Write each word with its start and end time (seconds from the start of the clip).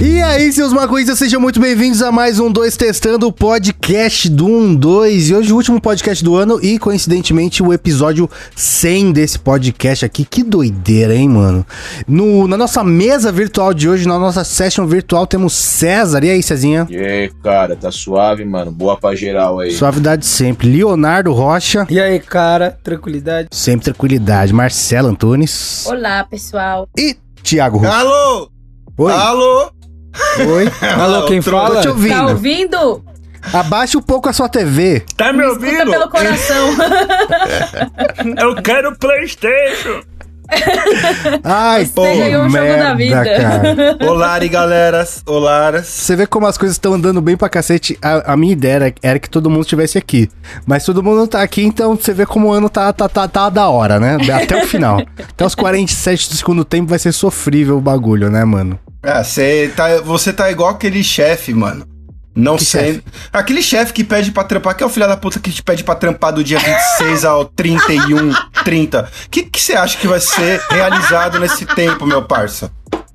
E 0.00 0.22
aí, 0.22 0.52
seus 0.52 0.72
maconhistas, 0.72 1.18
sejam 1.18 1.40
muito 1.40 1.58
bem-vindos 1.58 2.02
a 2.02 2.12
mais 2.12 2.38
um 2.38 2.52
2 2.52 2.76
Testando, 2.76 3.26
o 3.26 3.32
podcast 3.32 4.28
do 4.28 4.46
1 4.46 4.76
2. 4.76 5.30
E 5.30 5.34
hoje 5.34 5.52
o 5.52 5.56
último 5.56 5.80
podcast 5.80 6.22
do 6.22 6.36
ano 6.36 6.60
e, 6.62 6.78
coincidentemente, 6.78 7.64
o 7.64 7.72
episódio 7.72 8.30
100 8.54 9.10
desse 9.10 9.40
podcast 9.40 10.04
aqui. 10.04 10.24
Que 10.24 10.44
doideira, 10.44 11.16
hein, 11.16 11.28
mano? 11.28 11.66
No, 12.06 12.46
na 12.46 12.56
nossa 12.56 12.84
mesa 12.84 13.32
virtual 13.32 13.74
de 13.74 13.88
hoje, 13.88 14.06
na 14.06 14.20
nossa 14.20 14.44
session 14.44 14.86
virtual, 14.86 15.26
temos 15.26 15.52
César. 15.52 16.22
E 16.22 16.30
aí, 16.30 16.44
Cezinha? 16.44 16.86
E 16.88 16.96
aí, 16.96 17.28
cara, 17.42 17.74
tá 17.74 17.90
suave, 17.90 18.44
mano? 18.44 18.70
Boa 18.70 18.96
pra 18.96 19.16
geral 19.16 19.58
aí. 19.58 19.72
Suavidade 19.72 20.24
sempre. 20.26 20.68
Leonardo 20.68 21.32
Rocha. 21.32 21.88
E 21.90 21.98
aí, 22.00 22.20
cara, 22.20 22.78
tranquilidade? 22.84 23.48
Sempre 23.50 23.86
tranquilidade. 23.86 24.52
Marcelo 24.52 25.08
Antunes. 25.08 25.84
Olá, 25.88 26.22
pessoal. 26.22 26.88
E 26.96 27.16
Thiago 27.42 27.78
Russo. 27.78 27.90
Alô? 27.92 28.48
Oi. 28.96 29.12
Alô? 29.12 29.77
Oi. 30.46 30.70
Alô, 31.00 31.26
quem 31.26 31.40
fala? 31.42 31.76
Tô 31.76 31.80
te 31.82 31.88
ouvindo. 31.88 32.14
Tá 32.14 32.26
ouvindo? 32.26 33.04
Abaixa 33.52 33.96
um 33.98 34.02
pouco 34.02 34.28
a 34.28 34.32
sua 34.32 34.48
TV. 34.48 35.04
Tá 35.16 35.32
me 35.32 35.44
Escuta 35.44 35.64
ouvindo? 35.66 35.90
pelo 35.90 36.08
coração. 36.10 36.68
Eu 38.38 38.56
quero 38.62 38.96
Playstation. 38.96 40.02
Ai, 41.44 41.84
pô, 41.86 42.02
um 42.06 42.30
jogo 42.30 42.50
merda, 42.50 42.84
da 42.84 42.94
vida. 42.94 43.22
cara. 43.22 43.98
Olá, 44.10 44.38
galeras. 44.38 45.22
Olá. 45.26 45.72
Você 45.82 46.16
vê 46.16 46.26
como 46.26 46.46
as 46.46 46.56
coisas 46.56 46.74
estão 46.76 46.94
andando 46.94 47.20
bem 47.20 47.36
pra 47.36 47.48
cacete. 47.50 47.98
A, 48.00 48.32
a 48.32 48.36
minha 48.36 48.54
ideia 48.54 48.72
era, 48.74 48.94
era 49.02 49.18
que 49.18 49.28
todo 49.28 49.50
mundo 49.50 49.62
estivesse 49.62 49.98
aqui. 49.98 50.28
Mas 50.66 50.84
todo 50.84 51.02
mundo 51.02 51.26
tá 51.26 51.42
aqui, 51.42 51.62
então 51.62 51.96
você 51.96 52.14
vê 52.14 52.24
como 52.24 52.48
o 52.48 52.52
ano 52.52 52.68
tá, 52.70 52.90
tá, 52.94 53.08
tá, 53.08 53.28
tá 53.28 53.50
da 53.50 53.68
hora, 53.68 54.00
né? 54.00 54.16
Até 54.32 54.62
o 54.62 54.66
final. 54.66 55.02
Até 55.18 55.44
os 55.44 55.54
47 55.54 56.30
do 56.30 56.36
segundo 56.36 56.64
tempo 56.64 56.88
vai 56.88 56.98
ser 56.98 57.12
sofrível 57.12 57.76
o 57.76 57.80
bagulho, 57.80 58.30
né, 58.30 58.42
mano? 58.44 58.78
Ah, 59.10 59.24
cê 59.24 59.72
tá, 59.74 60.00
você 60.02 60.32
tá 60.32 60.50
igual 60.50 60.70
aquele 60.70 61.02
chefe, 61.02 61.54
mano. 61.54 61.86
Não 62.34 62.56
Que 62.56 62.64
sei. 62.64 62.80
chefe? 62.94 63.02
Aquele 63.32 63.62
chefe 63.62 63.92
que 63.92 64.04
pede 64.04 64.30
pra 64.30 64.44
trampar, 64.44 64.76
que 64.76 64.82
é 64.82 64.86
o 64.86 64.90
filho 64.90 65.08
da 65.08 65.16
puta 65.16 65.40
que 65.40 65.50
te 65.50 65.62
pede 65.62 65.82
pra 65.82 65.94
trampar 65.94 66.32
do 66.32 66.44
dia 66.44 66.58
26 66.58 67.24
ao 67.24 67.44
31, 67.46 68.32
30. 68.64 69.10
O 69.26 69.30
que 69.30 69.42
que 69.42 69.60
você 69.60 69.74
acha 69.74 69.96
que 69.98 70.06
vai 70.06 70.20
ser 70.20 70.60
realizado 70.70 71.40
nesse 71.40 71.64
tempo, 71.66 72.06
meu 72.06 72.22
parça? 72.22 72.70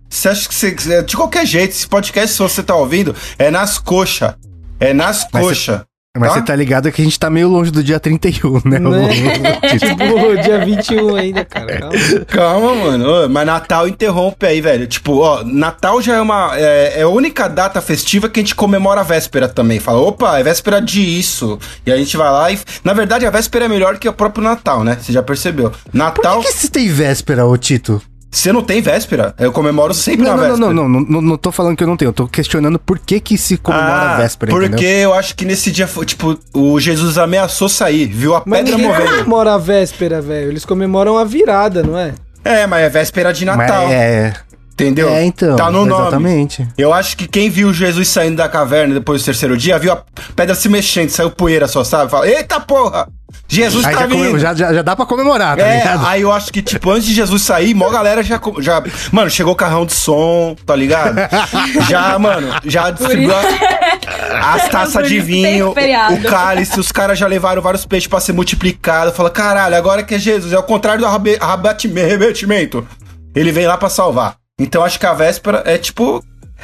Você 0.09 0.29
acha 0.29 0.47
que 0.49 0.53
você. 0.53 1.03
De 1.03 1.15
qualquer 1.15 1.45
jeito, 1.45 1.71
esse 1.71 1.87
podcast, 1.87 2.35
se 2.35 2.41
você 2.41 2.61
tá 2.61 2.75
ouvindo, 2.75 3.15
é 3.37 3.49
nas 3.49 3.77
coxas. 3.77 4.33
É 4.79 4.93
nas 4.93 5.23
coxas. 5.23 5.81
Mas 6.15 6.29
Tá? 6.29 6.35
você 6.35 6.45
tá 6.45 6.55
ligado 6.55 6.91
que 6.91 7.01
a 7.01 7.03
gente 7.03 7.19
tá 7.19 7.27
meio 7.27 7.49
longe 7.49 7.71
do 7.71 7.83
dia 7.83 7.99
31, 7.99 8.61
né? 8.65 8.77
Né? 8.77 9.59
Tipo, 9.79 10.43
dia 10.43 10.63
21 10.63 11.15
ainda, 11.15 11.43
cara. 11.43 11.79
Calma. 11.79 12.25
Calma, 12.27 12.75
mano. 12.75 13.29
Mas 13.29 13.45
Natal 13.47 13.87
interrompe 13.87 14.45
aí, 14.45 14.61
velho. 14.61 14.85
Tipo, 14.85 15.21
ó, 15.21 15.43
Natal 15.43 15.99
já 16.03 16.15
é 16.17 16.21
uma. 16.21 16.51
É, 16.55 16.99
é 16.99 17.01
a 17.01 17.07
única 17.07 17.47
data 17.47 17.81
festiva 17.81 18.29
que 18.29 18.39
a 18.39 18.43
gente 18.43 18.53
comemora 18.53 19.01
a 19.01 19.03
véspera 19.03 19.49
também. 19.49 19.79
Fala, 19.79 20.01
opa, 20.01 20.37
é 20.37 20.43
véspera 20.43 20.79
de 20.79 21.01
isso. 21.01 21.57
E 21.83 21.91
a 21.91 21.97
gente 21.97 22.15
vai 22.15 22.29
lá 22.31 22.51
e. 22.51 22.59
Na 22.83 22.93
verdade, 22.93 23.25
a 23.25 23.31
véspera 23.31 23.65
é 23.65 23.67
melhor 23.67 23.97
que 23.97 24.07
o 24.07 24.13
próprio 24.13 24.43
Natal, 24.43 24.83
né? 24.83 24.99
Você 25.01 25.11
já 25.11 25.23
percebeu. 25.23 25.71
Por 25.71 25.79
Natal. 25.91 26.41
que, 26.41 26.47
que 26.47 26.53
você 26.53 26.69
tem 26.69 26.89
véspera, 26.89 27.43
ô 27.43 27.57
Tito? 27.57 27.99
Você 28.33 28.51
não 28.51 28.63
tem 28.63 28.81
véspera? 28.81 29.35
Eu 29.37 29.51
comemoro 29.51 29.93
sempre 29.93 30.25
Não, 30.25 30.31
na 30.35 30.37
não, 30.37 30.49
véspera. 30.49 30.73
não, 30.73 30.89
não, 30.89 30.89
não, 30.89 31.01
não, 31.07 31.21
não 31.21 31.37
tô 31.37 31.51
falando 31.51 31.77
que 31.77 31.83
eu 31.83 31.87
não 31.87 31.95
tenho. 31.95 32.09
Eu 32.09 32.13
tô 32.13 32.27
questionando 32.27 32.79
por 32.79 32.97
que 32.97 33.19
que 33.19 33.37
se 33.37 33.57
comemora 33.57 34.15
a 34.15 34.17
véspera, 34.17 34.51
Ah, 34.51 34.55
Porque 34.55 34.67
entendeu? 34.73 34.99
eu 35.01 35.13
acho 35.13 35.35
que 35.35 35.45
nesse 35.45 35.71
dia, 35.71 35.85
foi, 35.87 36.03
tipo, 36.05 36.37
o 36.51 36.79
Jesus 36.79 37.19
ameaçou 37.19 37.69
sair, 37.69 38.07
viu 38.07 38.35
a 38.35 38.41
Mas 38.43 38.61
pedra 38.63 38.77
movendo. 38.79 39.05
comemora 39.11 39.53
a 39.53 39.57
véspera, 39.59 40.19
velho. 40.19 40.49
Eles 40.49 40.65
comemoram 40.65 41.15
a 41.17 41.23
virada, 41.23 41.83
não 41.83 41.95
é? 41.97 42.13
É, 42.43 42.65
mas 42.65 42.81
é 42.83 42.89
véspera 42.89 43.31
de 43.31 43.45
Natal. 43.45 43.83
Mas 43.83 43.91
é, 43.93 44.33
Entendeu? 44.73 45.07
é, 45.09 45.23
então. 45.23 45.55
Tá 45.55 45.69
no 45.69 45.85
nome. 45.85 46.01
Exatamente. 46.01 46.67
Eu 46.77 46.91
acho 46.93 47.15
que 47.15 47.27
quem 47.27 47.49
viu 47.49 47.71
Jesus 47.71 48.07
saindo 48.09 48.37
da 48.37 48.49
caverna 48.49 48.93
depois 48.95 49.21
do 49.21 49.25
terceiro 49.25 49.55
dia, 49.55 49.77
viu 49.77 49.91
a 49.93 50.03
pedra 50.35 50.55
se 50.55 50.67
mexendo, 50.67 51.09
saiu 51.09 51.29
poeira 51.29 51.67
só, 51.67 51.83
sabe? 51.83 52.09
Fala, 52.09 52.27
eita 52.27 52.59
porra! 52.59 53.07
Jesus 53.47 53.85
Aí 53.85 53.93
tá 53.93 54.01
já, 54.01 54.07
vindo! 54.07 54.39
já, 54.39 54.53
já, 54.53 54.73
já 54.73 54.81
dá 54.81 54.95
pra 54.95 55.05
comemorar, 55.05 55.57
tá 55.57 55.63
é, 55.67 55.77
ligado? 55.77 56.05
aí 56.07 56.21
eu 56.21 56.31
acho 56.31 56.51
que, 56.51 56.61
tipo, 56.61 56.89
antes 56.89 57.05
de 57.05 57.13
Jesus 57.13 57.41
sair, 57.43 57.73
mó 57.73 57.89
galera 57.89 58.23
já, 58.23 58.39
já. 58.59 58.81
Mano, 59.11 59.29
chegou 59.29 59.53
o 59.53 59.55
carrão 59.55 59.85
de 59.85 59.93
som, 59.93 60.55
tá 60.65 60.75
ligado? 60.75 61.15
já, 61.89 62.17
mano, 62.17 62.47
já 62.65 62.89
distribuiu 62.89 63.31
a- 63.35 64.55
as 64.55 64.69
taças 64.69 65.07
de 65.07 65.19
vinho, 65.19 65.73
feriado. 65.73 66.15
o 66.15 66.21
cálice, 66.23 66.79
os 66.79 66.91
caras 66.91 67.17
já 67.19 67.27
levaram 67.27 67.61
vários 67.61 67.85
peixes 67.85 68.07
pra 68.07 68.19
ser 68.19 68.33
multiplicado. 68.33 69.11
Fala, 69.11 69.29
caralho, 69.29 69.75
agora 69.75 70.03
que 70.03 70.15
é 70.15 70.19
Jesus, 70.19 70.51
é 70.53 70.57
o 70.57 70.63
contrário 70.63 71.01
do 71.01 71.07
arrebatimento. 71.07 72.87
Ele 73.35 73.51
vem 73.51 73.67
lá 73.67 73.77
pra 73.77 73.89
salvar. 73.89 74.35
Então 74.63 74.83
acho 74.83 74.99
que 74.99 75.05
a 75.05 75.13
véspera 75.13 75.61
é 75.65 75.77
tipo. 75.77 76.23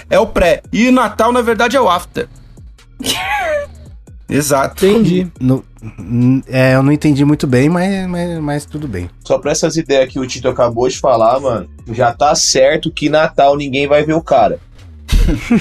É 0.10 0.18
o 0.18 0.26
pré. 0.26 0.64
E 0.72 0.88
o 0.88 0.92
Natal, 0.92 1.32
na 1.34 1.42
verdade, 1.42 1.76
é 1.76 1.82
o 1.82 1.90
after. 1.90 2.28
Exato. 4.30 4.86
Entendi. 4.86 5.28
No- 5.40 5.64
é, 6.48 6.76
eu 6.76 6.84
não 6.84 6.92
entendi 6.92 7.24
muito 7.26 7.48
bem, 7.48 7.68
mas, 7.70 8.06
mas, 8.08 8.40
mas 8.40 8.66
tudo 8.66 8.88
bem. 8.88 9.10
Só 9.26 9.38
pra 9.40 9.52
essas 9.52 9.76
ideias 9.78 10.12
que 10.12 10.20
o 10.20 10.28
Tito 10.28 10.48
acabou 10.48 10.88
de 10.88 11.00
falar, 11.00 11.40
mano, 11.40 11.70
já 11.92 12.14
tá 12.14 12.36
certo 12.36 12.92
que 12.92 13.10
Natal 13.10 13.56
ninguém 13.56 13.88
vai 13.88 14.04
ver 14.04 14.14
o 14.14 14.22
cara. 14.22 14.60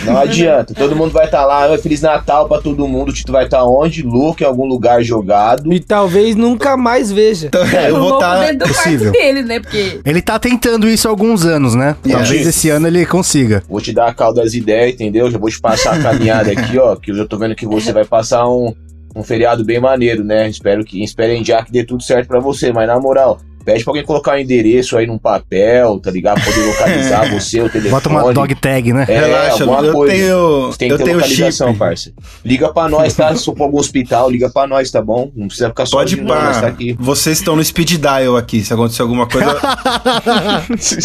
Não 0.04 0.18
adianta, 0.18 0.74
todo 0.74 0.96
mundo 0.96 1.10
vai 1.12 1.24
estar 1.26 1.44
lá, 1.44 1.66
"Oi, 1.68 1.78
Feliz 1.78 2.00
Natal 2.02 2.48
pra 2.48 2.60
todo 2.60 2.86
mundo, 2.88 3.10
o 3.10 3.12
Tito 3.12 3.32
vai 3.32 3.44
estar 3.44 3.64
onde? 3.64 4.02
Louco, 4.02 4.42
em 4.42 4.46
algum 4.46 4.66
lugar 4.66 5.02
jogado. 5.02 5.72
E 5.72 5.80
talvez 5.80 6.34
nunca 6.36 6.76
mais 6.76 7.10
veja. 7.12 7.48
Então, 7.48 7.62
é, 7.64 7.90
eu 7.90 7.98
vou 7.98 8.14
estar. 8.14 8.40
dentro 8.40 8.58
do 8.66 8.74
possível. 8.74 9.12
quarto 9.12 9.12
dele, 9.12 9.42
né? 9.42 9.60
Porque 9.60 10.00
Ele 10.04 10.22
tá 10.22 10.38
tentando 10.38 10.88
isso 10.88 11.06
há 11.08 11.10
alguns 11.10 11.44
anos, 11.44 11.74
né? 11.74 11.96
Talvez 12.08 12.40
Isso. 12.40 12.48
esse 12.48 12.70
ano 12.70 12.86
ele 12.86 13.04
consiga. 13.06 13.62
Vou 13.68 13.80
te 13.80 13.92
dar 13.92 14.08
a 14.08 14.14
calda 14.14 14.42
das 14.42 14.54
ideias, 14.54 14.94
entendeu? 14.94 15.30
Já 15.30 15.38
vou 15.38 15.50
te 15.50 15.60
passar 15.60 15.94
a 15.94 16.02
caminhada 16.02 16.50
aqui, 16.52 16.78
ó, 16.78 16.96
que 16.96 17.10
eu 17.10 17.16
já 17.16 17.26
tô 17.26 17.36
vendo 17.38 17.54
que 17.54 17.66
você 17.66 17.92
vai 17.92 18.04
passar 18.04 18.48
um, 18.48 18.74
um 19.14 19.22
feriado 19.22 19.64
bem 19.64 19.80
maneiro, 19.80 20.24
né? 20.24 20.48
Espero 20.48 20.84
que, 20.84 21.02
esperem 21.02 21.44
já 21.44 21.62
que 21.62 21.72
dê 21.72 21.84
tudo 21.84 22.02
certo 22.02 22.28
pra 22.28 22.40
você, 22.40 22.72
mas 22.72 22.86
na 22.86 22.98
moral, 22.98 23.38
pede 23.72 23.84
pra 23.84 23.90
alguém 23.90 24.04
colocar 24.04 24.34
o 24.34 24.38
endereço 24.38 24.96
aí 24.96 25.06
num 25.06 25.18
papel, 25.18 25.98
tá 26.00 26.10
ligado? 26.10 26.42
Poder 26.42 26.64
localizar 26.66 27.28
você, 27.32 27.60
o 27.60 27.68
telefone. 27.68 27.90
Bota 27.90 28.08
uma 28.08 28.32
dog 28.32 28.54
tag, 28.54 28.92
né? 28.94 29.04
É, 29.06 29.20
Relaxa, 29.20 29.64
alguma 29.64 29.82
eu 29.86 29.92
coisa. 29.92 30.14
tenho. 30.14 30.66
Você 30.68 30.78
tem 30.78 30.88
que 30.88 30.94
Eu 30.94 30.98
ter 30.98 31.04
tenho 31.04 31.16
localização, 31.18 31.68
chip. 31.68 31.78
parça. 31.78 32.12
Liga 32.44 32.72
pra 32.72 32.88
nós, 32.88 33.12
tá? 33.14 33.34
Se 33.36 33.44
for 33.44 33.54
pra 33.54 33.64
algum 33.64 33.78
hospital, 33.78 34.30
liga 34.30 34.48
pra 34.48 34.66
nós, 34.66 34.90
tá 34.90 35.02
bom? 35.02 35.30
Não 35.36 35.46
precisa 35.48 35.68
ficar 35.68 35.84
Pode 35.88 36.10
sozinho, 36.12 36.26
não, 36.26 36.34
nós 36.42 36.60
tá 36.60 36.66
aqui. 36.68 36.96
Vocês 36.98 37.38
estão 37.38 37.54
no 37.56 37.62
speed 37.64 37.96
dial 37.98 38.36
aqui. 38.36 38.64
Se 38.64 38.72
acontecer 38.72 39.02
alguma 39.02 39.26
coisa. 39.26 39.58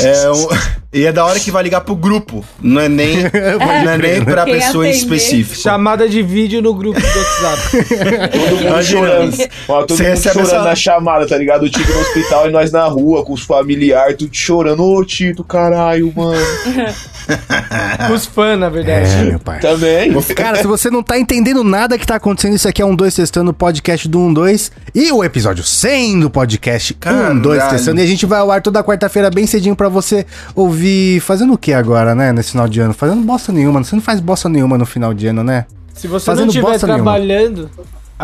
é 0.01 0.31
um- 0.31 0.47
E 0.93 1.05
é 1.05 1.11
da 1.11 1.25
hora 1.25 1.39
que 1.39 1.49
vai 1.51 1.63
ligar 1.63 1.81
pro 1.81 1.95
grupo. 1.95 2.45
Não 2.61 2.79
é 2.81 2.87
nem, 2.87 3.17
não 3.85 3.91
é 3.91 3.97
nem 3.97 4.23
pra 4.23 4.45
Quem 4.45 4.53
pessoa 4.55 4.87
específico. 4.87 5.59
Chamada 5.61 6.07
de 6.07 6.21
vídeo 6.21 6.61
no 6.61 6.73
grupo 6.73 6.99
do 6.99 7.05
WhatsApp. 7.07 8.31
Todo 8.31 8.49
mundo 8.51 8.61
Imagina, 8.67 8.83
chorando. 9.07 9.37
Ó, 9.67 9.81
todo 9.83 9.97
você 9.97 10.03
mundo 10.03 10.11
recebe 10.11 10.33
chorando 10.35 10.51
essa- 10.55 10.63
na 10.63 10.75
chamada, 10.75 11.27
tá 11.27 11.37
ligado? 11.37 11.63
O 11.63 11.69
Tito 11.69 11.91
no 11.91 11.99
hospital 11.99 12.47
e 12.49 12.51
nós 12.53 12.71
na 12.71 12.85
rua, 12.85 13.25
com 13.25 13.33
os 13.33 13.41
familiares, 13.41 14.15
tudo 14.17 14.33
chorando. 14.33 14.83
Ô, 14.83 15.03
Tito, 15.03 15.43
caralho, 15.43 16.13
mano. 16.15 16.39
Os 18.13 18.25
fãs, 18.25 18.59
na 18.59 18.69
verdade. 18.69 19.09
É, 19.09 19.23
meu 19.23 19.39
pai. 19.39 19.59
Também. 19.59 20.13
Cara, 20.35 20.57
se 20.57 20.67
você 20.67 20.89
não 20.89 21.01
tá 21.01 21.17
entendendo 21.17 21.63
nada 21.63 21.97
que 21.97 22.05
tá 22.05 22.15
acontecendo, 22.15 22.55
isso 22.55 22.67
aqui 22.67 22.81
é 22.81 22.85
um 22.85 22.95
2 22.95 23.15
testando 23.15 23.51
o 23.51 23.53
podcast 23.53 24.07
do 24.07 24.19
1 24.19 24.33
2 24.33 24.71
e 24.93 25.11
o 25.11 25.23
episódio 25.23 25.63
100 25.63 26.19
do 26.21 26.29
podcast 26.29 26.95
1 27.05 27.39
2 27.39 27.57
Caralho. 27.57 27.77
testando. 27.77 27.99
E 27.99 28.03
a 28.03 28.07
gente 28.07 28.25
vai 28.25 28.39
ao 28.39 28.51
ar 28.51 28.61
toda 28.61 28.83
quarta-feira 28.83 29.29
bem 29.29 29.47
cedinho 29.47 29.75
pra 29.75 29.89
você 29.89 30.25
ouvir. 30.55 31.19
Fazendo 31.21 31.53
o 31.53 31.57
que 31.57 31.73
agora, 31.73 32.13
né? 32.13 32.31
Nesse 32.31 32.51
final 32.51 32.67
de 32.67 32.79
ano? 32.79 32.93
Fazendo 32.93 33.21
bosta 33.21 33.51
nenhuma. 33.51 33.83
Você 33.83 33.95
não 33.95 34.03
faz 34.03 34.19
bosta 34.19 34.49
nenhuma 34.49 34.77
no 34.77 34.85
final 34.85 35.13
de 35.13 35.27
ano, 35.27 35.43
né? 35.43 35.65
Se 35.93 36.07
você 36.07 36.25
Fazendo 36.25 36.45
não 36.45 36.47
estiver 36.49 36.67
bosta 36.67 36.87
nenhuma. 36.87 37.17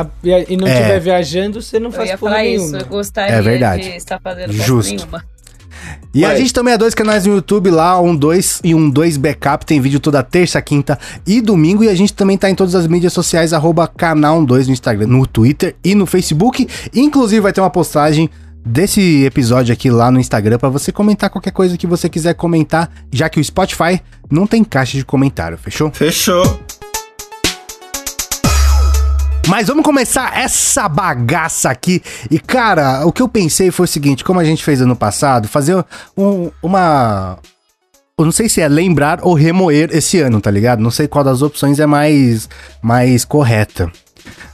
A- 0.02 0.08
e 0.24 0.34
a- 0.34 0.46
e 0.50 0.58
não 0.58 0.68
É. 0.68 0.74
estiver 0.74 1.00
viajando, 1.00 1.62
você 1.62 1.80
não 1.80 1.88
eu 1.88 1.92
faz 1.92 2.10
porra 2.12 2.32
falar 2.34 2.44
nenhuma. 2.44 2.66
isso. 2.66 2.76
Eu 2.78 2.86
gostaria 2.86 3.36
É 3.36 3.42
verdade. 3.42 3.84
de 3.90 3.96
estar 3.98 4.20
fazendo 4.20 4.52
Justo. 4.54 4.94
Nenhuma. 4.96 5.24
E 6.13 6.25
a 6.25 6.36
gente 6.36 6.51
também 6.54 6.74
é 6.74 6.78
dois 6.78 6.94
canais 6.94 7.25
no 7.25 7.36
YouTube 7.36 7.69
lá, 7.69 8.00
um 8.01 8.16
2 8.16 8.60
e 8.63 8.74
um 8.75 8.90
2 8.90 9.16
backup. 9.16 9.66
Tem 9.66 9.80
vídeo 9.80 10.00
toda 10.00 10.22
terça, 10.24 10.62
quinta 10.62 10.98
e 11.25 11.40
domingo. 11.40 11.84
E 11.84 11.90
a 11.90 11.96
gente 11.96 12.13
também 12.13 12.38
tá 12.38 12.50
em 12.50 12.56
todas 12.56 12.75
as 12.75 12.86
mídias 12.88 13.13
sociais, 13.13 13.54
arroba 13.54 13.88
canal 13.88 14.44
12 14.44 14.68
no 14.68 14.74
Instagram, 14.74 15.07
no 15.07 15.25
Twitter 15.25 15.75
e 15.84 15.96
no 15.96 16.06
Facebook. 16.06 16.68
Inclusive 16.94 17.40
vai 17.42 17.54
ter 17.54 17.62
uma 17.62 17.69
postagem 17.69 18.30
desse 18.66 19.24
episódio 19.24 19.72
aqui 19.72 19.90
lá 19.90 20.12
no 20.12 20.19
Instagram 20.19 20.57
pra 20.57 20.68
você 20.69 20.92
comentar 20.92 21.30
qualquer 21.30 21.52
coisa 21.52 21.78
que 21.78 21.88
você 21.88 22.10
quiser 22.10 22.34
comentar, 22.34 22.92
já 23.12 23.30
que 23.30 23.40
o 23.40 23.44
Spotify 23.44 24.02
não 24.30 24.45
tem 24.45 24.63
caixa 24.63 24.98
de 24.98 25.06
comentário, 25.06 25.57
fechou? 25.57 25.90
Fechou. 25.92 26.60
Mas 29.50 29.68
vamos 29.68 29.84
começar 29.84 30.38
essa 30.38 30.88
bagaça 30.88 31.69
aqui. 31.72 32.01
E, 32.30 32.40
cara, 32.40 33.06
o 33.06 33.12
que 33.12 33.22
eu 33.22 33.28
pensei 33.28 33.72
foi 33.72 33.86
o 33.86 33.88
seguinte: 33.88 34.24
como 34.24 34.40
a 34.40 34.44
gente 34.44 34.63
fez 34.63 34.80
ano 34.81 34.96
passado, 34.96 35.48
fazer 35.48 35.84
um- 36.16 36.51
uma. 36.62 37.38
Eu 38.18 38.25
não 38.25 38.31
sei 38.31 38.48
se 38.50 38.62
é 38.62 38.68
lembrar 38.68 39.19
ou 39.24 39.34
remoer 39.34 39.90
esse 39.92 40.19
ano, 40.19 40.40
tá 40.42 40.51
ligado? 40.51 40.81
Não 40.81 40.92
sei 40.92 41.07
qual 41.07 41.24
das 41.24 41.42
opções 41.42 41.80
é 41.80 41.86
mais, 41.86 42.48
mais 42.81 43.25
correta. 43.25 43.90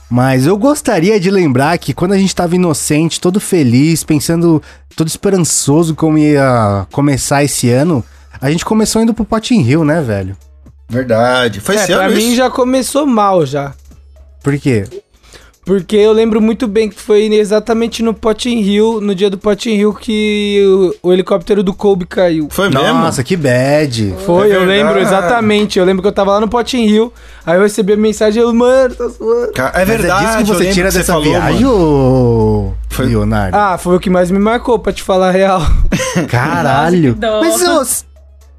Mas 0.08 0.46
eu 0.46 0.56
gostaria 0.56 1.18
de 1.18 1.30
lembrar 1.32 1.76
que 1.78 1.92
quando 1.92 2.12
a 2.12 2.18
gente 2.18 2.34
tava 2.34 2.54
inocente, 2.54 3.20
todo 3.20 3.40
feliz, 3.40 4.04
pensando, 4.04 4.62
todo 4.94 5.08
esperançoso 5.08 5.96
como 5.96 6.16
ia 6.16 6.86
começar 6.92 7.42
esse 7.42 7.68
ano, 7.70 8.04
a 8.40 8.48
gente 8.52 8.64
começou 8.64 9.02
indo 9.02 9.12
pro 9.12 9.24
Potting 9.24 9.62
Hill, 9.62 9.84
né, 9.84 10.00
velho? 10.00 10.36
Verdade. 10.88 11.58
Foi 11.60 11.74
É, 11.74 11.78
esse 11.82 11.92
pra 11.92 12.04
ano 12.06 12.14
mim 12.14 12.28
isso? 12.28 12.36
já 12.36 12.48
começou 12.48 13.04
mal 13.04 13.44
já. 13.44 13.74
Por 14.46 14.56
quê? 14.60 14.84
Porque 15.64 15.96
eu 15.96 16.12
lembro 16.12 16.40
muito 16.40 16.68
bem 16.68 16.88
que 16.88 16.94
foi 17.00 17.24
exatamente 17.34 18.00
no 18.00 18.14
Potting 18.14 18.60
Hill, 18.60 19.00
no 19.00 19.12
dia 19.12 19.28
do 19.28 19.36
Potting 19.36 19.74
Hill, 19.74 19.92
que 19.94 20.62
o, 21.02 21.08
o 21.08 21.12
helicóptero 21.12 21.64
do 21.64 21.74
Kobe 21.74 22.06
caiu. 22.06 22.46
Foi 22.52 22.70
mesmo? 22.70 23.00
Nossa, 23.00 23.24
que 23.24 23.36
bad. 23.36 24.14
Foi, 24.24 24.52
É 24.52 24.54
eu 24.54 24.64
lembro 24.64 25.00
exatamente. 25.00 25.80
Eu 25.80 25.84
lembro 25.84 26.02
que 26.02 26.06
eu 26.06 26.12
tava 26.12 26.30
lá 26.34 26.40
no 26.40 26.46
Potting 26.46 26.84
Hill, 26.86 27.12
aí 27.44 27.56
eu 27.58 27.62
recebi 27.64 27.94
a 27.94 27.96
mensagem, 27.96 28.40
eu, 28.40 28.54
mano, 28.54 28.94
tá 28.94 29.10
suando. 29.10 29.50
É 29.56 29.72
Mas 29.74 29.88
verdade. 29.88 30.24
é 30.24 30.26
disso 30.28 30.38
que 30.38 30.44
você 30.44 30.72
tira 30.72 30.86
que 30.86 30.92
você 30.92 30.98
dessa 30.98 31.12
falou, 31.14 31.28
viagem, 31.28 31.66
ô 31.66 32.72
Foi- 32.88 33.06
Leonardo? 33.06 33.56
Ah, 33.56 33.76
foi 33.76 33.96
o 33.96 33.98
que 34.00 34.08
mais 34.08 34.30
me 34.30 34.38
marcou, 34.38 34.78
pra 34.78 34.92
te 34.92 35.02
falar 35.02 35.30
a 35.30 35.32
real. 35.32 35.62
Caralho. 36.28 37.16
Nossa, 37.20 37.40
Mas 37.44 37.62
ô, 37.68 38.05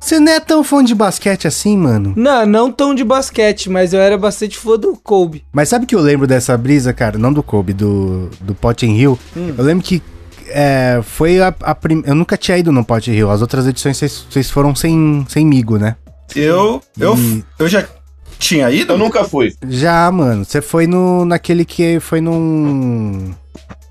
você 0.07 0.19
não 0.19 0.31
é 0.31 0.39
tão 0.39 0.63
fã 0.63 0.83
de 0.83 0.94
basquete 0.95 1.48
assim, 1.48 1.77
mano? 1.77 2.13
Não, 2.15 2.45
não 2.45 2.71
tão 2.71 2.94
de 2.95 3.04
basquete, 3.04 3.69
mas 3.69 3.94
eu 3.94 4.00
era 4.00 4.18
bastante 4.18 4.57
fã 4.57 4.77
do 4.77 4.95
Kobe. 4.95 5.44
Mas 5.51 5.69
sabe 5.69 5.86
que 5.86 5.94
eu 5.95 6.00
lembro 6.01 6.25
dessa 6.27 6.57
brisa, 6.57 6.94
cara? 6.94 7.18
Não 7.18 7.31
do 7.33 7.44
Kobe, 7.44 7.74
do, 7.74 8.30
do 8.42 8.54
Potting 8.56 8.95
Hill. 8.95 9.19
Hum. 9.36 9.54
Eu 9.57 9.63
lembro 9.63 9.83
que 9.83 10.01
é, 10.50 11.01
foi 11.04 11.42
a, 11.42 11.54
a 11.62 11.75
prim... 11.75 12.01
Eu 12.06 12.15
nunca 12.15 12.38
tinha 12.38 12.57
ido 12.57 12.71
no 12.71 12.83
Potting 12.86 13.12
Hill. 13.12 13.30
As 13.30 13.42
outras 13.42 13.68
edições 13.68 13.98
vocês- 13.98 14.50
foram 14.50 14.74
sem, 14.75 15.25
sem 15.30 15.45
migo, 15.45 15.77
né? 15.77 15.95
Eu, 16.36 16.81
eu, 17.00 17.15
E- 17.18 17.44
eu 17.59 17.68
já 17.68 17.86
tinha 18.39 18.69
ido? 18.71 18.94
Eu 18.94 18.98
nunca 18.98 19.24
fui. 19.25 19.54
Já, 19.68 20.09
mano. 20.12 20.45
Você 20.45 20.62
foi 20.62 20.88
no 20.88 21.25
naquele 21.25 21.65
que 21.65 22.00
foi 22.00 22.21
num. 22.21 23.33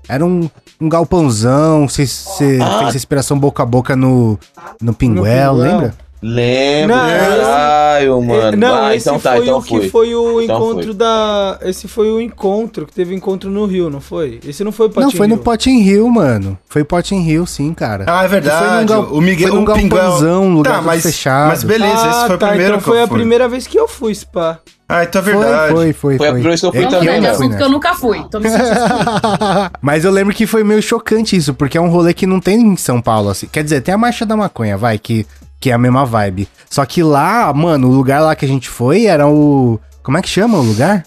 Era 0.07 0.25
um, 0.25 0.49
um 0.79 0.87
galpãozão. 0.89 1.87
Você 1.87 2.59
Ah. 2.61 2.79
fez 2.79 2.93
respiração 2.93 3.37
boca 3.37 3.61
a 3.63 3.65
boca 3.65 3.95
no, 3.95 4.39
no 4.81 4.93
Pinguel, 4.93 5.23
Pinguel. 5.23 5.53
lembra? 5.53 5.93
Lembro, 6.21 6.95
Não, 6.95 7.07
caralho, 7.07 8.21
mano. 8.23 8.41
Eh, 8.41 8.55
Não, 8.55 8.73
ah, 8.85 8.95
esse 8.95 9.07
então 9.07 9.19
tá, 9.19 9.33
foi 9.35 9.43
então 9.45 9.57
o 9.59 9.61
que 9.61 9.69
fui. 9.69 9.89
foi 9.89 10.15
o 10.15 10.41
Então 10.41 10.55
encontro 10.57 10.83
foi. 10.85 10.93
da. 10.95 11.59
Esse 11.61 11.87
foi 11.87 12.09
o 12.11 12.19
encontro 12.19 12.85
que 12.87 12.93
teve 12.93 13.13
encontro 13.13 13.51
no 13.51 13.65
Rio, 13.65 13.89
não 13.89 14.01
foi? 14.01 14.39
Esse 14.45 14.63
não 14.63 14.71
foi 14.71 14.87
o 14.87 14.89
não, 14.89 14.95
Potting 15.03 15.17
foi 15.17 15.27
no 15.27 15.35
Hill. 15.35 15.41
Potting 15.43 15.79
Hill, 15.83 16.09
mano. 16.09 16.57
Foi 16.67 16.83
Potting 16.83 17.21
Hill, 17.27 17.45
sim, 17.45 17.71
cara. 17.73 18.05
Ah, 18.07 18.21
é 18.21 18.23
Que 18.23 18.29
foi 18.29 18.41
verdade. 18.41 18.85
gal- 18.87 19.03
o 19.11 19.21
Miguel, 19.21 19.47
foi 19.49 19.57
num 19.57 19.63
o 19.63 19.73
Pinguel. 19.73 19.89
galpãozão, 20.01 20.43
um 20.45 20.53
lugar 20.53 20.75
tá, 20.77 20.81
mas, 20.81 21.03
fechado. 21.03 21.47
mas 21.49 21.63
beleza, 21.63 22.07
esse 22.09 22.25
foi 22.27 22.35
o 22.35 22.39
tá, 22.39 22.47
primeiro 22.47 22.71
então 22.73 22.79
que 22.79 22.85
foi 22.85 23.01
a 23.01 23.07
fui. 23.07 23.17
primeira 23.17 23.47
vez 23.47 23.67
que 23.67 23.79
eu 23.79 23.87
fui, 23.87 24.15
Spa. 24.15 24.59
Ah, 24.89 25.03
então 25.03 25.21
é 25.21 25.23
Foi, 25.23 25.33
verdade. 25.33 25.73
foi, 25.73 25.93
foi. 25.93 26.17
Foi 26.17 26.27
a 26.27 26.31
primeira 26.31 26.49
vez 26.49 26.59
que 26.61 26.65
eu 26.65 26.71
fui 26.71 26.81
Não 26.81 26.89
também, 26.89 27.21
né? 27.21 27.29
assunto 27.29 27.47
fui 27.49 27.57
que 27.57 27.63
eu 27.63 27.69
nunca 27.69 27.93
fui. 27.93 28.23
Tô 28.31 28.39
me 28.39 28.47
Mas 29.81 30.05
eu 30.05 30.11
lembro 30.11 30.33
que 30.33 30.47
foi 30.47 30.63
meio 30.63 30.81
chocante 30.81 31.35
isso, 31.35 31.53
porque 31.53 31.77
é 31.77 31.81
um 31.81 31.89
rolê 31.89 32.13
que 32.13 32.25
não 32.25 32.39
tem 32.39 32.59
em 32.59 32.75
São 32.77 33.01
Paulo, 33.01 33.29
assim. 33.29 33.47
Quer 33.51 33.63
dizer, 33.63 33.81
tem 33.81 33.93
a 33.93 33.97
Marcha 33.97 34.25
da 34.25 34.35
Maconha, 34.37 34.77
vai, 34.77 34.97
que, 34.97 35.25
que 35.59 35.69
é 35.69 35.73
a 35.73 35.77
mesma 35.77 36.05
vibe. 36.05 36.47
Só 36.69 36.85
que 36.85 37.01
lá, 37.03 37.51
mano, 37.53 37.87
o 37.89 37.91
lugar 37.93 38.21
lá 38.21 38.35
que 38.35 38.45
a 38.45 38.47
gente 38.47 38.69
foi 38.69 39.05
era 39.05 39.27
o. 39.27 39.79
Como 40.03 40.17
é 40.17 40.21
que 40.21 40.29
chama 40.29 40.57
o 40.57 40.61
lugar? 40.61 41.03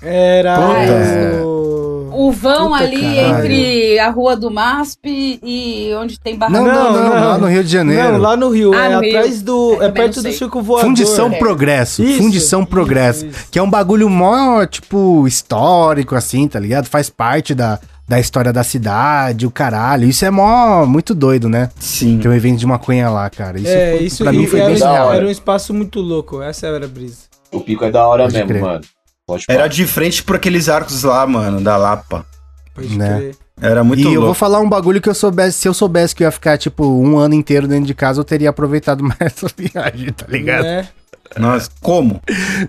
Era 0.00 0.54
Puta. 0.56 1.44
o... 1.44 2.10
o 2.28 2.32
vão 2.32 2.70
Puta, 2.70 2.84
ali 2.84 3.00
caralho. 3.00 3.44
entre 3.44 3.98
a 3.98 4.10
rua 4.10 4.36
do 4.36 4.48
MASP 4.48 5.40
e 5.42 5.90
onde 6.00 6.20
tem 6.20 6.36
barraca. 6.36 6.60
Não, 6.60 6.66
não, 6.72 6.92
não, 6.92 7.02
não. 7.02 7.10
lá 7.30 7.38
no 7.38 7.46
Rio 7.48 7.64
de 7.64 7.70
Janeiro. 7.70 8.12
Não, 8.12 8.18
lá 8.18 8.36
no 8.36 8.48
Rio, 8.50 8.72
Ah, 8.74 8.84
é 8.86 8.88
no 8.94 9.00
Rio. 9.00 9.16
atrás 9.18 9.42
do... 9.42 9.76
É, 9.82 9.86
É, 9.86 9.90
perto 9.90 10.22
do. 10.22 10.32
Circo 10.32 10.62
Voador. 10.62 10.86
Fundição 10.88 11.28
É. 11.32 11.38
Progresso. 11.38 12.02
Isso, 12.04 12.18
Fundição 12.22 12.60
isso, 12.60 12.70
Progresso. 12.70 13.26
isso. 13.26 13.46
Que 13.50 13.58
é 13.58 13.62
um 13.62 13.68
bagulho 13.68 14.08
mó, 14.08 14.64
tipo, 14.66 15.26
histórico, 15.26 16.14
assim, 16.14 16.46
tá 16.46 16.60
ligado? 16.60 16.86
Faz 16.86 17.10
parte 17.10 17.52
da, 17.54 17.80
da 18.08 18.18
história 18.18 18.52
da 18.52 18.64
cidade, 18.64 19.46
o 19.46 19.50
caralho. 19.50 20.08
Isso 20.08 20.24
é 20.24 20.30
mó, 20.30 20.86
muito 20.86 21.14
doido, 21.14 21.48
né? 21.48 21.68
Sim. 21.78 22.18
Que 22.18 22.26
é 22.26 22.30
um 22.30 22.32
evento 22.32 22.58
de 22.58 22.66
maconha 22.66 23.10
lá, 23.10 23.28
cara. 23.28 23.58
Isso, 23.60 23.68
é, 23.68 23.96
foi- 23.96 24.04
isso 24.06 24.22
pra 24.24 24.32
mim 24.32 24.44
e 24.44 24.46
foi 24.46 24.60
era, 24.60 24.70
bem 24.70 24.78
da 24.78 25.14
era, 25.14 25.26
um 25.26 25.30
espaço 25.30 25.74
muito 25.74 26.00
louco, 26.00 26.40
essa 26.42 26.66
era 26.66 26.84
a 26.86 26.88
brisa. 26.88 27.28
O 27.52 27.60
pico 27.60 27.84
é 27.84 27.90
da 27.90 28.06
hora 28.06 28.22
Pode 28.24 28.34
mesmo, 28.34 28.48
crer. 28.48 28.62
mano. 28.62 28.80
Pode 29.26 29.44
Era 29.48 29.68
de 29.68 29.86
frente 29.86 30.22
por 30.22 30.36
aqueles 30.36 30.70
arcos 30.70 31.02
lá, 31.02 31.26
mano, 31.26 31.60
da 31.60 31.76
Lapa. 31.76 32.24
Pode 32.74 32.96
Né? 32.96 33.16
crer. 33.18 33.36
Era 33.60 33.82
muito 33.82 33.98
e 34.00 34.04
eu 34.04 34.12
vou 34.12 34.20
louco. 34.20 34.34
falar 34.34 34.60
um 34.60 34.68
bagulho 34.68 35.00
que 35.02 35.08
eu 35.08 35.14
soubesse, 35.14 35.58
se 35.58 35.68
eu 35.68 35.74
soubesse 35.74 36.14
que 36.14 36.22
eu 36.22 36.26
ia 36.26 36.30
ficar, 36.30 36.56
tipo, 36.56 36.86
um 36.86 37.18
ano 37.18 37.34
inteiro 37.34 37.66
dentro 37.66 37.86
de 37.86 37.92
casa, 37.94 38.20
eu 38.20 38.24
teria 38.24 38.50
aproveitado 38.50 39.02
mais 39.04 39.16
essa 39.20 39.48
viagem, 39.56 40.12
tá 40.12 40.24
ligado? 40.28 40.62
Né? 40.62 40.88
Nossa, 41.36 41.68
como? 41.80 42.20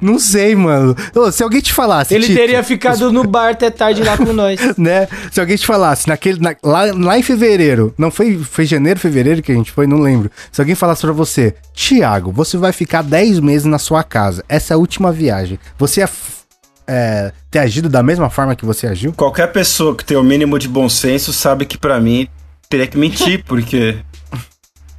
Não 0.01 0.19
sei, 0.19 0.56
mano. 0.56 0.95
Ô, 1.15 1.31
se 1.31 1.41
alguém 1.44 1.61
te 1.61 1.71
falasse. 1.73 2.13
Ele 2.13 2.25
Tito, 2.27 2.38
teria 2.39 2.63
ficado 2.63 3.11
no 3.11 3.23
bar 3.23 3.51
até 3.51 3.69
tarde 3.69 4.03
lá 4.03 4.17
com 4.17 4.33
nós. 4.33 4.59
Né? 4.77 5.07
Se 5.31 5.39
alguém 5.39 5.56
te 5.57 5.65
falasse, 5.65 6.07
naquele, 6.07 6.39
na- 6.39 6.56
lá, 6.63 6.83
lá 6.94 7.17
em 7.17 7.23
fevereiro, 7.23 7.94
não 7.97 8.11
foi, 8.11 8.38
foi 8.38 8.65
janeiro, 8.65 9.00
fevereiro 9.00 9.41
que 9.41 9.51
a 9.51 9.56
gente 9.56 9.71
foi, 9.71 9.88
não 9.88 10.00
lembro. 10.00 10.29
Se 10.51 10.61
alguém 10.61 10.75
falasse 10.75 11.01
pra 11.01 11.11
você, 11.11 11.56
Tiago, 11.73 12.31
você 12.31 12.57
vai 12.57 12.71
ficar 12.71 13.01
10 13.03 13.39
meses 13.39 13.65
na 13.65 13.77
sua 13.79 14.03
casa, 14.03 14.44
essa 14.50 14.73
é 14.73 14.75
a 14.75 14.77
última 14.77 15.12
viagem. 15.12 15.59
Você 15.77 16.01
ia 16.01 16.07
f- 16.07 16.39
é, 16.88 17.31
ter 17.51 17.59
agido 17.59 17.88
da 17.89 18.01
mesma 18.03 18.29
forma 18.29 18.55
que 18.55 18.65
você 18.65 18.88
agiu? 18.88 19.13
Qualquer 19.13 19.51
pessoa 19.51 19.95
que 19.95 20.03
tem 20.03 20.17
o 20.17 20.23
mínimo 20.23 20.57
de 20.59 20.67
bom 20.67 20.89
senso 20.89 21.31
sabe 21.31 21.65
que 21.65 21.77
pra 21.77 22.00
mim 22.00 22.27
teria 22.67 22.88
que 22.88 22.97
mentir, 22.97 23.44
porque 23.45 23.97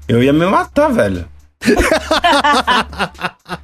eu 0.08 0.22
ia 0.22 0.32
me 0.32 0.46
matar, 0.46 0.88
velho. 0.88 1.24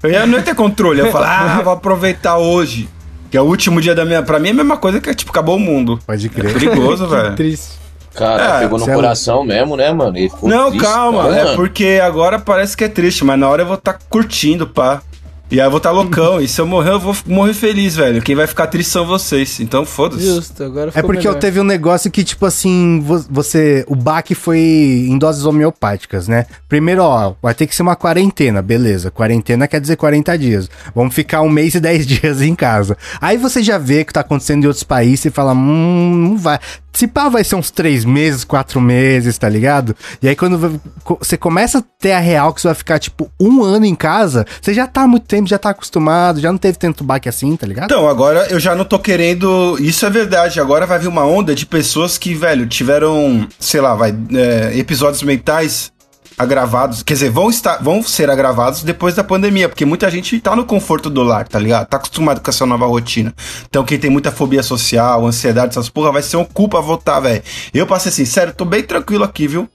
Eu 0.03 0.11
ia, 0.11 0.27
não 0.27 0.39
ia 0.39 0.43
ter 0.45 0.55
controle. 0.55 1.01
Eu 1.01 1.07
ia 1.07 1.13
falar, 1.13 1.59
ah, 1.59 1.63
vou 1.63 1.73
aproveitar 1.73 2.37
hoje. 2.37 2.89
Que 3.31 3.37
é 3.37 3.41
o 3.41 3.45
último 3.45 3.81
dia 3.81 3.95
da 3.95 4.05
minha. 4.05 4.23
Pra 4.23 4.39
mim 4.39 4.49
é 4.49 4.53
a 4.53 4.55
mesma 4.55 4.77
coisa 4.77 5.01
que 5.01 5.13
tipo, 5.15 5.31
acabou 5.31 5.57
o 5.57 5.61
mundo. 5.61 5.99
Pode 6.07 6.27
É 6.27 6.29
crer. 6.29 6.53
perigoso, 6.53 7.07
velho. 7.09 7.35
Triste. 7.35 7.73
Cara, 8.15 8.43
É, 8.43 8.61
pegou 8.61 8.79
no 8.79 8.89
é 8.91 8.95
coração 8.95 9.45
mesmo, 9.45 9.77
né, 9.77 9.93
mano? 9.93 10.15
Não, 10.43 10.71
triste, 10.71 10.85
calma. 10.87 11.25
cara, 11.25 11.37
é 11.37 11.45
mano. 11.45 11.57
porque 11.57 12.01
agora 12.03 12.39
parece 12.39 12.75
que 12.77 12.85
é 12.85 12.89
triste, 12.89 13.25
mas 13.25 13.39
na 13.39 13.47
hora 13.49 13.63
eu 13.63 13.67
vou 13.67 13.75
estar 13.75 13.99
curtindo, 14.09 14.67
pá. 14.67 15.03
E 15.51 15.61
aí 15.61 15.67
eu 15.67 15.71
vou 15.71 15.79
estar 15.79 15.91
loucão. 15.93 16.41
e 16.41 16.49
se 16.49 16.61
eu 16.61 16.67
morrer, 16.67 16.91
eu 16.91 16.99
vou 17.01 17.17
morrer 17.27 17.55
feliz, 17.55 17.95
velho. 17.95 18.21
Quem 18.21 18.35
vai 18.35 18.47
ficar 18.49 18.67
triste 18.67 18.91
são 18.91 19.07
vocês. 19.07 19.61
Então 19.61 19.85
foda-se. 19.87 20.25
Justo, 20.27 20.65
agora 20.65 20.91
É 20.95 21.03
porque 21.03 21.27
eu 21.27 21.31
melhor. 21.33 21.41
teve 21.41 21.61
um 21.61 21.65
negócio 21.65 22.11
que, 22.11 22.25
tipo 22.25 22.45
assim, 22.47 23.01
vo- 23.05 23.25
você. 23.31 23.85
O 23.87 23.95
baque 23.95 24.35
foi 24.35 24.59
em 24.59 25.17
doses 25.17 25.45
homeopáticas, 25.45 26.27
né? 26.27 26.47
Primeiro, 26.69 27.03
ó, 27.03 27.35
vai 27.41 27.55
ter 27.55 27.67
que 27.67 27.75
ser 27.77 27.83
uma 27.83 27.95
quarentena, 27.95 28.61
beleza. 28.61 29.11
Quarentena 29.11 29.69
quer 29.69 29.81
dizer 29.81 29.97
40 29.97 30.37
dias. 30.37 30.69
Vamos 30.95 31.15
ficar 31.15 31.43
um 31.43 31.49
mês 31.49 31.75
e 31.75 31.81
10 31.81 32.07
dias 32.09 32.43
em 32.43 32.55
casa. 32.55 32.97
Aí 33.21 33.37
você 33.37 33.63
já 33.63 33.79
vê 33.79 34.01
o 34.01 34.05
que 34.05 34.13
tá 34.13 34.21
acontecendo 34.21 34.65
em 34.65 34.67
outros 34.67 34.83
países 34.85 35.27
e 35.27 35.31
fala, 35.31 35.53
hum, 35.53 36.29
não 36.31 36.37
vai. 36.37 36.59
Se 36.93 37.07
pá, 37.07 37.29
vai 37.29 37.45
ser 37.45 37.57
uns 37.57 37.71
três 37.71 38.07
meses, 38.07 38.43
quatro 38.43 38.81
meses, 38.81 39.37
tá 39.37 39.47
ligado? 39.51 39.95
E 40.23 40.29
aí 40.29 40.35
quando 40.35 40.81
você 41.21 41.37
começa 41.37 41.79
a 41.81 41.83
ter 42.01 42.13
a 42.13 42.19
real 42.19 42.55
que 42.55 42.61
você 42.63 42.69
vai 42.69 42.75
ficar, 42.75 42.99
tipo, 42.99 43.31
um 43.39 43.63
ano 43.63 43.85
em 43.85 43.95
casa, 43.95 44.47
você 44.63 44.73
já 44.73 44.87
tá 44.87 45.07
muito 45.07 45.27
tempo, 45.27 45.36
já 45.45 45.59
tá 45.59 45.71
acostumado, 45.71 46.41
já 46.41 46.51
não 46.51 46.59
teve 46.59 46.79
tanto 46.79 47.05
baque 47.05 47.29
assim, 47.29 47.57
tá 47.57 47.67
ligado? 47.67 47.87
Então, 47.87 48.09
agora 48.09 48.47
eu 48.49 48.61
já 48.61 48.75
não 48.75 48.85
tô 48.85 48.99
querendo. 48.99 49.77
Isso 49.81 50.07
é 50.07 50.11
verdade. 50.11 50.61
Agora 50.61 50.87
vai 50.87 50.99
vir 50.99 51.09
uma 51.09 51.25
onda 51.25 51.55
de 51.55 51.67
pessoas 51.67 52.17
que, 52.17 52.35
velho, 52.35 52.67
tiveram, 52.67 53.47
sei 53.59 53.81
lá, 53.81 53.95
vai, 53.95 54.15
é, 54.33 54.79
episódios 54.79 55.23
mentais 55.23 55.93
agravados. 56.39 57.03
Quer 57.03 57.15
dizer, 57.15 57.31
vão, 57.31 57.49
estar, 57.51 57.83
vão 57.83 58.03
ser 58.03 58.31
agravados 58.31 58.83
depois 58.83 59.15
da 59.15 59.25
pandemia, 59.25 59.69
porque 59.69 59.85
muita 59.85 60.11
gente 60.11 60.39
tá 60.41 60.55
no 60.55 60.65
conforto 60.65 61.09
do 61.09 61.23
lar, 61.23 61.49
tá 61.49 61.59
ligado? 61.59 61.87
Tá 61.87 61.97
acostumado 61.97 62.41
com 62.41 62.51
essa 62.51 62.67
nova 62.67 62.87
rotina. 62.87 63.35
Então, 63.69 63.85
quem 63.85 63.99
tem 63.99 64.11
muita 64.11 64.31
fobia 64.31 64.63
social, 64.63 65.27
ansiedade, 65.27 65.71
essas 65.71 65.89
porra, 65.89 66.13
vai 66.13 66.23
ser 66.23 66.37
um 66.37 66.45
culpa 66.45 66.81
votar, 66.81 67.21
velho. 67.21 67.43
Eu 67.73 67.87
passei 67.87 68.11
assim, 68.11 68.25
sério, 68.25 68.55
tô 68.55 68.65
bem 68.65 68.83
tranquilo 68.83 69.25
aqui, 69.25 69.47
viu? 69.49 69.69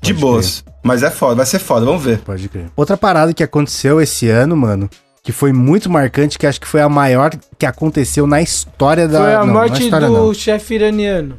De 0.00 0.12
boas. 0.14 0.64
Mas 0.82 1.02
é 1.02 1.10
foda, 1.10 1.34
vai 1.36 1.46
ser 1.46 1.58
foda, 1.58 1.84
vamos 1.84 2.02
ver. 2.02 2.18
Pode 2.20 2.48
crer. 2.48 2.66
Outra 2.76 2.96
parada 2.96 3.32
que 3.34 3.42
aconteceu 3.42 4.00
esse 4.00 4.28
ano, 4.28 4.56
mano, 4.56 4.88
que 5.22 5.32
foi 5.32 5.52
muito 5.52 5.90
marcante, 5.90 6.38
que 6.38 6.46
acho 6.46 6.60
que 6.60 6.66
foi 6.68 6.80
a 6.80 6.88
maior 6.88 7.30
que 7.58 7.66
aconteceu 7.66 8.26
na 8.26 8.40
história 8.40 9.06
da. 9.08 9.18
Foi 9.18 9.34
a 9.34 9.38
não, 9.40 9.46
na 9.46 9.52
morte 9.52 9.82
história 9.82 10.06
do 10.06 10.12
Não. 10.14 10.34
chefe 10.34 10.74
iraniano. 10.76 11.36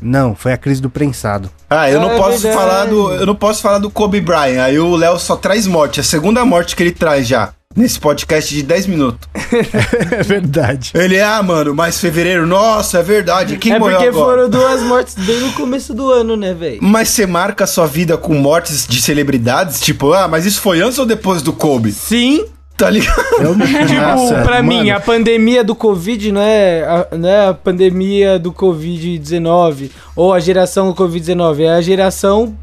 não, 0.00 0.34
foi 0.34 0.52
a 0.52 0.56
crise 0.58 0.82
do 0.82 0.90
prensado. 0.90 1.48
Ah, 1.70 1.88
eu 1.88 2.00
Ah, 2.00 2.02
não 2.02 2.10
é 2.10 2.16
posso 2.18 2.38
verdade. 2.40 2.54
falar 2.66 2.84
do. 2.86 3.12
Eu 3.14 3.24
não 3.26 3.34
posso 3.36 3.62
falar 3.62 3.78
do 3.78 3.88
Kobe 3.88 4.20
Bryant. 4.20 4.60
Aí 4.64 4.78
o 4.78 4.94
Léo 4.96 5.18
só 5.18 5.36
traz 5.36 5.66
morte. 5.66 6.00
É 6.00 6.02
a 6.02 6.04
segunda 6.04 6.44
morte 6.44 6.74
que 6.76 6.82
ele 6.82 6.92
traz 6.92 7.26
já. 7.26 7.50
Nesse 7.74 7.98
podcast 7.98 8.54
de 8.54 8.62
10 8.62 8.86
minutos. 8.86 9.28
É 10.12 10.22
verdade. 10.22 10.92
Ele, 10.94 11.20
ah, 11.20 11.42
mano, 11.42 11.74
mas 11.74 12.00
fevereiro, 12.00 12.46
nossa, 12.46 12.98
é 13.00 13.02
verdade. 13.02 13.56
Quem 13.58 13.72
é 13.72 13.78
morreu 13.78 13.96
porque 13.98 14.08
agora? 14.08 14.24
foram 14.24 14.50
duas 14.50 14.80
mortes 14.88 15.14
bem 15.14 15.40
no 15.40 15.52
começo 15.52 15.92
do 15.92 16.10
ano, 16.10 16.36
né, 16.36 16.54
velho? 16.54 16.78
Mas 16.80 17.10
você 17.10 17.26
marca 17.26 17.64
a 17.64 17.66
sua 17.66 17.86
vida 17.86 18.16
com 18.16 18.34
mortes 18.34 18.86
de 18.86 19.00
celebridades? 19.02 19.80
Tipo, 19.80 20.12
ah, 20.14 20.26
mas 20.26 20.46
isso 20.46 20.60
foi 20.60 20.80
antes 20.80 20.98
ou 20.98 21.04
depois 21.04 21.42
do 21.42 21.52
Kobe? 21.52 21.92
Sim. 21.92 22.46
Tá 22.76 22.88
ligado? 22.88 23.20
Eu, 23.40 23.54
Tipo, 23.86 24.00
Nossa, 24.00 24.42
pra 24.42 24.62
mano, 24.62 24.82
mim, 24.82 24.90
a 24.90 24.98
pandemia 24.98 25.62
do 25.62 25.74
Covid 25.74 26.32
não 26.32 26.40
é 26.40 26.82
a, 26.82 27.16
não 27.16 27.28
é 27.28 27.46
a 27.48 27.54
pandemia 27.54 28.38
do 28.38 28.52
Covid-19 28.52 29.90
ou 30.16 30.32
a 30.32 30.40
geração 30.40 30.88
do 30.88 30.94
Covid-19, 30.94 31.60
é 31.60 31.68
a 31.74 31.80
geração 31.82 32.56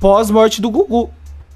pós-morte 0.00 0.60
do 0.60 0.70
Gugu. 0.70 1.10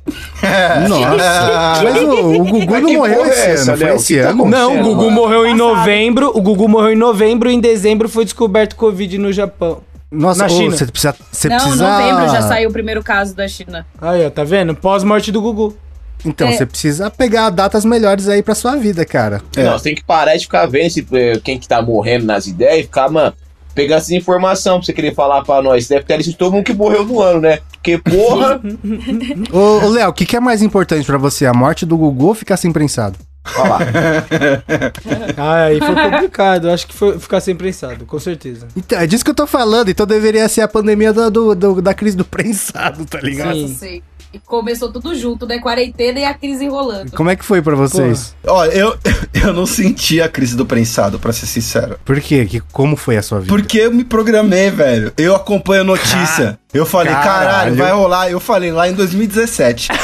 Nossa. 0.88 1.82
Mas 1.82 2.02
o, 2.02 2.40
o 2.40 2.44
Gugu 2.44 2.70
Mas 2.70 2.82
não 2.82 2.92
morreu 2.94 3.16
porra 3.18 3.28
é 3.28 3.32
esse 3.32 3.50
essa, 3.50 3.70
ano, 3.72 3.78
foi 3.78 3.86
Léo? 3.86 3.96
esse 3.96 4.14
Que 4.14 4.22
tá 4.22 4.28
ano. 4.30 4.46
Não, 4.46 4.80
o 4.80 4.82
Gugu 4.82 4.96
mano. 5.04 5.10
morreu 5.10 5.46
em 5.46 5.54
novembro, 5.54 6.30
o 6.34 6.40
Gugu 6.40 6.68
morreu 6.68 6.92
em 6.92 6.96
novembro 6.96 7.50
e 7.50 7.54
em 7.54 7.60
dezembro 7.60 8.08
foi 8.08 8.24
descoberto 8.24 8.76
Covid 8.76 9.18
no 9.18 9.32
Japão. 9.32 9.80
Nossa, 10.10 10.40
na 10.40 10.46
ô, 10.46 10.48
China. 10.48 10.76
você 10.76 10.86
precisa. 10.86 11.16
Você 11.32 11.48
Não, 11.48 11.56
precisa... 11.58 11.90
novembro 11.90 12.28
já 12.32 12.42
saiu 12.42 12.70
o 12.70 12.72
primeiro 12.72 13.02
caso 13.02 13.34
da 13.34 13.48
China. 13.48 13.84
Aí, 14.00 14.24
ó, 14.24 14.30
tá 14.30 14.44
vendo? 14.44 14.74
Pós-morte 14.74 15.32
do 15.32 15.40
Gugu. 15.42 15.76
Então, 16.24 16.48
É. 16.48 16.52
você 16.56 16.64
precisa 16.64 17.10
pegar 17.10 17.50
datas 17.50 17.84
melhores 17.84 18.28
aí 18.28 18.42
pra 18.42 18.54
sua 18.54 18.76
vida, 18.76 19.04
cara. 19.04 19.42
É. 19.56 19.64
Não, 19.64 19.72
você 19.78 19.84
tem 19.84 19.94
que 19.94 20.04
parar 20.04 20.34
de 20.36 20.42
ficar 20.44 20.64
vendo 20.66 20.86
esse, 20.86 21.06
eh, 21.12 21.38
quem 21.42 21.58
que 21.58 21.68
tá 21.68 21.82
morrendo 21.82 22.24
nas 22.24 22.46
ideias 22.46 22.80
e 22.80 22.82
ficar, 22.84 23.10
mano, 23.10 23.34
pegando 23.76 23.98
essa 23.98 24.14
informação 24.14 24.78
pra 24.78 24.86
você 24.86 24.92
querer 24.92 25.14
falar 25.14 25.44
pra 25.44 25.62
nós. 25.62 25.86
Deve 25.86 26.04
ter 26.04 26.14
a 26.14 26.16
lista 26.16 26.32
de 26.32 26.38
todo 26.38 26.52
mundo 26.54 26.64
que 26.64 26.72
morreu 26.74 27.04
no 27.04 27.20
ano, 27.20 27.40
né? 27.42 27.60
Porque, 27.72 27.98
porra. 27.98 28.60
Ô, 29.52 29.86
ô, 29.86 29.88
Léo, 29.90 30.08
o 30.08 30.12
que, 30.12 30.26
que 30.26 30.34
é 30.36 30.40
mais 30.40 30.62
importante 30.62 31.06
pra 31.06 31.18
você? 31.18 31.46
A 31.46 31.52
morte 31.54 31.86
do 31.86 31.96
Gugu 31.96 32.26
ou 32.28 32.34
ficar 32.34 32.56
sem 32.56 32.72
prensado? 32.72 33.16
Olha 33.56 33.68
lá. 33.70 33.78
Ah, 35.36 35.64
aí 35.66 35.78
foi 35.78 35.94
complicado. 35.94 36.70
Acho 36.70 36.86
que 36.86 36.94
foi 36.94 37.18
ficar 37.18 37.40
sem 37.40 37.54
prensado, 37.54 38.04
com 38.06 38.18
certeza. 38.18 38.66
Então, 38.76 38.98
é 38.98 39.06
disso 39.06 39.24
que 39.24 39.30
eu 39.30 39.34
tô 39.34 39.46
falando. 39.46 39.88
Então 39.90 40.06
deveria 40.06 40.48
ser 40.48 40.62
a 40.62 40.68
pandemia 40.68 41.12
do, 41.12 41.30
do- 41.30 41.54
do- 41.54 41.82
da 41.82 41.94
crise 41.94 42.16
do 42.16 42.24
prensado, 42.24 43.04
tá 43.04 43.20
ligado? 43.20 43.54
Sim. 43.54 43.76
Sei. 43.78 44.02
E 44.36 44.40
começou 44.44 44.92
tudo 44.92 45.14
junto, 45.14 45.46
né? 45.46 45.58
Quarentena 45.58 46.20
e 46.20 46.24
a 46.26 46.34
crise 46.34 46.68
rolando. 46.68 47.10
Como 47.12 47.30
é 47.30 47.36
que 47.36 47.44
foi 47.44 47.62
pra 47.62 47.74
vocês? 47.74 48.36
Olha, 48.46 48.70
eu, 48.72 48.94
eu 49.32 49.54
não 49.54 49.64
senti 49.64 50.20
a 50.20 50.28
crise 50.28 50.54
do 50.54 50.66
prensado, 50.66 51.18
pra 51.18 51.32
ser 51.32 51.46
sincero. 51.46 51.98
Por 52.04 52.20
quê? 52.20 52.44
Que, 52.44 52.60
como 52.60 52.96
foi 52.96 53.16
a 53.16 53.22
sua 53.22 53.40
vida? 53.40 53.50
Porque 53.50 53.78
eu 53.78 53.90
me 53.90 54.04
programei, 54.04 54.70
velho. 54.70 55.10
Eu 55.16 55.34
acompanho 55.34 55.84
notícia. 55.84 56.58
Eu 56.74 56.84
falei, 56.84 57.14
caralho, 57.14 57.46
Caralho. 57.46 57.76
vai 57.76 57.92
rolar. 57.92 58.30
Eu 58.30 58.38
falei 58.38 58.70
lá 58.70 58.86
em 58.86 58.92
2017. 58.92 59.88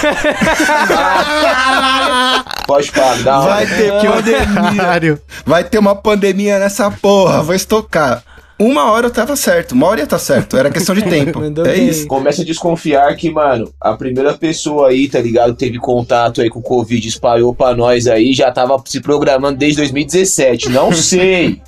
Pode 2.67 2.91
falar, 2.91 3.23
dá 3.23 3.41
uma. 3.41 3.49
Vai 3.51 3.67
ter 3.67 3.93
pandemia. 3.93 5.21
Vai 5.45 5.65
ter 5.65 5.77
uma 5.79 5.95
pandemia 5.95 6.59
nessa 6.59 6.91
porra. 6.91 7.43
Vou 7.43 7.55
estocar. 7.55 8.23
Uma 8.59 8.91
hora 8.93 9.07
eu 9.07 9.11
tava 9.11 9.35
certo. 9.35 9.73
Uma 9.73 9.87
hora 9.89 10.01
ia 10.01 10.07
tá 10.07 10.19
certo. 10.19 10.57
Era 10.57 10.71
questão 10.71 10.95
de 10.95 11.03
tempo. 11.03 11.41
É 11.43 11.51
bem. 11.75 11.89
isso. 11.89 12.07
Começa 12.07 12.43
a 12.43 12.45
desconfiar 12.45 13.15
que, 13.17 13.31
mano, 13.31 13.73
a 13.81 13.95
primeira 13.95 14.35
pessoa 14.35 14.89
aí, 14.89 15.09
tá 15.09 15.21
ligado, 15.21 15.55
teve 15.55 15.79
contato 15.79 16.41
aí 16.41 16.49
com 16.49 16.61
o 16.61 16.63
Covid, 16.63 17.07
espalhou 17.09 17.55
pra 17.55 17.75
nós 17.75 18.07
aí, 18.07 18.33
já 18.33 18.51
tava 18.53 18.81
se 18.85 19.01
programando 19.01 19.59
desde 19.59 19.79
2017. 19.79 20.69
Não 20.69 20.93
sei. 20.95 21.61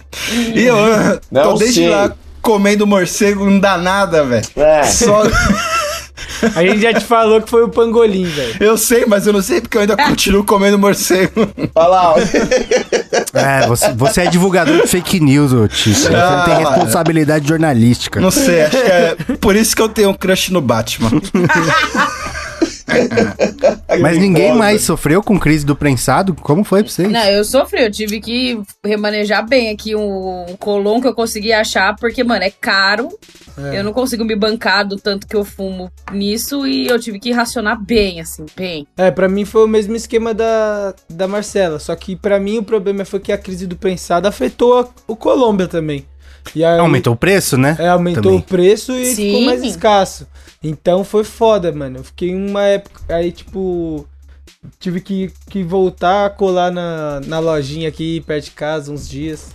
E 0.54 0.62
eu 0.64 0.76
Não 1.30 1.42
tô 1.42 1.54
desde 1.54 1.80
sei. 1.80 1.88
lá 1.88 2.12
comendo 2.40 2.86
morcego, 2.86 3.44
não 3.48 3.58
dá 3.58 3.76
nada, 3.78 4.22
velho. 4.24 4.46
É. 4.56 4.82
Só. 4.84 5.22
A 6.54 6.62
gente 6.62 6.80
já 6.80 6.92
te 6.92 7.04
falou 7.04 7.40
que 7.40 7.48
foi 7.48 7.62
o 7.64 7.68
pangolim, 7.68 8.24
velho. 8.24 8.54
Eu 8.60 8.76
sei, 8.76 9.04
mas 9.06 9.26
eu 9.26 9.32
não 9.32 9.40
sei 9.40 9.60
porque 9.60 9.76
eu 9.76 9.80
ainda 9.82 9.96
continuo 9.96 10.44
comendo 10.44 10.78
morcego. 10.78 11.48
Olha 11.74 11.86
lá, 11.88 12.12
ó. 12.12 12.16
É, 13.34 13.66
você, 13.66 13.92
você 13.92 14.20
é 14.22 14.26
divulgador 14.26 14.80
de 14.82 14.86
fake 14.86 15.18
news, 15.20 15.52
ô 15.52 15.66
Tico. 15.66 15.96
Você 15.98 16.14
Ah, 16.14 16.36
não 16.36 16.44
tem 16.44 16.64
responsabilidade 16.66 17.48
jornalística. 17.48 18.20
Não 18.20 18.30
sei, 18.30 18.62
acho 18.62 18.70
que 18.70 18.76
é 18.76 19.16
por 19.40 19.56
isso 19.56 19.74
que 19.74 19.82
eu 19.82 19.88
tenho 19.88 20.10
um 20.10 20.14
crush 20.14 20.50
no 20.50 20.60
Batman. 20.60 21.10
Mas 24.00 24.18
ninguém 24.18 24.48
Foda. 24.48 24.58
mais 24.58 24.82
sofreu 24.82 25.22
com 25.22 25.38
crise 25.38 25.64
do 25.64 25.74
prensado? 25.76 26.34
Como 26.34 26.64
foi 26.64 26.82
pra 26.82 26.90
vocês? 26.92 27.10
Não, 27.10 27.24
eu 27.24 27.44
sofri, 27.44 27.82
eu 27.82 27.90
tive 27.90 28.20
que 28.20 28.60
remanejar 28.84 29.46
bem 29.46 29.70
aqui 29.70 29.94
um, 29.94 30.44
um 30.50 30.56
colon 30.56 31.00
que 31.00 31.06
eu 31.08 31.14
consegui 31.14 31.52
achar, 31.52 31.94
porque, 31.96 32.22
mano, 32.24 32.44
é 32.44 32.50
caro. 32.50 33.08
É. 33.56 33.78
Eu 33.78 33.84
não 33.84 33.92
consigo 33.92 34.24
me 34.24 34.34
bancar 34.34 34.84
do 34.86 34.96
tanto 34.96 35.28
que 35.28 35.36
eu 35.36 35.44
fumo 35.44 35.90
nisso 36.12 36.66
e 36.66 36.88
eu 36.88 36.98
tive 36.98 37.20
que 37.20 37.30
racionar 37.30 37.80
bem, 37.80 38.20
assim, 38.20 38.44
bem. 38.56 38.84
É, 38.96 39.10
pra 39.12 39.28
mim 39.28 39.44
foi 39.44 39.64
o 39.64 39.68
mesmo 39.68 39.94
esquema 39.94 40.34
da, 40.34 40.92
da 41.08 41.28
Marcela. 41.28 41.78
Só 41.78 41.94
que 41.94 42.16
pra 42.16 42.40
mim 42.40 42.58
o 42.58 42.64
problema 42.64 43.04
foi 43.04 43.20
que 43.20 43.30
a 43.30 43.38
crise 43.38 43.66
do 43.66 43.76
prensado 43.76 44.26
afetou 44.26 44.80
a- 44.80 44.88
o 45.06 45.14
Colômbia 45.14 45.68
também. 45.68 46.04
E 46.54 46.64
aí, 46.64 46.78
Aumentou 46.78 47.12
o 47.14 47.16
preço, 47.16 47.56
né? 47.56 47.76
É, 47.78 47.88
aumentou 47.88 48.22
Também. 48.22 48.38
o 48.38 48.42
preço 48.42 48.92
e 48.92 49.06
Sim. 49.14 49.26
ficou 49.26 49.42
mais 49.42 49.62
escasso. 49.62 50.26
Então 50.62 51.04
foi 51.04 51.24
foda, 51.24 51.70
mano. 51.72 51.98
Eu 51.98 52.04
fiquei 52.04 52.34
uma 52.34 52.62
época. 52.62 53.00
Aí, 53.08 53.30
tipo. 53.32 54.06
Tive 54.80 55.00
que, 55.00 55.30
que 55.50 55.62
voltar 55.62 56.24
a 56.26 56.30
colar 56.30 56.70
na, 56.70 57.20
na 57.26 57.38
lojinha 57.38 57.88
aqui 57.88 58.20
perto 58.26 58.44
de 58.46 58.50
casa 58.52 58.90
uns 58.90 59.06
dias. 59.08 59.48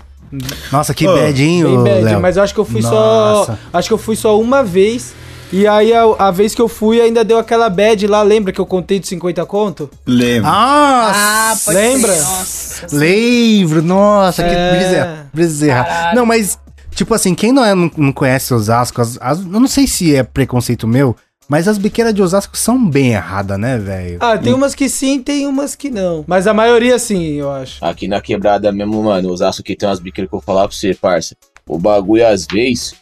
Nossa, 0.71 0.93
que 0.93 1.07
Ô, 1.07 1.15
bad, 1.15 1.43
hein, 1.43 1.63
Bem 1.63 1.77
ô, 1.77 1.83
bad, 1.83 2.01
Léo? 2.03 2.21
mas 2.21 2.37
eu 2.37 2.43
acho 2.43 2.53
que 2.53 2.59
eu 2.59 2.65
fui 2.65 2.81
Nossa. 2.81 3.53
só. 3.53 3.57
Acho 3.73 3.87
que 3.87 3.93
eu 3.93 3.97
fui 3.97 4.15
só 4.15 4.39
uma 4.39 4.63
vez. 4.63 5.13
E 5.51 5.65
aí 5.65 5.91
a, 5.91 6.03
a 6.19 6.29
vez 6.29 6.53
que 6.53 6.61
eu 6.61 6.67
fui 6.67 7.01
ainda 7.01 7.23
deu 7.23 7.39
aquela 7.39 7.67
bad 7.71 8.05
lá, 8.05 8.21
lembra 8.21 8.53
que 8.53 8.61
eu 8.61 8.67
contei 8.67 8.99
de 8.99 9.07
50 9.07 9.43
conto? 9.47 9.89
Lembro. 10.05 10.47
Ah, 10.47 11.55
pode 11.65 11.75
lembra? 11.75 12.15
Nossa. 12.15 12.87
Lembro, 12.91 13.81
nossa, 13.81 14.43
que 14.43 14.49
É. 14.51 14.71
brisa, 14.75 15.27
brisa. 15.33 15.67
Caralho. 15.67 16.15
Não, 16.15 16.25
mas, 16.27 16.59
tipo 16.91 17.13
assim, 17.13 17.33
quem 17.35 17.51
não, 17.51 17.63
é, 17.63 17.73
não, 17.75 17.89
não 17.97 18.11
conhece 18.11 18.53
Osasco, 18.53 19.01
as, 19.01 19.17
as- 19.21 19.39
eu 19.39 19.59
não 19.59 19.67
sei 19.67 19.87
se 19.87 20.15
é 20.15 20.23
preconceito 20.23 20.87
meu, 20.87 21.15
mas 21.47 21.67
as 21.67 21.77
biqueiras 21.77 22.13
de 22.13 22.21
Osasco 22.21 22.55
são 22.57 22.83
bem 22.89 23.13
erradas, 23.13 23.57
né, 23.57 23.77
velho? 23.77 24.17
Ah, 24.19 24.37
tem 24.37 24.53
umas 24.53 24.75
que 24.75 24.87
sim, 24.87 25.21
tem 25.21 25.47
umas 25.47 25.75
que 25.75 25.89
não. 25.89 26.23
Mas 26.27 26.45
a 26.45 26.53
maioria 26.53 26.99
sim, 26.99 27.33
eu 27.33 27.51
acho. 27.51 27.83
Aqui 27.83 28.07
na 28.07 28.21
quebrada 28.21 28.71
mesmo, 28.71 29.01
mano, 29.03 29.31
os 29.31 29.41
aços 29.41 29.61
que 29.63 29.75
tem 29.75 29.89
umas 29.89 29.99
biqueiras 29.99 30.29
que 30.29 30.35
eu 30.35 30.39
vou 30.39 30.45
falar 30.45 30.67
pra 30.67 30.75
você, 30.77 30.93
parça. 30.93 31.35
O 31.67 31.77
bagulho, 31.79 32.27
às 32.27 32.45
vezes, 32.45 32.93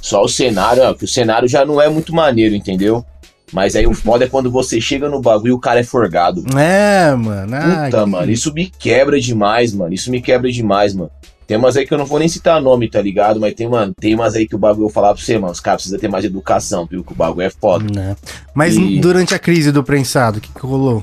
só 0.00 0.22
o 0.22 0.28
cenário, 0.28 0.82
ó, 0.82 0.92
que 0.94 1.04
o 1.04 1.08
cenário 1.08 1.48
já 1.48 1.64
não 1.64 1.80
é 1.80 1.88
muito 1.88 2.14
maneiro, 2.14 2.54
entendeu? 2.54 3.04
Mas 3.52 3.74
aí 3.74 3.86
o 3.86 3.92
foda 3.94 4.24
é 4.26 4.28
quando 4.28 4.50
você 4.50 4.78
chega 4.80 5.08
no 5.08 5.20
bagulho 5.20 5.48
e 5.50 5.52
o 5.52 5.58
cara 5.58 5.80
é 5.80 5.84
forgado. 5.84 6.44
É, 6.58 7.14
mano. 7.14 7.56
ai, 7.56 7.90
Puta, 7.90 8.04
que- 8.04 8.10
mano, 8.10 8.30
isso 8.30 8.52
me 8.52 8.70
quebra 8.70 9.18
demais, 9.18 9.72
mano. 9.74 9.92
Isso 9.94 10.10
me 10.10 10.20
quebra 10.20 10.52
demais, 10.52 10.94
mano. 10.94 11.10
Tem 11.50 11.56
umas 11.58 11.76
aí 11.76 11.84
que 11.84 11.92
eu 11.92 11.98
não 11.98 12.06
vou 12.06 12.20
nem 12.20 12.28
citar 12.28 12.62
nome, 12.62 12.88
tá 12.88 13.02
ligado? 13.02 13.40
Mas 13.40 13.54
tem, 13.54 13.68
mano, 13.68 13.92
tem 13.98 14.14
umas 14.14 14.36
aí 14.36 14.46
que 14.46 14.54
o 14.54 14.58
bagulho 14.58 14.82
eu 14.82 14.86
vou 14.86 14.88
falar 14.88 15.12
pra 15.12 15.20
você, 15.20 15.36
mano. 15.36 15.52
Os 15.52 15.58
caras 15.58 15.78
precisam 15.80 15.98
ter 15.98 16.06
mais 16.06 16.24
educação, 16.24 16.86
viu? 16.86 17.02
Que 17.02 17.12
o 17.12 17.16
bagulho 17.16 17.44
é 17.44 17.50
foda. 17.50 17.84
Né? 17.92 18.16
Mas 18.54 18.76
E- 18.76 19.00
durante 19.00 19.34
a 19.34 19.38
crise 19.40 19.72
do 19.72 19.82
prensado, 19.82 20.38
o 20.38 20.40
que, 20.40 20.48
que 20.48 20.60
rolou? 20.64 21.02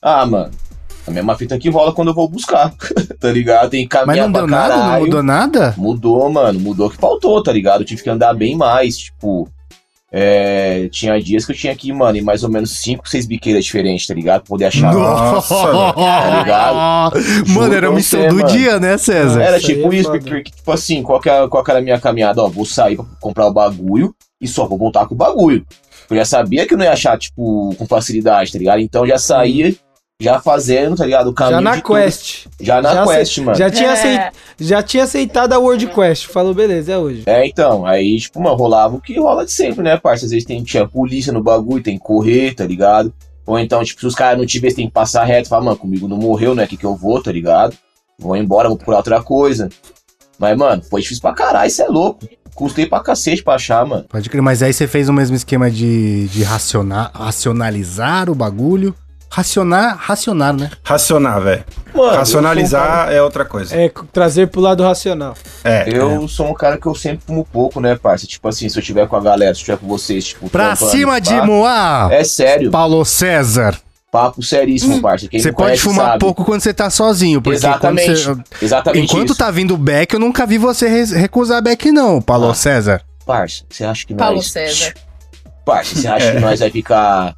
Ah, 0.00 0.24
mano. 0.24 0.52
A 1.04 1.10
mesma 1.10 1.36
fita 1.36 1.58
que 1.58 1.68
rola 1.68 1.92
quando 1.92 2.08
eu 2.08 2.14
vou 2.14 2.28
buscar, 2.28 2.72
tá 3.18 3.32
ligado? 3.32 3.70
Tem 3.70 3.88
que 3.88 3.96
Mas 3.96 4.04
caminhar 4.06 4.26
não 4.28 4.32
deu 4.32 4.46
nada? 4.46 4.76
Não 4.76 5.00
mudou 5.00 5.22
nada? 5.24 5.74
Mudou, 5.76 6.30
mano. 6.30 6.60
Mudou 6.60 6.88
que 6.90 6.96
faltou, 6.96 7.42
tá 7.42 7.50
ligado? 7.52 7.80
Eu 7.80 7.84
tive 7.84 8.00
que 8.00 8.08
andar 8.08 8.32
bem 8.34 8.56
mais. 8.56 8.96
Tipo, 8.96 9.48
é, 10.10 10.88
tinha 10.90 11.20
dias 11.20 11.44
que 11.44 11.52
eu 11.52 11.56
tinha 11.56 11.74
que 11.76 11.88
ir, 11.90 11.92
mano, 11.92 12.16
em 12.16 12.22
mais 12.22 12.42
ou 12.42 12.50
menos 12.50 12.78
5, 12.80 13.06
6 13.08 13.26
biqueiras 13.26 13.64
diferentes, 13.64 14.06
tá 14.06 14.14
ligado? 14.14 14.40
Pra 14.42 14.48
poder 14.48 14.64
achar. 14.66 14.92
Nossa, 14.92 15.54
Tá 15.94 16.38
ligado? 16.38 17.48
Mano, 17.54 17.74
era 17.74 17.88
a 17.88 17.92
missão 17.92 18.20
você, 18.20 18.28
do 18.28 18.34
mano. 18.36 18.48
dia, 18.48 18.80
né, 18.80 18.96
César? 18.96 19.42
Era 19.42 19.58
Isso 19.58 19.66
tipo 19.66 19.92
é 19.92 19.96
isso, 19.96 20.10
porque, 20.10 20.42
tipo 20.44 20.72
assim, 20.72 21.02
qual 21.02 21.20
que, 21.20 21.28
é, 21.28 21.46
qual 21.48 21.62
que 21.62 21.70
era 21.70 21.80
a 21.80 21.82
minha 21.82 22.00
caminhada? 22.00 22.42
Ó, 22.42 22.48
vou 22.48 22.64
sair 22.64 22.96
pra 22.96 23.04
comprar 23.20 23.46
o 23.46 23.52
bagulho 23.52 24.14
e 24.40 24.48
só 24.48 24.66
vou 24.66 24.78
voltar 24.78 25.06
com 25.06 25.14
o 25.14 25.18
bagulho. 25.18 25.64
Eu 26.08 26.16
já 26.16 26.24
sabia 26.24 26.66
que 26.66 26.72
eu 26.72 26.78
não 26.78 26.84
ia 26.86 26.92
achar, 26.92 27.18
tipo, 27.18 27.74
com 27.76 27.86
facilidade, 27.86 28.50
tá 28.52 28.58
ligado? 28.58 28.80
Então 28.80 29.06
já 29.06 29.18
saía, 29.18 29.74
já 30.20 30.40
fazendo, 30.40 30.96
tá 30.96 31.04
ligado? 31.06 31.28
O 31.28 31.32
caminho 31.32 31.58
Já 31.58 31.60
na 31.60 31.76
de 31.76 31.82
tudo. 31.82 31.94
quest. 31.94 32.46
Já 32.60 32.82
na 32.82 32.92
Já 32.92 33.06
quest, 33.06 33.38
mano. 33.38 33.56
Já 33.56 33.70
tinha, 33.70 33.88
É. 33.88 33.92
aceit- 33.92 34.32
já 34.58 34.82
tinha 34.82 35.04
aceitado 35.04 35.52
a 35.52 35.58
World 35.58 35.86
Quest. 35.86 36.26
Falou, 36.26 36.52
beleza, 36.52 36.92
é 36.92 36.98
hoje. 36.98 37.22
É, 37.24 37.46
então, 37.46 37.86
aí, 37.86 38.18
tipo, 38.18 38.40
mano, 38.42 38.56
rolava 38.56 38.96
o 38.96 39.00
que 39.00 39.16
rola 39.16 39.44
de 39.46 39.52
sempre, 39.52 39.80
né, 39.84 39.96
parça? 39.96 40.24
Às 40.24 40.32
vezes 40.32 40.44
tem, 40.44 40.60
tinha 40.64 40.88
polícia 40.88 41.32
no 41.32 41.40
bagulho, 41.40 41.84
tem 41.84 41.96
que 41.96 42.02
correr, 42.04 42.52
tá 42.52 42.66
ligado? 42.66 43.14
Ou 43.46 43.56
então, 43.60 43.82
tipo, 43.84 44.00
se 44.00 44.06
os 44.08 44.14
caras 44.16 44.36
não 44.36 44.44
te 44.44 44.58
verem, 44.58 44.74
tem 44.76 44.86
que 44.88 44.92
passar 44.92 45.22
reto, 45.24 45.48
fala, 45.48 45.62
mano, 45.66 45.76
comigo 45.76 46.08
não 46.08 46.16
morreu, 46.18 46.52
né, 46.52 46.66
que 46.66 46.76
que 46.76 46.84
eu 46.84 46.96
vou, 46.96 47.22
tá 47.22 47.30
ligado? 47.30 47.76
Vou 48.18 48.36
embora, 48.36 48.66
vou 48.68 48.76
procurar 48.76 48.96
outra 48.98 49.22
coisa. 49.22 49.68
Mas, 50.36 50.56
mano, 50.58 50.82
foi 50.82 51.00
difícil 51.00 51.22
pra 51.22 51.32
caralho, 51.32 51.68
isso 51.68 51.80
é 51.80 51.86
louco. 51.86 52.26
Custei 52.56 52.86
pra 52.86 52.98
cacete 52.98 53.40
pra 53.44 53.54
achar, 53.54 53.86
mano. 53.86 54.04
Pode 54.08 54.28
crer, 54.28 54.42
mas 54.42 54.64
aí 54.64 54.72
você 54.72 54.88
fez 54.88 55.08
o 55.08 55.12
mesmo 55.12 55.36
esquema 55.36 55.70
de, 55.70 56.26
de 56.26 56.42
racionar, 56.42 57.12
racionalizar 57.14 58.28
o 58.28 58.34
bagulho. 58.34 58.92
Racionar, 59.30 59.96
racionar, 60.00 60.52
né? 60.56 60.70
Racionar, 60.82 61.40
velho. 61.40 61.64
Racionalizar 61.94 63.12
é 63.12 63.22
outra 63.22 63.44
coisa. 63.44 63.74
É 63.76 63.90
trazer 64.12 64.48
pro 64.48 64.60
lado 64.60 64.82
racional. 64.82 65.34
É. 65.62 65.84
Eu 65.88 65.88
sou, 65.88 66.08
um 66.08 66.08
cara, 66.08 66.18
eu 66.22 66.28
sou 66.28 66.46
um 66.50 66.54
cara 66.54 66.76
que 66.78 66.86
eu 66.86 66.94
sempre 66.94 67.26
fumo 67.26 67.44
pouco, 67.50 67.80
né, 67.80 67.96
parça? 67.96 68.26
Tipo 68.26 68.48
assim, 68.48 68.68
se 68.68 68.78
eu 68.78 68.82
tiver 68.82 69.06
com 69.06 69.16
a 69.16 69.20
galera, 69.20 69.54
se 69.54 69.60
eu 69.60 69.64
tiver 69.66 69.78
com 69.78 69.86
vocês, 69.86 70.24
tipo. 70.28 70.48
Pra 70.48 70.74
cima 70.76 71.20
de 71.20 71.34
pá, 71.34 71.44
Moá! 71.46 72.08
É 72.10 72.24
sério, 72.24 72.70
Paulo 72.70 73.04
César. 73.04 73.76
papo 74.10 74.42
seríssimo, 74.42 75.00
parça. 75.02 75.28
Quem 75.28 75.38
Você 75.40 75.52
pode 75.52 75.64
conhece 75.66 75.82
fumar 75.82 76.06
sabe. 76.06 76.18
pouco 76.20 76.44
quando 76.44 76.62
você 76.62 76.72
tá 76.72 76.88
sozinho, 76.88 77.42
porque 77.42 77.56
Exatamente. 77.56 78.24
você. 78.24 78.36
Exatamente 78.62 79.04
Enquanto 79.04 79.30
isso. 79.30 79.38
tá 79.38 79.50
vindo 79.50 79.74
o 79.74 79.78
Beck, 79.78 80.14
eu 80.14 80.20
nunca 80.20 80.46
vi 80.46 80.56
você 80.58 80.88
recusar 81.04 81.62
Beck, 81.62 81.92
não, 81.92 82.20
Paulo 82.22 82.48
Ah. 82.50 82.54
César. 82.54 83.02
Parça, 83.26 83.62
você 83.68 83.84
acha 83.84 84.06
que 84.06 84.14
Paulo 84.14 84.36
nós. 84.36 84.50
César. 84.50 84.94
Parça, 85.66 85.94
você 85.94 86.08
acha 86.08 86.24
É. 86.26 86.32
que 86.34 86.40
nós 86.40 86.60
vai 86.60 86.70
ficar 86.70 87.34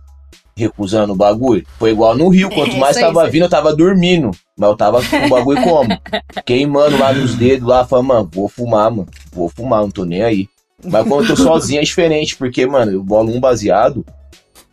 recusando 0.60 1.12
o 1.12 1.16
bagulho? 1.16 1.64
Foi 1.78 1.90
igual 1.90 2.16
no 2.16 2.28
Rio, 2.28 2.50
quanto 2.50 2.76
É, 2.76 2.78
mais 2.78 2.96
isso 2.96 3.04
tava 3.04 3.22
isso 3.22 3.32
vindo, 3.32 3.42
eu 3.42 3.48
tava 3.48 3.74
dormindo. 3.74 4.30
Mas 4.56 4.70
eu 4.70 4.76
tava 4.76 5.02
com 5.02 5.16
o 5.16 5.28
bagulho 5.28 5.62
como? 5.62 5.88
Queimando 6.44 6.98
lá 6.98 7.12
nos 7.12 7.34
dedos, 7.34 7.66
lá, 7.66 7.84
falando, 7.86 8.06
mano, 8.06 8.30
vou 8.32 8.48
fumar, 8.48 8.90
mano. 8.90 9.08
Vou 9.32 9.48
fumar, 9.48 9.80
não 9.80 9.90
tô 9.90 10.04
nem 10.04 10.22
aí. 10.22 10.48
Mas 10.84 11.06
quando 11.06 11.28
eu 11.28 11.36
tô 11.36 11.42
sozinho 11.42 11.80
é 11.80 11.84
diferente, 11.84 12.36
porque, 12.36 12.66
mano, 12.66 12.92
eu 12.92 13.02
bolo 13.02 13.32
um 13.32 13.40
baseado. 13.40 14.04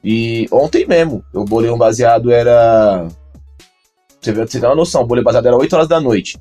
E 0.03 0.47
ontem 0.51 0.85
mesmo, 0.85 1.23
eu 1.33 1.43
bolei 1.43 1.69
um 1.69 1.77
baseado, 1.77 2.31
era. 2.31 3.07
Você 4.21 4.31
vê, 4.31 4.45
você 4.45 4.59
tem 4.59 4.69
uma 4.69 4.75
noção, 4.75 5.01
o 5.01 5.05
bolei 5.05 5.23
baseado 5.23 5.47
era 5.47 5.57
8 5.57 5.73
horas 5.73 5.87
da 5.87 5.99
noite. 5.99 6.37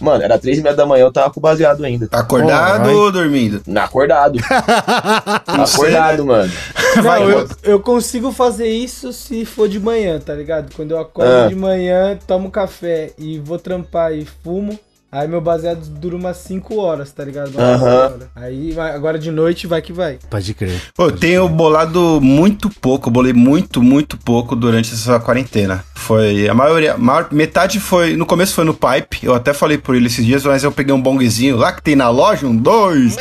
Mano, 0.00 0.22
era 0.22 0.38
três 0.38 0.58
e 0.58 0.62
meia 0.62 0.74
da 0.74 0.86
manhã, 0.86 1.02
eu 1.04 1.12
tava 1.12 1.30
com 1.32 1.40
o 1.40 1.42
baseado 1.42 1.84
ainda. 1.84 2.06
Tá 2.08 2.20
acordado 2.20 2.88
Oi. 2.88 2.94
ou 2.94 3.10
dormindo? 3.12 3.62
Na 3.66 3.84
acordado. 3.84 4.38
acordado, 5.46 6.24
mano. 6.24 6.52
Vai, 7.02 7.20
Não, 7.20 7.30
eu, 7.30 7.48
eu 7.62 7.80
consigo 7.80 8.32
fazer 8.32 8.68
isso 8.68 9.12
se 9.12 9.44
for 9.44 9.68
de 9.68 9.78
manhã, 9.80 10.18
tá 10.18 10.34
ligado? 10.34 10.72
Quando 10.74 10.92
eu 10.92 10.98
acordo 11.00 11.30
Ah. 11.30 11.46
de 11.48 11.54
manhã, 11.54 12.18
tomo 12.26 12.50
café 12.50 13.10
e 13.18 13.38
vou 13.38 13.58
trampar 13.58 14.12
e 14.12 14.24
fumo, 14.42 14.78
aí 15.10 15.26
meu 15.26 15.40
baseado 15.40 15.80
dura 15.88 16.16
umas 16.16 16.36
5 16.38 16.76
horas, 16.76 17.12
tá 17.12 17.24
ligado? 17.24 17.52
Horas. 17.56 18.28
Aí 18.34 18.78
agora 18.78 19.18
de 19.18 19.30
noite 19.30 19.66
vai 19.66 19.82
que 19.82 19.92
vai. 19.92 20.18
Pode 20.30 20.54
crer. 20.54 20.80
Pô, 20.94 21.04
eu 21.06 21.12
tenho 21.12 21.48
bolado 21.48 22.20
muito 22.20 22.70
pouco, 22.80 23.10
bolei 23.10 23.32
muito, 23.32 23.82
muito 23.82 24.16
pouco 24.18 24.54
durante 24.54 24.92
essa 24.92 25.18
quarentena. 25.18 25.84
Foi 25.94 26.48
a 26.48 26.54
maioria, 26.54 26.94
a 26.94 26.98
maior, 26.98 27.28
metade 27.32 27.80
foi, 27.80 28.16
no 28.16 28.26
começo 28.26 28.54
foi 28.54 28.64
no 28.64 28.74
pipe, 28.74 29.24
eu 29.24 29.34
até 29.34 29.52
falei 29.52 29.78
por 29.78 29.94
ele 29.94 30.06
esses 30.06 30.24
dias, 30.24 30.44
mas 30.44 30.64
eu 30.64 30.72
peguei 30.72 30.94
um 30.94 31.00
bongzinho 31.00 31.56
lá 31.56 31.72
que 31.72 31.82
tem 31.82 31.96
na 31.96 32.08
loja, 32.08 32.46
um 32.46 32.56
dois. 32.56 33.16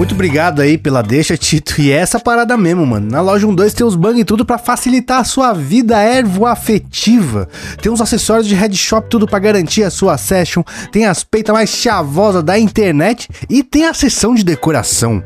Muito 0.00 0.14
obrigado 0.14 0.62
aí 0.62 0.78
pela 0.78 1.02
deixa, 1.02 1.36
Tito. 1.36 1.78
E 1.78 1.92
é 1.92 1.96
essa 1.96 2.18
parada 2.18 2.56
mesmo, 2.56 2.86
mano. 2.86 3.10
Na 3.10 3.20
loja 3.20 3.46
12 3.46 3.76
tem 3.76 3.86
os 3.86 3.94
bang 3.94 4.18
e 4.18 4.24
tudo 4.24 4.46
pra 4.46 4.56
facilitar 4.56 5.20
a 5.20 5.24
sua 5.24 5.52
vida 5.52 6.00
ervo-afetiva. 6.00 7.46
Tem 7.82 7.92
uns 7.92 8.00
acessórios 8.00 8.46
de 8.46 8.54
headshop, 8.54 9.10
tudo 9.10 9.26
pra 9.26 9.38
garantir 9.38 9.82
a 9.82 9.90
sua 9.90 10.16
session. 10.16 10.62
Tem 10.90 11.04
as 11.04 11.22
peitas 11.22 11.52
mais 11.52 11.68
chavosas 11.68 12.42
da 12.42 12.58
internet 12.58 13.28
e 13.46 13.62
tem 13.62 13.84
a 13.84 13.92
seção 13.92 14.34
de 14.34 14.42
decoração. 14.42 15.22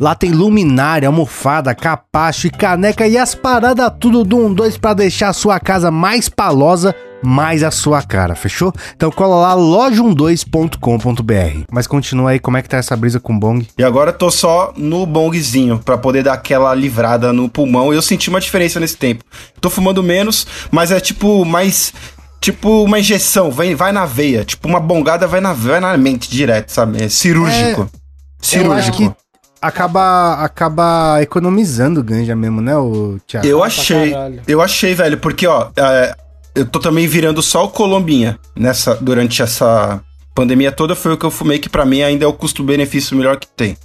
Lá 0.00 0.14
tem 0.14 0.30
luminária, 0.30 1.06
almofada, 1.06 1.74
capacho 1.74 2.46
e 2.46 2.50
caneca 2.50 3.06
e 3.06 3.18
as 3.18 3.34
paradas 3.34 3.92
tudo 4.00 4.24
do 4.24 4.48
12 4.54 4.78
pra 4.78 4.94
deixar 4.94 5.28
a 5.28 5.34
sua 5.34 5.60
casa 5.60 5.90
mais 5.90 6.30
palosa 6.30 6.94
mais 7.24 7.62
a 7.62 7.70
sua 7.70 8.02
cara, 8.02 8.34
fechou? 8.34 8.72
Então 8.94 9.10
cola 9.10 9.36
lá 9.36 9.56
loja12.com.br. 9.56 11.64
Mas 11.70 11.86
continua 11.86 12.30
aí, 12.30 12.38
como 12.38 12.56
é 12.56 12.62
que 12.62 12.68
tá 12.68 12.76
essa 12.76 12.96
brisa 12.96 13.18
com 13.18 13.38
bong? 13.38 13.66
E 13.78 13.84
agora 13.84 14.10
eu 14.10 14.16
tô 14.16 14.30
só 14.30 14.72
no 14.76 15.06
bongzinho, 15.06 15.78
pra 15.78 15.96
poder 15.96 16.22
dar 16.22 16.34
aquela 16.34 16.74
livrada 16.74 17.32
no 17.32 17.48
pulmão. 17.48 17.92
E 17.92 17.96
eu 17.96 18.02
senti 18.02 18.28
uma 18.28 18.40
diferença 18.40 18.78
nesse 18.78 18.96
tempo. 18.96 19.24
Tô 19.60 19.70
fumando 19.70 20.02
menos, 20.02 20.46
mas 20.70 20.90
é 20.90 21.00
tipo 21.00 21.44
mais. 21.44 21.92
Tipo 22.40 22.84
uma 22.84 22.98
injeção, 22.98 23.50
vai, 23.50 23.74
vai 23.74 23.90
na 23.90 24.04
veia. 24.04 24.44
Tipo 24.44 24.68
uma 24.68 24.78
bongada 24.78 25.26
vai 25.26 25.40
na, 25.40 25.54
vai 25.54 25.80
na 25.80 25.96
mente 25.96 26.30
direto, 26.30 26.70
sabe? 26.70 27.02
É 27.02 27.08
cirúrgico. 27.08 27.88
Que 28.38 28.46
cirúrgico. 28.46 29.16
acaba, 29.62 30.34
acaba 30.34 31.22
economizando 31.22 32.02
ganja 32.02 32.36
mesmo, 32.36 32.60
né, 32.60 32.76
o 32.76 33.18
Thiago? 33.26 33.46
Eu 33.46 33.64
achei, 33.64 34.12
eu 34.46 34.60
achei, 34.60 34.94
velho, 34.94 35.16
porque, 35.16 35.46
ó, 35.46 35.68
é, 35.74 36.14
eu 36.54 36.66
tô 36.66 36.78
também 36.78 37.06
virando 37.06 37.42
só 37.42 37.64
o 37.64 37.68
Colombinha 37.68 38.38
nessa, 38.56 38.94
durante 38.96 39.42
essa 39.42 40.00
pandemia 40.34 40.72
toda, 40.72 40.94
foi 40.94 41.12
o 41.12 41.16
que 41.16 41.24
eu 41.24 41.30
fumei, 41.30 41.58
que 41.58 41.68
pra 41.68 41.84
mim 41.84 42.02
ainda 42.02 42.24
é 42.24 42.28
o 42.28 42.32
custo-benefício 42.32 43.16
melhor 43.16 43.36
que 43.38 43.46
tem. 43.46 43.76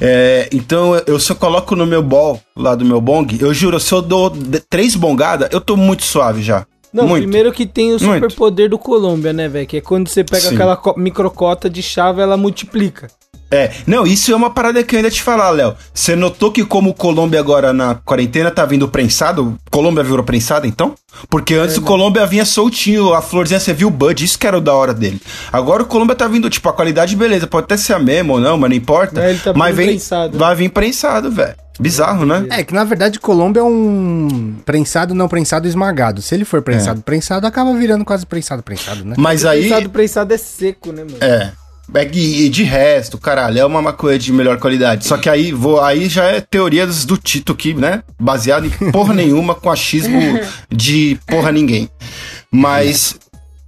É, 0.00 0.48
então, 0.52 0.94
eu 1.06 1.18
só 1.18 1.34
coloco 1.34 1.74
no 1.76 1.86
meu 1.86 2.02
bol, 2.02 2.40
lá 2.56 2.74
do 2.74 2.84
meu 2.84 3.00
bong, 3.00 3.36
eu 3.40 3.52
juro, 3.54 3.78
se 3.80 3.92
eu 3.92 4.02
dou 4.02 4.32
três 4.68 4.94
bongadas, 4.94 5.48
eu 5.52 5.60
tô 5.60 5.76
muito 5.76 6.04
suave 6.04 6.42
já. 6.42 6.66
Não, 6.92 7.08
muito. 7.08 7.22
primeiro 7.24 7.52
que 7.52 7.66
tem 7.66 7.92
o 7.92 7.98
superpoder 7.98 8.70
do 8.70 8.78
Colômbia, 8.78 9.32
né, 9.32 9.48
velho? 9.48 9.66
Que 9.66 9.78
é 9.78 9.80
quando 9.80 10.08
você 10.08 10.22
pega 10.22 10.48
Sim. 10.48 10.54
aquela 10.54 10.76
co- 10.76 10.94
microcota 10.96 11.68
de 11.68 11.82
chave, 11.82 12.22
ela 12.22 12.36
multiplica. 12.36 13.08
É, 13.50 13.70
não, 13.86 14.06
isso 14.06 14.32
é 14.32 14.36
uma 14.36 14.50
parada 14.50 14.82
que 14.82 14.94
eu 14.94 14.98
ainda 14.98 15.10
te 15.10 15.22
falar, 15.22 15.50
Léo. 15.50 15.74
Você 15.92 16.16
notou 16.16 16.50
que 16.50 16.64
como 16.64 16.90
o 16.90 16.94
Colômbia 16.94 17.38
agora 17.38 17.72
na 17.72 17.94
quarentena 17.94 18.50
tá 18.50 18.64
vindo 18.64 18.88
prensado, 18.88 19.56
Colômbia 19.70 20.02
virou 20.02 20.24
prensado 20.24 20.66
então? 20.66 20.94
Porque 21.28 21.54
antes 21.54 21.76
o 21.76 21.82
Colômbia 21.82 22.26
vinha 22.26 22.44
soltinho, 22.44 23.14
a 23.14 23.22
florzinha 23.22 23.60
você 23.60 23.72
viu 23.72 23.88
o 23.88 23.90
bud, 23.90 24.24
isso 24.24 24.38
que 24.38 24.46
era 24.46 24.58
o 24.58 24.60
da 24.60 24.74
hora 24.74 24.92
dele. 24.92 25.20
Agora 25.52 25.82
o 25.82 25.86
Colômbia 25.86 26.16
tá 26.16 26.26
vindo, 26.26 26.50
tipo, 26.50 26.68
a 26.68 26.72
qualidade 26.72 27.14
beleza, 27.14 27.46
pode 27.46 27.64
até 27.64 27.76
ser 27.76 27.92
a 27.92 27.98
mesma 27.98 28.34
ou 28.34 28.40
não, 28.40 28.56
mas 28.58 28.70
não 28.70 28.76
importa. 28.76 29.20
Não, 29.20 29.28
ele 29.28 29.38
tá 29.38 29.52
mas 29.54 29.68
vindo 29.68 29.76
vem, 29.76 29.86
prensado. 29.94 30.38
vai 30.38 30.56
vir 30.56 30.68
prensado, 30.70 31.30
velho. 31.30 31.54
Bizarro, 31.78 32.24
né? 32.24 32.46
É, 32.50 32.62
que 32.62 32.72
na 32.72 32.84
verdade 32.84 33.18
Colômbia 33.18 33.60
é 33.60 33.64
um 33.64 34.54
prensado, 34.64 35.12
não 35.12 35.26
prensado, 35.28 35.66
esmagado. 35.66 36.22
Se 36.22 36.32
ele 36.34 36.44
for 36.44 36.62
prensado, 36.62 37.02
prensado, 37.02 37.46
acaba 37.46 37.74
virando 37.74 38.04
quase 38.04 38.24
prensado, 38.24 38.62
prensado, 38.62 39.04
né? 39.04 39.16
Mas 39.18 39.44
aí 39.44 39.62
Prensado, 39.62 39.90
prensado 39.90 40.34
é 40.34 40.38
seco, 40.38 40.92
né, 40.92 41.02
mano? 41.02 41.18
É. 41.20 41.52
É 41.92 42.08
E 42.12 42.48
de 42.48 42.62
resto, 42.62 43.18
caralho, 43.18 43.58
é 43.58 43.64
uma 43.64 43.82
maconha 43.82 44.18
de 44.18 44.32
melhor 44.32 44.58
qualidade. 44.58 45.06
Só 45.06 45.16
que 45.16 45.28
aí, 45.28 45.52
vou, 45.52 45.80
aí 45.80 46.08
já 46.08 46.24
é 46.24 46.40
teorias 46.40 47.04
do 47.04 47.16
Tito 47.16 47.52
aqui, 47.52 47.74
né? 47.74 48.02
Baseado 48.18 48.66
em 48.66 48.90
porra 48.90 49.12
nenhuma, 49.14 49.54
com 49.54 49.70
achismo 49.70 50.18
de 50.70 51.18
porra 51.26 51.52
ninguém. 51.52 51.88
Mas 52.50 53.16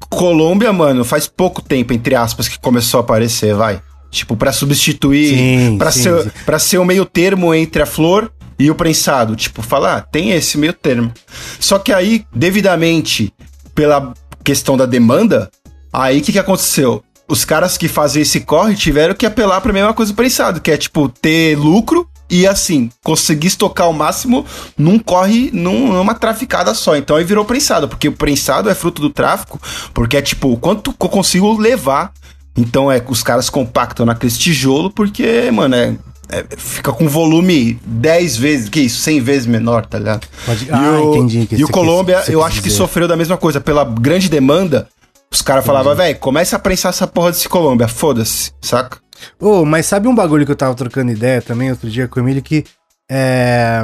Colômbia, 0.08 0.72
mano, 0.72 1.04
faz 1.04 1.26
pouco 1.26 1.60
tempo, 1.60 1.92
entre 1.92 2.14
aspas, 2.14 2.48
que 2.48 2.58
começou 2.58 2.98
a 2.98 3.00
aparecer, 3.02 3.54
vai. 3.54 3.80
Tipo, 4.10 4.36
pra 4.36 4.52
substituir, 4.52 5.36
sim, 5.36 5.78
ser, 5.90 6.22
sim. 6.22 6.30
pra 6.44 6.58
ser 6.58 6.78
o 6.78 6.84
meio 6.84 7.04
termo 7.04 7.52
entre 7.52 7.82
a 7.82 7.86
flor 7.86 8.32
e 8.58 8.70
o 8.70 8.74
prensado. 8.74 9.36
Tipo, 9.36 9.62
falar, 9.62 9.96
ah, 9.96 10.00
tem 10.00 10.30
esse 10.30 10.56
meio 10.56 10.72
termo. 10.72 11.12
Só 11.58 11.78
que 11.78 11.92
aí, 11.92 12.24
devidamente, 12.34 13.32
pela 13.74 14.14
questão 14.42 14.76
da 14.76 14.86
demanda, 14.86 15.50
aí 15.92 16.20
o 16.20 16.22
que, 16.22 16.32
que 16.32 16.38
aconteceu? 16.38 17.02
Os 17.28 17.44
caras 17.44 17.76
que 17.76 17.88
fazem 17.88 18.22
esse 18.22 18.40
corre 18.40 18.74
tiveram 18.76 19.14
que 19.14 19.26
apelar 19.26 19.60
pra 19.60 19.72
mesma 19.72 19.92
coisa 19.92 20.12
do 20.12 20.16
prensado, 20.16 20.60
que 20.60 20.70
é 20.70 20.76
tipo 20.76 21.08
ter 21.08 21.56
lucro 21.58 22.08
e 22.30 22.46
assim, 22.46 22.90
conseguir 23.04 23.48
estocar 23.48 23.88
o 23.88 23.92
máximo 23.92 24.44
num 24.78 24.98
corre, 24.98 25.50
num- 25.52 25.92
numa 25.92 26.14
traficada 26.14 26.72
só. 26.74 26.96
Então 26.96 27.16
aí 27.16 27.24
virou 27.24 27.44
prensado, 27.44 27.88
porque 27.88 28.08
o 28.08 28.12
prensado 28.12 28.68
é 28.70 28.74
fruto 28.74 29.00
do 29.02 29.10
tráfico, 29.10 29.60
porque 29.92 30.16
é 30.16 30.22
tipo, 30.22 30.52
o 30.52 30.56
quanto 30.56 30.92
que 30.92 31.04
eu 31.04 31.08
consigo 31.08 31.56
levar. 31.58 32.12
Então 32.56 32.90
é, 32.90 33.02
os 33.08 33.22
caras 33.22 33.50
compactam 33.50 34.06
naquele 34.06 34.32
tijolo, 34.32 34.90
porque, 34.90 35.50
mano, 35.52 35.74
é. 35.74 35.94
é- 36.28 36.44
fica 36.56 36.92
com 36.92 37.08
volume 37.08 37.78
10 37.84 38.36
vezes, 38.36 38.68
que 38.68 38.80
isso, 38.80 39.00
100 39.00 39.20
vezes 39.20 39.46
menor, 39.46 39.84
tá 39.86 39.98
ligado? 39.98 40.26
Pode- 40.44 40.64
E 40.64 40.70
Ah, 40.72 41.00
o, 41.00 41.14
entendi 41.16 41.40
o 41.40 41.46
que 41.46 41.56
E 41.56 41.64
o 41.64 41.68
Colômbia, 41.68 42.24
eu 42.28 42.42
acho 42.42 42.56
que 42.56 42.68
dizer. 42.68 42.76
sofreu 42.78 43.06
da 43.06 43.16
mesma 43.16 43.36
coisa. 43.36 43.60
Pela 43.60 43.84
grande 43.84 44.28
demanda, 44.28 44.88
os 45.36 45.42
caras 45.42 45.66
falavam, 45.66 45.94
velho, 45.94 46.18
começa 46.18 46.56
a 46.56 46.58
prensar 46.58 46.90
essa 46.90 47.06
porra 47.06 47.30
desse 47.30 47.48
Colômbia, 47.48 47.86
foda-se, 47.86 48.52
saca? 48.60 48.98
Ô, 49.38 49.64
mas 49.66 49.84
sabe 49.84 50.08
um 50.08 50.14
bagulho 50.14 50.46
que 50.46 50.52
eu 50.52 50.56
tava 50.56 50.74
trocando 50.74 51.12
ideia 51.12 51.42
também 51.42 51.70
outro 51.70 51.90
dia 51.90 52.08
com 52.08 52.20
o 52.20 52.22
Emílio 52.22 52.42
que 52.42 52.64
é, 53.10 53.82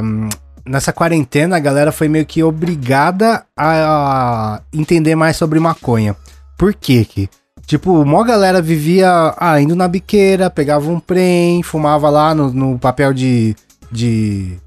nessa 0.65 0.91
quarentena 0.91 1.55
a 1.55 1.59
galera 1.59 1.91
foi 1.91 2.07
meio 2.07 2.25
que 2.25 2.43
obrigada 2.43 3.45
a 3.57 4.61
entender 4.73 5.15
mais 5.15 5.37
sobre 5.37 5.59
maconha. 5.59 6.15
Por 6.57 6.73
quê 6.73 7.05
que? 7.05 7.29
Tipo, 7.67 8.03
mó 8.03 8.23
galera 8.23 8.61
vivia 8.61 9.33
ah, 9.37 9.61
indo 9.61 9.75
na 9.75 9.87
biqueira, 9.87 10.49
pegava 10.49 10.89
um 10.89 10.99
prem, 10.99 11.61
fumava 11.61 12.09
lá 12.09 12.33
no, 12.33 12.51
no 12.51 12.79
papel 12.79 13.13
de, 13.13 13.55
de 13.91 14.57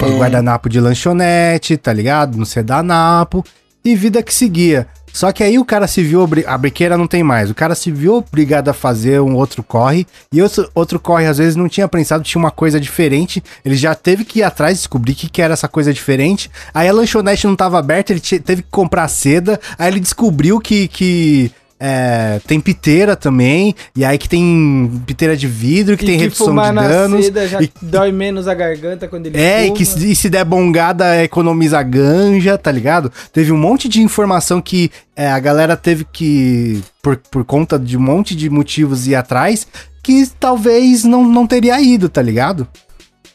guardanapo 0.00 0.68
de 0.68 0.80
lanchonete, 0.80 1.76
tá 1.76 1.92
ligado? 1.92 2.36
No 2.36 2.46
sedanapo, 2.46 3.44
e 3.84 3.94
vida 3.94 4.22
que 4.22 4.34
seguia. 4.34 4.86
Só 5.16 5.32
que 5.32 5.42
aí 5.42 5.58
o 5.58 5.64
cara 5.64 5.86
se 5.86 6.02
viu, 6.02 6.28
a 6.46 6.58
biqueira 6.58 6.98
não 6.98 7.06
tem 7.06 7.22
mais, 7.22 7.50
o 7.50 7.54
cara 7.54 7.74
se 7.74 7.90
viu 7.90 8.16
obrigado 8.16 8.68
a 8.68 8.74
fazer 8.74 9.18
um 9.18 9.34
outro 9.34 9.62
corre, 9.62 10.06
e 10.30 10.42
outro, 10.42 10.70
outro 10.74 11.00
corre 11.00 11.26
às 11.26 11.38
vezes 11.38 11.56
não 11.56 11.70
tinha 11.70 11.88
prensado, 11.88 12.22
tinha 12.22 12.38
uma 12.38 12.50
coisa 12.50 12.78
diferente, 12.78 13.42
ele 13.64 13.76
já 13.76 13.94
teve 13.94 14.26
que 14.26 14.40
ir 14.40 14.42
atrás, 14.42 14.76
descobrir 14.76 15.12
o 15.12 15.16
que, 15.16 15.30
que 15.30 15.40
era 15.40 15.54
essa 15.54 15.68
coisa 15.68 15.90
diferente, 15.90 16.50
aí 16.74 16.86
a 16.86 16.92
lanchonete 16.92 17.46
não 17.46 17.56
tava 17.56 17.78
aberta, 17.78 18.12
ele 18.12 18.20
te- 18.20 18.38
teve 18.38 18.60
que 18.60 18.68
comprar 18.70 19.08
seda, 19.08 19.58
aí 19.78 19.90
ele 19.90 20.00
descobriu 20.00 20.60
que... 20.60 20.86
que 20.86 21.50
é, 21.78 22.40
tem 22.46 22.58
piteira 22.58 23.14
também, 23.14 23.74
e 23.94 24.04
aí 24.04 24.16
que 24.16 24.28
tem 24.28 24.90
piteira 25.06 25.36
de 25.36 25.46
vidro, 25.46 25.96
que 25.96 26.04
E 26.04 26.06
tem 26.08 26.18
redução 26.18 26.46
fumar 26.48 26.70
de 26.70 26.74
na 26.76 26.88
danos. 26.88 27.26
já 27.50 27.60
e- 27.62 27.70
dói 27.82 28.10
menos 28.12 28.48
a 28.48 28.54
garganta 28.54 29.06
quando 29.08 29.26
ele 29.26 29.36
é, 29.38 29.64
e 29.64 29.66
fuma. 29.66 29.76
que 29.76 29.84
se, 29.84 30.10
e 30.12 30.16
se 30.16 30.30
der 30.30 30.44
bongada, 30.44 31.22
economiza 31.22 31.82
ganja, 31.82 32.56
tá 32.56 32.72
ligado? 32.72 33.12
Teve 33.32 33.52
um 33.52 33.58
monte 33.58 33.88
de 33.88 34.00
informação 34.02 34.60
que 34.60 34.90
é, 35.14 35.28
a 35.30 35.38
galera 35.38 35.76
teve 35.76 36.06
que, 36.10 36.82
por, 37.02 37.16
por 37.30 37.44
conta 37.44 37.78
de 37.78 37.96
um 37.96 38.00
monte 38.00 38.34
de 38.34 38.48
motivos, 38.48 39.06
ir 39.06 39.14
atrás, 39.14 39.66
que 40.02 40.26
talvez 40.40 41.04
não, 41.04 41.24
não 41.26 41.46
teria 41.46 41.80
ido, 41.80 42.08
tá 42.08 42.22
ligado? 42.22 42.66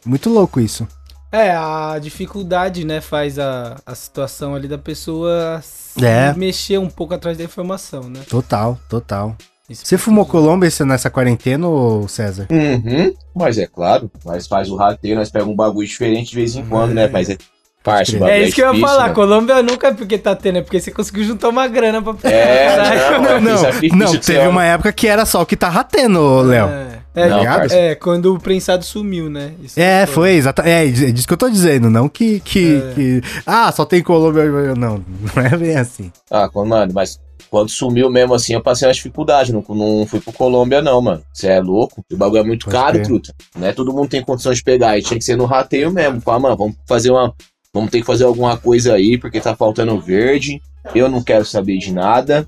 Muito 0.05 0.29
louco 0.29 0.59
isso. 0.59 0.87
É, 1.31 1.51
a 1.51 1.97
dificuldade, 2.01 2.83
né, 2.85 2.99
faz 2.99 3.39
a, 3.39 3.77
a 3.85 3.95
situação 3.95 4.53
ali 4.53 4.67
da 4.67 4.77
pessoa 4.77 5.61
se 5.63 6.05
É. 6.05 6.33
mexer 6.33 6.77
um 6.77 6.89
pouco 6.89 7.13
atrás 7.13 7.37
da 7.37 7.43
informação, 7.43 8.03
né? 8.09 8.19
Total, 8.29 8.77
total. 8.89 9.35
Isso 9.69 9.85
Você 9.85 9.97
fumou 9.97 10.25
Colômbia 10.25 10.69
nessa 10.85 11.09
quarentena, 11.09 11.65
ô 11.65 12.05
César? 12.05 12.47
Uhum, 12.51 13.13
mas 13.33 13.57
é 13.57 13.65
claro, 13.65 14.11
nós 14.25 14.45
faz 14.45 14.69
o 14.69 14.75
rateio, 14.75 15.15
nós 15.15 15.31
pegamos 15.31 15.53
um 15.53 15.55
bagulho 15.55 15.87
diferente 15.87 16.31
de 16.31 16.35
vez 16.35 16.55
em 16.57 16.65
quando, 16.65 16.93
né? 16.93 17.07
Mas 17.07 17.29
é 17.29 17.37
parte, 17.81 18.17
bagulho 18.17 18.31
É 18.31 18.43
isso 18.43 18.55
que 18.55 18.61
eu 18.61 18.73
ia 18.73 18.81
falar, 18.81 19.07
né? 19.07 19.13
Colômbia 19.13 19.63
nunca 19.63 19.87
é 19.87 19.93
porque 19.93 20.17
tá 20.17 20.35
tendo, 20.35 20.57
é 20.57 20.61
porque 20.61 20.81
você 20.81 20.91
conseguiu 20.91 21.23
juntar 21.23 21.47
uma 21.47 21.65
grana 21.69 22.01
pra 22.01 22.13
É, 22.29 22.75
não, 23.17 23.29
é 23.29 23.39
Não, 23.39 23.57
sacrifício 23.57 23.97
não, 23.97 24.11
que 24.11 24.19
teve 24.19 24.47
uma 24.47 24.65
época 24.65 24.91
que 24.91 25.07
era 25.07 25.25
só 25.25 25.41
o 25.41 25.45
que 25.45 25.55
tá 25.55 25.69
ratendo, 25.69 26.19
ô 26.19 26.41
Léo. 26.41 26.67
É. 26.67 27.00
É, 27.13 27.27
Não, 27.27 27.43
é, 27.43 27.95
quando 27.95 28.33
o 28.33 28.39
prensado 28.39 28.85
sumiu, 28.85 29.29
né? 29.29 29.53
Isso 29.61 29.77
É, 29.79 30.05
foi, 30.05 30.31
exatamente. 30.31 31.03
É, 31.05 31.09
é 31.09 31.11
disso 31.11 31.27
que 31.27 31.33
eu 31.33 31.37
tô 31.37 31.49
dizendo, 31.49 31.89
não 31.89 32.07
que. 32.07 32.39
que, 32.39 32.75
É. 32.77 32.93
que- 32.93 33.21
ah, 33.45 33.69
só 33.71 33.83
tem 33.83 34.01
Colômbia. 34.01 34.73
Não, 34.75 35.03
não 35.35 35.43
é 35.43 35.57
bem 35.57 35.75
assim. 35.75 36.11
Ah, 36.29 36.47
quando, 36.47 36.69
mano, 36.69 36.93
mas 36.93 37.19
quando 37.49 37.69
sumiu 37.69 38.09
mesmo 38.09 38.33
assim, 38.33 38.53
eu 38.53 38.61
passei 38.61 38.87
uma 38.87 38.93
dificuldade. 38.93 39.51
Não, 39.51 39.61
não 39.67 40.05
fui 40.05 40.21
pro 40.21 40.31
Colômbia, 40.31 40.81
não, 40.81 41.01
mano. 41.01 41.21
Você 41.33 41.47
é 41.47 41.59
louco? 41.59 42.01
O 42.09 42.15
bagulho 42.15 42.39
é 42.39 42.43
muito 42.45 42.65
Pode 42.67 42.77
caro, 42.77 43.03
truta. 43.03 43.33
Né? 43.57 43.73
Todo 43.73 43.91
mundo 43.93 44.07
tem 44.07 44.23
condição 44.23 44.53
de 44.53 44.63
pegar. 44.63 44.97
E 44.97 45.01
tinha 45.01 45.17
que 45.17 45.25
ser 45.25 45.35
no 45.35 45.45
rateio 45.45 45.91
mesmo. 45.91 46.21
Falar, 46.21 46.39
mano, 46.39 46.55
vamos 46.55 46.75
fazer 46.87 47.11
uma. 47.11 47.33
Vamos 47.73 47.89
ter 47.91 47.99
que 47.99 48.05
fazer 48.05 48.23
alguma 48.23 48.55
coisa 48.57 48.93
aí, 48.93 49.17
porque 49.17 49.41
tá 49.41 49.53
faltando 49.55 49.99
verde. 49.99 50.61
Eu 50.95 51.09
não 51.09 51.21
quero 51.21 51.43
saber 51.45 51.77
de 51.77 51.91
nada. 51.93 52.47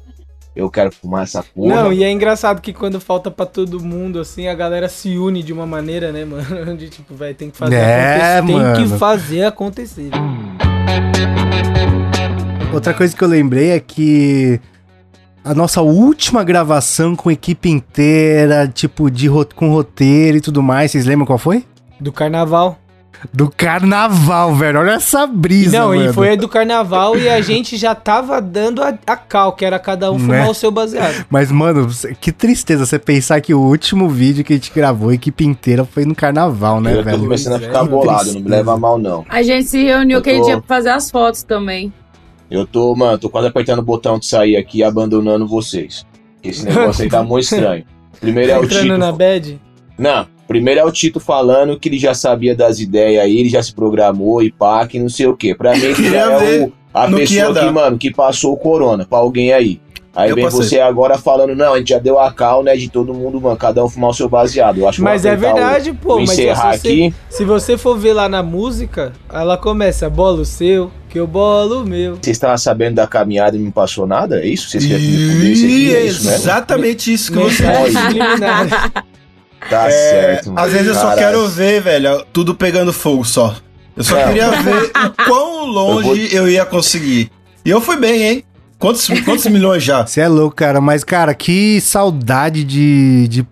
Eu 0.55 0.69
quero 0.69 0.91
fumar 0.91 1.23
essa 1.23 1.41
porra. 1.43 1.75
Não, 1.75 1.93
e 1.93 2.03
é 2.03 2.11
engraçado 2.11 2.61
que 2.61 2.71
quando 2.73 2.99
falta 2.99 3.31
pra 3.31 3.45
todo 3.45 3.83
mundo, 3.83 4.19
assim, 4.19 4.47
a 4.47 4.53
galera 4.53 4.87
se 4.87 5.17
une 5.17 5.41
de 5.41 5.51
uma 5.51 5.65
maneira, 5.65 6.11
né, 6.11 6.23
mano? 6.25 6.71
Onde, 6.71 6.89
tipo, 6.89 7.15
vai, 7.15 7.33
tem 7.33 7.49
que 7.49 7.57
fazer 7.57 7.75
É, 7.75 8.37
acontecer. 8.37 8.45
Tem 8.47 8.55
mano. 8.61 8.75
que 8.91 8.97
fazer 8.99 9.43
acontecer. 9.45 10.09
Outra 12.73 12.93
coisa 12.93 13.15
que 13.15 13.23
eu 13.23 13.27
lembrei 13.27 13.71
é 13.71 13.79
que 13.79 14.59
a 15.43 15.53
nossa 15.53 15.81
última 15.81 16.43
gravação 16.43 17.15
com 17.15 17.29
equipe 17.29 17.69
inteira, 17.69 18.67
tipo, 18.67 19.11
de 19.11 19.27
com 19.55 19.69
roteiro 19.69 20.37
e 20.37 20.41
tudo 20.41 20.61
mais, 20.63 20.91
vocês 20.91 21.05
lembram 21.05 21.25
qual 21.25 21.37
foi? 21.37 21.65
Do 21.99 22.11
carnaval. 22.11 22.79
Do 23.33 23.49
carnaval, 23.49 24.53
velho. 24.55 24.79
Olha 24.79 24.91
essa 24.91 25.25
brisa, 25.25 25.79
não, 25.79 25.87
mano. 25.89 26.09
e 26.09 26.13
foi 26.13 26.31
a 26.31 26.35
do 26.35 26.47
carnaval 26.49 27.17
e 27.17 27.29
a 27.29 27.39
gente 27.41 27.77
já 27.77 27.95
tava 27.95 28.41
dando 28.41 28.83
a, 28.83 28.93
a 29.07 29.15
cal, 29.15 29.53
que 29.53 29.63
era 29.63 29.79
cada 29.79 30.11
um 30.11 30.19
fumar 30.19 30.43
Né? 30.43 30.49
o 30.49 30.53
seu 30.53 30.69
baseado. 30.71 31.25
Mas, 31.29 31.49
mano, 31.51 31.87
que 32.19 32.31
tristeza 32.31 32.85
você 32.85 32.99
pensar 32.99 33.39
que 33.39 33.53
o 33.53 33.59
último 33.61 34.09
vídeo 34.09 34.43
que 34.43 34.51
a 34.53 34.55
gente 34.57 34.71
gravou, 34.73 35.09
a 35.09 35.13
equipe 35.13 35.45
inteira, 35.45 35.85
foi 35.85 36.03
no 36.05 36.13
carnaval, 36.13 36.81
né, 36.81 36.91
eu 36.93 36.97
tô 36.97 37.03
velho? 37.03 37.19
começando 37.19 37.53
a 37.53 37.59
Pois 37.59 37.63
é, 37.63 37.67
ficar 37.73 37.83
bolado, 37.85 38.33
não 38.33 38.41
me 38.41 38.49
leva 38.49 38.73
a 38.73 38.77
mal, 38.77 38.97
não. 38.97 39.25
A 39.29 39.41
gente 39.41 39.65
se 39.69 39.81
reuniu 39.83 40.15
Eu 40.17 40.19
aquele 40.19 40.39
tô- 40.39 40.45
dia 40.45 40.57
pra 40.57 40.75
fazer 40.75 40.89
as 40.89 41.09
fotos 41.09 41.43
também. 41.43 41.93
Eu 42.51 42.67
tô, 42.67 42.93
mano, 42.95 43.17
tô 43.17 43.29
quase 43.29 43.47
apertando 43.47 43.79
o 43.79 43.83
botão 43.83 44.19
de 44.19 44.25
sair 44.25 44.57
aqui 44.57 44.79
e 44.79 44.83
abandonando 44.83 45.47
vocês. 45.47 46.05
Esse 46.43 46.65
negócio 46.65 47.03
aí 47.03 47.09
tá 47.09 47.23
muito 47.23 47.43
estranho. 47.51 47.85
Primeiro 48.19 48.51
é 48.51 48.59
o 48.59 48.63
Entrando 48.65 48.81
Tito. 48.83 48.97
na 48.97 49.11
bad. 49.13 49.61
Não, 49.97 50.27
primeiro 50.53 50.79
é 50.79 50.83
o 50.85 50.91
Tito 50.91 51.19
falando 51.19 51.79
que 51.79 51.89
ele 51.89 51.97
já 51.97 52.13
sabia 52.13 52.55
das 52.55 52.79
ideias 52.79 53.23
aí, 53.23 53.37
ele 53.39 53.49
já 53.49 53.61
se 53.63 53.73
programou 53.73 54.41
e 54.43 54.51
pá, 54.51 54.85
que 54.87 54.99
não 54.99 55.09
sei 55.09 55.27
o 55.27 55.35
quê. 55.35 55.53
Pra 55.55 55.73
mim, 55.75 55.83
ele 55.97 56.15
é 56.15 56.65
o, 56.65 56.71
a 56.93 57.07
no 57.07 57.17
que 57.17 57.23
pessoa 57.27 57.47
que, 57.47 57.53
dar. 57.65 57.71
mano, 57.71 57.97
que 57.97 58.11
passou 58.13 58.53
o 58.53 58.57
corona 58.57 59.05
pra 59.05 59.17
alguém 59.19 59.51
aí. 59.51 59.81
Aí 60.15 60.29
Eu 60.29 60.35
vem 60.35 60.43
passei. 60.45 60.61
você 60.61 60.79
agora 60.79 61.17
falando, 61.17 61.55
não, 61.55 61.73
a 61.73 61.79
gente 61.79 61.89
já 61.89 61.97
deu 61.97 62.19
a 62.19 62.31
cal, 62.31 62.61
né, 62.61 62.75
de 62.75 62.87
todo 62.87 63.15
mundo, 63.15 63.41
mano, 63.41 63.57
cada 63.57 63.83
um 63.83 63.89
fumar 63.89 64.11
o 64.11 64.13
seu 64.13 64.29
baseado. 64.29 64.77
Eu 64.77 64.87
acho 64.87 64.97
que 64.99 65.03
Mas 65.03 65.25
é 65.25 65.31
apertar 65.31 65.51
o- 65.51 65.55
verdade, 65.55 65.93
pô. 65.93 66.19
Mas 66.19 66.29
se 66.29 66.41
encerrar 66.43 66.77
você, 66.77 66.87
aqui. 66.87 67.13
se 67.31 67.43
você 67.43 67.77
for 67.79 67.97
ver 67.97 68.13
lá 68.13 68.29
na 68.29 68.43
música, 68.43 69.11
ela 69.33 69.57
começa, 69.57 70.07
bola 70.11 70.41
o 70.41 70.45
seu, 70.45 70.91
que 71.09 71.19
eu 71.19 71.25
bolo 71.25 71.81
o 71.81 71.83
meu. 71.87 72.11
Vocês 72.21 72.37
estavam 72.37 72.59
sabendo 72.59 72.93
da 72.93 73.07
caminhada 73.07 73.57
e 73.57 73.59
não 73.59 73.71
passou 73.71 74.05
nada? 74.05 74.39
É 74.39 74.45
isso? 74.47 74.69
Vocês 74.69 74.85
querem 74.85 75.03
me 75.03 75.17
fuder 75.31 75.51
isso 75.51 75.65
aqui? 75.65 75.95
É 75.95 76.05
isso 76.05 76.23
mesmo? 76.25 76.35
exatamente 76.35 77.11
isso 77.11 77.31
que 77.31 77.37
você 77.39 77.63
Mensagem 77.65 77.91
disse. 78.13 79.03
Tá 79.69 79.87
É, 79.87 79.91
certo, 79.91 80.47
mano. 80.51 80.59
Às 80.59 80.71
vezes 80.73 80.87
eu 80.87 80.95
só 80.95 81.15
quero 81.15 81.47
ver, 81.47 81.81
velho, 81.81 82.23
tudo 82.33 82.53
pegando 82.55 82.91
fogo 82.93 83.23
só. 83.25 83.55
Eu 83.95 84.03
só 84.03 84.15
Não. 84.15 84.27
queria 84.27 84.49
ver 84.61 84.91
o 85.05 85.23
quão 85.25 85.65
longe 85.67 86.33
eu, 86.33 86.47
ia 86.49 86.65
conseguir. 86.65 87.31
E 87.65 87.69
eu 87.69 87.79
fui 87.79 87.95
bem, 87.97 88.23
hein? 88.23 88.43
Quantos, 88.79 89.07
quantos 89.23 89.45
milhões 89.47 89.81
já? 89.83 90.05
Você 90.05 90.19
é 90.19 90.27
louco, 90.27 90.55
cara. 90.57 90.81
Mas, 90.81 91.03
cara, 91.05 91.33
que 91.33 91.79
saudade 91.79 92.63
de. 92.65 93.27
de... 93.29 93.47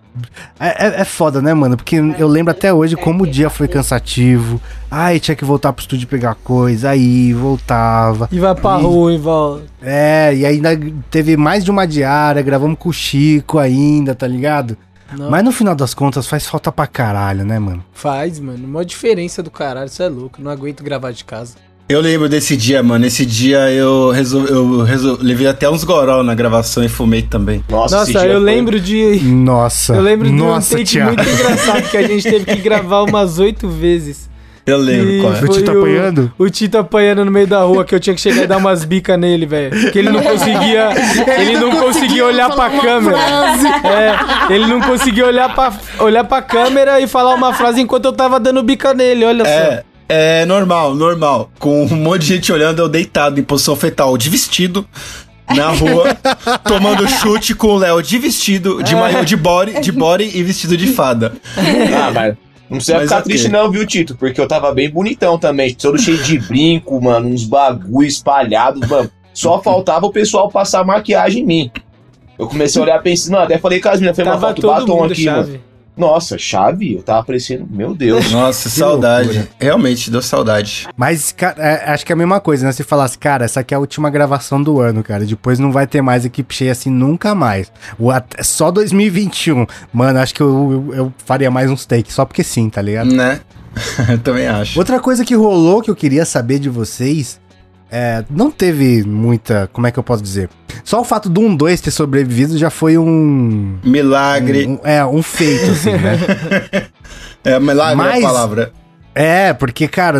É, 0.59 0.87
é- 0.87 1.01
é 1.01 1.05
foda, 1.05 1.41
né, 1.41 1.53
mano? 1.53 1.77
Porque 1.77 1.95
eu 1.95 2.27
lembro 2.27 2.51
até 2.51 2.73
hoje 2.73 2.97
como 2.97 3.23
o 3.23 3.27
dia 3.27 3.49
foi 3.49 3.67
cansativo. 3.69 4.59
Ai, 4.89 5.21
tinha 5.21 5.35
que 5.35 5.45
voltar 5.45 5.71
pro 5.71 5.81
estúdio 5.81 6.05
pegar 6.05 6.35
coisa. 6.35 6.89
Aí, 6.89 7.31
voltava. 7.33 8.27
E 8.29 8.39
vai 8.39 8.53
pra 8.53 8.77
E- 8.77 8.81
rua 8.83 9.13
e 9.13 9.17
volta. 9.17 9.63
É, 9.81 10.35
e 10.35 10.45
ainda 10.45 10.77
teve 11.09 11.37
mais 11.37 11.63
de 11.63 11.71
uma 11.71 11.87
diária. 11.87 12.41
Gravamos 12.41 12.77
com 12.77 12.89
o 12.89 12.93
Chico 12.93 13.57
ainda, 13.57 14.13
tá 14.13 14.27
ligado? 14.27 14.77
Não. 15.17 15.29
Mas 15.29 15.43
no 15.43 15.51
final 15.51 15.75
das 15.75 15.93
contas 15.93 16.27
faz 16.27 16.45
falta 16.47 16.71
pra 16.71 16.87
caralho, 16.87 17.43
né, 17.45 17.59
mano? 17.59 17.83
Faz, 17.93 18.39
mano. 18.39 18.65
Uma 18.65 18.85
diferença 18.85 19.41
do 19.43 19.51
caralho, 19.51 19.87
isso 19.87 20.01
é 20.01 20.07
louco. 20.09 20.41
Não 20.41 20.49
aguento 20.51 20.83
gravar 20.83 21.11
de 21.11 21.23
casa. 21.25 21.55
Eu 21.89 21.99
lembro 21.99 22.29
desse 22.29 22.55
dia, 22.55 22.81
mano. 22.81 23.05
Esse 23.05 23.25
dia 23.25 23.69
eu, 23.69 24.11
resol... 24.11 24.45
eu 24.45 24.81
resol... 24.83 25.17
levei 25.19 25.45
até 25.47 25.69
uns 25.69 25.83
goró 25.83 26.23
na 26.23 26.33
gravação 26.33 26.81
e 26.83 26.87
fumei 26.87 27.21
também. 27.21 27.61
Nossa, 27.69 28.03
esse 28.03 28.13
Nossa, 28.13 28.25
dia 28.25 28.33
eu 28.35 28.41
foi- 28.41 28.45
lembro 28.53 28.79
de. 28.79 29.19
Nossa. 29.25 29.95
Eu 29.95 30.01
lembro 30.01 30.29
de 30.29 30.33
Nossa, 30.33 30.75
um 30.75 30.77
take 30.77 30.91
Thiago. 30.91 31.15
muito 31.17 31.29
engraçado 31.29 31.89
que 31.89 31.97
a 31.97 32.07
gente 32.07 32.23
teve 32.23 32.45
que 32.45 32.55
gravar 32.61 33.01
umas 33.09 33.39
oito 33.39 33.67
vezes. 33.67 34.30
Eu 34.65 34.77
lembro, 34.77 35.09
E 35.09 35.21
qual 35.21 35.33
é. 35.33 35.41
O 35.41 35.47
Tito 35.47 35.71
apanhando? 35.71 36.33
O 36.37 36.49
Tito 36.49 36.77
apanhando 36.77 37.25
no 37.25 37.31
meio 37.31 37.47
da 37.47 37.61
rua, 37.63 37.83
que 37.83 37.95
eu 37.95 37.99
tinha 37.99 38.15
que 38.15 38.21
chegar 38.21 38.43
e 38.43 38.47
dar 38.47 38.57
umas 38.57 38.85
bicas 38.85 39.19
nele, 39.19 39.45
velho. 39.45 39.91
Que 39.91 39.99
ele 39.99 40.09
não 40.09 40.21
conseguia. 40.21 40.89
Ele 41.41 41.57
não 41.57 41.71
conseguia 41.71 42.25
olhar 42.25 42.49
pra 42.51 42.69
câmera. 42.69 43.17
É, 43.19 44.53
ele 44.53 44.65
não 44.67 44.79
conseguia 44.81 45.25
olhar 45.25 45.53
pra, 45.53 45.73
olhar 45.99 46.23
pra 46.23 46.41
câmera 46.41 46.99
e 46.99 47.07
falar 47.07 47.33
uma 47.33 47.53
frase 47.53 47.81
enquanto 47.81 48.05
eu 48.05 48.13
tava 48.13 48.39
dando 48.39 48.61
bica 48.61 48.93
nele, 48.93 49.25
olha 49.25 49.43
É, 49.47 49.83
é 50.07 50.45
normal, 50.45 50.93
normal. 50.93 51.51
Com 51.59 51.83
um 51.85 51.95
monte 51.95 52.21
de 52.21 52.27
gente 52.27 52.51
olhando, 52.51 52.79
eu 52.79 52.89
deitado 52.89 53.39
em 53.39 53.43
posição 53.43 53.75
fetal, 53.75 54.17
de 54.17 54.29
vestido, 54.29 54.85
na 55.55 55.69
rua, 55.69 56.17
tomando 56.63 57.07
chute 57.07 57.53
com 57.53 57.67
o 57.67 57.77
Léo 57.77 58.01
de 58.01 58.17
vestido, 58.17 58.83
de 58.83 58.95
maiô 58.95 59.23
de 59.23 59.35
body, 59.35 59.79
de 59.79 59.91
body 59.91 60.31
e 60.33 60.43
vestido 60.43 60.77
de 60.77 60.87
fada. 60.87 61.33
Ah, 61.93 62.11
mas 62.13 62.35
não 62.71 62.77
precisa 62.77 62.97
Mas 62.97 63.03
ficar 63.03 63.17
ok. 63.19 63.29
triste 63.29 63.49
não, 63.49 63.69
viu, 63.69 63.85
Tito? 63.85 64.15
Porque 64.15 64.39
eu 64.39 64.47
tava 64.47 64.73
bem 64.73 64.89
bonitão 64.89 65.37
também, 65.37 65.75
todo 65.75 65.99
cheio 65.99 66.23
de 66.23 66.39
brinco, 66.39 67.01
mano, 67.01 67.27
uns 67.27 67.43
bagulho 67.43 68.07
espalhados, 68.07 68.87
mano. 68.87 69.11
Só 69.33 69.61
faltava 69.61 70.05
o 70.05 70.11
pessoal 70.11 70.49
passar 70.49 70.85
maquiagem 70.85 71.43
em 71.43 71.45
mim. 71.45 71.71
Eu 72.39 72.47
comecei 72.47 72.81
a 72.81 72.83
olhar 72.85 72.99
e 72.99 73.03
pensei, 73.03 73.31
não, 73.31 73.39
até 73.39 73.57
falei 73.57 73.81
com 73.81 73.89
as 73.89 73.99
meninas, 73.99 74.15
falei, 74.15 74.31
mano, 74.31 74.41
falta 74.41 74.65
o 74.65 74.69
batom 74.69 75.03
aqui, 75.03 75.25
mano. 75.25 75.59
Nossa, 75.95 76.37
chave? 76.37 76.95
Eu 76.95 77.03
tava 77.03 77.23
parecendo, 77.25 77.67
meu 77.69 77.93
Deus. 77.93 78.31
Nossa, 78.31 78.69
saudade. 78.71 79.27
loucura. 79.29 79.49
Realmente, 79.59 80.09
deu 80.09 80.21
saudade. 80.21 80.87
Mas, 80.95 81.31
cara, 81.31 81.61
é, 81.61 81.91
acho 81.91 82.05
que 82.05 82.11
é 82.11 82.15
a 82.15 82.17
mesma 82.17 82.39
coisa, 82.39 82.65
né? 82.65 82.71
Se 82.71 82.83
falasse, 82.83 83.17
cara, 83.17 83.45
essa 83.45 83.59
aqui 83.59 83.73
é 83.73 83.77
a 83.77 83.79
última 83.79 84.09
gravação 84.09 84.61
do 84.63 84.79
ano, 84.79 85.03
cara. 85.03 85.25
Depois 85.25 85.59
não 85.59 85.71
vai 85.71 85.85
ter 85.85 86.01
mais 86.01 86.23
equipe 86.25 86.55
cheia 86.55 86.71
assim 86.71 86.89
nunca 86.89 87.35
mais. 87.35 87.71
O, 87.99 88.09
at- 88.09 88.41
só 88.43 88.71
2021. 88.71 89.65
Mano, 89.93 90.19
acho 90.19 90.33
que 90.33 90.41
eu, 90.41 90.85
eu, 90.91 90.95
eu 90.95 91.13
faria 91.25 91.51
mais 91.51 91.69
uns 91.69 91.85
takes, 91.85 92.13
só 92.13 92.25
porque 92.25 92.43
sim, 92.43 92.69
tá 92.69 92.81
ligado? 92.81 93.11
Né? 93.13 93.41
Eu 94.09 94.17
também 94.19 94.47
acho. 94.47 94.77
Outra 94.77 94.99
coisa 94.99 95.23
que 95.23 95.33
rolou 95.33 95.81
que 95.81 95.89
eu 95.89 95.95
queria 95.95 96.25
saber 96.25 96.59
de 96.59 96.67
vocês. 96.67 97.39
É, 97.91 98.23
não 98.29 98.49
teve 98.49 99.03
muita. 99.03 99.69
Como 99.73 99.85
é 99.85 99.91
que 99.91 99.99
eu 99.99 100.03
posso 100.03 100.23
dizer? 100.23 100.49
Só 100.83 101.01
o 101.01 101.03
fato 101.03 101.27
do 101.29 101.41
1, 101.41 101.55
2 101.57 101.81
ter 101.81 101.91
sobrevivido 101.91 102.57
já 102.57 102.69
foi 102.69 102.97
um. 102.97 103.77
Milagre. 103.83 104.65
um- 104.65 104.79
é, 104.83 105.05
um 105.05 105.21
feito, 105.21 105.71
assim, 105.71 105.91
né? 105.91 106.17
É, 107.43 107.59
milagre 107.59 107.93
é 107.93 107.95
Mas- 107.95 108.23
a 108.23 108.27
palavra. 108.27 108.71
É, 109.15 109.51
porque, 109.51 109.87
cara, 109.87 110.19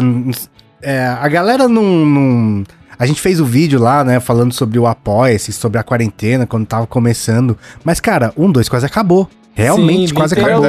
é, 0.81 1.05
a 1.05 1.27
galera 1.29 1.67
não, 1.69 1.83
não- 2.05 2.63
A 2.97 3.05
gente 3.05 3.21
fez 3.21 3.39
o 3.39 3.45
vídeo 3.45 3.79
lá, 3.79 4.03
né, 4.03 4.19
falando 4.19 4.51
sobre 4.53 4.77
o 4.79 4.85
Apoia-se, 4.87 5.51
sobre 5.53 5.77
a 5.79 5.83
quarentena, 5.83 6.45
quando 6.47 6.65
tava 6.65 6.85
começando. 6.87 7.57
Mas, 7.83 7.99
cara, 7.99 8.33
um, 8.35 8.51
dois 8.51 8.67
quase 8.67 8.85
acabou. 8.85 9.29
Realmente, 9.53 10.09
Sim, 10.09 10.15
quase 10.15 10.33
acabou. 10.33 10.65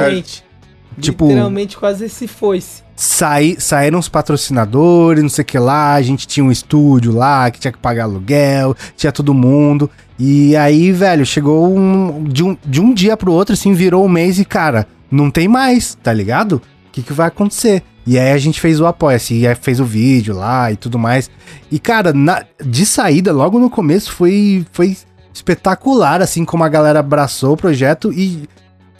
Literalmente. 0.97 1.01
Tipo- 1.01 1.27
Literalmente 1.27 1.77
quase 1.77 2.09
se 2.09 2.27
foi-se. 2.27 2.83
Saí, 2.95 3.55
saíram 3.59 3.97
os 3.99 4.07
patrocinadores, 4.07 5.21
não 5.23 5.29
sei 5.29 5.41
o 5.41 5.45
que 5.45 5.57
lá, 5.57 5.93
a 5.95 6.01
gente 6.01 6.27
tinha 6.27 6.43
um 6.43 6.51
estúdio 6.51 7.11
lá 7.11 7.49
que 7.49 7.59
tinha 7.59 7.71
que 7.71 7.77
pagar 7.79 8.03
aluguel, 8.03 8.75
tinha 8.95 9.11
todo 9.11 9.33
mundo. 9.33 9.89
E 10.19 10.55
aí, 10.55 10.91
velho, 10.91 11.25
chegou 11.25 11.75
um, 11.75 12.23
de, 12.23 12.43
um, 12.43 12.55
de 12.63 12.79
um 12.79 12.93
dia 12.93 13.17
pro 13.17 13.31
outro, 13.33 13.53
assim, 13.53 13.73
virou 13.73 14.05
um 14.05 14.09
mês 14.09 14.37
e, 14.39 14.45
cara, 14.45 14.87
não 15.09 15.31
tem 15.31 15.47
mais, 15.47 15.95
tá 15.95 16.13
ligado? 16.13 16.61
O 16.87 16.91
que, 16.91 17.01
que 17.01 17.13
vai 17.13 17.27
acontecer? 17.27 17.81
E 18.05 18.19
aí 18.19 18.31
a 18.31 18.37
gente 18.37 18.61
fez 18.61 18.79
o 18.79 18.85
Apoia-se, 18.85 19.33
e 19.33 19.47
aí 19.47 19.55
fez 19.55 19.79
o 19.79 19.85
vídeo 19.85 20.35
lá 20.35 20.71
e 20.71 20.75
tudo 20.75 20.99
mais. 20.99 21.31
E, 21.71 21.79
cara, 21.79 22.13
na- 22.13 22.43
de 22.63 22.85
saída, 22.85 23.31
logo 23.33 23.57
no 23.57 23.69
começo, 23.71 24.11
foi, 24.11 24.65
foi 24.71 24.95
espetacular, 25.33 26.21
assim, 26.21 26.45
como 26.45 26.63
a 26.63 26.69
galera 26.69 26.99
abraçou 26.99 27.53
o 27.53 27.57
projeto 27.57 28.13
e 28.13 28.47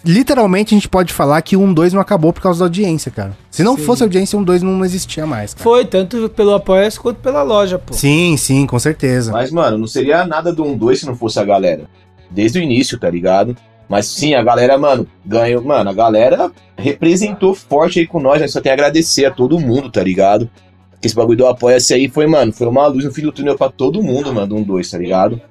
literalmente 0.05 0.73
a 0.73 0.77
gente 0.77 0.89
pode 0.89 1.13
falar 1.13 1.41
que 1.41 1.55
um 1.55 1.73
2 1.73 1.93
não 1.93 2.01
acabou 2.01 2.33
por 2.33 2.41
causa 2.41 2.59
da 2.59 2.65
audiência, 2.65 3.11
cara. 3.11 3.37
Se 3.49 3.63
não 3.63 3.77
Sim. 3.77 3.83
fosse 3.83 4.03
audiência, 4.03 4.37
um 4.37 4.43
2 4.43 4.61
não 4.61 4.83
existia 4.83 5.25
mais, 5.25 5.53
cara. 5.53 5.63
Foi, 5.63 5.85
tanto 5.85 6.29
pelo 6.29 6.53
Apoia-se 6.53 6.99
quanto 6.99 7.17
pela 7.17 7.43
loja, 7.43 7.79
pô. 7.79 7.93
Sim, 7.93 8.35
sim, 8.37 8.65
com 8.65 8.79
certeza. 8.79 9.31
Mas, 9.31 9.51
mano, 9.51 9.77
não 9.77 9.87
seria 9.87 10.25
nada 10.25 10.53
do 10.53 10.63
1-2 10.63 10.95
se 10.97 11.05
não 11.05 11.15
fosse 11.15 11.39
a 11.39 11.43
galera. 11.43 11.85
Desde 12.29 12.59
o 12.59 12.61
início, 12.61 12.99
tá 12.99 13.09
ligado? 13.09 13.55
Mas 13.87 14.07
sim, 14.07 14.33
a 14.33 14.41
galera, 14.41 14.77
mano, 14.77 15.07
ganhou. 15.25 15.61
Mano, 15.61 15.89
a 15.89 15.93
galera 15.93 16.51
representou 16.77 17.53
forte 17.53 17.99
aí 17.99 18.07
com 18.07 18.19
nós, 18.19 18.41
né? 18.41 18.47
Só 18.47 18.59
tem 18.59 18.71
a 18.71 18.73
agradecer 18.73 19.25
a 19.25 19.31
todo 19.31 19.59
mundo, 19.59 19.91
tá 19.91 20.01
ligado? 20.01 20.49
Que 21.03 21.07
esse 21.07 21.15
bagulho 21.17 21.37
do 21.37 21.47
apoia-se 21.47 21.93
aí 21.93 22.07
foi, 22.07 22.25
mano, 22.27 22.53
foi 22.53 22.65
uma 22.65 22.87
luz 22.87 23.03
no 23.03 23.11
fim 23.11 23.23
do 23.23 23.31
túnel 23.33 23.57
pra 23.57 23.67
todo 23.67 24.01
mundo, 24.01 24.33
mano, 24.33 24.55
um 24.55 24.63
dois, 24.63 24.89
tá 24.89 24.97
ligado? 24.97 25.41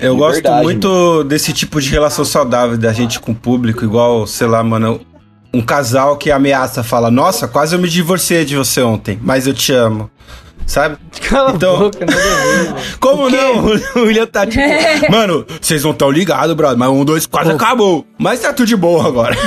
Eu 0.00 0.14
De 0.14 0.18
gosto 0.18 0.34
verdade, 0.36 0.62
muito 0.62 1.24
desse 1.24 1.52
tipo 1.52 1.78
de 1.78 1.90
relação 1.90 2.24
saudável 2.24 2.78
da 2.78 2.90
gente 2.90 3.20
com 3.20 3.32
o 3.32 3.34
público, 3.34 3.84
igual, 3.84 4.26
sei 4.26 4.46
lá, 4.46 4.64
mano, 4.64 4.98
um 5.52 5.60
casal 5.60 6.16
que 6.16 6.30
ameaça, 6.30 6.82
fala, 6.82 7.10
nossa, 7.10 7.46
quase 7.46 7.74
eu 7.74 7.78
me 7.78 7.86
divorciei 7.86 8.46
de 8.46 8.56
você 8.56 8.80
ontem, 8.80 9.18
mas 9.20 9.46
eu 9.46 9.52
te 9.52 9.74
amo. 9.74 10.10
Sabe? 10.70 10.96
Cala 11.28 11.50
Então- 11.52 11.74
a 11.74 11.78
boca, 11.80 12.04
a 12.04 12.06
ver, 12.06 12.64
velho. 12.64 12.74
Como 13.00 13.28
não? 13.28 13.64
O 13.96 14.06
William 14.06 14.24
tá 14.24 14.46
tipo, 14.46 14.62
mano, 15.10 15.44
vocês 15.60 15.82
não 15.82 15.90
estão 15.90 16.08
ligados, 16.12 16.54
brother, 16.54 16.78
mas 16.78 16.88
um, 16.88 17.04
dois, 17.04 17.26
quase 17.26 17.50
acabou. 17.50 18.06
Mas 18.16 18.38
tá 18.38 18.52
tudo 18.52 18.68
de 18.68 18.76
boa 18.76 19.04
agora. 19.06 19.36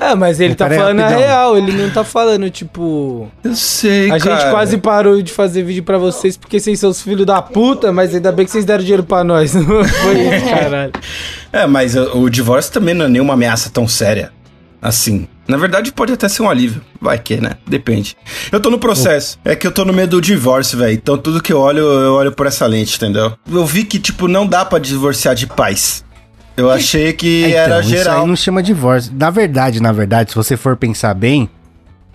É, 0.00 0.14
mas 0.16 0.40
ele 0.40 0.54
tá 0.54 0.68
falando 0.68 1.00
a 1.00 1.08
real, 1.08 1.56
ele 1.56 1.70
não 1.72 1.90
tá 1.90 2.02
falando, 2.02 2.48
tipo. 2.50 3.30
Eu 3.44 3.54
sei, 3.54 4.10
A 4.10 4.18
gente 4.18 4.50
quase 4.50 4.78
parou 4.78 5.20
de 5.22 5.30
fazer 5.32 5.62
vídeo 5.62 5.82
pra 5.84 5.96
vocês 5.98 6.36
porque 6.36 6.58
vocês 6.58 6.78
são 6.80 6.90
os 6.90 7.00
filhos 7.02 7.24
da 7.26 7.40
puta, 7.42 7.92
mas 7.92 8.12
ainda 8.14 8.32
bem 8.32 8.44
que 8.44 8.50
vocês 8.50 8.64
deram 8.64 8.80
dinheiro 8.82 9.04
pra 9.04 9.22
nós. 9.22 9.54
Não 9.54 9.64
foi 9.84 10.20
isso, 10.22 10.46
caralho. 10.48 10.92
É, 11.52 11.66
mas 11.66 11.94
o, 11.94 12.18
o 12.22 12.30
divórcio 12.30 12.72
também 12.72 12.94
não 12.94 13.04
é 13.04 13.08
nenhuma 13.08 13.34
ameaça 13.34 13.70
tão 13.70 13.86
séria 13.86 14.32
assim. 14.80 15.28
Na 15.46 15.56
verdade, 15.56 15.92
pode 15.92 16.12
até 16.12 16.28
ser 16.28 16.42
um 16.42 16.48
alívio. 16.50 16.80
Vai 17.00 17.18
que, 17.18 17.36
né? 17.40 17.52
Depende. 17.66 18.16
Eu 18.50 18.60
tô 18.60 18.70
no 18.70 18.78
processo. 18.78 19.38
É 19.44 19.56
que 19.56 19.66
eu 19.66 19.72
tô 19.72 19.84
no 19.84 19.92
meio 19.92 20.06
do 20.08 20.20
divórcio, 20.20 20.78
velho. 20.78 20.94
Então 20.94 21.18
tudo 21.18 21.42
que 21.42 21.52
eu 21.52 21.58
olho, 21.58 21.80
eu 21.80 22.14
olho 22.14 22.32
por 22.32 22.46
essa 22.46 22.64
lente, 22.66 22.96
entendeu? 22.96 23.32
Eu 23.50 23.66
vi 23.66 23.84
que, 23.84 23.98
tipo, 23.98 24.28
não 24.28 24.46
dá 24.46 24.64
pra 24.64 24.78
divorciar 24.78 25.34
de 25.34 25.46
paz. 25.46 26.04
Eu 26.56 26.70
achei 26.70 27.12
que 27.12 27.46
Então, 27.46 27.58
era 27.60 27.80
Isso 27.80 27.88
geral. 27.88 28.20
aí 28.22 28.26
não 28.28 28.36
chama 28.36 28.62
divórcio. 28.62 29.12
Na 29.18 29.30
verdade, 29.30 29.80
na 29.80 29.90
verdade, 29.90 30.30
se 30.30 30.36
você 30.36 30.56
for 30.56 30.76
pensar 30.76 31.14
bem, 31.14 31.48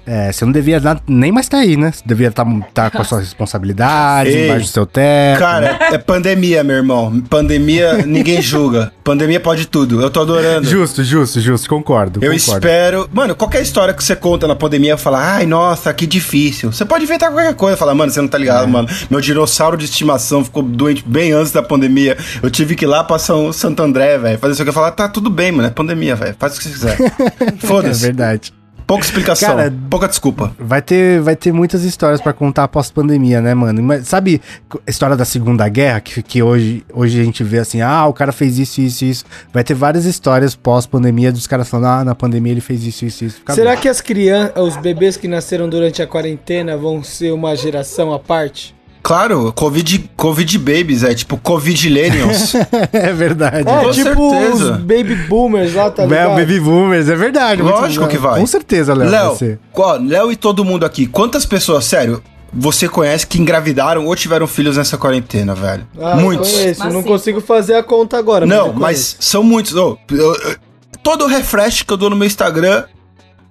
é, 0.07 0.31
você 0.31 0.45
não 0.45 0.53
devia 0.53 0.81
nem 1.05 1.33
mais 1.33 1.47
estar 1.47 1.57
aí, 1.57 1.75
né? 1.75 1.91
Você 1.91 2.01
devia 2.05 2.29
estar 2.29 2.45
com 2.91 3.01
as 3.01 3.07
suas 3.07 3.21
responsabilidades, 3.27 4.33
Ei, 4.33 4.45
embaixo 4.45 4.67
do 4.67 4.71
seu 4.71 4.85
teto. 4.85 5.39
Cara, 5.39 5.77
é 5.91 5.97
pandemia, 5.97 6.63
meu 6.63 6.77
irmão. 6.77 7.21
Pandemia, 7.29 8.05
ninguém 8.05 8.41
julga. 8.41 8.93
Pandemia 9.03 9.39
pode 9.41 9.67
tudo. 9.67 10.01
Eu 10.01 10.09
tô 10.09 10.21
adorando. 10.21 10.65
Justo, 10.65 11.03
justo, 11.03 11.41
justo, 11.41 11.67
concordo. 11.67 12.19
Eu 12.23 12.31
concordo. 12.31 12.65
espero. 12.65 13.09
Mano, 13.11 13.35
qualquer 13.35 13.61
história 13.61 13.93
que 13.93 14.01
você 14.01 14.15
conta 14.15 14.47
na 14.47 14.55
pandemia, 14.55 14.91
eu 14.91 14.97
falo, 14.97 15.17
ai, 15.17 15.45
nossa, 15.45 15.93
que 15.93 16.07
difícil. 16.07 16.71
Você 16.71 16.85
pode 16.85 17.03
inventar 17.03 17.29
qualquer 17.29 17.53
coisa. 17.55 17.75
Falar, 17.75 17.93
mano, 17.93 18.09
você 18.09 18.21
não 18.21 18.29
tá 18.29 18.37
ligado, 18.37 18.65
mano. 18.69 18.87
Meu 19.09 19.19
dinossauro 19.19 19.75
de 19.75 19.83
estimação 19.83 20.41
ficou 20.41 20.63
doente 20.63 21.03
bem 21.05 21.33
antes 21.33 21.51
da 21.51 21.61
pandemia. 21.61 22.17
Eu 22.41 22.49
tive 22.49 22.75
que 22.75 22.85
ir 22.85 22.87
lá 22.87 23.03
pra 23.03 23.19
São 23.19 23.51
Santo 23.51 23.83
André, 23.83 24.17
velho. 24.17 24.39
Fazer 24.39 24.53
isso 24.53 24.61
aqui. 24.61 24.69
Eu 24.69 24.73
falar, 24.73 24.91
tá 24.91 25.09
tudo 25.09 25.29
bem, 25.29 25.51
mano. 25.51 25.67
É 25.67 25.71
pandemia, 25.71 26.15
velho. 26.15 26.35
Faz 26.39 26.55
o 26.55 26.57
que 26.59 26.63
você 26.63 26.69
quiser. 26.69 26.97
É 27.47 27.67
Foda-se. 27.67 28.01
verdade. 28.01 28.53
Pouca 28.88 29.04
explicação. 29.04 29.58
Cara, 29.58 29.73
pouca 29.89 30.08
desculpa. 30.08 30.56
Vai 30.58 30.82
ter, 30.82 31.19
vai 31.19 31.36
ter 31.36 31.52
muitas 31.52 31.84
histórias 31.84 32.21
pra 32.21 32.32
contar 32.32 32.63
após 32.63 32.89
pandemia, 32.89 33.41
né, 33.41 33.54
mano? 33.54 33.84
Mas 33.84 34.08
sabe 34.08 34.41
a 34.73 34.89
história 34.89 35.17
da 35.17 35.26
Segunda 35.26 35.67
Guerra, 35.67 36.00
que, 36.00 36.23
que 36.23 36.41
hoje, 36.41 36.86
hoje 36.93 37.19
a 37.19 37.23
gente 37.26 37.43
vê 37.43 37.60
assim, 37.60 37.82
ah, 37.82 38.08
o 38.08 38.13
cara 38.13 38.32
fez 38.32 38.58
isso, 38.58 38.80
isso, 38.80 39.04
isso. 39.04 39.26
Vai 39.52 39.62
ter 39.62 39.73
várias 39.73 40.06
histórias 40.06 40.56
pós-pandemia 40.56 41.34
dos 41.34 41.45
caras 41.45 41.67
falando, 41.67 41.88
ah, 41.88 42.04
na 42.06 42.15
pandemia 42.15 42.54
ele 42.54 42.62
fez 42.62 42.82
isso, 42.86 43.04
isso, 43.04 43.26
isso. 43.26 43.38
Fica 43.39 43.54
Será 43.54 43.76
bom. 43.76 43.82
que 43.82 43.89
as 43.89 44.00
crianças, 44.00 44.54
os 44.56 44.78
bebês 44.78 45.17
que 45.17 45.28
nasceram 45.28 45.67
durante 45.67 46.02
a 46.02 46.08
quarentena 46.08 46.78
vão 46.78 47.04
ser 47.04 47.34
uma 47.34 47.58
geração 47.58 48.13
à 48.13 48.19
parte? 48.19 48.76
Claro, 49.07 49.53
Covid, 49.55 50.09
COVID 50.17 50.57
babies, 50.57 51.01
é 51.01 51.13
tipo 51.15 51.37
Covid 51.37 51.81
millennials. 51.89 52.53
é 52.91 53.13
verdade. 53.13 53.59
É, 53.59 53.63
Com 53.63 53.91
tipo 53.91 54.29
certeza. 54.31 54.71
os 54.73 54.77
baby 54.81 55.15
boomers 55.29 55.73
lá, 55.73 55.89
tá 55.89 56.03
É, 56.03 56.07
ligado? 56.07 56.31
o 56.31 56.35
Baby 56.35 56.59
Boomers, 56.59 57.07
é 57.07 57.15
verdade. 57.15 57.61
Lógico 57.61 58.05
que 58.09 58.17
vai. 58.17 58.37
Com 58.41 58.45
certeza, 58.45 58.93
Léo. 58.93 59.09
Léo, 59.09 59.57
Léo 60.05 60.31
e 60.33 60.35
todo 60.35 60.65
mundo 60.65 60.85
aqui, 60.85 61.07
quantas 61.07 61.45
pessoas, 61.45 61.85
sério, 61.85 62.21
você 62.51 62.89
conhece 62.89 63.25
que 63.25 63.39
engravidaram 63.39 64.05
ou 64.05 64.13
tiveram 64.13 64.45
filhos 64.45 64.75
nessa 64.75 64.97
quarentena, 64.97 65.55
velho? 65.55 65.87
Ah, 66.01 66.17
Muitos. 66.17 66.49
Eu 66.51 66.59
conheço, 66.59 66.79
Mas 66.83 66.93
não 66.93 67.01
sim. 67.01 67.07
consigo 67.07 67.39
fazer 67.39 67.75
a 67.75 67.83
conta 67.83 68.17
agora. 68.17 68.45
Não, 68.45 68.73
mas 68.73 69.15
são 69.21 69.41
muitos. 69.41 69.73
Ô, 69.73 69.97
eu- 70.11 70.35
eu- 70.35 70.55
todo 71.01 71.23
o 71.23 71.27
refresh 71.27 71.81
que 71.81 71.93
eu 71.93 71.97
dou 71.97 72.09
no 72.09 72.15
meu 72.17 72.27
Instagram, 72.27 72.83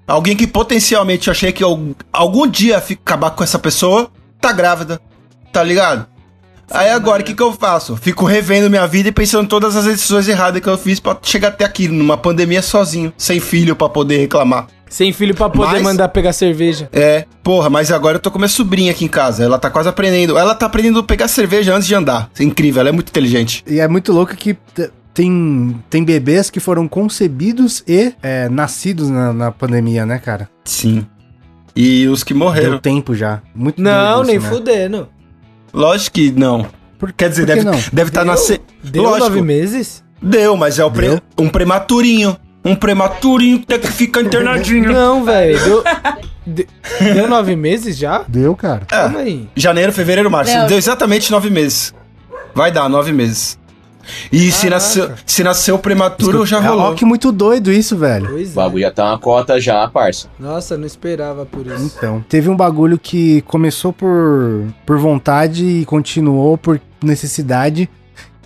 alguém 0.06 0.36
que 0.36 0.46
potencialmente 0.46 1.28
eu 1.28 1.32
achei 1.32 1.50
que 1.50 1.64
eu, 1.64 1.94
algum 2.12 2.46
dia 2.46 2.76
acabar 2.76 3.30
com 3.30 3.42
essa 3.42 3.58
pessoa, 3.58 4.10
tá 4.38 4.52
grávida. 4.52 5.00
Tá 5.56 5.62
ligado? 5.62 6.04
Aí 6.70 6.90
agora, 6.90 7.22
o 7.22 7.24
que, 7.24 7.32
que 7.32 7.42
eu 7.42 7.50
faço? 7.50 7.96
Fico 7.96 8.26
revendo 8.26 8.68
minha 8.68 8.86
vida 8.86 9.08
e 9.08 9.12
pensando 9.12 9.44
em 9.44 9.48
todas 9.48 9.74
as 9.74 9.86
decisões 9.86 10.28
erradas 10.28 10.60
que 10.60 10.68
eu 10.68 10.76
fiz 10.76 11.00
pra 11.00 11.16
chegar 11.22 11.48
até 11.48 11.64
aqui, 11.64 11.88
numa 11.88 12.18
pandemia 12.18 12.60
sozinho, 12.60 13.10
sem 13.16 13.40
filho 13.40 13.74
pra 13.74 13.88
poder 13.88 14.18
reclamar. 14.18 14.66
Sem 14.86 15.14
filho 15.14 15.34
pra 15.34 15.48
poder 15.48 15.72
Mas- 15.72 15.82
mandar 15.82 16.08
pegar 16.10 16.34
cerveja. 16.34 16.90
É, 16.92 17.24
porra, 17.42 17.70
mas 17.70 17.90
agora 17.90 18.16
eu 18.16 18.20
tô 18.20 18.30
com 18.30 18.38
minha 18.38 18.50
sobrinha 18.50 18.90
aqui 18.90 19.06
em 19.06 19.08
casa. 19.08 19.42
Ela 19.44 19.58
tá 19.58 19.70
quase 19.70 19.88
aprendendo. 19.88 20.36
Ela 20.36 20.54
tá 20.54 20.66
aprendendo 20.66 20.98
a 20.98 21.02
pegar 21.02 21.26
cerveja 21.26 21.74
antes 21.74 21.88
de 21.88 21.94
andar. 21.94 22.28
É 22.38 22.42
incrível, 22.44 22.80
ela 22.80 22.90
é 22.90 22.92
muito 22.92 23.08
inteligente. 23.08 23.64
E 23.66 23.80
é 23.80 23.88
muito 23.88 24.12
louco 24.12 24.36
que 24.36 24.58
tem, 25.14 25.82
tem 25.88 26.04
bebês 26.04 26.50
que 26.50 26.60
foram 26.60 26.86
concebidos 26.86 27.82
e 27.88 28.12
é, 28.22 28.46
nascidos 28.50 29.08
na, 29.08 29.32
na 29.32 29.50
pandemia, 29.50 30.04
né, 30.04 30.18
cara? 30.18 30.50
Sim. 30.66 31.06
E 31.74 32.06
os 32.08 32.22
que 32.22 32.32
morreram. 32.34 32.70
Deu 32.72 32.78
tempo 32.78 33.14
já. 33.14 33.40
Muito 33.54 33.80
Não, 33.80 34.22
nem 34.22 34.38
né? 34.38 34.48
fudendo. 34.48 35.08
Lógico 35.76 36.14
que 36.14 36.30
não. 36.32 36.66
Por- 36.98 37.12
Quer 37.12 37.28
dizer, 37.28 37.42
por 37.46 37.48
que 37.54 37.54
deve 37.64 37.64
não? 37.70 37.84
deve 37.92 38.10
estar 38.10 38.22
Deu? 38.24 38.32
nascendo. 38.32 38.60
Deu 38.82 39.02
Lógico. 39.02 39.24
nove 39.28 39.42
meses? 39.42 40.02
Deu, 40.20 40.56
mas 40.56 40.78
é 40.78 40.84
o 40.84 40.90
pre- 40.90 41.20
um 41.38 41.48
prematurinho. 41.48 42.36
Um 42.64 42.74
prematurinho 42.74 43.60
que 43.60 43.66
tem 43.66 43.78
que 43.78 43.86
ficar 43.92 44.22
internadinho. 44.22 44.90
Não, 44.92 45.22
velho. 45.24 45.58
Deu, 45.62 45.84
de- 46.46 46.66
deu 47.14 47.28
nove 47.28 47.54
meses 47.54 47.96
já? 47.96 48.24
Deu, 48.26 48.56
cara. 48.56 48.84
Calma 48.86 49.20
É, 49.20 49.22
aí. 49.24 49.48
janeiro, 49.54 49.92
fevereiro, 49.92 50.30
março. 50.30 50.52
Não. 50.52 50.66
Deu 50.66 50.76
exatamente 50.78 51.30
nove 51.30 51.50
meses. 51.50 51.94
Vai 52.54 52.72
dar 52.72 52.88
nove 52.88 53.12
meses. 53.12 53.58
E 54.32 54.50
se 54.52 54.68
nasceu, 54.70 55.10
se 55.24 55.42
nasceu 55.42 55.78
prematuro, 55.78 56.44
já 56.46 56.58
É, 56.58 56.66
rolou. 56.68 56.92
ó, 56.92 56.94
que 56.94 57.04
muito 57.04 57.30
doido 57.32 57.72
isso, 57.72 57.96
velho. 57.96 58.28
Pois 58.30 58.48
O 58.48 58.52
é. 58.52 58.54
bagulho 58.54 58.82
já 58.82 58.90
tá 58.90 59.04
uma 59.10 59.18
cota 59.18 59.60
já, 59.60 59.86
parça. 59.88 60.28
Nossa, 60.38 60.76
não 60.76 60.86
esperava 60.86 61.44
por 61.46 61.66
isso. 61.66 61.92
Então, 61.98 62.24
teve 62.28 62.48
um 62.48 62.56
bagulho 62.56 62.98
que 62.98 63.40
começou 63.42 63.92
por, 63.92 64.64
por 64.84 64.98
vontade 64.98 65.64
e 65.64 65.84
continuou 65.84 66.56
por 66.56 66.80
necessidade, 67.02 67.88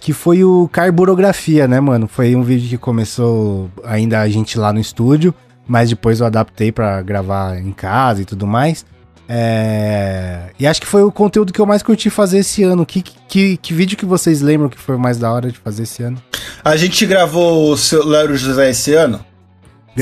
que 0.00 0.12
foi 0.12 0.42
o 0.44 0.68
Carburografia, 0.72 1.68
né, 1.68 1.78
mano? 1.80 2.06
Foi 2.08 2.34
um 2.34 2.42
vídeo 2.42 2.68
que 2.68 2.78
começou 2.78 3.70
ainda 3.84 4.20
a 4.20 4.28
gente 4.28 4.58
lá 4.58 4.72
no 4.72 4.80
estúdio, 4.80 5.34
mas 5.68 5.90
depois 5.90 6.20
eu 6.20 6.26
adaptei 6.26 6.72
pra 6.72 7.02
gravar 7.02 7.58
em 7.58 7.72
casa 7.72 8.22
e 8.22 8.24
tudo 8.24 8.46
mais. 8.46 8.84
É... 9.32 10.40
E 10.58 10.66
acho 10.66 10.80
que 10.80 10.86
foi 10.86 11.02
o 11.04 11.12
conteúdo 11.12 11.52
que 11.52 11.60
eu 11.60 11.66
mais 11.66 11.82
curti 11.82 12.10
fazer 12.10 12.38
esse 12.38 12.64
ano. 12.64 12.84
Que, 12.84 13.00
que, 13.00 13.56
que 13.56 13.72
vídeo 13.72 13.96
que 13.96 14.04
vocês 14.04 14.40
lembram 14.40 14.68
que 14.68 14.78
foi 14.78 14.96
mais 14.96 15.18
da 15.18 15.30
hora 15.32 15.50
de 15.52 15.58
fazer 15.58 15.84
esse 15.84 16.02
ano? 16.02 16.20
A 16.64 16.76
gente 16.76 17.06
gravou 17.06 17.70
o 17.70 17.76
seu 17.76 18.04
Léo 18.06 18.36
José 18.36 18.70
esse 18.70 18.92
ano. 18.92 19.18
Sim, 19.18 19.22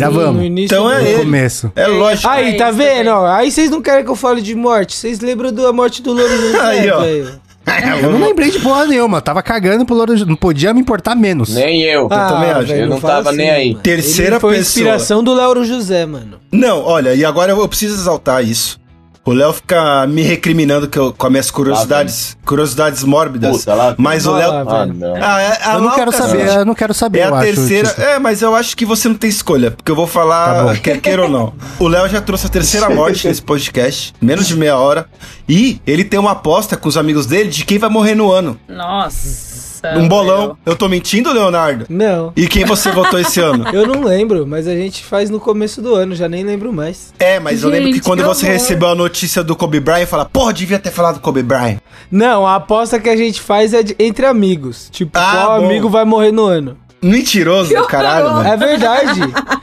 no 0.04 0.10
Gravamos. 0.12 0.44
início 0.44 0.74
Então 0.74 0.90
é 0.90 1.00
No 1.02 1.06
ele. 1.08 1.18
começo. 1.18 1.72
É 1.76 1.86
lógico. 1.86 2.28
Aí, 2.28 2.56
tá 2.56 2.68
isso 2.70 2.78
vendo? 2.78 3.10
Aí 3.26 3.50
vocês 3.50 3.70
não 3.70 3.82
querem 3.82 4.04
que 4.04 4.10
eu 4.10 4.16
fale 4.16 4.40
de 4.40 4.54
morte. 4.54 4.94
Vocês 4.96 5.20
lembram 5.20 5.52
da 5.52 5.72
morte 5.72 6.02
do 6.02 6.12
Louro 6.12 6.36
José, 6.40 6.60
Aí, 6.60 6.90
ó. 6.90 7.00
velho. 7.00 7.40
Eu 8.02 8.12
não 8.12 8.26
lembrei 8.26 8.50
de 8.50 8.60
porra 8.60 8.86
nenhuma. 8.86 9.20
Tava 9.20 9.42
cagando 9.42 9.84
pro 9.84 9.94
Louro. 9.94 10.24
Não 10.24 10.36
podia 10.36 10.72
me 10.72 10.80
importar 10.80 11.14
menos. 11.14 11.50
Nem 11.54 11.82
eu. 11.82 12.08
também 12.08 12.50
acho. 12.50 12.66
velho, 12.68 12.82
Eu 12.84 12.88
não 12.88 12.98
tava 13.00 13.30
nem 13.30 13.50
aí. 13.50 13.70
mano. 13.72 13.82
Terceira 13.82 14.32
Ele 14.36 14.40
foi 14.40 14.56
pessoa. 14.56 14.82
inspiração 14.82 15.22
do 15.22 15.34
Lauro 15.34 15.62
José, 15.66 16.06
mano. 16.06 16.38
Não, 16.50 16.82
olha, 16.82 17.14
e 17.14 17.26
agora 17.26 17.52
eu 17.52 17.68
preciso 17.68 17.94
exaltar 18.00 18.42
isso. 18.42 18.80
O 19.28 19.32
Léo 19.34 19.52
fica 19.52 20.06
me 20.06 20.22
recriminando 20.22 20.88
que 20.88 20.98
eu, 20.98 21.12
com 21.12 21.26
as 21.26 21.30
minhas 21.30 21.50
curiosidades, 21.50 22.34
curiosidades 22.46 23.04
mórbidas. 23.04 23.58
Puta, 23.58 23.74
lá- 23.74 23.94
mas 23.98 24.26
o 24.26 24.32
Léo. 24.32 24.50
Ah, 24.50 24.86
não. 24.86 25.14
Ah, 25.16 25.42
é, 25.42 25.58
a 25.66 25.74
Eu 25.74 25.80
não 25.82 25.94
quero 25.94 26.12
saber, 26.12 26.46
gente. 26.46 26.56
eu 26.56 26.64
não 26.64 26.74
quero 26.74 26.94
saber. 26.94 27.18
É 27.18 27.22
a 27.24 27.28
acho, 27.34 27.40
terceira. 27.44 27.88
Tito. 27.90 28.00
É, 28.00 28.18
mas 28.18 28.40
eu 28.40 28.54
acho 28.54 28.74
que 28.74 28.86
você 28.86 29.06
não 29.06 29.16
tem 29.16 29.28
escolha, 29.28 29.70
porque 29.72 29.90
eu 29.92 29.94
vou 29.96 30.06
Tá 30.06 30.12
falar, 30.12 30.62
bom. 30.64 30.76
quer 30.76 30.98
queira 30.98 31.24
ou 31.24 31.28
não. 31.28 31.52
O 31.78 31.86
Léo 31.88 32.08
já 32.08 32.22
trouxe 32.22 32.46
a 32.46 32.48
terceira 32.48 32.88
morte 32.88 33.28
nesse 33.28 33.42
podcast, 33.42 34.14
menos 34.18 34.46
de 34.46 34.56
meia 34.56 34.78
hora. 34.78 35.04
E 35.46 35.78
ele 35.86 36.04
tem 36.04 36.18
uma 36.18 36.30
aposta 36.32 36.74
com 36.74 36.88
os 36.88 36.96
amigos 36.96 37.26
dele 37.26 37.50
de 37.50 37.66
quem 37.66 37.76
vai 37.78 37.90
morrer 37.90 38.14
no 38.14 38.32
ano. 38.32 38.58
Nossa. 38.66 39.47
Um 39.96 40.08
bolão. 40.08 40.38
meu. 40.46 40.58
Eu 40.66 40.76
tô 40.76 40.88
mentindo, 40.88 41.32
Leonardo? 41.32 41.86
Não. 41.88 42.32
E 42.36 42.46
quem 42.46 42.64
você 42.64 42.90
votou 42.90 43.18
esse 43.18 43.40
ano? 43.40 43.64
Eu 43.72 43.86
não 43.86 44.02
lembro, 44.04 44.46
mas 44.46 44.66
a 44.66 44.74
gente 44.74 45.04
faz 45.04 45.30
no 45.30 45.38
começo 45.40 45.80
do 45.82 45.94
ano, 45.94 46.14
já 46.14 46.28
nem 46.28 46.42
lembro 46.44 46.72
mais. 46.72 47.12
É, 47.18 47.38
mas 47.40 47.62
eu 47.62 47.68
lembro 47.70 47.88
que 47.88 47.94
Gente, 47.96 48.04
quando 48.04 48.20
que 48.20 48.26
você 48.26 48.46
horror. 48.46 48.58
recebeu 48.58 48.88
a 48.88 48.94
notícia 48.94 49.42
do 49.44 49.54
Kobe 49.56 49.80
Bryant, 49.80 50.06
fala, 50.06 50.24
porra, 50.24 50.52
devia 50.52 50.78
ter 50.78 50.90
falado 50.90 51.14
do 51.16 51.20
Kobe 51.20 51.42
Bryant. 51.42 51.78
Não, 52.10 52.46
a 52.46 52.56
aposta 52.56 52.98
que 52.98 53.08
a 53.08 53.16
gente 53.16 53.40
faz 53.40 53.74
é 53.74 53.82
de- 53.82 53.96
entre 53.98 54.26
amigos. 54.26 54.88
Tipo, 54.90 55.18
Ah, 55.18 55.32
qual 55.32 55.60
bom. 55.60 55.66
amigo 55.66 55.88
vai 55.88 56.04
morrer 56.04 56.32
no 56.32 56.44
ano. 56.44 56.76
Mentiroso 57.00 57.74
do 57.74 57.86
caralho, 57.86 58.36
velho. 58.38 58.48
É 58.48 58.56
verdade. 58.56 59.20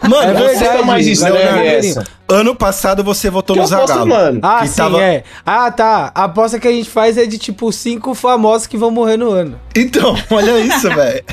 Mano, 0.07 0.23
é 0.23 0.33
você 0.33 0.59
verdade. 0.59 0.77
tá 0.79 0.83
mais 0.85 1.05
estranho 1.07 1.35
Leonardo, 1.35 1.61
essa. 1.67 2.03
Ano 2.27 2.55
passado 2.55 3.03
você 3.03 3.29
votou 3.29 3.55
Que 3.55 3.59
no 3.61 3.67
aposta, 3.67 3.87
Zagalo. 3.87 4.07
mano? 4.07 4.39
Ah, 4.41 4.59
Que 4.61 4.67
sim, 4.69 4.75
tava- 4.77 5.01
é. 5.01 5.23
Ah, 5.45 5.69
tá. 5.69 6.11
A 6.15 6.23
aposta 6.23 6.59
que 6.59 6.67
a 6.67 6.71
gente 6.71 6.89
faz 6.89 7.17
é 7.19 7.25
de 7.25 7.37
tipo 7.37 7.71
cinco 7.71 8.15
famosos 8.15 8.65
que 8.65 8.77
vão 8.77 8.89
morrer 8.89 9.15
no 9.17 9.29
ano. 9.29 9.59
Então, 9.75 10.15
olha 10.31 10.57
isso, 10.59 10.89
velho. 10.89 11.23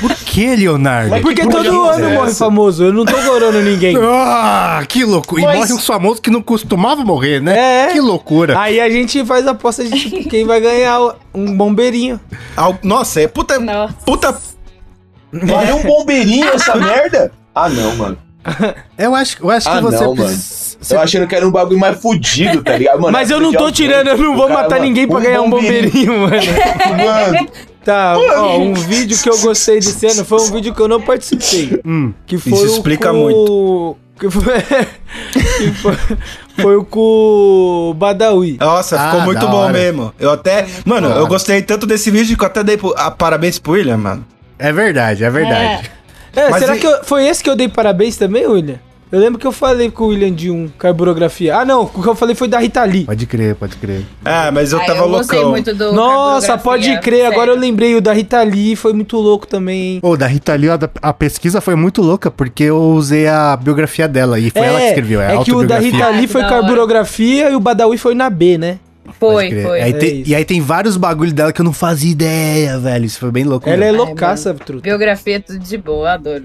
Por 0.00 0.14
que, 0.16 0.56
Leonardo? 0.56 1.10
Mas- 1.10 1.22
Porque 1.22 1.42
que 1.42 1.48
todo 1.48 1.82
ano 1.84 2.04
é 2.08 2.14
morre 2.14 2.30
essa? 2.30 2.44
famoso. 2.44 2.84
Eu 2.84 2.92
não 2.92 3.04
tô 3.04 3.16
gorando 3.22 3.60
ninguém. 3.60 3.96
Ah, 4.28 4.82
que 4.88 5.04
loucura. 5.04 5.42
E 5.42 5.44
Mas- 5.44 5.58
morre 5.58 5.72
uns 5.74 5.86
famosos 5.86 6.20
que 6.20 6.30
não 6.30 6.42
costumavam 6.42 7.04
morrer, 7.04 7.40
né? 7.40 7.84
É. 7.88 7.92
Que 7.92 8.00
loucura. 8.00 8.58
Aí 8.58 8.80
a 8.80 8.88
gente 8.90 9.24
faz 9.24 9.46
a 9.46 9.52
aposta 9.52 9.84
de 9.84 9.90
tipo, 9.98 10.28
quem 10.28 10.44
vai 10.44 10.60
ganhar 10.60 11.00
o- 11.00 11.14
um 11.36 11.56
bombeirinho. 11.56 12.18
Al- 12.56 12.78
Nossa, 12.82 13.20
é 13.20 13.28
puta. 13.28 13.58
Nossa. 13.58 13.94
Puta. 14.04 14.36
Valeu 15.32 15.76
um 15.76 15.82
bombeirinho 15.82 16.48
essa 16.48 16.74
merda? 16.76 17.30
Ah, 17.54 17.68
não, 17.68 17.94
mano. 17.96 18.18
Eu 18.96 19.14
acho, 19.14 19.38
eu 19.42 19.50
acho 19.50 19.68
que 19.68 19.76
Ah, 19.76 19.80
você... 19.80 20.04
não, 20.04 20.14
mano. 20.14 20.28
você- 20.28 20.94
Eu 20.94 21.00
achando 21.00 21.26
que 21.26 21.34
era 21.34 21.46
um 21.46 21.50
bagulho 21.50 21.78
mais 21.80 22.00
fudido, 22.00 22.62
tá 22.62 22.76
ligado? 22.78 23.00
Mano, 23.00 23.12
Mas 23.12 23.28
eu 23.30 23.40
não 23.40 23.50
de 23.50 23.58
tô 23.58 23.70
tirando, 23.72 24.06
eu 24.08 24.16
não 24.18 24.34
O 24.34 24.36
vou 24.36 24.46
cara, 24.46 24.62
matar 24.62 24.76
mano, 24.76 24.84
ninguém 24.86 25.06
pra 25.08 25.20
ganhar 25.20 25.42
um 25.42 25.50
bombeirinho, 25.50 26.12
mano. 26.20 26.36
Mano, 26.36 27.48
Tá, 27.84 28.16
ó, 28.18 28.58
um 28.58 28.74
vídeo 28.74 29.16
que 29.20 29.28
eu 29.30 29.38
gostei 29.38 29.76
desse 29.78 30.06
ano 30.06 30.24
foi 30.24 30.40
um 30.40 30.50
vídeo 30.50 30.74
que 30.74 30.80
eu 30.82 30.88
não 30.88 31.00
participei. 31.00 31.80
Hum. 31.84 32.12
Que 32.26 32.36
foi 32.36 32.52
Isso 32.52 32.62
o 32.64 32.76
explica 32.76 33.10
com... 33.12 33.16
muito. 33.16 33.96
Que 34.18 34.30
foi... 34.30 34.42
que 35.58 35.72
foi... 35.72 35.96
foi 36.58 36.76
o 36.76 36.84
com 36.84 37.90
o 37.90 37.94
Badawi. 37.94 38.56
Nossa, 38.60 38.96
Ah, 39.00 39.10
ficou 39.10 39.20
muito 39.26 39.40
da 39.40 39.46
bom 39.46 39.56
hora. 39.58 39.72
mesmo. 39.72 40.14
Eu 40.18 40.30
até. 40.32 40.66
Mano, 40.84 41.08
eu 41.08 41.26
gostei 41.26 41.60
tanto 41.62 41.86
desse 41.86 42.10
vídeo 42.10 42.36
que 42.36 42.42
eu 42.42 42.46
até 42.46 42.64
dei 42.64 42.76
pro- 42.76 42.94
ah, 42.96 43.10
parabéns 43.10 43.58
pro 43.58 43.72
William, 43.72 43.98
mano. 43.98 44.26
É 44.58 44.72
verdade, 44.72 45.22
é 45.22 45.28
verdade. 45.30 45.90
É, 46.34 46.48
Mas 46.50 46.60
será 46.60 46.76
e- 46.76 46.80
que 46.80 46.86
eu- 46.86 47.04
foi 47.04 47.26
esse 47.26 47.42
que 47.42 47.48
eu 47.50 47.56
dei 47.56 47.68
parabéns 47.68 48.16
também, 48.16 48.46
William? 48.46 48.78
Eu 49.10 49.20
lembro 49.20 49.38
que 49.38 49.46
eu 49.46 49.52
falei 49.52 49.88
com 49.88 50.04
o 50.04 50.06
William 50.08 50.32
de 50.32 50.50
um 50.50 50.66
carburografia. 50.66 51.56
Ah, 51.58 51.64
não, 51.64 51.82
o 51.82 51.86
que 52.02 52.08
eu 52.08 52.14
falei 52.16 52.34
foi 52.34 52.48
da 52.48 52.58
Rita 52.58 52.82
Lee. 52.84 53.04
Pode 53.04 53.24
crer, 53.26 53.54
pode 53.54 53.76
crer. 53.76 54.02
Ah, 54.24 54.50
mas 54.50 54.72
eu 54.72 54.80
Ah, 54.80 54.84
tava 54.84 55.00
eu 55.04 55.08
gostei 55.08 55.36
loucão. 55.38 55.50
muito 55.52 55.72
do 55.74 55.92
Nossa, 55.92 56.58
pode 56.58 56.98
crer, 57.00 57.24
agora 57.26 57.50
eu 57.50 57.54
sério. 57.54 57.60
lembrei, 57.60 57.94
o 57.94 58.00
da 58.00 58.12
Rita 58.12 58.42
Lee 58.42 58.74
foi 58.74 58.92
muito 58.92 59.16
louco 59.16 59.46
também, 59.46 59.94
hein? 59.94 60.00
Ô, 60.02 60.16
da 60.16 60.26
Rita 60.26 60.54
Lee, 60.56 60.70
a, 60.70 60.78
a 61.02 61.12
pesquisa 61.12 61.60
foi 61.60 61.76
muito 61.76 62.02
louca, 62.02 62.32
porque 62.32 62.64
eu 62.64 62.78
usei 62.80 63.28
a 63.28 63.56
biografia 63.56 64.08
dela 64.08 64.40
e 64.40 64.50
foi 64.50 64.62
ela 64.62 64.80
que 64.80 64.86
escreveu, 64.88 65.20
é, 65.20 65.36
é 65.36 65.44
que 65.44 65.52
o 65.52 65.64
da. 65.66 65.78
Rita 65.78 66.08
Lee 66.08 66.24
Ah, 66.24 66.28
foi 66.28 66.40
da 66.42 66.48
hora. 66.48 66.56
carburografia 66.56 67.50
e 67.50 67.54
o 67.54 67.60
Badawi 67.60 67.98
foi 67.98 68.14
na 68.14 68.28
B, 68.28 68.58
né? 68.58 68.78
Foi, 69.20 69.62
foi. 69.62 69.80
Aí 69.82 69.90
É 69.92 69.96
tem- 69.96 70.22
e 70.26 70.34
aí 70.34 70.44
tem 70.44 70.60
vários 70.60 70.96
bagulho 70.96 71.32
dela 71.32 71.52
que 71.52 71.60
eu 71.60 71.64
não 71.64 71.72
fazia 71.72 72.10
ideia, 72.10 72.76
velho. 72.76 73.04
Isso 73.04 73.20
foi 73.20 73.30
bem 73.30 73.44
louco. 73.44 73.68
Ela 73.70 73.84
é 73.84 73.92
mesmo. 73.92 74.04
loucaça, 74.04 74.52
truta. 74.52 74.82
Biografia 74.82 75.36
é 75.36 75.38
tudo 75.38 75.60
de 75.60 75.78
boa, 75.78 76.12
adoro. 76.12 76.42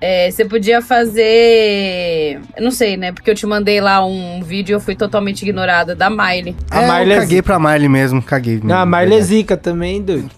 É, 0.00 0.30
você 0.30 0.44
podia 0.44 0.80
fazer. 0.80 2.40
Eu 2.56 2.62
não 2.62 2.70
sei, 2.70 2.96
né? 2.96 3.10
Porque 3.12 3.30
eu 3.30 3.34
te 3.34 3.46
mandei 3.46 3.80
lá 3.80 4.04
um 4.04 4.42
vídeo 4.42 4.72
e 4.72 4.74
eu 4.74 4.80
fui 4.80 4.94
totalmente 4.94 5.42
ignorada 5.42 5.94
da 5.94 6.08
Miley. 6.08 6.54
A 6.70 6.82
É, 6.82 6.86
Miley 6.90 7.10
eu 7.10 7.16
é 7.16 7.20
caguei 7.20 7.42
pra 7.42 7.58
Miley 7.58 7.88
mesmo, 7.88 8.22
caguei. 8.22 8.54
mesmo, 8.54 8.72
Ah, 8.72 8.82
a 8.82 8.86
Miley 8.86 9.18
é 9.18 9.20
zica 9.20 9.56
também, 9.56 10.00
doido. 10.02 10.30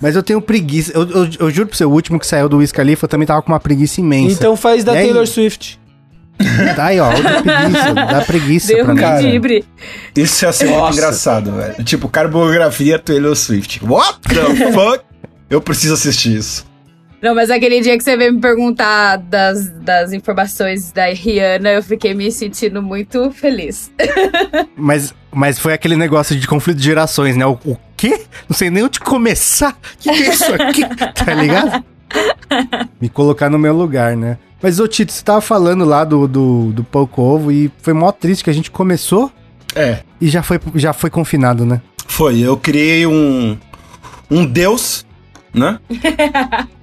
Mas 0.00 0.16
eu 0.16 0.22
tenho 0.22 0.40
preguiça. 0.40 0.92
Eu, 0.94 1.08
eu, 1.10 1.28
eu 1.40 1.50
juro 1.50 1.68
pra 1.68 1.76
você, 1.76 1.84
o 1.84 1.90
último 1.90 2.18
que 2.18 2.26
saiu 2.26 2.48
do 2.48 2.58
Wiz 2.58 2.72
Khalifa, 2.72 3.04
eu 3.04 3.08
também 3.08 3.26
tava 3.26 3.40
com 3.42 3.52
uma 3.52 3.60
preguiça 3.60 4.00
imensa. 4.00 4.34
Então 4.34 4.56
faz 4.56 4.84
da 4.84 4.94
E 4.94 4.98
aí? 4.98 5.04
Taylor 5.06 5.26
Swift. 5.26 5.78
Tá 6.74 6.86
aí, 6.86 7.00
ó, 7.00 7.06
outra 7.10 7.42
preguiça. 7.42 7.94
Dá 7.94 8.20
preguiça 8.22 8.66
Deu 8.74 8.84
pra 8.84 8.92
um 8.92 8.96
mim. 8.96 9.00
cara. 9.02 9.22
Isso 10.14 10.44
ia 10.44 10.52
ser 10.52 10.66
muito 10.68 10.92
engraçado, 10.92 11.52
velho. 11.52 11.84
Tipo, 11.84 12.08
carbografia 12.08 12.98
Taylor 12.98 13.34
Swift. 13.34 13.82
What 13.82 14.18
the 14.28 14.72
fuck? 14.72 15.02
Eu 15.48 15.60
preciso 15.62 15.94
assistir 15.94 16.36
isso. 16.36 16.66
Não, 17.26 17.34
mas 17.34 17.50
aquele 17.50 17.80
dia 17.80 17.98
que 17.98 18.04
você 18.04 18.16
veio 18.16 18.34
me 18.34 18.40
perguntar 18.40 19.16
das, 19.16 19.68
das 19.80 20.12
informações 20.12 20.92
da 20.92 21.06
Rihanna, 21.06 21.70
eu 21.70 21.82
fiquei 21.82 22.14
me 22.14 22.30
sentindo 22.30 22.80
muito 22.80 23.32
feliz. 23.32 23.90
Mas, 24.76 25.12
mas 25.32 25.58
foi 25.58 25.72
aquele 25.72 25.96
negócio 25.96 26.36
de 26.36 26.46
conflito 26.46 26.76
de 26.76 26.84
gerações, 26.84 27.36
né? 27.36 27.44
O, 27.44 27.58
o 27.64 27.76
quê? 27.96 28.20
Não 28.48 28.56
sei 28.56 28.70
nem 28.70 28.84
onde 28.84 29.00
começar. 29.00 29.72
O 29.72 29.98
que, 29.98 30.12
que 30.12 30.22
é 30.22 30.28
isso 30.28 30.54
aqui? 30.54 30.82
tá 31.14 31.34
ligado? 31.34 31.84
Me 33.00 33.08
colocar 33.08 33.50
no 33.50 33.58
meu 33.58 33.74
lugar, 33.74 34.16
né? 34.16 34.38
Mas, 34.62 34.78
ô 34.78 34.86
Tito, 34.86 35.10
você 35.12 35.24
tava 35.24 35.40
falando 35.40 35.84
lá 35.84 36.04
do, 36.04 36.28
do, 36.28 36.72
do 36.72 36.84
Pouco 36.84 37.22
Ovo 37.22 37.50
e 37.50 37.72
foi 37.82 37.92
mó 37.92 38.12
triste 38.12 38.44
que 38.44 38.50
a 38.50 38.52
gente 38.52 38.70
começou 38.70 39.32
É, 39.74 40.00
e 40.20 40.28
já 40.28 40.44
foi, 40.44 40.60
já 40.76 40.92
foi 40.92 41.10
confinado, 41.10 41.66
né? 41.66 41.80
foi. 42.06 42.38
Eu 42.38 42.56
criei 42.56 43.04
um. 43.04 43.58
Um 44.30 44.46
deus, 44.46 45.04
né? 45.52 45.80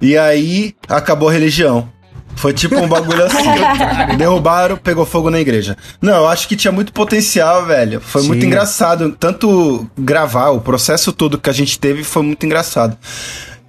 e 0.00 0.16
aí 0.16 0.74
acabou 0.88 1.28
a 1.28 1.32
religião. 1.32 1.88
Foi 2.36 2.52
tipo 2.54 2.76
um 2.76 2.88
bagulho 2.88 3.24
assim. 3.24 3.36
Derrubaram, 4.16 4.76
pegou 4.76 5.04
fogo 5.04 5.30
na 5.30 5.40
igreja. 5.40 5.76
Não, 6.00 6.14
eu 6.18 6.28
acho 6.28 6.48
que 6.48 6.56
tinha 6.56 6.72
muito 6.72 6.92
potencial, 6.92 7.66
velho. 7.66 8.00
Foi 8.00 8.22
muito 8.22 8.40
Tinha. 8.40 8.46
engraçado. 8.52 9.14
Tanto 9.18 9.88
gravar, 9.98 10.50
o 10.50 10.60
processo 10.60 11.12
todo 11.12 11.38
que 11.38 11.50
a 11.50 11.52
gente 11.52 11.78
teve 11.78 12.02
foi 12.04 12.22
muito 12.22 12.46
engraçado. 12.46 12.96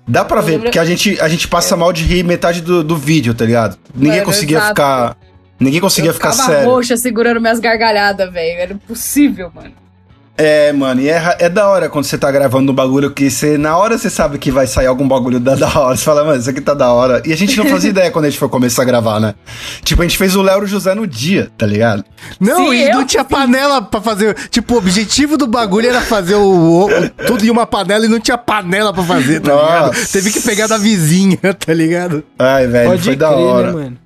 Dá 0.08 0.24
pra 0.24 0.40
Eu 0.40 0.44
ver, 0.44 0.52
lembro- 0.54 0.66
porque 0.68 0.80
a 0.80 0.86
gente, 0.86 1.20
a 1.20 1.28
gente 1.28 1.48
passa 1.48 1.76
mal 1.76 1.92
de 1.92 2.04
rir 2.04 2.24
metade 2.24 2.62
do, 2.62 2.84
do 2.84 2.96
vídeo, 2.96 3.34
tá 3.34 3.46
ligado? 3.46 3.78
Ninguém 3.94 4.20
Mano, 4.20 4.26
conseguia 4.26 4.58
exato. 4.58 4.70
ficar. 4.70 5.18
Ninguém 5.60 5.80
conseguia 5.82 6.10
eu 6.10 6.14
ficar 6.14 6.32
sério. 6.32 6.70
roxa 6.70 6.98
segurando 6.98 7.40
minhas 7.42 7.60
gargalhadas, 7.60 8.32
velho. 8.32 8.60
Era 8.60 8.74
impossível, 8.74 9.52
mano. 9.54 9.72
É, 10.38 10.72
mano, 10.74 11.02
e 11.02 11.10
é, 11.10 11.36
é 11.40 11.50
da 11.50 11.68
hora 11.68 11.88
quando 11.90 12.06
você 12.06 12.18
tá 12.18 12.32
gravando 12.32 12.72
um 12.72 12.76
bagulho 12.76 13.12
que 13.12 13.30
você, 13.30 13.58
na 13.60 13.78
hora 13.78 13.96
você 13.98 14.10
sabe 14.10 14.40
que 14.40 14.50
vai 14.50 14.66
sair 14.66 14.88
algum 14.88 15.08
bagulho 15.08 15.40
da, 15.40 15.54
da 15.56 15.68
hora. 15.78 15.96
Você 15.96 16.04
fala, 16.04 16.24
mano, 16.24 16.40
isso 16.40 16.50
aqui 16.50 16.62
tá 16.62 16.74
da 16.74 16.92
hora. 16.92 17.22
E 17.26 17.34
a 17.34 17.38
gente 17.38 17.56
não 17.58 17.66
fazia 17.66 17.90
ideia 17.92 18.10
quando 18.10 18.26
a 18.26 18.30
gente 18.30 18.40
foi 18.40 18.50
começar 18.50 18.82
a 18.82 18.86
gravar, 18.86 19.20
né? 19.20 19.36
Tipo, 19.84 20.02
a 20.02 20.06
gente 20.06 20.18
fez 20.18 20.36
o 20.36 20.42
Léo 20.42 20.66
José 20.66 20.96
no 20.96 21.06
dia, 21.06 21.52
tá 21.58 21.66
ligado? 21.68 22.04
Não, 22.40 22.70
Sim, 22.70 22.74
e 22.76 22.90
não 22.90 23.06
tinha 23.06 23.24
panela 23.24 23.82
pra 23.84 24.02
fazer. 24.02 24.36
Tipo, 24.50 24.76
o 24.76 24.78
objetivo 24.78 25.38
do 25.38 25.46
bagulho 25.46 25.90
era 25.90 26.02
fazer 26.02 26.36
o, 26.36 26.86
o- 26.88 27.10
tudo 27.28 27.46
em 27.46 27.50
uma 27.52 27.68
panela 27.68 28.06
e 28.06 28.10
não 28.10 28.20
tinha 28.20 28.38
panela 28.38 28.92
pra 28.92 29.04
fazer, 29.04 29.42
tá 29.42 29.54
ligado? 29.54 29.88
Nossa. 29.88 30.12
Teve 30.14 30.32
que 30.32 30.42
pegar 30.42 30.66
da 30.66 30.78
vizinha, 30.78 31.38
tá 31.54 31.74
ligado? 31.74 32.24
Ai, 32.40 32.66
velho, 32.66 32.90
Pode 32.90 33.04
foi 33.04 33.16
crer, 33.16 33.20
da 33.20 33.32
hora. 33.36 33.68
né, 33.68 33.74
mano? 33.84 33.98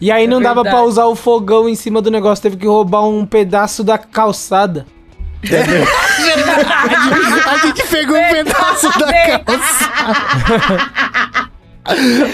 E 0.00 0.10
aí 0.12 0.24
É 0.24 0.26
não 0.28 0.40
dava 0.40 0.62
pra 0.62 0.82
usar 0.84 1.06
o 1.06 1.16
fogão 1.16 1.68
em 1.68 1.74
cima 1.74 2.00
do 2.00 2.10
negócio, 2.10 2.40
teve 2.40 2.56
que 2.56 2.66
roubar 2.66 3.04
um 3.06 3.26
pedaço 3.26 3.82
da 3.84 3.98
calçada. 3.98 4.86
A 7.46 7.56
gente 7.58 7.86
pegou 7.88 8.16
um 8.18 8.28
pedaço 8.28 8.88
da 8.98 9.12
calça. 9.12 9.90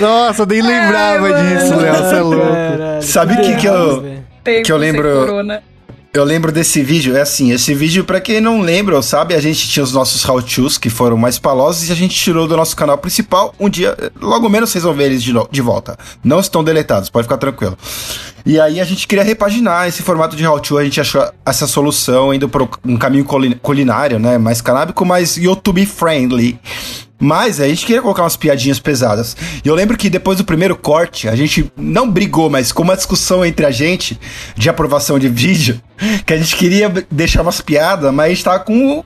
Nossa, 0.00 0.42
eu 0.42 0.46
nem 0.46 0.62
lembrava 0.62 1.32
disso, 1.42 1.76
Léo. 1.76 1.94
Você 1.96 2.14
é 2.16 2.20
louco. 2.20 2.46
Caralho, 2.52 3.02
Sabe 3.02 3.34
o 3.34 3.40
que 3.42 3.56
que 3.56 3.66
eu- 3.66 4.04
Que 4.64 4.72
eu 4.72 4.76
lembro- 4.76 5.26
corona. 5.26 5.62
Eu 6.14 6.22
lembro 6.22 6.52
desse 6.52 6.80
vídeo, 6.80 7.16
é 7.16 7.22
assim, 7.22 7.50
esse 7.50 7.74
vídeo, 7.74 8.04
pra 8.04 8.20
quem 8.20 8.40
não 8.40 8.60
lembra 8.60 8.94
ou 8.94 9.02
sabe, 9.02 9.34
a 9.34 9.40
gente 9.40 9.68
tinha 9.68 9.82
os 9.82 9.92
nossos 9.92 10.24
how-tos 10.24 10.78
que 10.78 10.88
foram 10.88 11.16
mais 11.16 11.40
palosos 11.40 11.88
e 11.88 11.92
a 11.92 11.94
gente 11.96 12.14
tirou 12.14 12.46
do 12.46 12.56
nosso 12.56 12.76
canal 12.76 12.96
principal. 12.96 13.52
Um 13.58 13.68
dia, 13.68 13.96
logo 14.20 14.48
menos 14.48 14.70
vocês 14.70 14.84
vão 14.84 14.94
ver 14.94 15.06
eles 15.06 15.24
de, 15.24 15.32
no- 15.32 15.48
de 15.50 15.60
volta. 15.60 15.98
Não 16.22 16.38
estão 16.38 16.62
deletados, 16.62 17.10
pode 17.10 17.24
ficar 17.24 17.36
tranquilo. 17.38 17.76
E 18.46 18.60
aí 18.60 18.78
a 18.80 18.84
gente 18.84 19.08
queria 19.08 19.24
repaginar 19.24 19.88
esse 19.88 20.04
formato 20.04 20.36
de 20.36 20.46
how-to, 20.46 20.78
a 20.78 20.84
gente 20.84 21.00
achou 21.00 21.28
essa 21.44 21.66
solução 21.66 22.32
indo 22.32 22.48
por 22.48 22.68
um 22.84 22.96
caminho 22.96 23.24
culi- 23.24 23.56
culinário, 23.56 24.20
né, 24.20 24.38
mais 24.38 24.60
canábico, 24.60 25.04
mais 25.04 25.36
YouTube 25.36 25.84
friendly. 25.84 26.60
Mas 27.20 27.60
a 27.60 27.68
gente 27.68 27.86
queria 27.86 28.02
colocar 28.02 28.22
umas 28.22 28.36
piadinhas 28.36 28.78
pesadas. 28.78 29.36
E 29.64 29.68
eu 29.68 29.74
lembro 29.74 29.96
que 29.96 30.10
depois 30.10 30.38
do 30.38 30.44
primeiro 30.44 30.76
corte, 30.76 31.28
a 31.28 31.36
gente 31.36 31.72
não 31.76 32.10
brigou, 32.10 32.50
mas 32.50 32.72
com 32.72 32.82
uma 32.82 32.96
discussão 32.96 33.44
entre 33.44 33.64
a 33.64 33.70
gente 33.70 34.18
de 34.56 34.68
aprovação 34.68 35.18
de 35.18 35.28
vídeo, 35.28 35.80
que 36.26 36.32
a 36.32 36.36
gente 36.36 36.56
queria 36.56 36.92
deixar 37.10 37.42
umas 37.42 37.60
piadas, 37.60 38.12
mas 38.12 38.26
a 38.26 38.28
gente 38.30 38.44
tava 38.44 38.58
com 38.60 39.04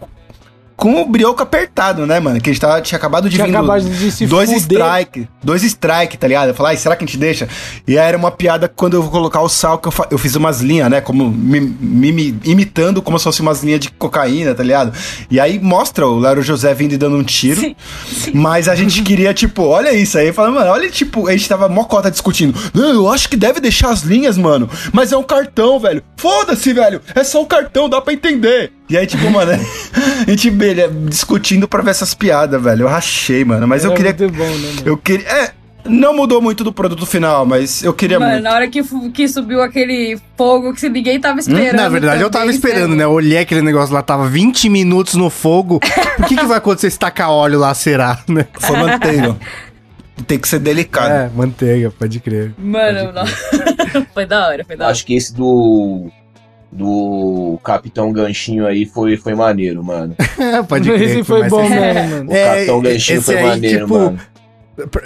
com 0.78 1.02
o 1.02 1.04
brioco 1.08 1.42
apertado, 1.42 2.06
né, 2.06 2.20
mano? 2.20 2.40
Que 2.40 2.50
a 2.50 2.52
gente 2.52 2.60
tava, 2.62 2.80
tinha 2.80 2.96
acabado 2.96 3.28
de 3.28 3.34
Tinha 3.34 3.46
vir 3.48 3.54
acabado 3.56 3.82
de 3.84 4.10
se 4.12 4.26
dois 4.28 4.48
fuder. 4.50 4.78
strike, 4.80 5.28
dois 5.42 5.62
strike, 5.64 6.16
tá 6.16 6.28
ligado? 6.28 6.48
Eu 6.50 6.54
falei, 6.54 6.76
será 6.76 6.94
que 6.94 7.02
a 7.02 7.06
gente 7.06 7.18
deixa? 7.18 7.48
E 7.86 7.98
aí 7.98 8.06
era 8.08 8.16
uma 8.16 8.30
piada 8.30 8.68
quando 8.68 8.94
eu 8.94 9.02
vou 9.02 9.10
colocar 9.10 9.40
o 9.42 9.48
sal, 9.48 9.78
que 9.78 9.88
eu, 9.88 9.92
eu 10.12 10.16
fiz 10.18 10.36
umas 10.36 10.60
linhas, 10.60 10.88
né? 10.88 11.00
Como 11.00 11.28
me, 11.30 11.58
me- 11.60 12.38
imitando 12.44 13.02
como 13.02 13.18
se 13.18 13.24
fosse 13.24 13.40
umas 13.42 13.62
linhas 13.64 13.80
de 13.80 13.90
cocaína, 13.90 14.54
tá 14.54 14.62
ligado? 14.62 14.92
E 15.28 15.40
aí 15.40 15.58
mostra 15.58 16.06
o 16.06 16.16
Lero 16.18 16.42
José 16.42 16.72
vindo 16.74 16.92
e 16.92 16.96
dando 16.96 17.16
um 17.16 17.24
tiro. 17.24 17.60
Sim, 17.60 17.74
Mas 18.32 18.68
a 18.68 18.76
gente 18.76 19.02
queria, 19.02 19.34
tipo, 19.34 19.64
olha 19.64 19.92
isso 19.92 20.16
aí. 20.16 20.32
Falando, 20.32 20.54
mano, 20.54 20.70
olha, 20.70 20.88
tipo, 20.88 21.26
a 21.26 21.32
gente 21.32 21.48
tava 21.48 21.68
mocota 21.68 22.08
discutindo. 22.08 22.56
Não, 22.72 22.90
eu 22.94 23.08
acho 23.12 23.28
que 23.28 23.36
deve 23.36 23.58
deixar 23.58 23.90
as 23.90 24.02
linhas, 24.02 24.38
mano. 24.38 24.70
Mas 24.92 25.10
é 25.10 25.16
um 25.16 25.24
cartão, 25.24 25.80
velho. 25.80 26.02
Foda-se, 26.16 26.72
velho. 26.72 27.00
É 27.16 27.24
só 27.24 27.42
um 27.42 27.46
cartão, 27.46 27.88
dá 27.88 28.00
pra 28.00 28.12
entender. 28.12 28.72
E 28.88 28.96
aí, 28.96 29.06
tipo, 29.06 29.30
mano, 29.30 29.52
a 30.26 30.30
gente 30.30 30.50
belha, 30.50 30.88
discutindo 30.88 31.68
pra 31.68 31.82
ver 31.82 31.90
essas 31.90 32.14
piadas, 32.14 32.62
velho. 32.62 32.82
Eu 32.84 32.88
rachei, 32.88 33.44
mano. 33.44 33.66
Mas 33.68 33.84
eu 33.84 33.92
Era 33.92 34.12
queria. 34.12 34.28
muito 34.28 34.36
bom, 34.36 34.44
né, 34.48 34.72
mano? 34.76 34.82
Eu 34.84 34.96
queria. 34.96 35.28
É, 35.28 35.52
não 35.84 36.14
mudou 36.14 36.40
muito 36.40 36.62
do 36.62 36.72
produto 36.72 37.06
final, 37.06 37.46
mas 37.46 37.82
eu 37.82 37.92
queria 37.92 38.18
Mano, 38.18 38.32
muito. 38.32 38.44
na 38.44 38.52
hora 38.52 38.68
que, 38.68 38.82
que 39.10 39.28
subiu 39.28 39.62
aquele 39.62 40.18
fogo 40.36 40.74
que 40.74 40.88
ninguém 40.88 41.18
tava 41.20 41.38
esperando. 41.40 41.76
Na 41.76 41.88
verdade, 41.88 42.22
eu 42.22 42.30
tava 42.30 42.50
esperando, 42.50 42.94
né? 42.94 43.04
Eu 43.04 43.12
olhei 43.12 43.38
aquele 43.38 43.62
negócio 43.62 43.94
lá, 43.94 44.02
tava 44.02 44.28
20 44.28 44.68
minutos 44.68 45.14
no 45.14 45.30
fogo. 45.30 45.80
O 46.18 46.22
que, 46.24 46.36
que 46.36 46.46
vai 46.46 46.58
acontecer 46.58 46.90
se 46.90 46.98
tacar 46.98 47.30
óleo 47.30 47.58
lá, 47.58 47.72
será, 47.74 48.18
né? 48.28 48.46
Foi 48.58 48.76
manteiga. 48.76 49.36
tem 50.26 50.38
que 50.38 50.48
ser 50.48 50.58
delicado. 50.58 51.10
É, 51.10 51.30
manteiga, 51.34 51.90
pode 51.90 52.20
crer. 52.20 52.52
Mano, 52.58 53.12
não. 53.12 53.24
foi 54.12 54.26
da 54.26 54.46
hora, 54.46 54.64
foi 54.64 54.76
da 54.76 54.84
hora. 54.84 54.92
Acho 54.92 55.06
que 55.06 55.14
esse 55.14 55.34
do. 55.34 56.10
Do 56.70 57.58
Capitão 57.64 58.12
Ganchinho 58.12 58.66
aí 58.66 58.84
foi, 58.84 59.16
foi 59.16 59.34
maneiro, 59.34 59.82
mano. 59.82 60.14
pode 60.68 60.90
crer. 60.90 61.02
Esse 61.02 61.24
foi 61.24 61.48
bom 61.48 61.68
mesmo, 61.68 62.10
mano. 62.10 62.30
O 62.30 62.34
Capitão 62.34 62.80
Ganchinho 62.82 63.18
esse 63.18 63.26
foi 63.26 63.36
aí, 63.36 63.44
maneiro, 63.46 63.86
tipo, 63.86 63.98
mano. 63.98 64.18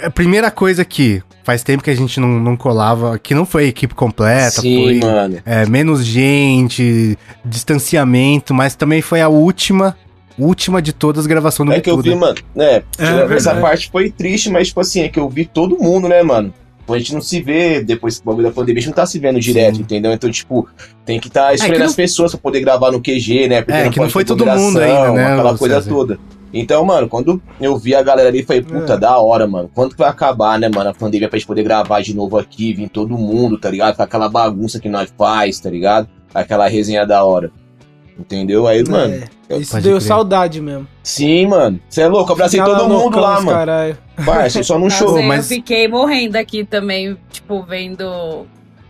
A 0.03 0.09
primeira 0.09 0.51
coisa 0.51 0.85
que 0.85 1.23
faz 1.43 1.63
tempo 1.63 1.83
que 1.83 1.89
a 1.89 1.95
gente 1.95 2.19
não, 2.19 2.27
não 2.39 2.55
colava, 2.55 3.17
que 3.17 3.33
não 3.33 3.45
foi 3.45 3.67
equipe 3.67 3.95
completa, 3.95 4.61
Sim, 4.61 4.83
foi 4.83 4.99
mano. 4.99 5.41
é, 5.45 5.65
menos 5.65 6.05
gente, 6.05 7.17
distanciamento, 7.43 8.53
mas 8.53 8.75
também 8.75 9.01
foi 9.01 9.21
a 9.21 9.27
última, 9.27 9.97
última 10.37 10.81
de 10.81 10.93
todas 10.93 11.21
as 11.21 11.27
gravações 11.27 11.69
do 11.69 11.75
É 11.75 11.81
que 11.81 11.89
eu 11.89 11.97
vi, 11.97 12.13
mano. 12.13 12.37
É, 12.55 12.83
verdade. 12.97 13.33
essa 13.33 13.55
parte 13.55 13.89
foi 13.91 14.11
triste, 14.11 14.49
mas, 14.49 14.67
tipo 14.67 14.79
assim, 14.79 15.01
é 15.01 15.09
que 15.09 15.19
eu 15.19 15.27
vi 15.27 15.45
todo 15.45 15.77
mundo, 15.77 16.07
né, 16.07 16.21
mano? 16.23 16.53
A 16.87 16.97
gente 16.97 17.13
não 17.13 17.21
se 17.21 17.41
vê 17.41 17.81
depois 17.81 18.19
do 18.19 18.25
bagulho 18.25 18.47
da 18.47 18.53
pandemia, 18.53 18.79
a 18.79 18.81
gente 18.81 18.89
não 18.89 18.95
tá 18.95 19.05
se 19.05 19.17
vendo 19.17 19.39
direto, 19.39 19.79
entendeu? 19.79 20.11
Então, 20.11 20.29
tipo, 20.29 20.67
tem 21.05 21.19
que 21.19 21.27
estar 21.27 21.47
tá 21.47 21.53
escolhendo 21.53 21.75
É, 21.75 21.77
que 21.77 21.83
não- 21.83 21.89
as 21.89 21.95
pessoas 21.95 22.31
pra 22.31 22.41
poder 22.41 22.59
gravar 22.59 22.91
no 22.91 22.99
QG, 23.01 23.47
né? 23.47 23.63
É, 23.67 23.89
que 23.89 23.99
não 23.99 24.09
foi 24.09 24.25
todo 24.25 24.45
mundo 24.45 24.79
ainda, 24.79 25.11
né, 25.13 25.33
Aquela 25.33 25.57
coisa 25.57 25.81
toda. 25.81 26.19
Então, 26.53 26.85
mano, 26.85 27.07
quando 27.09 27.41
eu 27.59 27.75
vi 27.77 27.95
a 27.95 28.03
galera 28.03 28.29
ali, 28.29 28.43
falei, 28.43 28.61
puta, 28.61 28.93
É. 28.93 28.97
da 28.97 29.17
hora, 29.17 29.47
mano. 29.47 29.71
Quando 29.73 29.93
que 29.93 29.97
vai 29.97 30.09
acabar, 30.09 30.59
né, 30.59 30.69
mano, 30.69 30.91
a 30.91 30.93
pandemia 30.93 31.27
pra 31.27 31.39
gente 31.39 31.47
poder 31.47 31.63
gravar 31.63 32.01
de 32.01 32.13
novo 32.15 32.37
aqui, 32.37 32.73
vir 32.73 32.89
todo 32.89 33.17
mundo, 33.17 33.57
tá 33.57 33.71
ligado? 33.71 33.95
Com 33.95 34.03
aquela 34.03 34.29
bagunça 34.29 34.79
que 34.79 34.87
nós 34.87 35.11
faz, 35.17 35.59
tá 35.59 35.69
ligado? 35.69 36.07
Aquela 36.31 36.67
resenha 36.67 37.07
da 37.07 37.23
hora. 37.25 37.51
Entendeu? 38.17 38.67
Aí, 38.67 38.83
mano. 38.87 39.23
É, 39.49 39.57
isso 39.57 39.71
Pode 39.71 39.83
deu 39.83 39.97
crer. 39.97 40.07
saudade 40.07 40.61
mesmo. 40.61 40.87
Sim, 41.01 41.47
mano. 41.47 41.79
Você 41.89 42.01
é 42.01 42.07
louco, 42.07 42.31
abracei 42.33 42.61
todo 42.61 42.87
mundo 42.87 43.19
lá, 43.19 43.35
mano. 43.41 43.57
Caralho. 43.57 43.97
Parça, 44.25 44.61
só 44.63 44.77
não 44.77 44.89
show. 44.89 45.09
Pô, 45.13 45.17
eu 45.19 45.23
mas- 45.23 45.47
fiquei 45.47 45.87
morrendo 45.87 46.35
aqui 46.35 46.63
também, 46.63 47.17
tipo, 47.31 47.63
vendo 47.63 48.45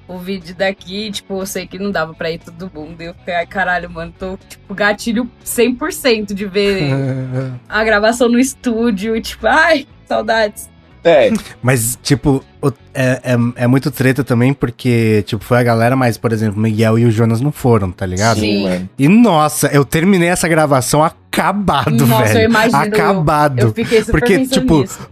o 0.06 0.18
vídeo 0.18 0.54
daqui, 0.54 1.10
tipo, 1.12 1.40
eu 1.40 1.46
sei 1.46 1.66
que 1.66 1.80
não 1.80 1.90
dava 1.90 2.14
pra 2.14 2.30
ir 2.30 2.40
todo 2.40 2.70
mundo. 2.74 3.02
Eu 3.02 3.14
fiquei, 3.14 3.34
ai, 3.34 3.46
caralho, 3.48 3.90
mano, 3.90 4.14
tô, 4.20 4.38
tipo, 4.50 4.74
gatilho 4.74 5.30
100% 5.46 6.34
de 6.34 6.46
ver 6.46 6.92
a 7.70 7.84
gravação 7.86 8.28
no 8.28 8.38
estúdio, 8.38 9.16
e, 9.16 9.22
tipo, 9.22 9.48
ai, 9.48 9.88
saudades. 10.06 10.70
É, 11.04 11.32
Mas, 11.62 11.98
tipo, 12.02 12.44
o- 12.62 12.72
é, 12.94 13.20
é, 13.24 13.64
é 13.64 13.68
muito 13.68 13.92
treta 13.92 14.24
também, 14.24 14.54
porque, 14.54 15.24
tipo, 15.28 15.44
foi 15.44 15.58
a 15.58 15.64
galera, 15.64 15.96
mas, 15.96 16.18
por 16.18 16.32
exemplo, 16.32 16.58
o 16.58 16.62
Miguel 16.62 16.98
e 16.98 17.06
o 17.06 17.12
Jonas 17.12 17.42
não 17.42 17.52
foram, 17.52 17.92
tá 17.92 18.06
ligado? 18.06 18.40
sim, 18.40 18.64
mano. 18.64 18.90
E 18.98 19.08
nossa, 19.10 19.68
eu 19.68 19.84
terminei 19.84 20.30
essa 20.30 20.48
gravação 20.48 21.04
acabado, 21.04 22.06
Nossa, 22.08 22.26
velho. 22.34 22.40
eu 22.40 22.50
imagino. 22.50 22.78
eu- 22.86 22.88
Acabado. 22.88 23.60
Eu, 23.60 23.74
fiquei 23.74 24.00
super 24.04 24.20
Porque, 24.20 24.48
tipo, 24.48 24.80
nisso. 24.82 25.10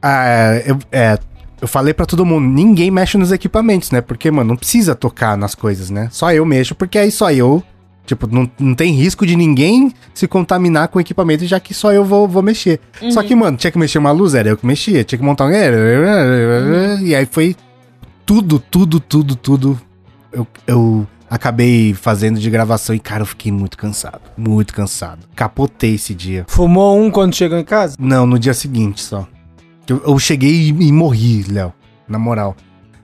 Ah, 0.00 0.60
eu, 0.64 0.78
é, 0.92 1.18
eu 1.60 1.66
falei 1.66 1.92
pra 1.92 2.06
todo 2.06 2.24
mundo, 2.24 2.46
ninguém 2.46 2.90
mexe 2.90 3.18
nos 3.18 3.32
equipamentos, 3.32 3.90
né? 3.90 4.00
Porque, 4.00 4.30
mano, 4.30 4.50
não 4.50 4.56
precisa 4.56 4.94
tocar 4.94 5.36
nas 5.36 5.54
coisas, 5.54 5.90
né? 5.90 6.08
Só 6.12 6.32
eu 6.32 6.44
mexo, 6.44 6.74
porque 6.74 6.98
aí 6.98 7.10
só 7.10 7.32
eu. 7.32 7.62
Tipo, 8.06 8.28
não, 8.28 8.48
não 8.58 8.74
tem 8.74 8.92
risco 8.92 9.26
de 9.26 9.36
ninguém 9.36 9.92
se 10.14 10.28
contaminar 10.28 10.88
com 10.88 10.98
o 10.98 11.00
equipamento, 11.00 11.44
já 11.44 11.58
que 11.58 11.74
só 11.74 11.92
eu 11.92 12.04
vou, 12.04 12.28
vou 12.28 12.42
mexer. 12.42 12.80
Só 13.10 13.22
que, 13.22 13.34
mano, 13.34 13.56
tinha 13.56 13.70
que 13.70 13.78
mexer 13.78 13.98
uma 13.98 14.12
luz, 14.12 14.34
era 14.34 14.48
eu 14.48 14.56
que 14.56 14.64
mexia. 14.64 15.02
Tinha 15.02 15.18
que 15.18 15.24
montar 15.24 15.46
um. 15.46 15.50
E 17.02 17.14
aí 17.14 17.26
foi 17.26 17.56
tudo, 18.24 18.58
tudo, 18.58 19.00
tudo, 19.00 19.34
tudo. 19.34 19.80
Eu, 20.32 20.46
eu 20.66 21.06
acabei 21.28 21.94
fazendo 21.94 22.38
de 22.38 22.48
gravação 22.48 22.94
e, 22.94 23.00
cara, 23.00 23.22
eu 23.22 23.26
fiquei 23.26 23.50
muito 23.50 23.76
cansado. 23.76 24.20
Muito 24.36 24.72
cansado. 24.72 25.26
Capotei 25.34 25.94
esse 25.94 26.14
dia. 26.14 26.44
Fumou 26.48 27.00
um 27.00 27.10
quando 27.10 27.34
chegou 27.34 27.58
em 27.58 27.64
casa? 27.64 27.96
Não, 27.98 28.26
no 28.26 28.38
dia 28.38 28.54
seguinte 28.54 29.02
só. 29.02 29.26
Eu, 29.88 30.02
eu 30.06 30.18
cheguei 30.18 30.50
e, 30.50 30.68
e 30.68 30.92
morri, 30.92 31.44
Léo. 31.48 31.72
Na 32.08 32.18
moral. 32.18 32.56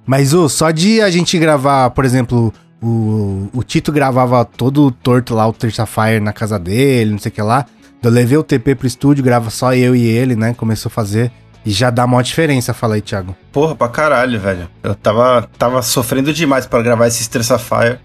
Mas, 0.07 0.35
ô, 0.35 0.49
só 0.49 0.71
de 0.71 1.01
a 1.01 1.11
gente 1.11 1.39
gravar, 1.39 1.91
por 1.91 2.05
exemplo, 2.05 2.53
o, 2.83 3.49
o 3.55 3.63
Tito 3.63 3.93
gravava 3.93 4.45
todo 4.45 4.91
torto 4.91 5.35
lá, 5.35 5.47
o 5.47 5.53
Terça 5.53 5.87
Fire 5.87 6.21
na 6.21 6.33
casa 6.33 6.59
dele, 6.59 7.13
não 7.13 7.19
sei 7.19 7.31
o 7.31 7.33
que 7.33 7.43
lá. 7.43 7.65
Eu 8.03 8.11
levei 8.11 8.37
o 8.37 8.43
TP 8.43 8.75
pro 8.75 8.87
estúdio, 8.87 9.23
grava 9.23 9.49
só 9.49 9.73
eu 9.73 9.95
e 9.95 10.05
ele, 10.05 10.35
né? 10.35 10.53
Começou 10.55 10.91
a 10.91 10.93
fazer. 10.93 11.31
E 11.65 11.71
já 11.71 11.91
dá 11.91 12.05
uma 12.05 12.21
diferença, 12.21 12.75
fala 12.75 12.97
aí, 12.97 13.01
Thiago. 13.01 13.37
Porra, 13.53 13.77
pra 13.77 13.89
caralho, 13.89 14.41
velho. 14.41 14.69
Eu 14.83 14.97
tava, 14.97 15.49
tava 15.57 15.81
sofrendo 15.81 16.33
demais 16.33 16.67
pra 16.67 16.83
gravar 16.83 17.07
esse 17.07 17.23
Stressa 17.23 17.57
Fire. 17.57 18.01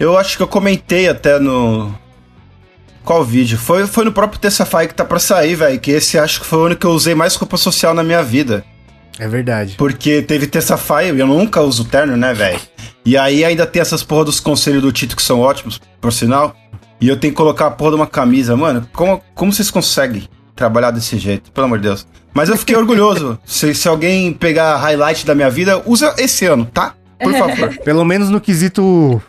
Eu 0.00 0.16
acho 0.16 0.38
que 0.38 0.42
eu 0.42 0.48
comentei 0.48 1.06
até 1.06 1.38
no. 1.38 1.94
Qual 3.04 3.22
vídeo? 3.22 3.58
Foi, 3.58 3.86
foi 3.86 4.06
no 4.06 4.12
próprio 4.12 4.40
Terça 4.40 4.64
Fire 4.64 4.88
que 4.88 4.94
tá 4.94 5.04
pra 5.04 5.18
sair, 5.18 5.54
velho. 5.54 5.78
Que 5.78 5.90
esse 5.90 6.18
acho 6.18 6.40
que 6.40 6.46
foi 6.46 6.58
o 6.58 6.64
único 6.64 6.80
que 6.80 6.86
eu 6.86 6.92
usei 6.92 7.14
mais 7.14 7.34
roupa 7.34 7.58
social 7.58 7.92
na 7.92 8.02
minha 8.02 8.22
vida. 8.22 8.64
É 9.18 9.26
verdade. 9.26 9.74
Porque 9.78 10.20
teve 10.22 10.46
Terça 10.46 10.76
Fire 10.76 11.16
e 11.16 11.20
eu 11.20 11.26
nunca 11.26 11.60
uso 11.62 11.84
terno, 11.84 12.16
né, 12.16 12.34
velho? 12.34 12.60
E 13.04 13.16
aí 13.16 13.44
ainda 13.44 13.66
tem 13.66 13.80
essas 13.80 14.02
porra 14.02 14.24
dos 14.26 14.40
conselhos 14.40 14.82
do 14.82 14.92
Tito 14.92 15.16
que 15.16 15.22
são 15.22 15.40
ótimos, 15.40 15.80
por 16.00 16.12
sinal. 16.12 16.54
E 17.00 17.08
eu 17.08 17.16
tenho 17.18 17.32
que 17.32 17.36
colocar 17.36 17.66
a 17.66 17.70
porra 17.70 17.90
de 17.90 17.96
uma 17.96 18.06
camisa. 18.06 18.56
Mano, 18.56 18.86
como, 18.92 19.22
como 19.34 19.52
vocês 19.52 19.70
conseguem 19.70 20.28
trabalhar 20.54 20.90
desse 20.90 21.16
jeito? 21.18 21.50
Pelo 21.52 21.66
amor 21.66 21.78
de 21.78 21.88
Deus. 21.88 22.06
Mas 22.34 22.48
eu 22.48 22.56
fiquei 22.56 22.76
orgulhoso. 22.76 23.38
Se, 23.46 23.74
se 23.74 23.88
alguém 23.88 24.32
pegar 24.32 24.76
highlight 24.76 25.24
da 25.24 25.34
minha 25.34 25.48
vida, 25.50 25.82
usa 25.86 26.14
esse 26.18 26.44
ano, 26.46 26.66
tá? 26.66 26.94
Por 27.18 27.32
favor. 27.32 27.74
Pelo 27.84 28.04
menos 28.04 28.28
no 28.28 28.40
quesito 28.40 29.22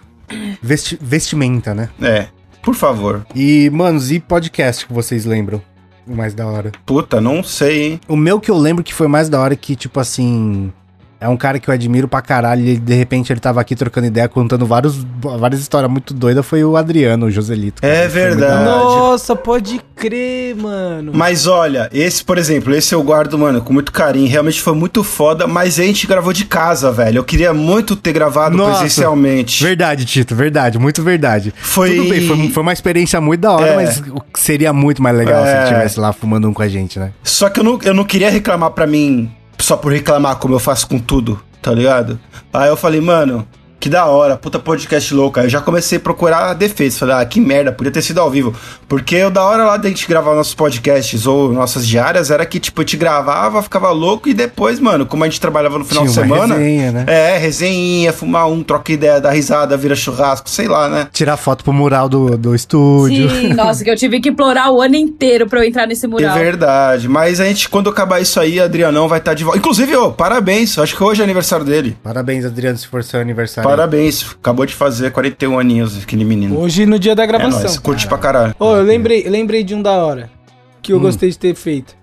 vesti- 0.62 0.98
vestimenta, 1.02 1.74
né? 1.74 1.90
É, 2.02 2.28
por 2.62 2.76
favor. 2.76 3.26
E, 3.36 3.70
manos, 3.70 4.12
e 4.12 4.20
podcast 4.20 4.86
que 4.86 4.92
vocês 4.94 5.24
lembram? 5.24 5.62
O 6.08 6.16
mais 6.16 6.34
da 6.34 6.48
hora. 6.48 6.72
Puta, 6.86 7.20
não 7.20 7.44
sei, 7.44 7.84
hein? 7.84 8.02
O 8.08 8.16
meu 8.16 8.40
que 8.40 8.50
eu 8.50 8.58
lembro 8.58 8.84
que 8.84 8.94
foi 8.94 9.08
mais 9.08 9.28
da 9.30 9.40
hora 9.40 9.56
que, 9.56 9.76
tipo 9.76 10.00
assim. 10.00 10.72
É 11.20 11.28
um 11.28 11.36
cara 11.38 11.60
que 11.60 11.68
eu 11.70 11.74
admiro 11.74 12.08
pra 12.08 12.22
caralho. 12.22 12.64
E 12.64 12.78
de 12.78 12.94
repente 12.94 13.34
ele 13.34 13.40
tava 13.40 13.60
aqui 13.60 13.76
trocando 13.76 14.06
ideia, 14.08 14.28
contando 14.30 14.66
vários, 14.66 14.98
várias 15.40 15.60
histórias 15.62 15.90
muito 15.92 16.14
doidas. 16.14 16.46
Foi 16.46 16.64
o 16.64 16.78
Adriano, 16.78 17.26
o 17.26 17.32
Joselito. 17.32 17.82
cara. 17.82 17.94
É 17.94 18.08
verdade. 18.08 18.66
Nossa, 18.66 19.36
pode 19.36 19.82
crer, 19.96 20.56
mano. 20.56 21.12
Mas 21.16 21.48
olha, 21.48 21.90
esse, 21.92 22.24
por 22.24 22.38
exemplo, 22.38 22.74
esse 22.76 22.94
eu 22.94 23.02
guardo, 23.02 23.38
mano, 23.38 23.62
com 23.62 23.74
muito 23.74 23.92
carinho. 23.92 24.28
Realmente 24.30 24.62
foi 24.62 24.76
muito 24.76 25.04
foda, 25.04 25.48
mas 25.48 25.80
a 25.80 25.84
gente 25.84 26.06
gravou 26.06 26.32
de 26.32 26.46
casa, 26.46 26.92
velho. 26.92 27.18
Eu 27.18 27.24
queria 27.24 27.54
muito 27.54 27.96
ter 27.96 28.14
gravado 28.14 28.56
Nossa, 28.56 28.80
presencialmente. 28.80 29.64
Verdade, 29.64 30.06
Tito, 30.06 30.36
verdade, 30.36 30.78
muito 30.78 31.02
verdade. 31.02 31.52
Foi- 31.60 31.96
Tudo 31.96 32.10
bem, 32.10 32.28
foi, 32.28 32.50
foi 32.50 32.62
uma 32.64 32.74
experiência 32.74 33.20
muito 33.20 33.42
da 33.42 33.52
hora, 33.54 33.68
É. 33.72 33.76
mas 33.76 34.00
o 34.12 34.22
que 34.22 34.40
seria 34.40 34.72
muito 34.72 35.02
mais 35.02 35.18
legal 35.18 35.44
se 35.44 35.50
É. 35.50 35.54
ele 35.56 35.64
estivesse 35.64 36.00
lá 36.00 36.14
fumando 36.14 36.48
um 36.48 36.54
com 36.54 36.62
a 36.62 36.68
gente, 36.68 37.00
né? 37.00 37.12
Só 37.24 37.50
que 37.50 37.60
eu 37.60 37.64
não, 37.64 37.80
eu 37.84 37.94
não 37.94 38.04
queria 38.04 38.30
reclamar 38.30 38.70
pra 38.72 38.86
mim 38.86 39.32
só 39.60 39.78
por 39.78 39.92
reclamar, 39.92 40.38
como 40.38 40.56
eu 40.56 40.60
faço 40.60 40.88
com 40.88 41.00
tudo, 41.00 41.40
tá 41.62 41.72
ligado? 41.72 42.20
Aí 42.54 42.70
eu 42.70 42.78
falei, 42.78 43.02
mano, 43.02 43.48
que 43.88 43.90
da 43.90 44.06
hora, 44.06 44.36
puta 44.36 44.60
podcast 44.60 45.14
louco. 45.14 45.40
Aí 45.40 45.46
eu 45.46 45.50
já 45.50 45.62
comecei 45.62 45.98
a 45.98 46.02
procurar 46.02 46.54
defesa. 46.54 47.00
Falei, 47.00 47.16
ah, 47.16 47.26
que 47.26 47.40
merda, 47.40 47.72
podia 47.72 47.92
ter 47.92 48.02
sido 48.02 48.20
ao 48.20 48.30
vivo. 48.30 48.54
Porque 48.88 49.24
o 49.24 49.30
da 49.30 49.44
hora 49.44 49.64
lá 49.66 49.78
da 49.78 49.88
gente 49.88 50.08
gravar 50.08 50.36
nossos 50.36 50.54
podcasts 50.54 51.26
ou 51.26 51.52
nossas 51.52 51.88
diárias 51.88 52.30
era 52.30 52.46
que, 52.46 52.60
tipo, 52.60 52.82
a 52.82 52.84
gente 52.84 52.98
gravava, 52.98 53.64
ficava 53.64 53.90
louco 53.92 54.28
e 54.28 54.34
depois, 54.34 54.80
mano, 54.80 55.06
como 55.06 55.24
a 55.24 55.28
gente 55.28 55.40
trabalhava 55.40 55.80
no 55.80 55.86
final 55.86 56.04
Tinha 56.04 56.14
de 56.14 56.20
uma 56.20 56.36
semana. 56.36 56.56
resenha, 56.56 56.92
né? 56.92 57.06
É, 57.08 57.38
resenha, 57.38 58.12
fumar 58.12 58.50
um, 58.50 58.62
troca 58.62 58.92
ideia, 58.92 59.22
dar 59.22 59.32
risada, 59.32 59.76
vira 59.78 59.96
churrasco, 59.96 60.50
sei 60.50 60.68
lá, 60.68 60.90
né? 60.90 61.08
Tirar 61.12 61.38
foto 61.38 61.64
pro 61.64 61.72
mural 61.72 62.10
do, 62.10 62.38
do 62.38 62.54
estúdio. 62.54 63.30
Sim, 63.30 63.50
nossa, 63.56 63.84
que 63.84 63.90
eu 63.90 63.96
tive 63.96 64.20
que 64.20 64.30
implorar 64.30 64.72
o 64.72 64.82
ano 64.82 64.96
inteiro 64.96 65.48
pra 65.48 65.60
eu 65.60 65.64
entrar 65.64 65.88
nesse 65.88 66.08
mural. 66.08 66.36
É 66.36 66.40
verdade. 66.44 67.08
Mas 67.08 67.40
a 67.40 67.46
gente, 67.46 67.70
quando 67.70 67.90
acabar 67.90 68.22
isso 68.22 68.40
aí, 68.40 68.60
Adrianão 68.60 69.08
vai 69.08 69.20
estar 69.20 69.34
de 69.34 69.44
volta. 69.44 69.58
Inclusive, 69.58 69.96
ô, 69.96 70.12
parabéns. 70.12 70.78
Acho 70.78 70.96
que 70.96 71.04
hoje 71.04 71.22
é 71.22 71.24
aniversário 71.24 71.66
dele. 71.66 71.98
Parabéns, 72.04 72.46
Adriano, 72.46 72.78
se 72.78 72.88
for 72.88 73.04
seu 73.04 73.20
aniversário. 73.20 73.70
Parabéns. 73.70 73.77
Acabou 74.40 74.66
de 74.66 74.74
fazer 74.74 75.12
41 75.12 75.60
aninhos, 75.60 76.02
aquele 76.02 76.24
menino. 76.26 76.60
Hoje 76.60 76.86
no 76.86 76.98
dia 76.98 77.16
da 77.16 77.24
É 77.24 77.28
gravação. 77.28 77.62
nóis, 77.62 77.78
curte 77.78 78.08
pra 78.08 78.18
caralho. 78.18 78.56
Ô, 78.60 78.76
eu 78.76 78.84
lembrei, 78.84 79.24
eu 79.26 79.32
lembrei 79.32 79.64
de 79.64 79.74
um 79.76 79.82
da 79.82 79.92
hora 80.04 80.30
que 80.82 80.94
eu 80.94 81.00
gostei 81.00 81.30
de 81.30 81.38
ter 81.38 81.54
feito. 81.56 81.96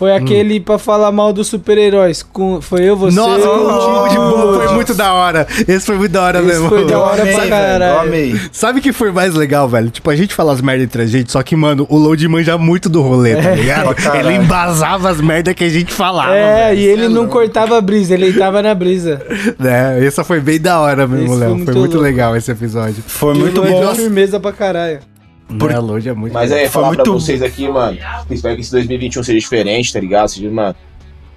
Foi 0.00 0.16
aquele 0.16 0.58
pra 0.60 0.78
falar 0.78 1.12
mal 1.12 1.30
dos 1.30 1.46
super-heróis. 1.48 2.24
Foi 2.62 2.82
eu, 2.84 2.96
você. 2.96 3.14
Nossa, 3.14 3.50
o 3.50 4.08
de 4.08 4.16
boa, 4.16 4.64
foi 4.64 4.74
muito 4.74 4.94
da 4.94 5.12
hora. 5.12 5.46
Esse 5.68 5.84
foi 5.84 5.96
muito 5.96 6.10
da 6.12 6.22
hora 6.22 6.38
Esse 6.38 6.46
mesmo. 6.48 6.68
foi 6.70 6.86
da 6.86 6.98
hora 6.98 7.20
amei, 7.20 7.34
pra 7.34 7.40
velho. 7.44 7.50
Caralho. 7.50 8.00
amei. 8.00 8.40
Sabe 8.50 8.78
o 8.78 8.82
que 8.82 8.94
foi 8.94 9.12
mais 9.12 9.34
legal, 9.34 9.68
velho? 9.68 9.90
Tipo, 9.90 10.08
a 10.08 10.16
gente 10.16 10.34
fala 10.34 10.54
as 10.54 10.62
merdas 10.62 10.84
entre 10.84 11.02
a 11.02 11.06
gente, 11.06 11.30
só 11.30 11.42
que, 11.42 11.54
mano, 11.54 11.86
o 11.90 11.98
Load 11.98 12.26
manja 12.28 12.56
muito 12.56 12.88
do 12.88 13.02
rolê, 13.02 13.36
tá 13.36 13.50
ligado? 13.50 13.84
pra 13.84 13.94
caralho. 13.94 14.30
Ele 14.30 14.36
embasava 14.42 15.10
as 15.10 15.20
merdas 15.20 15.52
que 15.52 15.64
a 15.64 15.68
gente 15.68 15.92
falava. 15.92 16.34
É, 16.34 16.68
velho. 16.70 16.80
e 16.80 16.84
ele 16.86 17.06
não 17.10 17.28
cortava 17.28 17.76
a 17.76 17.80
brisa, 17.82 18.14
ele 18.14 18.32
tava 18.32 18.62
na 18.62 18.74
brisa. 18.74 19.20
É, 19.62 20.02
essa 20.06 20.24
foi 20.24 20.40
bem 20.40 20.58
da 20.58 20.80
hora 20.80 21.06
mesmo, 21.06 21.28
foi 21.28 21.36
Léo. 21.38 21.50
muito 21.50 21.64
Foi 21.66 21.74
muito 21.74 21.92
louco. 21.92 22.02
legal 22.08 22.34
esse 22.36 22.50
episódio. 22.50 23.02
Foi 23.06 23.34
E 23.34 23.38
muito 23.38 23.60
Lloyd 23.60 23.74
bom. 23.74 23.80
deu 23.80 23.94
firmeza 23.94 24.40
pra 24.40 24.50
caralho. 24.52 25.00
Por- 25.58 25.74
Load 25.74 26.08
é 26.08 26.12
muito 26.14 26.32
Mas 26.32 26.50
é, 26.50 26.60
Foi 26.60 26.68
falar 26.82 26.94
pra 26.94 27.04
muito- 27.04 27.12
vocês 27.12 27.42
aqui, 27.42 27.68
mano. 27.68 27.98
Espero 28.30 28.54
que 28.54 28.60
esse 28.62 28.70
2021 28.70 29.22
seja 29.22 29.38
diferente, 29.38 29.92
tá 29.92 30.00
ligado? 30.00 30.28
Seja, 30.28 30.50
mano, 30.50 30.74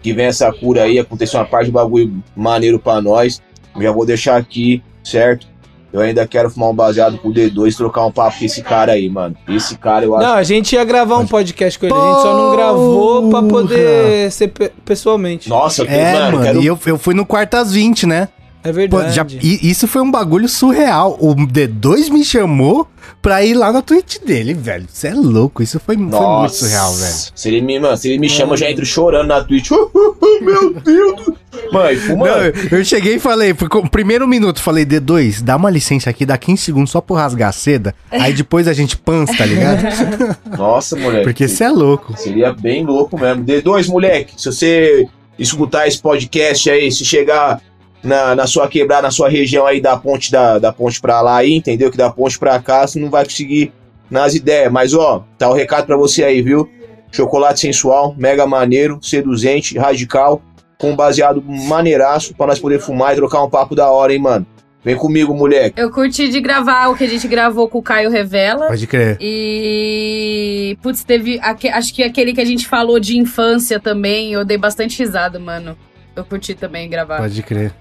que 0.02 0.14
venha 0.14 0.30
essa 0.30 0.52
cura 0.52 0.84
aí, 0.84 1.00
aconteça 1.00 1.38
uma 1.38 1.46
parte 1.46 1.68
de 1.68 1.72
bagulho 1.72 2.22
maneiro 2.36 2.78
pra 2.80 3.02
nós. 3.02 3.42
Eu 3.76 3.82
já 3.82 3.92
vou 3.92 4.06
deixar 4.06 4.38
aqui, 4.38 4.84
certo? 5.04 5.52
eu 5.92 6.02
ainda 6.02 6.26
quero 6.28 6.50
fumar 6.50 6.72
um 6.72 6.74
baseado 6.74 7.20
com 7.20 7.28
o 7.30 7.32
D2 7.32 7.72
e 7.72 7.78
trocar 7.78 8.04
um 8.04 8.12
papo 8.12 8.40
com 8.40 8.46
esse 8.46 8.64
cara 8.64 8.94
aí, 8.94 9.08
mano. 9.08 9.36
Esse 9.48 9.78
cara 9.78 10.04
eu 10.04 10.16
acho. 10.16 10.28
Não, 10.28 10.34
a 10.34 10.42
gente 10.42 10.74
ia 10.74 10.84
gravar 10.84 11.20
um 11.20 11.28
podcast 11.28 11.78
com 11.78 11.86
ele, 11.86 11.94
a 11.94 11.98
gente 12.14 12.22
só 12.24 12.36
não 12.36 12.56
gravou 12.56 13.30
pra 13.30 13.44
poder 13.44 14.32
ser 14.32 14.48
pe- 14.48 14.72
pessoalmente. 14.84 15.48
Nossa, 15.48 15.84
É, 15.84 16.14
mano, 16.14 16.42
quero 16.42 16.64
e 16.64 16.66
eu, 16.66 16.80
eu 16.88 16.98
fui 16.98 17.14
no 17.14 17.24
quarto 17.28 17.54
às 17.54 17.72
20, 17.74 18.08
né? 18.08 18.28
É 18.64 18.70
Pô, 18.70 18.74
verdade. 18.74 19.14
já- 19.16 19.26
e 19.42 19.70
isso 19.70 19.88
foi 19.88 20.02
um 20.02 20.10
bagulho 20.10 20.48
surreal. 20.48 21.18
O 21.20 21.36
D2 21.36 22.10
me 22.10 22.24
chamou 22.24 22.88
pra 23.22 23.44
ir 23.44 23.54
lá 23.54 23.72
na 23.74 23.82
Twitch 23.82 24.20
dele, 24.26 24.54
velho. 24.54 24.86
Você 24.90 25.10
é 25.10 25.14
louco, 25.14 25.62
isso 25.62 25.80
foi, 25.80 25.96
foi 25.98 26.06
muito 26.06 26.50
surreal, 26.56 26.94
velho. 26.94 27.16
Se 27.36 27.48
ele 27.50 27.62
me, 27.62 27.80
mano, 27.80 27.98
se 27.98 28.10
ele 28.10 28.20
me 28.20 28.30
chama, 28.30 28.54
eu 28.54 28.58
já 28.58 28.72
entro 28.72 28.86
chorando 28.86 29.28
na 29.28 29.44
Twitch. 29.44 29.70
Meu 30.42 30.74
Deus! 30.74 31.26
do- 31.26 31.44
Mano, 31.72 31.92
e 31.92 32.16
Não, 32.16 32.78
eu, 32.80 32.84
cheguei 32.86 33.16
e 33.16 33.20
falei, 33.20 33.54
foi 33.54 33.68
com- 33.70 33.80
o 33.80 33.90
primeiro 33.90 34.28
minuto, 34.28 34.62
falei, 34.62 34.86
D2, 34.86 35.42
dá 35.42 35.56
uma 35.56 35.70
licença 35.70 36.10
aqui, 36.10 36.26
dá 36.26 36.38
15 36.38 36.62
segundos 36.64 36.92
só 36.92 37.00
por 37.02 37.16
rasgar 37.16 37.50
a 37.50 37.52
seda. 37.52 37.94
Aí 38.12 38.34
depois 38.34 38.68
a 38.68 38.74
gente 38.74 38.98
pança, 38.98 39.36
tá 39.38 39.46
ligado? 39.46 39.84
Nossa, 40.58 40.96
moleque. 40.96 41.24
Porque 41.26 41.48
você 41.48 41.64
é 41.66 41.70
louco. 41.70 42.14
Seria 42.18 42.52
bem 42.54 42.86
louco 42.86 43.20
mesmo. 43.20 43.44
D2, 43.44 43.88
moleque, 43.88 44.34
se 44.38 44.46
você 44.52 45.06
escutar 45.38 45.88
esse 45.88 46.00
podcast 46.00 46.70
aí, 46.70 46.92
se 46.92 47.04
chegar 47.06 47.60
na, 48.04 48.36
na 48.36 48.46
sua 48.48 48.68
quebrada, 48.68 49.04
na 49.04 49.12
sua 49.12 49.30
região 49.30 49.66
aí 49.66 49.80
da 49.82 49.96
ponte 49.98 50.32
da, 50.32 50.60
da 50.60 50.74
ponte 50.74 51.00
pra 51.00 51.22
lá 51.22 51.38
aí, 51.38 51.54
entendeu? 51.54 51.90
Que 51.90 51.98
da 51.98 52.10
ponte 52.10 52.38
pra 52.38 52.60
cá 52.60 52.86
você 52.86 53.00
não 53.00 53.10
vai 53.10 53.24
conseguir 53.24 53.72
nas 54.10 54.36
ideias. 54.36 54.72
Mas 54.72 54.94
ó, 54.94 55.26
tá 55.38 55.50
o 55.50 55.54
recado 55.54 55.86
pra 55.86 55.96
você 55.98 56.24
aí, 56.24 56.42
viu? 56.42 56.70
Chocolate 57.12 57.60
sensual, 57.60 58.14
mega 58.18 58.46
maneiro, 58.48 59.00
seduzente, 59.02 59.78
radical, 59.78 60.42
com 60.80 60.96
baseado 60.96 61.42
maneiraço 61.42 62.34
pra 62.36 62.48
nós 62.48 62.60
poder 62.60 62.80
fumar 62.80 63.14
e 63.14 63.16
trocar 63.16 63.44
um 63.44 63.50
papo 63.50 63.76
da 63.76 63.90
hora, 63.92 64.12
hein, 64.14 64.20
mano. 64.20 64.46
Vem 64.84 64.98
comigo, 64.98 65.34
moleque. 65.34 65.80
Eu 65.80 65.90
curti 65.90 66.28
de 66.28 66.42
gravar 66.42 66.90
o 66.90 66.98
que 66.98 67.06
a 67.06 67.08
gente 67.08 67.26
gravou 67.26 67.70
com 67.70 67.78
o 67.78 67.82
Caio 67.84 68.10
Revela. 68.10 68.68
Pode 68.68 68.86
crer. 68.86 69.18
E. 69.22 70.78
Putz, 70.82 71.04
teve. 71.06 71.40
aque- 71.42 71.70
acho 71.70 71.94
que 71.94 72.04
aquele 72.04 72.34
que 72.34 72.42
a 72.42 72.46
gente 72.46 72.68
falou 72.68 73.00
de 73.00 73.18
infância 73.18 73.80
também. 73.80 74.34
Eu 74.34 74.44
dei 74.44 74.58
bastante 74.58 75.00
risada, 75.00 75.40
mano. 75.40 75.78
Eu 76.16 76.26
curti 76.26 76.54
também 76.54 76.90
gravar. 76.90 77.18
Pode 77.18 77.42
crer. 77.44 77.74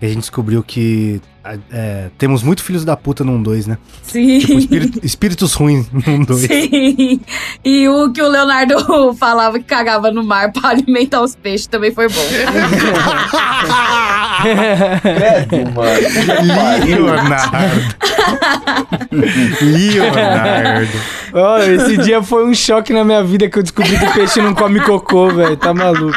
E 0.00 0.06
a 0.06 0.08
gente 0.08 0.20
descobriu 0.20 0.62
que 0.62 1.20
é, 1.72 2.08
temos 2.16 2.42
muito 2.44 2.62
filhos 2.62 2.84
da 2.84 2.96
puta 2.96 3.24
num 3.24 3.42
2, 3.42 3.66
né? 3.66 3.78
Sim. 4.02 4.38
Tipo, 4.38 4.58
espírito- 4.58 5.00
espíritos 5.02 5.54
ruins 5.54 5.86
num 6.06 6.22
2. 6.24 6.40
Sim. 6.42 7.20
E 7.64 7.88
o 7.88 8.12
que 8.12 8.22
o 8.22 8.28
Leonardo 8.28 8.76
falava 9.18 9.58
que 9.58 9.64
cagava 9.64 10.12
no 10.12 10.22
mar 10.22 10.52
pra 10.52 10.70
alimentar 10.70 11.20
os 11.22 11.34
peixes 11.34 11.66
também 11.66 11.90
foi 11.92 12.08
bom. 12.08 12.22
Credo, 15.02 15.72
mano. 15.72 16.86
Leonardo. 16.86 17.96
Leonardo. 19.60 20.98
Ó, 21.32 21.58
esse 21.58 21.96
dia 21.98 22.22
foi 22.22 22.46
um 22.46 22.54
choque 22.54 22.92
na 22.92 23.02
minha 23.04 23.24
vida 23.24 23.48
que 23.48 23.58
eu 23.58 23.62
descobri 23.64 23.98
que 23.98 24.04
o 24.04 24.12
peixe 24.12 24.40
não 24.40 24.54
come 24.54 24.80
cocô, 24.80 25.28
velho. 25.30 25.56
Tá 25.56 25.74
maluco. 25.74 26.16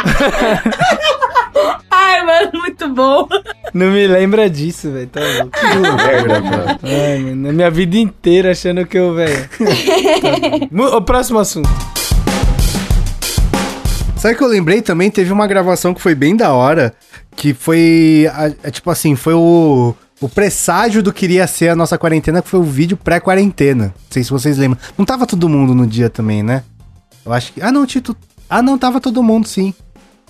Ai, 1.90 2.24
mano, 2.24 2.50
muito 2.54 2.88
bom. 2.88 3.28
Não 3.74 3.90
me 3.90 4.06
lembra 4.06 4.48
disso, 4.50 4.90
velho. 4.90 5.06
Tá 5.08 5.20
louco. 5.20 5.58
Merda, 5.96 6.40
mano. 6.40 6.78
Ai, 6.82 7.18
mano, 7.18 7.48
a 7.48 7.52
minha 7.52 7.70
vida 7.70 7.96
inteira 7.96 8.50
achando 8.52 8.84
que 8.86 8.98
eu, 8.98 9.14
velho. 9.14 9.48
Mu- 10.70 10.96
O 10.96 11.02
próximo 11.02 11.38
assunto. 11.38 11.68
Sabe 14.16 14.34
que 14.34 14.44
eu 14.44 14.48
lembrei 14.48 14.82
também? 14.82 15.10
Teve 15.10 15.32
uma 15.32 15.46
gravação 15.46 15.94
que 15.94 16.00
foi 16.00 16.14
bem 16.14 16.36
da 16.36 16.52
hora. 16.52 16.92
Que 17.34 17.54
foi. 17.54 18.28
a- 18.32 18.68
a- 18.68 18.70
tipo 18.70 18.90
assim, 18.90 19.16
foi 19.16 19.34
o. 19.34 19.94
O 20.20 20.28
presságio 20.28 21.02
do 21.02 21.14
que 21.14 21.24
iria 21.24 21.46
ser 21.46 21.70
a 21.70 21.74
nossa 21.76 21.96
quarentena, 21.96 22.42
que 22.42 22.48
foi 22.50 22.60
o 22.60 22.64
vídeo 22.64 22.94
pré-quarentena. 22.94 23.84
Não 23.86 23.92
sei 24.10 24.22
se 24.22 24.30
vocês 24.30 24.58
lembram. 24.58 24.78
Não 24.98 25.06
tava 25.06 25.26
todo 25.26 25.48
mundo 25.48 25.74
no 25.74 25.86
dia 25.86 26.10
também, 26.10 26.42
né? 26.42 26.62
Eu 27.24 27.32
acho 27.32 27.54
que. 27.54 27.62
Ah, 27.62 27.72
não, 27.72 27.86
Tito. 27.86 28.14
Ah, 28.48 28.60
não, 28.60 28.76
tava 28.76 29.00
todo 29.00 29.22
mundo, 29.22 29.48
sim. 29.48 29.72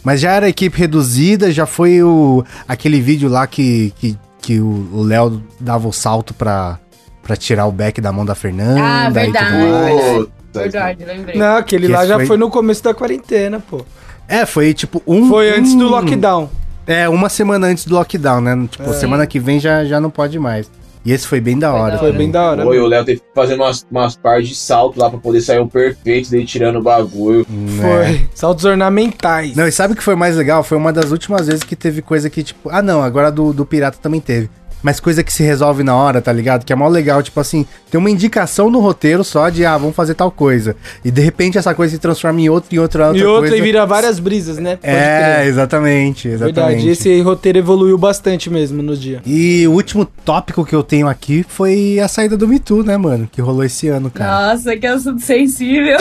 Mas 0.03 0.21
já 0.21 0.33
era 0.33 0.49
equipe 0.49 0.79
reduzida, 0.79 1.51
já 1.53 1.67
foi 1.67 2.03
o. 2.03 2.45
aquele 2.67 3.01
vídeo 3.01 3.29
lá 3.29 3.47
que, 3.47 3.93
que, 3.99 4.17
que 4.41 4.61
o 4.61 5.03
Léo 5.03 5.43
dava 5.59 5.87
o 5.87 5.93
salto 5.93 6.33
pra, 6.33 6.79
pra 7.23 7.37
tirar 7.37 7.67
o 7.67 7.73
back 7.73 8.01
da 8.01 8.11
mão 8.13 8.25
da 8.25 8.35
Fernanda. 8.35 8.81
Ah, 8.83 9.03
e 9.05 9.07
tudo 9.07 9.15
verdade. 9.15 10.29
Verdade, 10.53 11.05
lembrei. 11.05 11.37
Não, 11.39 11.57
aquele 11.57 11.87
Que 11.87 11.93
lá 11.93 12.07
já 12.07 12.17
foi- 12.17 12.27
foi... 12.27 12.37
no 12.37 12.51
começo 12.51 12.83
da 12.83 12.93
quarentena, 12.93 13.61
pô. 13.61 13.85
É, 14.27 14.45
foi 14.47 14.73
tipo 14.75 15.03
um. 15.07 15.29
Foi 15.29 15.51
antes 15.57 15.75
do 15.75 15.87
lockdown. 15.89 16.49
É, 16.87 17.09
uma 17.09 17.29
semana 17.29 17.69
antes 17.69 17.85
do 17.85 17.95
lockdown, 17.95 18.41
né? 18.41 18.69
Tipo, 18.71 18.93
semana 18.95 19.27
que 19.27 19.39
vem 19.39 19.61
já, 19.61 19.85
já 19.85 20.01
não 20.01 20.11
pode 20.11 20.39
mais. 20.39 20.69
E 21.05 21.13
esse 21.13 21.27
foi 21.27 21.41
bem 21.41 21.59
da 21.59 21.73
hora. 21.73 21.99
Foi 21.99 22.09
também. 22.09 22.27
bem 22.27 22.31
da 22.31 22.51
hora. 22.51 22.67
Oi, 22.67 22.79
o 22.79 22.87
Léo 22.87 23.05
teve 23.05 23.21
que 23.21 23.27
fazer 23.35 23.55
umas, 23.55 23.87
umas 23.91 24.17
partes 24.17 24.51
de 24.51 24.55
salto 24.55 24.99
lá 24.99 25.09
pra 25.09 25.19
poder 25.19 25.41
sair 25.41 25.59
um 25.59 25.69
perfeito 25.69 26.31
dele 26.31 26.45
tirando 26.45 26.77
o 26.77 26.83
bagulho. 26.83 27.47
Foi. 27.47 28.29
Saltos 28.35 28.65
ornamentais. 28.65 29.57
Não, 29.57 29.67
e 29.67 29.73
sabe 29.73 29.95
o 29.95 29.97
que 29.97 30.03
foi 30.03 30.15
mais 30.15 30.37
legal? 30.37 30.63
Foi 30.63 30.77
uma 30.77 30.93
das 30.93 31.11
últimas 31.11 31.47
vezes 31.47 31.63
que 31.63 31.75
teve 31.75 32.03
coisa 32.03 32.29
que, 32.29 32.43
tipo. 32.43 32.69
Ah, 32.71 32.83
não, 32.83 33.03
agora 33.03 33.33
do, 33.33 33.53
do 33.53 33.65
Pirata 33.65 33.99
também 34.01 34.21
teve. 34.21 34.51
Mas 34.83 34.99
coisa 35.01 35.23
que 35.23 35.33
se 35.33 35.43
resolve 35.43 35.83
na 35.83 35.95
hora, 35.95 36.21
tá 36.23 36.33
ligado? 36.33 36.65
Que 36.65 36.73
é 36.73 36.77
mó 36.77 36.89
legal, 36.89 37.23
tipo 37.23 37.39
assim, 37.41 37.67
tem 37.91 37.99
uma 37.99 38.11
indicação 38.11 38.71
no 38.71 38.81
roteiro 38.81 39.23
só 39.23 39.49
de, 39.49 39.65
ah, 39.65 39.77
vamos 39.77 39.95
fazer 39.95 40.15
tal 40.15 40.31
coisa. 40.31 40.75
E 41.05 41.11
de 41.11 41.21
repente 41.21 41.59
essa 41.59 41.75
coisa 41.75 41.93
se 41.95 41.99
transforma 42.01 42.41
em 42.41 42.49
outra, 42.49 42.75
em 42.75 42.79
outra, 42.79 43.07
outra 43.09 43.21
e 43.21 43.25
outra 43.25 43.49
coisa. 43.51 43.57
e 43.57 43.61
vira 43.61 43.85
várias 43.85 44.19
brisas, 44.19 44.59
né? 44.59 44.77
Pode 44.77 44.93
É, 44.93 45.37
crer. 45.37 45.47
exatamente, 45.49 46.29
exatamente. 46.29 46.55
Verdade, 46.55 46.89
esse 46.89 47.21
roteiro 47.21 47.59
evoluiu 47.59 47.99
bastante 47.99 48.49
mesmo 48.49 48.83
no 48.83 48.97
dia. 48.97 49.21
E 49.27 49.67
o 49.69 49.73
último 49.73 50.05
tópico 50.25 50.65
que 50.65 50.75
eu 50.75 50.83
tenho 50.83 51.09
aqui 51.09 51.45
foi 51.49 51.99
a 52.01 52.09
saída 52.09 52.37
do 52.37 52.49
Me 52.49 52.59
Too, 52.59 52.83
né, 52.83 52.97
mano? 52.97 53.29
Que 53.31 53.41
rolou 53.41 53.65
esse 53.65 53.89
ano, 53.89 54.11
cara. 54.11 54.53
Nossa, 54.53 54.77
que 54.77 54.87
assunto 54.87 55.21
sensível. 55.23 55.99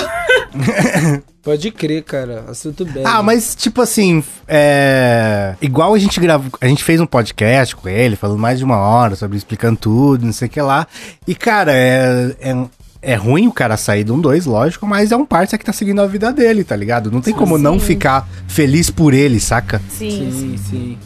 Pode 1.50 1.72
crer, 1.72 2.04
cara. 2.04 2.46
Assunto 2.48 2.86
bem. 2.86 3.04
Ah, 3.04 3.24
mas 3.24 3.56
tipo 3.56 3.82
assim, 3.82 4.24
é. 4.48 5.56
Igual 5.60 5.96
a 5.96 5.98
gente 5.98 6.20
gravou. 6.20 6.52
A 6.62 6.68
gente 6.68 6.84
fez 6.84 7.02
um 7.02 7.08
podcast 7.08 7.76
com 7.76 7.90
ele, 7.90 8.16
falando 8.16 8.38
mais 8.38 8.60
de 8.60 8.64
uma 8.64 8.78
hora 8.78 9.16
sobre 9.16 9.36
explicando 9.36 9.80
tudo, 9.80 10.28
não 10.28 10.32
sei 10.32 10.48
o 10.48 10.52
que 10.52 10.62
lá. 10.62 10.86
E, 11.26 11.34
cara, 11.34 11.72
é. 11.74 12.36
é... 12.40 12.66
é 13.02 13.16
ruim 13.16 13.48
o 13.48 13.52
cara 13.52 13.78
sair 13.78 14.04
de 14.04 14.12
um 14.12 14.22
dois, 14.22 14.46
lógico, 14.46 14.86
mas 14.86 15.12
é 15.12 15.18
um 15.18 15.26
parça 15.26 15.58
que 15.58 15.66
tá 15.66 15.74
seguindo 15.74 16.04
a 16.04 16.06
vida 16.06 16.32
dele, 16.32 16.64
tá 16.64 16.76
ligado? 16.76 17.10
Não 17.10 17.20
tem 17.20 17.34
como 17.34 17.58
não 17.58 17.80
ficar 17.80 18.30
feliz 18.48 18.92
por 18.92 19.16
ele, 19.16 19.40
saca? 19.40 19.82
Sim, 19.90 20.32
Sim, 20.32 20.58
sim. 20.70 20.98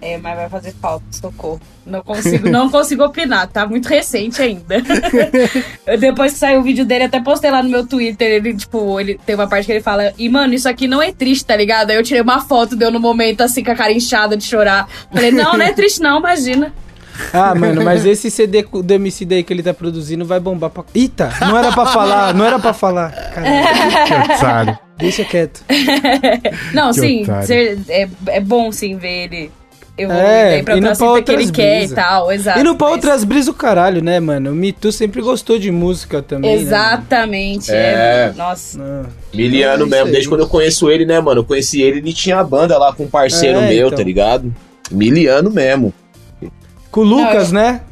É, 0.00 0.16
mas 0.18 0.36
vai 0.36 0.48
fazer 0.48 0.74
falta, 0.80 1.04
socorro. 1.10 1.60
Não 1.84 2.02
consigo, 2.02 2.48
não 2.48 2.68
consigo 2.70 3.04
opinar, 3.04 3.46
tá 3.48 3.66
muito 3.66 3.86
recente 3.88 4.40
ainda. 4.40 4.76
Depois 5.98 6.32
que 6.34 6.38
saiu 6.38 6.60
o 6.60 6.62
vídeo 6.62 6.84
dele, 6.84 7.04
até 7.04 7.20
postei 7.20 7.50
lá 7.50 7.62
no 7.62 7.68
meu 7.68 7.86
Twitter, 7.86 8.28
ele, 8.30 8.54
tipo, 8.54 8.98
ele 9.00 9.18
tem 9.24 9.34
uma 9.34 9.48
parte 9.48 9.66
que 9.66 9.72
ele 9.72 9.80
fala, 9.82 10.12
e 10.18 10.28
mano, 10.28 10.54
isso 10.54 10.68
aqui 10.68 10.86
não 10.86 11.02
é 11.02 11.12
triste, 11.12 11.44
tá 11.46 11.56
ligado? 11.56 11.90
Aí 11.90 11.96
eu 11.96 12.02
tirei 12.02 12.22
uma 12.22 12.40
foto, 12.40 12.76
deu 12.76 12.90
no 12.90 13.00
momento 13.00 13.40
assim, 13.42 13.64
com 13.64 13.70
a 13.70 13.74
cara 13.74 13.92
inchada 13.92 14.36
de 14.36 14.44
chorar. 14.44 14.88
Falei, 15.12 15.30
não, 15.30 15.54
não 15.54 15.64
é 15.64 15.72
triste 15.72 16.00
não, 16.00 16.18
imagina. 16.18 16.72
Ah, 17.32 17.52
mano, 17.52 17.82
mas 17.82 18.06
esse 18.06 18.30
CD 18.30 18.62
do 18.62 18.94
MC 18.94 19.24
daí 19.24 19.42
que 19.42 19.52
ele 19.52 19.60
tá 19.60 19.74
produzindo 19.74 20.24
vai 20.24 20.38
bombar 20.38 20.70
pra. 20.70 20.84
Eita, 20.94 21.28
não 21.40 21.58
era 21.58 21.72
pra 21.72 21.84
falar, 21.86 22.32
não 22.32 22.44
era 22.44 22.60
pra 22.60 22.72
falar. 22.72 23.10
Caralho, 23.10 24.06
Que 24.06 24.32
otário. 24.34 24.78
deixa 24.96 25.24
quieto. 25.24 25.64
Não, 26.72 26.92
Que 26.92 27.00
sim, 27.00 27.26
ser- 27.44 27.76
é, 27.88 28.08
é 28.28 28.40
bom 28.40 28.70
sim 28.70 28.96
ver 28.96 29.24
ele 29.24 29.50
evoluir 29.98 30.22
É, 30.24 30.62
pra 30.62 30.76
indo 30.76 30.86
pra 30.86 30.96
que 30.96 31.02
ele 31.02 31.10
outras 31.10 31.50
quer 31.50 31.74
e 31.74 31.78
brisas. 31.80 31.96
tal, 31.96 32.32
exato. 32.32 32.58
E 32.60 32.62
não 32.62 32.76
pra 32.76 32.86
mas- 32.86 32.96
outras 32.96 33.24
brisas 33.24 33.46
do 33.46 33.54
caralho, 33.54 34.02
né, 34.02 34.20
mano? 34.20 34.52
O 34.52 34.54
Me 34.54 34.72
Too 34.72 34.92
sempre 34.92 35.20
gostou 35.20 35.58
de 35.58 35.70
música 35.70 36.22
também. 36.22 36.54
né, 36.56 36.62
Exatamente. 36.62 37.70
É. 37.72 38.30
é. 38.30 38.32
Nossa. 38.36 38.78
Ah, 38.80 39.06
Miliano 39.34 39.82
É 39.82 39.86
isso 39.86 39.90
mesmo, 39.90 40.06
aí. 40.06 40.12
desde 40.12 40.28
quando 40.28 40.40
eu 40.42 40.48
conheço 40.48 40.90
ele, 40.90 41.04
né, 41.04 41.20
mano? 41.20 41.40
Eu 41.40 41.44
conheci 41.44 41.82
ele, 41.82 41.98
ele 41.98 42.12
tinha 42.12 42.38
a 42.38 42.44
banda 42.44 42.78
lá 42.78 42.92
com 42.92 43.04
um 43.04 43.08
parceiro 43.08 43.58
É, 43.58 43.68
meu, 43.68 43.86
então. 43.88 43.98
tá 43.98 44.04
ligado? 44.04 44.54
Miliano 44.90 45.50
mesmo. 45.50 45.92
Com 46.90 47.00
o 47.00 47.04
Lucas, 47.04 47.52
né? 47.52 47.82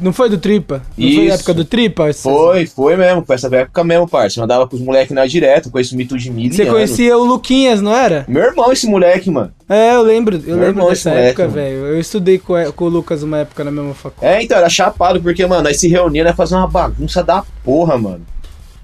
Não 0.00 0.12
foi 0.12 0.28
do 0.28 0.38
Tripa? 0.38 0.82
Não 0.96 1.08
foi 1.08 1.22
Isso. 1.22 1.28
na 1.28 1.34
época 1.34 1.54
do 1.54 1.64
Tripa? 1.64 2.12
Foi, 2.12 2.66
foi 2.66 2.96
mesmo, 2.96 3.24
foi 3.24 3.36
essa 3.36 3.54
época 3.54 3.84
mesmo, 3.84 4.08
parça. 4.08 4.40
Eu 4.40 4.44
andava 4.44 4.66
com 4.66 4.76
os 4.76 4.82
moleques 4.82 5.14
na 5.14 5.26
direto, 5.26 5.70
conheço 5.70 5.94
o 5.94 5.98
mito 5.98 6.16
de 6.16 6.30
Miliano. 6.30 6.54
Você 6.54 6.66
conhecia 6.66 7.16
o 7.16 7.24
Luquinhas, 7.24 7.80
não 7.80 7.94
era? 7.94 8.24
Meu 8.28 8.42
irmão, 8.42 8.72
esse 8.72 8.86
moleque, 8.86 9.30
mano. 9.30 9.52
É, 9.68 9.94
eu 9.94 10.02
lembro, 10.02 10.36
eu 10.36 10.56
Meu 10.56 10.68
lembro 10.68 10.88
dessa 10.88 11.10
época, 11.10 11.48
velho. 11.48 11.86
Eu 11.86 12.00
estudei 12.00 12.38
com, 12.38 12.54
com 12.72 12.84
o 12.84 12.88
Lucas 12.88 13.22
uma 13.22 13.38
época 13.38 13.62
na 13.62 13.70
mesma 13.70 13.94
faculdade. 13.94 14.34
É, 14.34 14.42
então, 14.42 14.58
era 14.58 14.68
chapado, 14.68 15.20
porque, 15.20 15.44
mano, 15.46 15.62
nós 15.62 15.78
se 15.78 15.88
reunia, 15.88 16.24
nós 16.24 16.36
fazia 16.36 16.56
uma 16.56 16.66
bagunça 16.66 17.22
da 17.22 17.44
porra, 17.64 17.96
mano. 17.96 18.24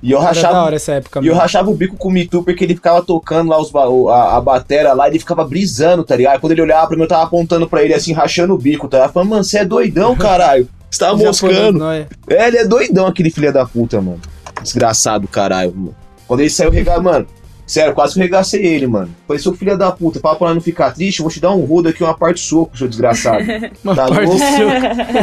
E 0.02 0.12
eu 0.12 0.18
Era 0.18 0.28
rachava. 0.28 0.62
hora 0.62 0.76
essa 0.76 0.92
época 0.92 1.20
E 1.22 1.26
eu 1.26 1.34
rachava 1.34 1.70
o 1.70 1.74
bico 1.74 1.96
com 1.96 2.08
o 2.08 2.12
Mitu 2.12 2.42
porque 2.42 2.62
ele 2.64 2.74
ficava 2.74 3.02
tocando 3.02 3.48
lá 3.48 3.58
os, 3.58 3.74
a, 3.74 4.36
a 4.36 4.40
batera 4.40 4.92
lá, 4.92 5.08
ele 5.08 5.18
ficava 5.18 5.44
brisando, 5.44 6.04
tá 6.04 6.14
ligado? 6.14 6.34
Aí 6.34 6.38
Quando 6.38 6.52
ele 6.52 6.62
olhava 6.62 6.86
pra 6.86 6.96
mim, 6.96 7.02
eu 7.02 7.08
tava 7.08 7.24
apontando 7.24 7.68
pra 7.68 7.82
ele 7.82 7.94
assim, 7.94 8.12
rachando 8.12 8.54
o 8.54 8.58
bico, 8.58 8.88
tá 8.88 8.98
ligado? 8.98 9.12
Falando, 9.12 9.30
mano, 9.30 9.44
você 9.44 9.58
é 9.58 9.64
doidão, 9.64 10.14
caralho. 10.16 10.68
Você 10.96 11.04
tá 11.04 11.06
Japonês, 11.10 11.26
moscando. 11.42 11.84
é? 11.90 12.06
É, 12.28 12.48
ele 12.48 12.58
é 12.58 12.64
doidão, 12.66 13.06
aquele 13.06 13.30
filho 13.30 13.52
da 13.52 13.64
puta, 13.66 14.00
mano. 14.00 14.20
Desgraçado, 14.62 15.28
caralho, 15.28 15.72
mano. 15.74 15.96
Quando 16.26 16.40
ele 16.40 16.50
saiu 16.50 16.70
regar, 16.70 17.00
mano, 17.02 17.26
Sério, 17.66 17.94
quase 17.94 18.14
que 18.14 18.20
eu 18.20 18.22
regacei 18.22 18.64
ele, 18.64 18.86
mano. 18.86 19.10
Falei, 19.26 19.42
seu 19.42 19.52
filho 19.52 19.76
da 19.76 19.90
puta, 19.90 20.20
pra 20.20 20.54
não 20.54 20.60
ficar 20.60 20.92
triste, 20.92 21.18
eu 21.18 21.24
vou 21.24 21.32
te 21.32 21.40
dar 21.40 21.50
um 21.52 21.64
rodo 21.64 21.88
aqui, 21.88 22.00
uma 22.04 22.16
parte 22.16 22.38
soco, 22.38 22.78
seu 22.78 22.86
desgraçado. 22.86 23.44
Tá 23.92 24.06
louco? 24.06 24.38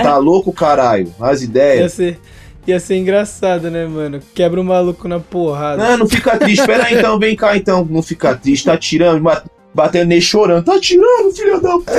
tá 0.04 0.18
louco, 0.18 0.52
caralho? 0.52 1.10
As 1.22 1.40
Ia 1.42 1.46
ideias. 1.46 1.94
ser, 1.94 2.20
ia 2.68 2.80
ser 2.82 2.98
engraçado, 2.98 3.72
né, 3.72 3.86
mano? 3.88 4.20
Quebra 4.36 4.60
o 4.60 4.64
maluco 4.64 5.08
na 5.08 5.22
porrada. 5.22 5.82
Não, 5.92 6.00
não 6.00 6.08
fica 6.10 6.38
triste. 6.38 6.66
Pera 6.66 6.84
aí 6.88 6.98
então, 6.98 7.18
vem 7.18 7.34
cá 7.34 7.56
então. 7.56 7.88
Não 7.90 8.04
fica 8.04 8.36
triste, 8.36 8.66
tá 8.66 8.76
tirando, 8.78 9.22
ba- 9.24 9.44
batendo 9.74 10.10
nele 10.10 10.20
chorando. 10.22 10.66
Tá 10.66 10.78
tirando, 10.82 11.34
filha 11.34 11.62
da 11.62 11.70
puta. 11.78 11.94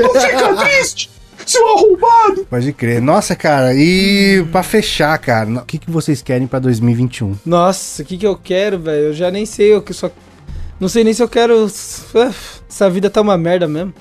Não 0.00 0.20
fica 0.20 0.56
triste, 0.64 1.10
seu 1.46 1.66
arrombado. 1.76 2.44
Pode 2.50 2.72
crer. 2.72 3.00
Nossa, 3.00 3.34
cara, 3.36 3.72
e 3.74 4.44
pra 4.52 4.62
fechar, 4.62 5.16
cara, 5.18 5.48
o 5.50 5.64
que, 5.64 5.78
que 5.78 5.90
vocês 5.90 6.20
querem 6.22 6.46
pra 6.46 6.58
2021? 6.58 7.36
Nossa, 7.46 8.02
o 8.02 8.04
que 8.04 8.16
que 8.18 8.26
eu 8.26 8.36
quero, 8.36 8.78
velho? 8.78 9.06
Eu 9.06 9.12
já 9.14 9.30
nem 9.30 9.46
sei, 9.46 9.72
eu 9.74 9.80
que 9.82 9.94
só... 9.94 10.10
Não 10.78 10.88
sei 10.88 11.04
nem 11.04 11.12
se 11.14 11.22
eu 11.22 11.28
quero... 11.28 11.66
Essa 12.68 12.90
vida 12.90 13.08
tá 13.08 13.20
uma 13.20 13.38
merda 13.38 13.66
mesmo, 13.66 13.94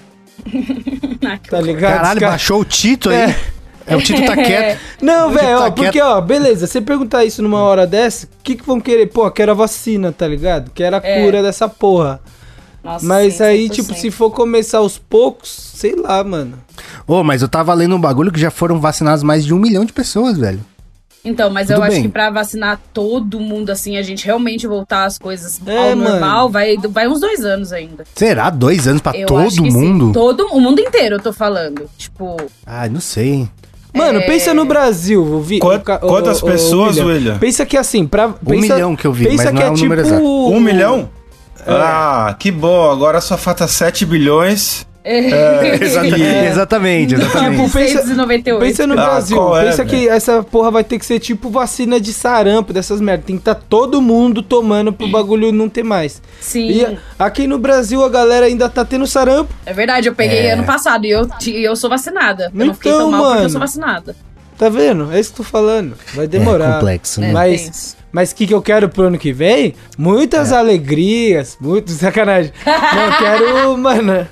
Ah, 1.26 1.40
tá 1.50 1.62
ligado? 1.62 1.94
Caralho, 1.98 2.20
cara- 2.20 2.32
baixou 2.34 2.60
o 2.62 2.66
Tito 2.66 3.10
aí. 3.10 3.34
É, 3.88 3.96
o 3.96 4.02
Tito 4.02 4.26
tá 4.26 4.36
quieto. 4.36 4.80
Não, 5.02 5.30
velho, 5.30 5.58
tá 5.60 5.66
ó, 5.68 5.72
porque, 5.72 6.02
ó, 6.02 6.20
beleza, 6.20 6.66
você 6.68 6.82
perguntar 6.82 7.24
isso 7.24 7.42
numa 7.42 7.62
hora 7.62 7.86
dessa, 7.88 8.26
o 8.26 8.30
que 8.44 8.56
que 8.56 8.66
vão 8.66 8.80
querer? 8.82 9.08
Pô, 9.08 9.30
quero 9.32 9.52
a 9.52 9.56
vacina, 9.56 10.12
tá 10.12 10.28
ligado? 10.28 10.72
Quero 10.74 10.96
a 10.96 11.02
É. 11.04 11.24
cura 11.24 11.42
dessa 11.44 11.70
porra. 11.70 12.20
Nossa, 12.86 13.06
Mas 13.06 13.34
sim, 13.36 13.44
aí, 13.44 13.68
100%. 13.68 13.72
tipo, 13.74 13.94
se 13.96 14.12
for 14.12 14.30
começar 14.30 14.78
aos 14.78 14.98
poucos, 14.98 15.50
sei 15.50 15.96
lá, 15.96 16.24
mano. 16.24 16.54
Ô, 17.08 17.24
mas 17.24 17.42
eu 17.42 17.48
tava 17.50 17.74
lendo 17.74 17.96
um 17.96 18.00
bagulho 18.00 18.32
que 18.32 18.40
já 18.40 18.52
foram 18.52 18.80
vacinados 18.80 19.24
mais 19.24 19.44
de 19.44 19.54
um 19.54 19.60
milhão 19.60 19.84
de 19.84 19.92
pessoas, 19.92 20.38
velho. 20.38 20.60
Então, 21.28 21.50
mas 21.50 21.66
Tudo 21.68 21.78
eu 21.78 21.84
acho 21.84 21.92
bem. 21.94 22.04
que 22.04 22.10
pra 22.10 22.30
vacinar 22.30 22.80
todo 22.94 23.40
mundo, 23.40 23.72
assim, 23.72 23.98
a 23.98 24.04
gente 24.04 24.24
realmente 24.24 24.68
voltar 24.68 25.06
às 25.06 25.18
coisas 25.18 25.60
É, 25.66 25.76
ao 25.76 25.96
mano. 25.96 26.04
normal, 26.12 26.50
vai, 26.52 26.76
vai 26.88 27.08
uns 27.08 27.20
dois 27.20 27.44
anos 27.44 27.74
ainda. 27.74 28.04
Será? 28.14 28.52
Dois 28.52 28.88
anos 28.88 29.02
pra 29.02 29.14
Eu 29.18 29.24
acho 29.40 29.56
todo 29.56 29.64
que 29.64 29.72
sim. 29.72 29.76
mundo? 29.76 30.12
Todo, 30.14 30.46
o 30.52 30.62
mundo 30.62 30.80
inteiro, 30.80 31.16
eu 31.16 31.20
tô 31.20 31.34
falando. 31.34 31.90
Tipo, 31.98 32.38
Ai, 32.64 32.90
não 32.90 33.00
sei. 33.02 33.50
Mano, 33.92 34.20
É. 34.20 34.26
pensa 34.28 34.54
no 34.54 34.66
Brasil, 34.66 35.24
o 35.24 35.42
Vi- 35.42 35.58
Quant- 35.60 35.88
o 35.88 35.94
o- 35.94 36.00
quantas 36.10 36.44
o- 36.44 36.46
o 36.46 36.52
pessoas, 36.52 36.98
William? 36.98 37.14
William? 37.14 37.38
Pensa 37.40 37.66
que 37.66 37.76
assim, 37.78 38.06
pra. 38.06 38.28
Pensa, 38.30 38.76
milhão 38.76 38.96
que 38.96 39.08
eu 39.08 39.14
vi, 39.14 39.24
pensa 39.24 39.46
mas 39.46 39.54
não 39.54 39.62
que 39.62 39.68
é 39.68 39.72
o 39.72 39.78
número 39.78 40.02
exato. 40.02 40.24
Um 40.24 40.60
milhão? 40.60 41.10
Ah, 41.68 42.36
que 42.38 42.52
bom. 42.52 42.90
Agora 42.92 43.20
só 43.22 43.38
falta 43.38 43.68
7 43.68 44.06
bilhões. 44.06 44.86
Exatamente, 45.06 46.48
exatamente, 46.48 47.14
exatamente. 47.14 47.52
Tipo, 47.62 47.70
pensa- 47.74 48.02
698. 48.02 48.60
Pensa 48.60 48.88
no 48.88 48.94
Ah, 49.00 49.06
Brasil, 49.06 49.58
é, 49.58 49.66
pensa 49.66 49.86
que 49.86 49.96
velho? 49.98 50.10
essa 50.12 50.42
porra 50.42 50.72
vai 50.72 50.84
ter 50.84 50.98
que 50.98 51.06
ser 51.06 51.20
tipo 51.20 51.48
vacina 51.52 52.00
de 52.00 52.12
sarampo, 52.12 52.74
dessas 52.74 53.00
merdas. 53.00 53.26
Tem 53.28 53.36
que 53.36 53.42
estar 53.42 53.54
todo 53.54 54.02
mundo 54.02 54.42
tomando 54.42 54.92
pro 54.92 55.08
bagulho 55.08 55.52
não 55.52 55.70
ter 55.70 55.84
mais. 55.84 56.20
Sim, 56.42 56.70
E 56.70 56.98
aqui 57.20 57.46
no 57.46 57.60
Brasil 57.60 58.04
a 58.04 58.10
galera 58.10 58.48
ainda 58.48 58.68
tá 58.68 58.84
tendo 58.84 59.06
sarampo. 59.06 59.54
é 59.64 59.74
verdade, 59.74 60.08
eu 60.10 60.16
peguei 60.16 60.40
É. 60.48 60.54
ano 60.54 60.64
passado 60.64 61.06
e 61.06 61.12
eu, 61.12 61.28
eu 61.54 61.76
sou 61.76 61.88
vacinada. 61.90 62.52
eu 62.58 62.66
não 62.66 62.74
fiquei 62.74 62.92
Então, 62.92 63.02
tão 63.04 63.12
mal 63.12 63.22
porque 63.22 63.34
mano. 63.36 63.46
eu 63.46 63.50
sou 63.52 63.60
vacinada. 63.60 64.16
Tá 64.58 64.70
vendo? 64.70 65.12
É 65.12 65.20
isso 65.20 65.34
que 65.34 65.42
eu 65.42 65.46
tô 65.46 65.52
falando. 65.52 65.96
Vai 66.16 66.26
demorar. 66.28 66.70
É 66.70 66.74
complexo, 66.80 67.22
né? 67.22 67.30
É, 67.30 67.34
Mas-. 67.34 67.96
Mas 68.16 68.32
o 68.32 68.36
que, 68.36 68.48
que 68.48 68.54
eu 68.54 68.62
quero 68.62 68.88
pro 68.88 69.08
ano 69.08 69.18
que 69.18 69.34
vem? 69.34 69.76
Muitas 69.98 70.54
É. 70.54 70.56
alegrias, 70.56 71.58
muito 71.60 71.92
sacanagem. 71.92 72.54
Não, 72.66 73.06
eu 73.08 73.18
quero, 73.18 73.76
mano. 73.78 74.26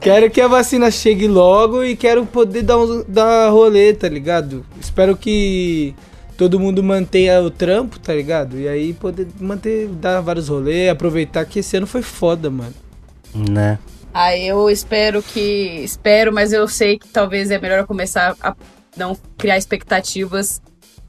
Quero 0.00 0.30
que 0.30 0.40
a 0.40 0.46
vacina 0.46 0.88
chegue 0.88 1.26
logo 1.26 1.82
e 1.82 1.96
quero 1.96 2.24
poder 2.24 2.62
dar, 2.62 2.78
um, 2.78 3.02
dar 3.08 3.48
rolê, 3.50 3.92
tá 3.92 4.08
ligado? 4.08 4.64
Espero 4.80 5.16
que 5.16 5.96
todo 6.36 6.60
mundo 6.60 6.80
mantenha 6.80 7.40
o 7.42 7.50
trampo, 7.50 7.98
tá 7.98 8.14
ligado? 8.14 8.56
E 8.56 8.68
aí 8.68 8.92
poder 8.92 9.26
manter, 9.40 9.88
dar 9.88 10.20
vários 10.20 10.46
rolês, 10.46 10.90
aproveitar 10.90 11.44
que 11.44 11.58
esse 11.58 11.76
ano 11.76 11.88
foi 11.88 12.02
foda, 12.02 12.48
mano. 12.48 12.74
Né? 13.34 13.80
Ah, 14.12 14.36
eu 14.38 14.70
espero 14.70 15.20
que. 15.20 15.80
Espero, 15.82 16.32
mas 16.32 16.52
eu 16.52 16.68
sei 16.68 17.00
que 17.00 17.08
talvez 17.08 17.50
é 17.50 17.58
melhor 17.58 17.80
eu 17.80 17.86
começar 17.86 18.36
a 18.40 18.54
não 18.96 19.18
criar 19.36 19.58
expectativas. 19.58 20.62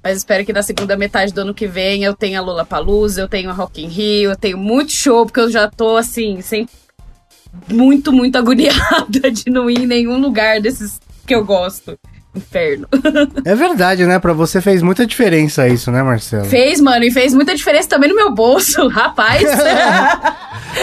Mas 0.05 0.17
espero 0.19 0.45
que 0.45 0.53
na 0.53 0.61
segunda 0.61 0.95
metade 0.95 1.33
do 1.33 1.41
ano 1.41 1.51
que 1.51 1.65
vem 1.65 2.03
eu 2.03 2.13
tenha 2.13 2.39
Lollapalooza, 2.39 3.21
eu 3.21 3.27
tenha 3.27 3.51
Rock 3.51 3.83
in 3.83 3.87
Rio, 3.87 4.29
eu 4.29 4.35
tenho 4.35 4.55
muito 4.55 4.91
show, 4.91 5.25
porque 5.25 5.39
eu 5.39 5.49
já 5.49 5.67
tô 5.67 5.97
assim, 5.97 6.41
sem. 6.41 6.69
Muito, 7.67 8.13
muito 8.13 8.37
agoniada 8.37 9.31
de 9.33 9.49
não 9.49 9.67
ir 9.67 9.79
em 9.79 9.87
nenhum 9.87 10.19
lugar 10.19 10.61
desses 10.61 10.99
que 11.25 11.33
eu 11.33 11.43
gosto. 11.43 11.97
Inferno. 12.35 12.87
É 13.45 13.55
verdade, 13.55 14.05
né? 14.05 14.19
Pra 14.19 14.33
você 14.33 14.61
fez 14.61 14.83
muita 14.83 15.07
diferença 15.07 15.67
isso, 15.67 15.89
né, 15.89 16.03
Marcelo? 16.03 16.45
Fez, 16.45 16.79
mano, 16.81 17.03
e 17.05 17.09
fez 17.11 17.33
muita 17.33 17.55
diferença 17.55 17.89
também 17.89 18.09
no 18.09 18.15
meu 18.15 18.31
bolso, 18.31 18.85
rapaz. 18.89 19.41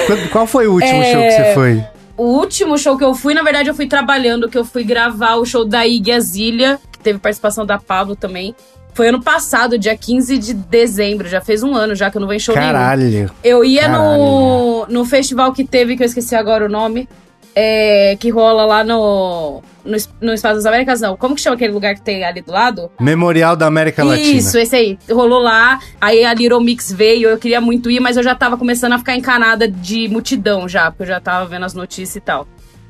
Qual- 0.07 0.19
Qual 0.33 0.47
foi 0.49 0.67
o 0.67 0.73
último 0.73 1.01
É, 1.03 1.13
show 1.13 1.23
que 1.23 1.31
você 1.31 1.55
foi? 1.55 1.85
O 2.17 2.25
último 2.25 2.77
show 2.79 2.97
que 2.99 3.05
eu 3.05 3.15
fui, 3.15 3.35
na 3.35 3.43
verdade, 3.43 3.69
eu 3.69 3.75
fui 3.75 3.87
trabalhando, 3.87 4.49
que 4.49 4.57
eu 4.59 4.65
fui 4.65 4.83
gravar 4.83 5.37
o 5.37 5.45
show 5.45 5.65
da 5.65 5.87
Iggy 5.87 6.11
Azalea, 6.13 6.81
que 6.91 6.99
teve 6.99 7.19
participação 7.19 7.65
da 7.67 7.79
Pablo 7.79 8.17
também. 8.17 8.55
Foi 8.95 9.09
ano 9.09 9.23
passado, 9.23 9.79
dia 9.79 9.97
15 9.97 10.37
de 10.39 10.53
dezembro, 10.55 11.27
já 11.29 11.41
fez 11.41 11.63
um 11.63 11.75
ano 11.75 11.95
já 11.95 12.11
que 12.11 12.17
eu 12.17 12.21
não 12.21 12.29
venho 12.29 12.37
em 12.37 12.41
show 12.41 12.55
nenhum. 12.55 12.67
Caralho. 12.67 13.31
Eu 13.43 13.65
ia 13.65 13.89
no, 13.89 14.87
no 14.89 15.05
festival 15.05 15.53
que 15.53 15.65
teve, 15.65 15.97
que 15.97 16.03
eu 16.03 16.07
esqueci 16.07 16.35
agora 16.35 16.67
o 16.67 16.69
nome, 16.69 17.09
é, 17.55 18.17
que 18.21 18.29
rola 18.31 18.65
lá 18.67 18.85
no, 18.85 19.63
no, 19.85 19.97
no 20.21 20.33
Espaço 20.35 20.57
das 20.57 20.67
Américas, 20.67 21.01
não. 21.01 21.17
Como 21.17 21.35
que 21.35 21.41
chama 21.41 21.57
aquele 21.57 21.73
lugar 21.73 21.95
que 21.95 22.03
tem 22.03 22.23
ali 22.25 22.41
do 22.43 22.53
lado? 22.53 22.91
Memorial 23.01 23.57
da 23.57 23.67
América 23.67 24.05
Latina. 24.05 24.39
Isso, 24.39 24.59
esse 24.59 24.77
aí. 24.77 24.99
Rolou 25.11 25.39
lá, 25.41 25.79
aí 26.01 26.25
a 26.25 26.33
Little 26.35 26.61
Mix 26.61 26.93
veio, 26.93 27.29
eu 27.31 27.39
queria 27.39 27.61
muito 27.61 27.91
ir, 27.91 28.01
mas 28.01 28.17
eu 28.17 28.23
já 28.23 28.35
tava 28.35 28.57
começando 28.57 28.93
a 28.93 28.99
ficar 28.99 29.17
encanada 29.17 29.67
de 29.69 30.09
multidão 30.09 30.69
já, 30.69 30.91
porque 30.91 31.03
eu 31.05 31.07
já 31.09 31.21
tava 31.21 31.47
vendo 31.47 31.65
as 31.65 31.75
notícias 31.75 32.17
e 32.17 32.21
tal. 32.21 32.47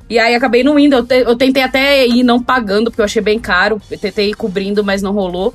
E 0.09 0.19
aí 0.19 0.35
acabei 0.35 0.63
não 0.63 0.77
indo, 0.77 0.97
eu, 0.97 1.05
te- 1.05 1.21
eu 1.21 1.35
tentei 1.35 1.63
até 1.63 2.05
ir 2.05 2.23
não 2.23 2.41
pagando, 2.43 2.91
porque 2.91 3.01
eu 3.01 3.05
achei 3.05 3.21
bem 3.21 3.39
caro. 3.39 3.81
Eu 3.89 3.97
tentei 3.97 4.29
ir 4.29 4.33
cobrindo, 4.33 4.83
mas 4.83 5.01
não 5.01 5.11
rolou. 5.13 5.53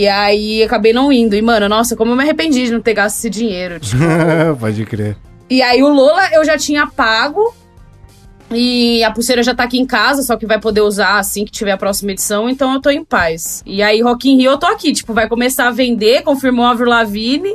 E 0.00 0.08
aí 0.08 0.62
acabei 0.62 0.94
não 0.94 1.12
indo. 1.12 1.36
E, 1.36 1.42
mano, 1.42 1.68
nossa, 1.68 1.94
como 1.94 2.12
eu 2.12 2.16
me 2.16 2.22
arrependi 2.22 2.64
de 2.64 2.72
não 2.72 2.80
ter 2.80 2.94
gasto 2.94 3.18
esse 3.18 3.28
dinheiro. 3.28 3.78
Tipo, 3.84 4.02
Pode 4.58 4.86
crer. 4.86 5.14
e 5.50 5.60
aí 5.60 5.82
o 5.82 5.88
Lola 5.88 6.26
eu 6.32 6.42
já 6.42 6.56
tinha 6.56 6.86
pago. 6.86 7.54
E 8.52 9.04
a 9.04 9.10
pulseira 9.12 9.42
já 9.44 9.54
tá 9.54 9.62
aqui 9.62 9.78
em 9.78 9.86
casa, 9.86 10.22
só 10.22 10.36
que 10.36 10.44
vai 10.46 10.58
poder 10.58 10.80
usar 10.80 11.18
assim 11.18 11.44
que 11.44 11.52
tiver 11.52 11.70
a 11.70 11.76
próxima 11.76 12.10
edição, 12.10 12.50
então 12.50 12.72
eu 12.74 12.80
tô 12.80 12.90
em 12.90 13.04
paz. 13.04 13.62
E 13.64 13.80
aí, 13.80 14.00
Rock 14.02 14.28
in 14.28 14.38
Rio, 14.38 14.50
eu 14.52 14.58
tô 14.58 14.66
aqui, 14.66 14.92
tipo, 14.92 15.14
vai 15.14 15.28
começar 15.28 15.68
a 15.68 15.70
vender, 15.70 16.22
confirmou 16.24 16.64
a 16.64 16.70
Avril 16.70 16.88
Lavigne. 16.88 17.54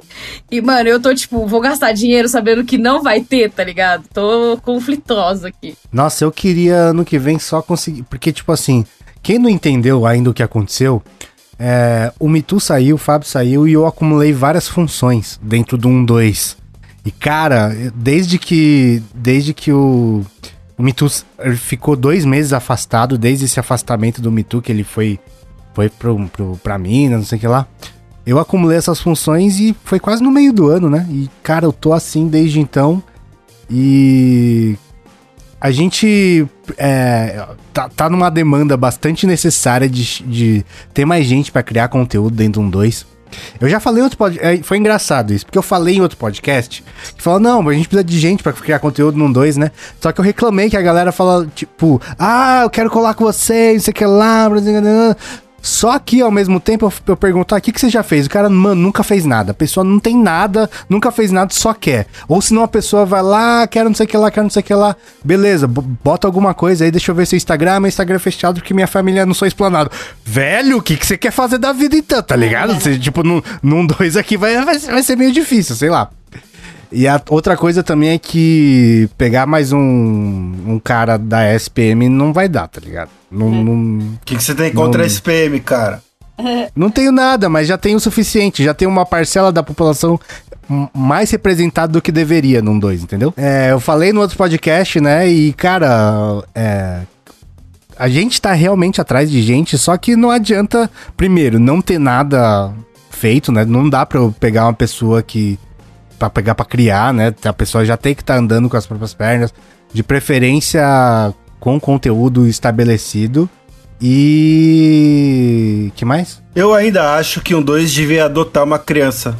E, 0.49 0.61
mano, 0.61 0.87
eu 0.87 0.97
tô, 1.01 1.13
tipo, 1.13 1.45
vou 1.47 1.59
gastar 1.59 1.91
dinheiro 1.91 2.29
sabendo 2.29 2.63
que 2.63 2.77
não 2.77 3.03
vai 3.03 3.19
ter, 3.19 3.51
tá 3.51 3.61
ligado? 3.61 4.05
Tô 4.13 4.57
conflitosa 4.63 5.49
aqui. 5.49 5.75
Nossa, 5.91 6.23
eu 6.23 6.31
queria 6.31 6.75
ano 6.75 7.03
que 7.03 7.19
vem 7.19 7.39
só 7.39 7.61
conseguir. 7.61 8.03
Porque, 8.03 8.31
tipo 8.31 8.53
assim, 8.53 8.85
quem 9.21 9.37
não 9.37 9.49
entendeu 9.49 10.05
ainda 10.05 10.29
o 10.29 10.33
que 10.33 10.43
aconteceu, 10.43 11.03
é, 11.57 12.11
o 12.19 12.27
Mitu 12.27 12.59
saiu, 12.59 12.95
o 12.95 12.99
Fábio 12.99 13.27
saiu 13.27 13.67
e 13.67 13.73
eu 13.73 13.85
acumulei 13.85 14.33
várias 14.33 14.67
funções 14.67 15.39
dentro 15.41 15.77
do 15.77 15.89
1-2. 15.89 16.57
E, 17.05 17.11
cara, 17.11 17.69
desde 17.95 18.37
que. 18.37 19.01
Desde 19.13 19.53
que 19.53 19.71
o. 19.71 20.25
O 20.77 20.83
Mitu 20.83 21.07
ficou 21.55 21.95
dois 21.95 22.25
meses 22.25 22.51
afastado, 22.51 23.17
desde 23.17 23.45
esse 23.45 23.59
afastamento 23.59 24.21
do 24.21 24.29
Mitu, 24.29 24.61
que 24.61 24.69
ele 24.69 24.83
foi, 24.83 25.17
foi 25.73 25.87
pro, 25.87 26.27
pro, 26.27 26.59
pra 26.61 26.77
Minas, 26.77 27.19
não 27.19 27.25
sei 27.25 27.37
o 27.37 27.41
que 27.41 27.47
lá. 27.47 27.65
Eu 28.25 28.39
acumulei 28.39 28.77
essas 28.77 28.99
funções 28.99 29.57
e 29.57 29.73
foi 29.85 30.01
quase 30.01 30.21
no 30.21 30.31
meio 30.31 30.51
do 30.51 30.67
ano, 30.67 30.89
né? 30.89 31.07
E, 31.09 31.29
cara, 31.41 31.65
eu 31.65 31.71
tô 31.71 31.93
assim 31.93 32.27
desde 32.27 32.59
então. 32.59 33.01
E 33.69 34.77
a 35.59 35.71
gente 35.71 36.45
é, 36.77 37.45
tá, 37.73 37.89
tá 37.89 38.09
numa 38.09 38.29
demanda 38.29 38.75
bastante 38.77 39.25
necessária 39.25 39.89
de, 39.89 40.23
de 40.23 40.65
ter 40.93 41.05
mais 41.05 41.25
gente 41.25 41.51
pra 41.51 41.63
criar 41.63 41.87
conteúdo 41.87 42.35
dentro 42.35 42.61
de 42.61 42.67
um 42.67 42.69
2. 42.69 43.15
Eu 43.59 43.67
já 43.69 43.79
falei 43.79 44.01
em 44.01 44.03
outro 44.03 44.17
podcast. 44.17 44.63
Foi 44.63 44.77
engraçado 44.77 45.33
isso, 45.33 45.45
porque 45.45 45.57
eu 45.57 45.63
falei 45.63 45.95
em 45.97 46.01
outro 46.01 46.17
podcast 46.17 46.83
que 47.15 47.21
falou: 47.21 47.39
não, 47.39 47.67
a 47.67 47.73
gente 47.73 47.87
precisa 47.87 48.03
de 48.03 48.19
gente 48.19 48.43
pra 48.43 48.53
criar 48.53 48.79
conteúdo 48.79 49.17
num 49.17 49.31
2, 49.31 49.57
né? 49.57 49.71
Só 49.99 50.11
que 50.11 50.19
eu 50.19 50.25
reclamei 50.25 50.69
que 50.69 50.77
a 50.77 50.81
galera 50.81 51.11
fala, 51.11 51.47
tipo, 51.53 52.01
ah, 52.17 52.61
eu 52.63 52.69
quero 52.69 52.89
colar 52.89 53.13
com 53.13 53.25
vocês, 53.25 53.75
não 53.75 53.81
sei 53.81 53.91
o 53.91 53.95
que 53.95 54.05
lá. 54.05 54.49
Só 55.65 55.97
que 55.97 56.21
ao 56.21 56.29
mesmo 56.29 56.59
tempo 56.59 56.93
eu, 57.07 57.17
perguntar: 57.17 57.55
o 57.57 57.61
que, 57.61 57.71
que 57.71 57.79
você 57.81 57.89
já 57.89 58.03
fez? 58.03 58.27
O 58.27 58.29
cara, 58.29 58.47
mano, 58.51 58.79
nunca 58.79 59.01
fez 59.01 59.25
nada. 59.25 59.49
A 59.49 59.53
pessoa 59.55 59.83
não 59.83 59.97
tem 59.99 60.15
nada, 60.15 60.69
nunca 60.87 61.11
fez 61.11 61.31
nada, 61.31 61.51
só 61.51 61.73
quer. 61.73 62.05
Ou 62.27 62.39
senão 62.39 62.61
a 62.61 62.67
pessoa 62.67 63.03
vai 63.03 63.23
lá, 63.23 63.65
quero 63.65 63.89
não 63.89 63.95
sei 63.95 64.05
o 64.05 64.09
que 64.09 64.15
lá, 64.15 64.29
quero 64.29 64.43
não 64.43 64.49
sei 64.51 64.59
o 64.59 64.63
que 64.63 64.73
lá. 64.75 64.95
Beleza, 65.23 65.65
bo- 65.67 65.81
bota 65.81 66.27
alguma 66.27 66.53
coisa 66.53 66.85
aí, 66.85 66.91
deixa 66.91 67.09
eu 67.09 67.15
ver 67.15 67.25
seu 67.25 67.35
Instagram. 67.37 67.79
Meu 67.79 67.87
Instagram 67.89 68.17
é 68.17 68.19
fechado 68.19 68.59
porque 68.61 68.75
minha 68.75 68.85
família 68.85 69.25
não 69.25 69.33
sou 69.33 69.47
explanado. 69.47 69.89
Velho, 70.23 70.77
o 70.77 70.81
que, 70.83 70.95
que 70.95 71.05
você 71.07 71.17
quer 71.17 71.31
fazer 71.31 71.57
da 71.57 71.73
vida 71.73 71.95
então, 71.95 72.21
tá 72.21 72.35
ligado? 72.35 72.75
Você, 72.75 72.99
tipo, 72.99 73.23
num, 73.23 73.41
num 73.63 73.87
dois 73.87 74.15
aqui 74.15 74.37
vai, 74.37 74.63
vai, 74.63 74.77
vai 74.77 75.01
ser 75.01 75.15
meio 75.15 75.31
difícil, 75.31 75.75
sei 75.75 75.89
lá. 75.89 76.09
E 76.95 77.07
a 77.07 77.21
outra 77.29 77.57
coisa 77.57 77.83
também 77.83 78.09
é 78.09 78.17
que 78.17 79.09
pegar 79.17 79.45
mais 79.45 79.73
um, 79.73 79.79
um 80.65 80.79
cara 80.81 81.17
da 81.17 81.53
SPM 81.53 82.07
não 82.07 82.31
vai 82.31 82.47
dar, 82.47 82.69
tá 82.69 82.79
ligado? 82.79 83.09
Não, 83.29 83.51
não, 83.51 83.99
O 83.99 84.19
que, 84.23 84.37
que 84.37 84.43
você 84.43 84.55
tem 84.55 84.71
contra 84.71 84.99
Não. 84.99 85.03
a 85.03 85.07
SPM, 85.07 85.59
cara? 85.59 86.01
não 86.73 86.89
tenho 86.89 87.11
nada, 87.11 87.49
mas 87.49 87.67
já 87.67 87.77
tenho 87.77 87.97
o 87.97 87.99
suficiente. 87.99 88.63
Já 88.63 88.73
tenho 88.73 88.89
uma 88.89 89.05
parcela 89.05 89.51
da 89.51 89.61
população 89.61 90.19
mais 90.93 91.29
representado 91.31 91.93
do 91.93 92.01
que 92.01 92.11
deveria 92.11 92.61
num 92.61 92.79
2, 92.79 93.03
entendeu? 93.03 93.33
É, 93.35 93.71
eu 93.71 93.79
falei 93.79 94.13
no 94.13 94.21
outro 94.21 94.37
podcast, 94.37 94.99
né? 94.99 95.27
E, 95.27 95.53
cara, 95.53 96.43
é, 96.55 97.01
a 97.97 98.07
gente 98.07 98.41
tá 98.41 98.53
realmente 98.53 98.99
atrás 99.01 99.29
de 99.29 99.41
gente, 99.41 99.77
só 99.77 99.97
que 99.97 100.15
não 100.15 100.31
adianta, 100.31 100.89
primeiro, 101.15 101.59
não 101.59 101.81
ter 101.81 101.99
nada 101.99 102.73
feito, 103.09 103.51
né? 103.51 103.65
Não 103.65 103.89
dá 103.89 104.05
pra 104.05 104.19
eu 104.19 104.33
pegar 104.39 104.65
uma 104.65 104.73
pessoa 104.73 105.21
que. 105.21 105.59
Pra 106.17 106.29
pegar 106.29 106.55
pra 106.55 106.65
criar, 106.65 107.13
né? 107.13 107.33
A 107.43 107.53
pessoa 107.53 107.85
já 107.85 107.97
tem 107.97 108.13
que 108.15 108.21
estar 108.21 108.37
andando 108.37 108.69
com 108.69 108.77
as 108.77 108.85
próprias 108.85 109.13
pernas, 109.13 109.53
de 109.93 110.03
preferência 110.03 110.83
com 111.59 111.79
conteúdo 111.79 112.47
estabelecido. 112.47 113.49
E. 114.01 115.91
que 115.95 116.03
mais? 116.05 116.41
Eu 116.55 116.73
ainda 116.73 117.15
acho 117.15 117.41
que 117.41 117.55
um 117.55 117.61
2 117.61 117.91
devia 117.93 118.25
adotar 118.25 118.63
uma 118.63 118.77
criança. 118.77 119.37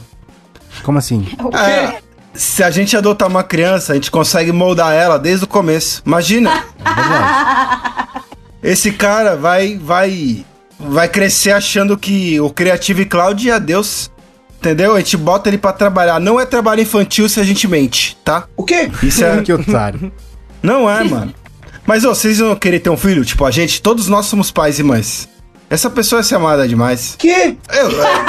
Como 0.84 0.98
assim? 0.98 1.28
É, 1.54 2.00
se 2.34 2.64
a 2.64 2.72
gente 2.72 2.96
adotar 2.96 3.28
uma 3.28 3.44
criança, 3.44 3.94
a 3.94 3.96
gente 3.96 4.12
consegue 4.12 4.52
moldar 4.52 4.94
ela 4.94 5.18
desde 5.18 5.46
o 5.46 5.48
começo. 5.48 6.02
Imagina, 6.06 6.64
É 8.62 8.72
esse 8.72 8.92
cara 8.92 9.36
vai 9.36 9.78
vai 9.78 10.46
vai 10.80 11.08
crescer 11.08 11.52
achando 11.52 11.98
que 11.98 12.40
o 12.40 12.50
Creative 12.50 13.06
Cloud 13.06 13.50
é 13.50 13.60
Deus. 13.60 14.12
Entendeu? 14.60 14.95
A 14.95 14.99
gente 14.99 15.18
bota 15.18 15.49
ele 15.49 15.58
pra 15.58 15.72
trabalhar. 15.74 16.20
Não 16.20 16.39
é 16.39 16.45
trabalho 16.45 16.82
infantil 16.82 17.30
se 17.30 17.39
a 17.39 17.43
gente 17.43 17.68
mente, 17.68 18.18
tá? 18.24 18.47
O 18.56 18.64
quê? 18.64 18.89
Isso 19.03 19.24
é. 19.24 19.41
que 19.41 19.53
otário. 19.53 20.12
Não 20.62 20.89
é, 20.89 21.03
mano. 21.03 21.34
Mas, 21.86 22.03
ô, 22.03 22.16
vocês 22.16 22.39
vão 22.39 22.56
querer 22.56 22.80
ter 22.80 22.89
um 22.89 22.97
filho? 22.97 23.24
Tipo, 23.24 23.45
a 23.45 23.51
gente, 23.51 23.80
todos 23.82 24.08
nós 24.08 24.26
somos 24.26 24.49
pais 24.49 24.80
e 24.80 24.84
mães. 24.84 25.30
Essa 25.70 25.89
pessoa 25.89 26.22
é 26.22 26.24
ser 26.24 26.36
amada 26.36 26.68
demais. 26.68 27.16
Que? 27.18 27.58
Eu, 27.70 28.03
é. 28.03 28.26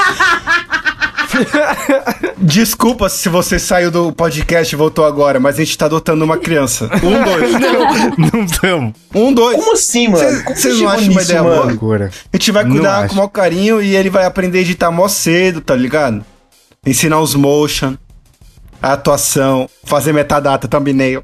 Desculpa 2.38 3.08
se 3.08 3.30
você 3.30 3.58
saiu 3.58 3.90
do 3.90 4.12
podcast 4.12 4.74
e 4.74 4.76
voltou 4.76 5.06
agora, 5.06 5.40
mas 5.40 5.56
a 5.56 5.64
gente 5.64 5.76
tá 5.78 5.86
adotando 5.86 6.22
uma 6.22 6.36
criança. 6.36 6.90
Um, 7.02 7.24
dois. 7.24 7.52
Não 8.32 8.44
estamos. 8.44 8.92
Um, 9.14 9.32
dois. 9.32 9.56
Como 9.56 9.72
assim, 9.72 10.08
mano? 10.08 10.18
Cês- 10.28 10.42
Como 10.42 10.56
cês 10.56 10.74
chegou 10.74 10.88
não 10.90 10.98
acham 10.98 11.12
uma 11.12 11.22
ideia 11.22 11.42
boa? 11.42 11.64
Loucura. 11.64 12.10
A 12.32 12.36
gente 12.36 12.52
vai 12.52 12.64
Não 12.64 12.72
cuidar 12.72 13.06
com 13.08 13.14
o 13.14 13.16
maior 13.16 13.28
carinho 13.28 13.80
e 13.80 13.96
ele 13.96 14.10
vai 14.10 14.26
aprender 14.26 14.58
a 14.58 14.60
editar 14.60 14.90
mó 14.90 15.08
cedo, 15.08 15.62
tá 15.62 15.74
ligado? 15.74 16.22
Ensinar 16.84 17.20
os 17.20 17.34
motion, 17.34 17.96
a 18.82 18.92
atuação, 18.92 19.68
fazer 19.84 20.12
metadata, 20.12 20.68
thumbnail. 20.68 21.22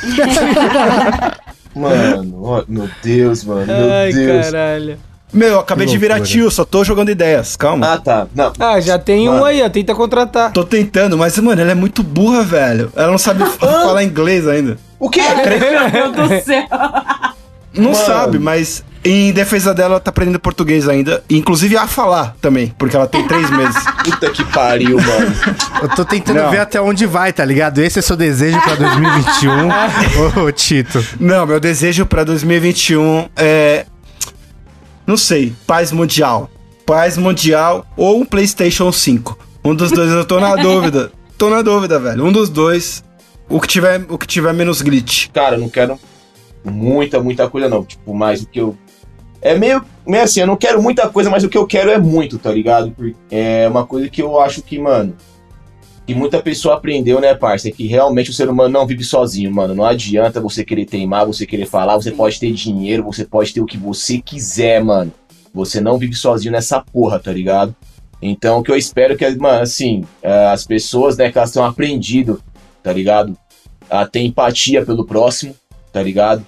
Mano, 1.76 2.42
ó, 2.44 2.64
meu 2.66 2.88
Deus, 3.02 3.44
mano, 3.44 3.66
meu 3.66 3.92
Ai, 3.92 4.12
Deus. 4.12 4.46
caralho. 4.46 4.98
Meu, 5.32 5.48
eu 5.48 5.60
acabei 5.60 5.86
de 5.86 5.96
virar 5.96 6.20
tio, 6.20 6.50
só 6.50 6.64
tô 6.64 6.82
jogando 6.84 7.10
ideias, 7.10 7.56
calma. 7.56 7.92
Ah, 7.94 7.98
tá. 7.98 8.26
Não. 8.34 8.52
Ah, 8.58 8.80
já 8.80 8.98
tem 8.98 9.28
um 9.28 9.32
Mano. 9.32 9.44
aí, 9.44 9.62
ó. 9.62 9.68
Tenta 9.68 9.94
contratar. 9.94 10.52
Tô 10.52 10.64
tentando, 10.64 11.16
mas, 11.16 11.38
mano, 11.38 11.60
ela 11.60 11.70
é 11.70 11.74
muito 11.74 12.02
burra, 12.02 12.42
velho. 12.42 12.92
Ela 12.96 13.10
não 13.10 13.18
sabe 13.18 13.44
falar 13.58 14.02
inglês 14.02 14.46
ainda. 14.48 14.76
O 14.98 15.08
quê? 15.08 15.20
Meu 15.92 16.12
Deus 16.12 16.28
do 16.28 16.44
céu. 16.44 16.64
Não 17.72 17.92
Mano. 17.92 18.04
sabe, 18.04 18.38
mas 18.40 18.84
em 19.04 19.32
defesa 19.32 19.72
dela, 19.72 19.92
ela 19.94 20.00
tá 20.00 20.10
aprendendo 20.10 20.40
português 20.40 20.88
ainda. 20.88 21.22
Inclusive 21.30 21.76
a 21.76 21.86
falar 21.86 22.34
também, 22.40 22.74
porque 22.76 22.96
ela 22.96 23.06
tem 23.06 23.26
três 23.28 23.48
meses. 23.48 23.76
Puta 24.04 24.28
que 24.30 24.44
pariu, 24.44 24.96
mano. 25.00 25.32
Eu 25.82 25.88
tô 25.90 26.04
tentando 26.04 26.42
Não. 26.42 26.50
ver 26.50 26.58
até 26.58 26.80
onde 26.80 27.06
vai, 27.06 27.32
tá 27.32 27.44
ligado? 27.44 27.78
Esse 27.80 28.00
é 28.00 28.02
seu 28.02 28.16
desejo 28.16 28.60
pra 28.60 28.74
2021, 28.74 30.42
ô 30.44 30.50
Tito. 30.52 31.02
Não, 31.20 31.46
meu 31.46 31.60
desejo 31.60 32.04
pra 32.04 32.24
2021 32.24 33.28
é. 33.36 33.86
Não 35.10 35.16
sei, 35.16 35.52
paz 35.66 35.90
mundial. 35.90 36.48
Paz 36.86 37.18
mundial 37.18 37.84
ou 37.96 38.20
um 38.20 38.24
PlayStation 38.24 38.92
5. 38.92 39.36
Um 39.64 39.74
dos 39.74 39.90
dois 39.90 40.08
eu 40.08 40.24
tô 40.24 40.38
na 40.38 40.54
dúvida. 40.62 41.10
Tô 41.36 41.50
na 41.50 41.62
dúvida, 41.62 41.98
velho. 41.98 42.24
Um 42.24 42.30
dos 42.30 42.48
dois. 42.48 43.02
O 43.48 43.60
que 43.60 43.66
tiver, 43.66 44.06
o 44.08 44.16
que 44.16 44.24
tiver 44.24 44.54
menos 44.54 44.80
glitch. 44.80 45.26
Cara, 45.32 45.56
eu 45.56 45.60
não 45.62 45.68
quero 45.68 45.98
muita, 46.64 47.20
muita 47.20 47.50
coisa, 47.50 47.68
não. 47.68 47.84
Tipo, 47.84 48.14
mais 48.14 48.42
o 48.42 48.46
que 48.46 48.60
eu. 48.60 48.78
É 49.42 49.58
meio, 49.58 49.84
meio 50.06 50.22
assim, 50.22 50.42
eu 50.42 50.46
não 50.46 50.56
quero 50.56 50.80
muita 50.80 51.08
coisa, 51.08 51.28
mas 51.28 51.42
o 51.42 51.48
que 51.48 51.58
eu 51.58 51.66
quero 51.66 51.90
é 51.90 51.98
muito, 51.98 52.38
tá 52.38 52.52
ligado? 52.52 52.92
Porque 52.92 53.16
É 53.32 53.66
uma 53.68 53.84
coisa 53.84 54.08
que 54.08 54.22
eu 54.22 54.40
acho 54.40 54.62
que, 54.62 54.78
mano. 54.78 55.16
Que 56.10 56.14
muita 56.16 56.42
pessoa 56.42 56.74
aprendeu, 56.74 57.20
né, 57.20 57.36
parça? 57.36 57.68
É 57.68 57.70
que 57.70 57.86
realmente 57.86 58.30
o 58.30 58.32
ser 58.32 58.48
humano 58.48 58.68
não 58.68 58.84
vive 58.84 59.04
sozinho, 59.04 59.48
mano. 59.54 59.76
Não 59.76 59.84
adianta 59.84 60.40
você 60.40 60.64
querer 60.64 60.84
teimar, 60.84 61.24
você 61.24 61.46
querer 61.46 61.66
falar, 61.66 61.94
você 61.94 62.10
pode 62.10 62.40
ter 62.40 62.50
dinheiro, 62.50 63.04
você 63.04 63.24
pode 63.24 63.54
ter 63.54 63.60
o 63.60 63.64
que 63.64 63.76
você 63.76 64.20
quiser, 64.20 64.82
mano. 64.82 65.12
Você 65.54 65.80
não 65.80 65.98
vive 65.98 66.16
sozinho 66.16 66.50
nessa 66.50 66.80
porra, 66.80 67.20
tá 67.20 67.30
ligado? 67.32 67.76
Então, 68.20 68.58
o 68.58 68.62
que 68.64 68.72
eu 68.72 68.76
espero 68.76 69.14
é 69.14 69.16
que, 69.16 69.30
mano, 69.36 69.62
assim, 69.62 70.04
eh, 70.20 70.48
as 70.48 70.66
pessoas, 70.66 71.16
né, 71.16 71.30
que 71.30 71.38
elas 71.38 71.52
tenham 71.52 71.64
aprendido, 71.64 72.42
tá 72.82 72.92
ligado? 72.92 73.38
A 73.88 74.04
ter 74.04 74.18
empatia 74.18 74.84
pelo 74.84 75.06
próximo, 75.06 75.54
tá 75.92 76.02
ligado? 76.02 76.44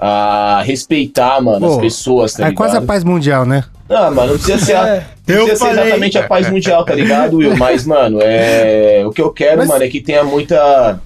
A 0.00 0.62
respeitar, 0.64 1.40
mano, 1.42 1.66
as 1.66 1.74
Pô, 1.74 1.80
pessoas, 1.80 2.32
tá 2.34 2.44
é 2.44 2.46
ligado? 2.46 2.56
quase 2.56 2.76
a 2.76 2.80
paz 2.82 3.02
mundial, 3.02 3.44
né? 3.44 3.64
Ah, 3.90 4.10
mano, 4.10 4.32
não 4.34 4.38
precisa 4.38 4.58
ser, 4.64 4.76
a, 4.76 4.86
É. 4.96 5.06
não 5.26 5.34
Eu 5.36 5.46
precisa 5.46 5.72
ser 5.74 5.80
exatamente 5.80 6.18
a 6.18 6.22
paz 6.28 6.48
mundial, 6.50 6.84
tá 6.84 6.94
ligado, 6.94 7.36
Will? 7.38 7.56
Mas, 7.56 7.84
mano, 7.84 8.20
é... 8.22 9.02
o 9.04 9.10
que 9.10 9.20
eu 9.20 9.30
quero, 9.32 9.58
Mas- 9.58 9.68
mano, 9.68 9.82
é 9.82 9.88
que 9.88 10.00
tenha 10.00 10.22
muita. 10.22 11.00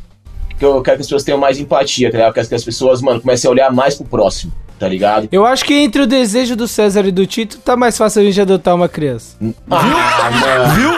Que 0.58 0.64
eu 0.66 0.82
quero 0.82 0.96
que 0.98 1.00
as 1.02 1.06
pessoas 1.06 1.24
tenham 1.24 1.38
mais 1.40 1.58
empatia, 1.58 2.08
tá 2.10 2.18
ligado? 2.18 2.28
Eu 2.30 2.34
quero 2.34 2.48
que 2.48 2.54
as 2.54 2.64
pessoas, 2.64 3.00
mano, 3.00 3.20
comecem 3.20 3.48
a 3.48 3.50
olhar 3.50 3.72
mais 3.72 3.94
pro 3.94 4.04
próximo, 4.04 4.52
tá 4.78 4.86
ligado? 4.86 5.26
Eu 5.32 5.46
acho 5.46 5.64
que 5.64 5.72
entre 5.74 6.02
o 6.02 6.06
desejo 6.06 6.54
do 6.54 6.68
César 6.68 7.04
e 7.06 7.10
do 7.10 7.26
Tito, 7.26 7.58
tá 7.58 7.74
mais 7.76 7.96
fácil 7.96 8.20
a 8.20 8.24
gente 8.26 8.40
adotar 8.40 8.74
uma 8.74 8.88
criança. 8.90 9.36
Ah, 9.70 10.30
mano. 10.30 10.74
Viu? 10.74 10.90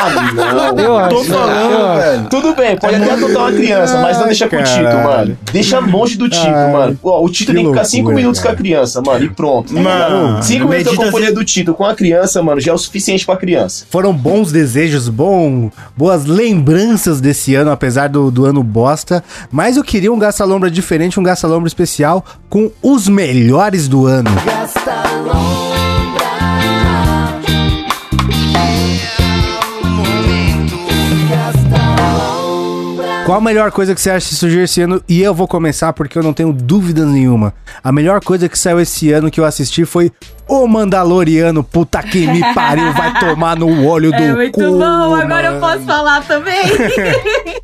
Ah, 0.00 0.72
não. 0.72 0.78
Eu 0.78 0.96
acho. 0.96 1.14
Tô 1.16 1.24
falando, 1.24 1.72
eu 1.72 1.96
velho. 1.96 2.28
Tudo 2.28 2.54
bem, 2.54 2.76
pode 2.76 2.94
até 2.94 3.12
adotar 3.12 3.42
uma 3.42 3.52
criança, 3.52 4.00
mas 4.00 4.18
não 4.18 4.26
deixa 4.26 4.48
com 4.48 4.56
o 4.56 4.62
Tito, 4.62 4.82
mano. 4.82 5.38
Deixa 5.52 5.78
longe 5.80 6.16
do 6.16 6.28
Tito, 6.28 6.46
Ai, 6.46 6.72
mano. 6.72 6.98
Ó, 7.02 7.24
o 7.24 7.28
Tito 7.28 7.52
tem 7.52 7.64
que 7.64 7.70
ficar 7.70 7.84
cinco 7.84 8.04
loucura, 8.04 8.16
minutos 8.16 8.40
cara. 8.40 8.54
com 8.54 8.60
a 8.60 8.64
criança, 8.64 9.02
mano, 9.02 9.24
e 9.24 9.28
pronto. 9.30 9.74
Mano, 9.78 10.42
cinco 10.42 10.68
minutos 10.68 10.96
da 10.96 11.04
companhia 11.04 11.32
do 11.32 11.44
Tito 11.44 11.74
com 11.74 11.84
a 11.84 11.94
criança, 11.94 12.42
mano, 12.42 12.60
já 12.60 12.72
é 12.72 12.74
o 12.74 12.78
suficiente 12.78 13.26
pra 13.26 13.36
criança. 13.36 13.84
Foram 13.90 14.12
bons 14.12 14.50
desejos, 14.52 15.08
bom, 15.08 15.70
boas 15.96 16.24
lembranças 16.24 17.20
desse 17.20 17.54
ano, 17.54 17.70
apesar 17.70 18.08
do, 18.08 18.30
do 18.30 18.44
ano 18.44 18.62
bosta. 18.62 19.22
Mas 19.50 19.76
eu 19.76 19.84
queria 19.84 20.12
um 20.12 20.18
Gasta-Lombra 20.18 20.70
diferente, 20.70 21.18
um 21.18 21.22
Gasta-Lombra 21.22 21.68
especial 21.68 22.24
com 22.48 22.70
os 22.82 23.08
melhores 23.08 23.88
do 23.88 24.06
ano. 24.06 24.30
Qual 33.30 33.38
a 33.38 33.40
melhor 33.40 33.70
coisa 33.70 33.94
que 33.94 34.00
você 34.00 34.10
acha 34.10 34.28
que 34.28 34.34
surgiu 34.34 34.64
esse 34.64 34.80
ano? 34.82 35.00
E 35.08 35.22
eu 35.22 35.32
vou 35.32 35.46
começar 35.46 35.92
porque 35.92 36.18
eu 36.18 36.22
não 36.24 36.32
tenho 36.32 36.52
dúvida 36.52 37.06
nenhuma. 37.06 37.54
A 37.80 37.92
melhor 37.92 38.20
coisa 38.20 38.48
que 38.48 38.58
saiu 38.58 38.80
esse 38.80 39.12
ano 39.12 39.30
que 39.30 39.38
eu 39.38 39.44
assisti 39.44 39.84
foi 39.84 40.10
O 40.48 40.66
Mandaloriano. 40.66 41.62
Puta 41.62 42.02
que 42.02 42.26
me 42.26 42.40
pariu, 42.52 42.92
vai 42.92 43.16
tomar 43.20 43.56
no 43.56 43.86
olho 43.86 44.10
do 44.10 44.16
É 44.16 44.32
muito 44.34 44.50
cu, 44.54 44.60
bom, 44.62 45.14
agora 45.14 45.46
eu 45.46 45.60
mano. 45.60 45.60
posso 45.60 45.84
falar 45.86 46.26
também. 46.26 46.60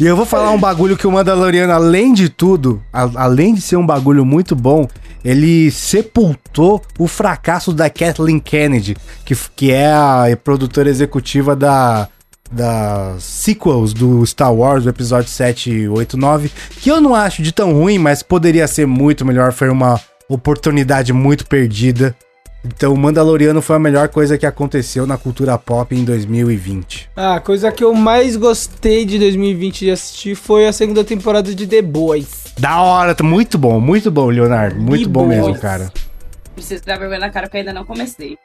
E 0.00 0.04
eu 0.06 0.16
vou 0.16 0.24
falar 0.26 0.50
um 0.50 0.58
bagulho 0.58 0.96
que 0.96 1.06
o 1.06 1.12
Mandaloriano, 1.12 1.72
além 1.72 2.12
de 2.12 2.28
tudo, 2.28 2.82
a- 2.92 3.08
além 3.14 3.54
de 3.54 3.60
ser 3.60 3.76
um 3.76 3.86
bagulho 3.86 4.24
muito 4.24 4.56
bom, 4.56 4.88
ele 5.24 5.70
sepultou 5.70 6.82
o 6.98 7.06
fracasso 7.06 7.72
da 7.72 7.88
Kathleen 7.88 8.40
Kennedy, 8.40 8.96
que, 9.24 9.36
que 9.54 9.70
é 9.70 9.92
a 9.92 10.24
produtora 10.42 10.88
executiva 10.88 11.54
da 11.54 12.08
das 12.54 13.22
sequels 13.24 13.92
do 13.92 14.24
Star 14.24 14.54
Wars, 14.54 14.86
o 14.86 14.88
episódio 14.88 15.28
7, 15.28 15.88
8, 15.88 16.16
9, 16.16 16.50
que 16.80 16.90
eu 16.90 17.00
não 17.00 17.14
acho 17.14 17.42
de 17.42 17.52
tão 17.52 17.72
ruim, 17.72 17.98
mas 17.98 18.22
poderia 18.22 18.66
ser 18.66 18.86
muito 18.86 19.24
melhor, 19.24 19.52
foi 19.52 19.68
uma 19.68 20.00
oportunidade 20.28 21.12
muito 21.12 21.46
perdida. 21.46 22.14
Então, 22.66 22.94
o 22.94 22.96
Mandaloriano 22.96 23.60
foi 23.60 23.76
a 23.76 23.78
melhor 23.78 24.08
coisa 24.08 24.38
que 24.38 24.46
aconteceu 24.46 25.06
na 25.06 25.18
cultura 25.18 25.58
pop 25.58 25.94
em 25.94 26.02
2020. 26.02 27.10
Ah, 27.14 27.34
a 27.34 27.40
coisa 27.40 27.70
que 27.70 27.84
eu 27.84 27.92
mais 27.92 28.36
gostei 28.36 29.04
de 29.04 29.18
2020 29.18 29.80
de 29.80 29.90
assistir 29.90 30.34
foi 30.34 30.66
a 30.66 30.72
segunda 30.72 31.04
temporada 31.04 31.54
de 31.54 31.66
The 31.66 31.82
Boys. 31.82 32.44
Da 32.58 32.80
hora, 32.80 33.14
muito 33.22 33.58
bom, 33.58 33.78
muito 33.80 34.10
bom, 34.10 34.28
Leonardo. 34.28 34.80
Muito 34.80 35.02
Que 35.02 35.08
bom 35.08 35.26
mesmo, 35.26 35.48
boas. 35.48 35.60
cara. 35.60 35.92
Preciso 36.54 36.84
dar 36.84 36.98
vergonha 36.98 37.20
na 37.20 37.30
cara 37.30 37.46
porque 37.46 37.56
eu 37.56 37.60
ainda 37.60 37.72
não 37.72 37.84
comecei. 37.84 38.38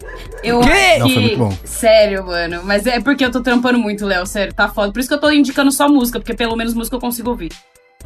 Eu 0.44 0.60
acho 0.60 1.00
Não, 1.00 1.08
que... 1.08 1.14
foi 1.14 1.22
muito 1.22 1.38
bom. 1.38 1.58
Sério, 1.64 2.26
mano. 2.26 2.62
Mas 2.64 2.88
é 2.88 3.00
porque 3.00 3.24
eu 3.24 3.32
tô 3.32 3.42
trampando 3.42 3.78
muito, 3.78 4.06
Léo. 4.06 4.26
Sério, 4.26 4.54
tá 4.54 4.68
foda. 4.68 4.92
Por 4.92 5.00
isso 5.00 5.08
que 5.08 5.16
eu 5.16 5.20
tô 5.20 5.30
indicando 5.32 5.72
só 5.72 5.88
música, 5.88 6.20
porque 6.20 6.34
pelo 6.34 6.56
menos 6.56 6.74
música 6.74 6.96
eu 6.96 7.00
consigo 7.00 7.30
ouvir. 7.30 7.52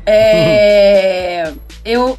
É. 0.05 1.53
eu. 1.85 2.17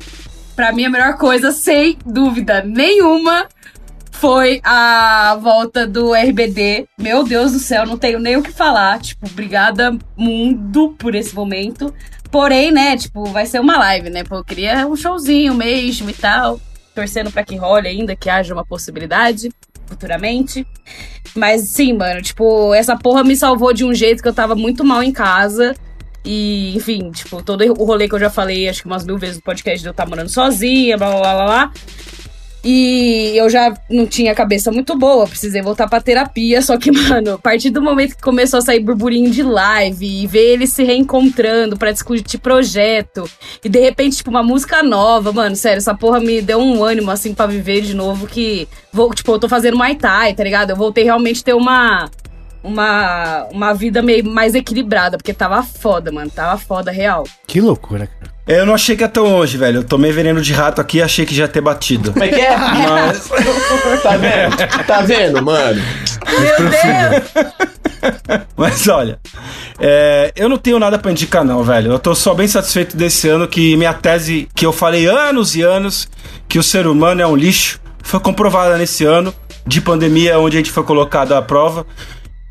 Pra 0.57 0.72
mim, 0.72 0.85
a 0.85 0.91
melhor 0.91 1.18
coisa, 1.18 1.51
sem 1.51 1.99
dúvida 2.07 2.62
nenhuma, 2.62 3.49
foi 4.12 4.61
a 4.62 5.37
volta 5.43 5.85
do 5.85 6.14
RBD. 6.14 6.87
Meu 6.97 7.24
Deus 7.24 7.53
do 7.53 7.59
céu, 7.59 7.85
não 7.85 7.99
tenho 7.99 8.20
nem 8.20 8.37
o 8.37 8.43
que 8.43 8.53
falar. 8.53 9.01
Tipo, 9.01 9.26
obrigada, 9.26 9.99
mundo, 10.16 10.95
por 10.97 11.14
esse 11.14 11.35
momento. 11.35 11.93
Porém, 12.30 12.70
né, 12.70 12.97
tipo, 12.97 13.24
vai 13.26 13.47
ser 13.47 13.61
uma 13.61 13.76
live, 13.76 14.11
né? 14.11 14.24
Pô, 14.24 14.37
eu 14.37 14.45
queria 14.45 14.87
um 14.87 14.97
showzinho 14.97 15.55
mesmo 15.55 16.09
e 16.09 16.14
tal. 16.14 16.61
Torcendo 16.95 17.31
pra 17.33 17.45
que 17.45 17.57
role 17.57 17.89
ainda, 17.89 18.15
que 18.15 18.31
haja 18.31 18.55
uma 18.55 18.65
possibilidade. 18.65 19.51
futuramente. 19.87 20.67
Mas 21.35 21.63
sim, 21.69 21.93
mano, 21.93 22.23
tipo, 22.23 22.73
essa 22.75 22.97
porra 22.97 23.23
me 23.23 23.37
salvou 23.37 23.73
de 23.73 23.85
um 23.85 23.93
jeito 23.95 24.23
que 24.23 24.29
eu 24.29 24.33
tava 24.35 24.55
muito 24.55 24.85
mal 24.85 25.03
em 25.03 25.13
casa. 25.13 25.75
E, 26.25 26.75
enfim, 26.75 27.11
tipo, 27.11 27.43
todo 27.43 27.63
o 27.79 27.85
rolê 27.85 28.09
que 28.09 28.15
eu 28.15 28.19
já 28.19 28.31
falei, 28.31 28.67
acho 28.69 28.81
que 28.83 28.87
umas 28.87 29.05
mil 29.05 29.19
vezes 29.19 29.37
no 29.37 29.43
podcast 29.43 29.81
de 29.81 29.89
eu 29.89 29.91
estar 29.91 30.07
morando 30.09 30.31
sozinha, 30.31 30.97
blá 30.97 31.11
blá 31.11 31.21
blá 31.21 31.45
blá. 31.45 31.73
E 32.65 33.37
eu 33.37 33.51
já 33.51 33.77
não 33.91 34.07
tinha 34.07 34.35
cabeça 34.35 34.73
muito 34.73 34.97
boa, 34.97 35.27
precisei 35.27 35.61
voltar 35.61 35.87
pra 35.87 36.01
terapia. 36.01 36.62
Só 36.62 36.79
que, 36.79 36.91
mano, 37.11 37.35
a 37.35 37.39
partir 37.39 37.69
do 37.69 37.83
momento 37.83 38.17
que 38.17 38.23
começou 38.23 38.59
a 38.59 38.62
sair 38.62 38.81
burburinho 38.81 39.31
de 39.31 39.43
live 39.43 40.23
e 40.23 40.27
ver 40.27 40.55
eles 40.55 40.73
se 40.73 40.83
reencontrando 40.83 41.77
pra 41.77 41.93
discutir 41.93 42.39
projeto, 42.39 43.29
e 43.62 43.69
de 43.69 43.81
repente, 43.81 44.17
tipo, 44.17 44.31
uma 44.31 44.43
música 44.43 44.83
nova, 44.83 45.31
mano, 45.33 45.55
sério, 45.55 45.79
essa 45.79 45.95
porra 45.95 46.21
me 46.21 46.41
deu 46.41 46.59
um 46.59 46.83
ânimo, 46.83 47.11
assim, 47.11 47.35
pra 47.35 47.47
viver 47.47 47.83
de 47.83 47.95
novo. 47.95 48.27
Que, 48.27 48.67
vou, 48.91 49.12
tipo, 49.12 49.31
eu 49.33 49.39
tô 49.39 49.49
fazendo 49.49 49.77
Muay 49.77 49.97
Thai, 49.97 50.35
tá 50.35 50.43
ligado? 50.43 50.71
Eu 50.71 50.77
voltei 50.77 51.05
realmente 51.05 51.43
a 51.43 51.45
ter 51.45 51.55
uma. 51.55 52.11
Uma, 52.62 53.45
uma 53.53 53.75
vida 53.75 54.01
meio 54.01 54.25
mais 54.25 54.55
equilibrada, 54.55 55.19
porque 55.19 55.35
tava 55.35 55.62
foda, 55.62 56.11
mano. 56.11 56.31
Tava 56.31 56.57
foda, 56.57 56.91
real. 56.91 57.25
Que 57.47 57.61
loucura, 57.61 58.07
cara. 58.07 58.34
Eu 58.47 58.67
não 58.67 58.75
achei 58.75 58.95
que 58.95 59.03
ia 59.03 59.09
tão 59.09 59.25
longe, 59.25 59.57
velho. 59.57 59.79
Eu 59.79 59.85
tomei 59.85 60.13
veneno 60.13 60.41
de 60.43 60.53
rato 60.53 60.81
aqui 60.81 60.99
e 60.99 61.03
achei 61.03 61.25
que 61.25 61.35
já 61.35 61.45
ia 61.45 61.49
ter 61.49 61.63
batido. 61.63 62.13
Como 62.13 62.25
é 62.25 62.29
que 62.29 62.41
é? 62.41 62.57
Mas, 62.57 63.31
Tá 64.03 64.17
vendo? 64.17 64.85
Tá 64.87 65.01
vendo, 65.01 65.43
mano? 65.43 65.83
Meu 66.29 66.71
Deus! 66.71 68.45
mas 68.55 68.87
olha, 68.87 69.19
é, 69.81 70.31
eu 70.37 70.49
não 70.49 70.59
tenho 70.59 70.79
nada 70.79 70.99
pra 70.99 71.11
indicar, 71.11 71.43
não, 71.43 71.63
velho. 71.63 71.93
Eu 71.93 71.99
tô 71.99 72.15
só 72.15 72.35
bem 72.35 72.47
satisfeito 72.47 72.97
desse 72.97 73.29
ano 73.29 73.49
que 73.49 73.77
minha 73.79 73.95
tese, 73.95 74.47
que 74.55 74.67
eu 74.67 74.73
falei 74.73 75.07
anos 75.07 75.57
e 75.57 75.63
anos, 75.63 76.07
que 76.47 76.59
o 76.59 76.63
ser 76.63 76.87
humano 76.87 77.23
é 77.23 77.27
um 77.27 77.35
lixo, 77.35 77.81
foi 78.03 78.21
comprovada 78.21 78.77
nesse 78.77 79.05
ano 79.05 79.35
de 79.67 79.81
pandemia, 79.81 80.39
onde 80.39 80.57
a 80.57 80.61
gente 80.61 80.71
foi 80.71 80.83
colocado 80.83 81.33
à 81.33 81.41
prova. 81.41 81.87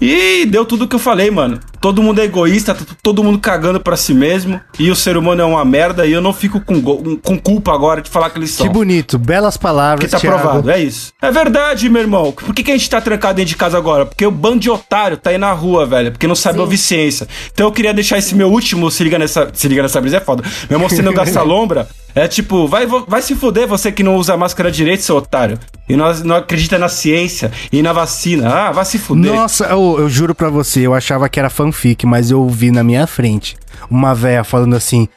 E 0.05 0.45
deu 0.45 0.65
tudo 0.65 0.83
o 0.83 0.87
que 0.87 0.95
eu 0.95 0.99
falei, 0.99 1.31
mano. 1.31 1.61
Todo 1.79 2.03
mundo 2.03 2.19
é 2.19 2.25
egoísta, 2.25 2.75
tá 2.75 2.83
todo 3.01 3.23
mundo 3.23 3.39
cagando 3.39 3.79
pra 3.79 3.95
si 3.95 4.13
mesmo. 4.13 4.59
E 4.77 4.91
o 4.91 4.95
ser 4.97 5.15
humano 5.15 5.41
é 5.41 5.45
uma 5.45 5.63
merda. 5.63 6.05
E 6.05 6.11
eu 6.11 6.21
não 6.21 6.33
fico 6.33 6.59
com, 6.59 6.81
com 7.17 7.37
culpa 7.39 7.73
agora 7.73 8.01
de 8.01 8.09
falar 8.09 8.29
que 8.29 8.37
eles 8.37 8.51
são. 8.51 8.67
Que 8.67 8.73
bonito, 8.73 9.17
belas 9.17 9.55
palavras, 9.55 10.01
Porque 10.01 10.11
tá 10.11 10.19
Thiago. 10.19 10.39
provado, 10.39 10.69
é 10.69 10.83
isso. 10.83 11.13
É 11.21 11.31
verdade, 11.31 11.87
meu 11.87 12.01
irmão. 12.01 12.33
Por 12.33 12.53
que, 12.53 12.63
que 12.63 12.71
a 12.71 12.77
gente 12.77 12.89
tá 12.89 12.99
trancado 12.99 13.35
dentro 13.35 13.49
de 13.49 13.55
casa 13.55 13.77
agora? 13.77 14.05
Porque 14.05 14.25
o 14.25 14.31
bando 14.31 14.59
de 14.59 14.69
otário 14.69 15.15
tá 15.15 15.29
aí 15.29 15.37
na 15.37 15.53
rua, 15.53 15.85
velho. 15.85 16.11
Porque 16.11 16.27
não 16.27 16.35
sabe 16.35 16.55
Sim. 16.55 16.61
ouvir 16.61 16.77
ciência. 16.77 17.27
Então 17.53 17.67
eu 17.67 17.71
queria 17.71 17.93
deixar 17.93 18.17
esse 18.17 18.35
meu 18.35 18.49
último, 18.51 18.91
se 18.91 19.03
liga 19.05 19.17
nessa. 19.17 19.49
Se 19.53 19.69
liga 19.69 19.83
nessa 19.83 20.01
brisa, 20.01 20.17
é 20.17 20.19
foda. 20.19 20.43
Meu 20.69 20.77
irmão 20.77 20.89
sendo 20.89 21.11
gasta 21.15 21.41
lombra. 21.41 21.87
É 22.15 22.27
tipo, 22.27 22.67
vai, 22.67 22.85
vai 22.85 23.21
se 23.21 23.35
fuder 23.35 23.67
você 23.67 23.91
que 23.91 24.03
não 24.03 24.17
usa 24.17 24.37
máscara 24.37 24.71
direito, 24.71 25.01
seu 25.01 25.15
otário. 25.15 25.57
E 25.89 25.95
não, 25.95 26.13
não 26.19 26.35
acredita 26.35 26.77
na 26.77 26.87
ciência 26.87 27.51
e 27.71 27.81
na 27.81 27.91
vacina. 27.91 28.49
Ah, 28.49 28.71
vai 28.71 28.85
se 28.85 28.99
fuder. 28.99 29.33
Nossa, 29.33 29.75
eu, 29.97 29.99
eu 30.03 30.09
juro 30.09 30.33
pra 30.35 30.49
você, 30.49 30.81
eu 30.81 30.93
achava 30.93 31.27
que 31.29 31.39
era 31.39 31.49
fanfic, 31.49 32.05
mas 32.05 32.31
eu 32.31 32.47
vi 32.47 32.71
na 32.71 32.83
minha 32.83 33.05
frente 33.07 33.55
uma 33.89 34.13
véia 34.13 34.43
falando 34.43 34.75
assim. 34.75 35.07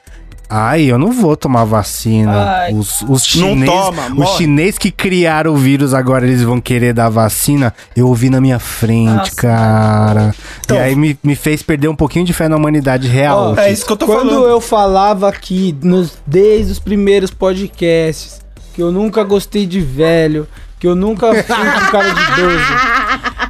Ai, 0.48 0.82
eu 0.84 0.96
não 0.96 1.10
vou 1.10 1.36
tomar 1.36 1.64
vacina. 1.64 2.44
Ai. 2.60 2.72
Os, 2.72 3.02
os 3.08 3.24
chinês, 3.24 3.68
toma, 3.68 4.02
os 4.16 4.36
chinês 4.36 4.78
que 4.78 4.92
criaram 4.92 5.52
o 5.52 5.56
vírus 5.56 5.92
agora 5.92 6.24
eles 6.24 6.40
vão 6.40 6.60
querer 6.60 6.92
dar 6.94 7.08
vacina. 7.08 7.74
Eu 7.96 8.06
ouvi 8.06 8.30
na 8.30 8.40
minha 8.40 8.60
frente, 8.60 9.10
Nossa, 9.12 9.34
cara. 9.34 10.32
Então- 10.60 10.76
e 10.76 10.80
aí 10.80 10.94
me, 10.94 11.18
me 11.20 11.34
fez 11.34 11.64
perder 11.64 11.88
um 11.88 11.96
pouquinho 11.96 12.24
de 12.24 12.32
fé 12.32 12.48
na 12.48 12.54
humanidade 12.54 13.08
real. 13.08 13.54
Ó, 13.56 13.60
É 13.60 13.72
isso 13.72 13.84
que 13.84 13.90
eu 13.92 13.96
tô 13.96 14.06
Quando 14.06 14.28
falando. 14.30 14.46
eu 14.48 14.60
falava 14.60 15.28
aqui, 15.28 15.76
nos, 15.82 16.12
desde 16.24 16.70
os 16.70 16.78
primeiros 16.78 17.32
podcasts, 17.32 18.40
que 18.72 18.80
eu 18.80 18.92
nunca 18.92 19.24
gostei 19.24 19.66
de 19.66 19.80
velho, 19.80 20.46
que 20.78 20.86
eu 20.86 20.94
nunca 20.94 21.26
fui 21.34 21.42
com 21.42 21.90
cara 21.90 22.10
de 22.14 22.20
idoso. 22.22 22.64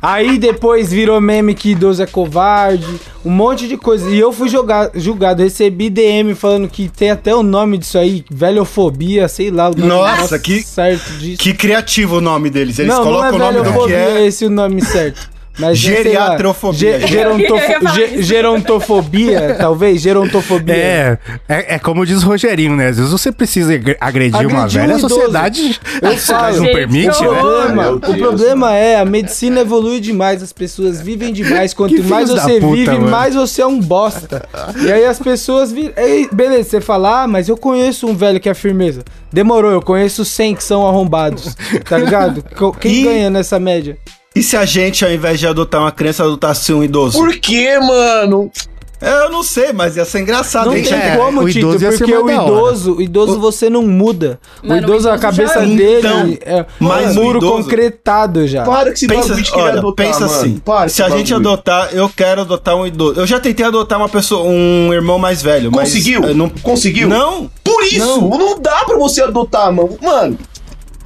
Aí 0.07 0.38
depois 0.38 0.92
virou 0.92 1.20
meme 1.20 1.52
que 1.52 1.70
idoso 1.70 2.00
é 2.00 2.07
covarde, 2.07 2.86
um 3.24 3.30
monte 3.30 3.66
de 3.66 3.76
coisa. 3.76 4.09
E 4.09 4.16
eu 4.16 4.32
fui 4.32 4.48
jogar, 4.48 4.92
julgado, 4.94 5.42
recebi 5.42 5.90
DM 5.90 6.32
falando 6.36 6.68
que 6.68 6.88
tem 6.88 7.11
até 7.11 7.34
o 7.34 7.42
nome 7.42 7.76
disso 7.76 7.98
aí, 7.98 8.24
velhofobia, 8.30 9.26
sei 9.26 9.50
lá. 9.50 9.68
O 9.68 9.74
nome 9.74 9.88
Nossa, 9.88 10.38
que- 10.38 10.62
certo 10.62 11.11
disso. 11.18 11.42
Que 11.42 11.52
criativo 11.52 12.18
o 12.18 12.20
nome 12.20 12.50
deles. 12.50 12.78
Eles 12.78 12.88
não, 12.88 13.04
não 13.04 13.11
colocam 13.11 13.30
é 13.30 13.34
o 13.34 13.38
nome 13.52 13.70
do 13.72 13.86
que 13.86 13.92
é. 13.92 14.26
esse 14.26 14.46
o 14.46 14.50
nome 14.50 14.80
certo. 14.80 15.36
Mas 15.59 15.68
lá, 15.68 15.74
Geriatrofobia. 15.74 17.00
ge- 17.07 17.16
ge- 17.94 18.22
gerontofobia, 18.22 19.57
talvez, 19.61 20.00
gerontofobia. 20.00 20.74
É, 20.74 21.18
é, 21.48 21.74
é 21.74 21.78
como 21.78 22.04
diz 22.04 22.22
o 22.22 22.26
Rogerinho, 22.26 22.76
né? 22.76 22.88
Às 22.88 22.96
vezes 22.96 23.11
você 23.12 23.32
precisa 23.32 23.74
agre- 23.74 23.96
agredir, 24.00 24.36
uma 24.46 24.64
Agredir 24.64 24.80
um 24.80 24.82
velha, 24.82 24.94
a 24.94 24.98
idoso. 24.98 25.14
sociedade, 25.14 25.80
a 26.02 26.11
sociedade 26.12 26.57
falo. 26.57 26.57
não 26.66 26.72
permite, 26.72 27.24
O 27.24 27.32
né? 27.32 27.38
problema, 27.38 27.82
Meu 27.82 27.94
o 27.96 28.00
problema 28.18 28.74
é, 28.74 28.96
a 29.00 29.04
medicina 29.04 29.61
evolui 29.61 30.00
demais, 30.00 30.42
as 30.42 30.52
pessoas 30.52 31.00
vivem 31.00 31.32
demais. 31.32 31.72
Quanto 31.74 31.94
Que 31.94 32.02
mais 32.02 32.28
você 32.28 32.61
puta, 32.61 32.74
vive, 32.76 32.90
mano. 32.92 33.09
mais 33.09 33.34
você 33.34 33.62
é 33.62 33.66
um 33.66 33.80
bosta. 33.80 34.46
E 34.84 34.90
aí 34.92 35.04
as 35.07 35.18
pessoas 35.18 35.72
viram. 35.72 35.92
Ei, 35.96 36.28
Beleza, 36.32 36.68
você 36.70 36.80
fala, 36.80 37.22
ah, 37.22 37.26
mas 37.26 37.48
eu 37.48 37.57
conheço 37.57 38.07
um 38.07 38.14
velho 38.14 38.38
que 38.38 38.48
é 38.48 38.54
firmeza. 38.54 39.02
Demorou, 39.32 39.70
eu 39.72 39.82
conheço 39.82 40.24
100 40.24 40.54
que 40.54 40.64
são 40.64 40.86
arrombados. 40.86 41.54
Tá 41.88 41.96
ligado? 41.98 42.44
Quem 42.80 42.92
E- 42.92 43.02
ganha 43.04 43.30
nessa 43.30 43.59
média? 43.59 43.96
E 44.37 44.43
se 44.43 44.57
a 44.57 44.64
gente, 44.64 45.05
ao 45.05 45.11
invés 45.11 45.39
de 45.41 45.47
adotar 45.47 45.80
uma 45.80 45.91
criança, 45.91 46.22
adotasse 46.22 46.72
um 46.72 46.84
idoso? 46.84 47.18
Por 47.18 47.34
que, 47.39 47.78
mano? 47.80 48.51
É, 48.99 49.24
Eu 49.24 49.30
não 49.30 49.43
sei, 49.43 49.74
mas 49.74 49.95
ia 49.97 50.07
ser 50.07 50.20
engraçado. 50.20 50.66
Não 50.66 50.72
tem 50.72 50.91
é, 50.91 51.16
como, 51.18 51.43
o 51.43 51.51
Tito, 51.51 51.68
porque 51.68 52.14
o 52.14 52.30
idoso, 52.30 52.95
o 52.97 53.03
idoso 53.03 53.39
você 53.39 53.68
não 53.68 53.82
muda. 53.82 54.41
Mano, 54.62 54.80
o 54.80 54.84
idoso, 54.84 55.09
o 55.09 55.12
a 55.12 55.18
cabeça 55.18 55.55
já- 55.55 55.61
dele 55.66 55.99
Então, 55.99 56.39
é 56.41 56.64
mas 56.80 57.14
um 57.16 57.22
muro 57.22 57.39
idoso- 57.39 57.62
concretado 57.64 58.47
já. 58.47 58.62
Para 58.64 58.84
que 58.93 58.97
esse 58.97 59.07
Pensa, 59.07 59.28
bagulho 59.34 59.47
olha, 59.55 59.78
adotar, 59.78 60.07
pensa 60.07 60.20
mano. 60.20 60.32
assim, 60.32 60.59
Para 60.64 60.89
se 60.89 61.03
a 61.03 61.09
esse 61.09 61.16
gente 61.18 61.30
bagulho. 61.34 61.49
adotar, 61.51 61.89
eu 61.93 62.09
quero 62.09 62.41
adotar 62.41 62.74
um 62.74 62.87
idoso. 62.87 63.20
Eu 63.20 63.26
já 63.26 63.39
tentei 63.39 63.66
adotar 63.66 63.99
uma 63.99 64.09
pessoa, 64.09 64.45
um 64.49 64.91
irmão 64.95 65.18
mais 65.18 65.43
velho, 65.43 65.70
mas 65.70 65.91
Conseguiu? 65.91 66.24
eh, 66.24 66.32
não 66.34 66.49
Conseguiu? 66.49 67.07
Não, 67.09 67.51
Por 67.62 67.82
isso, 67.84 67.99
Não. 67.99 68.28
não. 68.30 68.59
dá 68.61 68.84
pra 68.87 68.97
você 68.97 69.22
adotar, 69.22 69.70
mano. 69.72 69.99
Mano, 70.03 70.39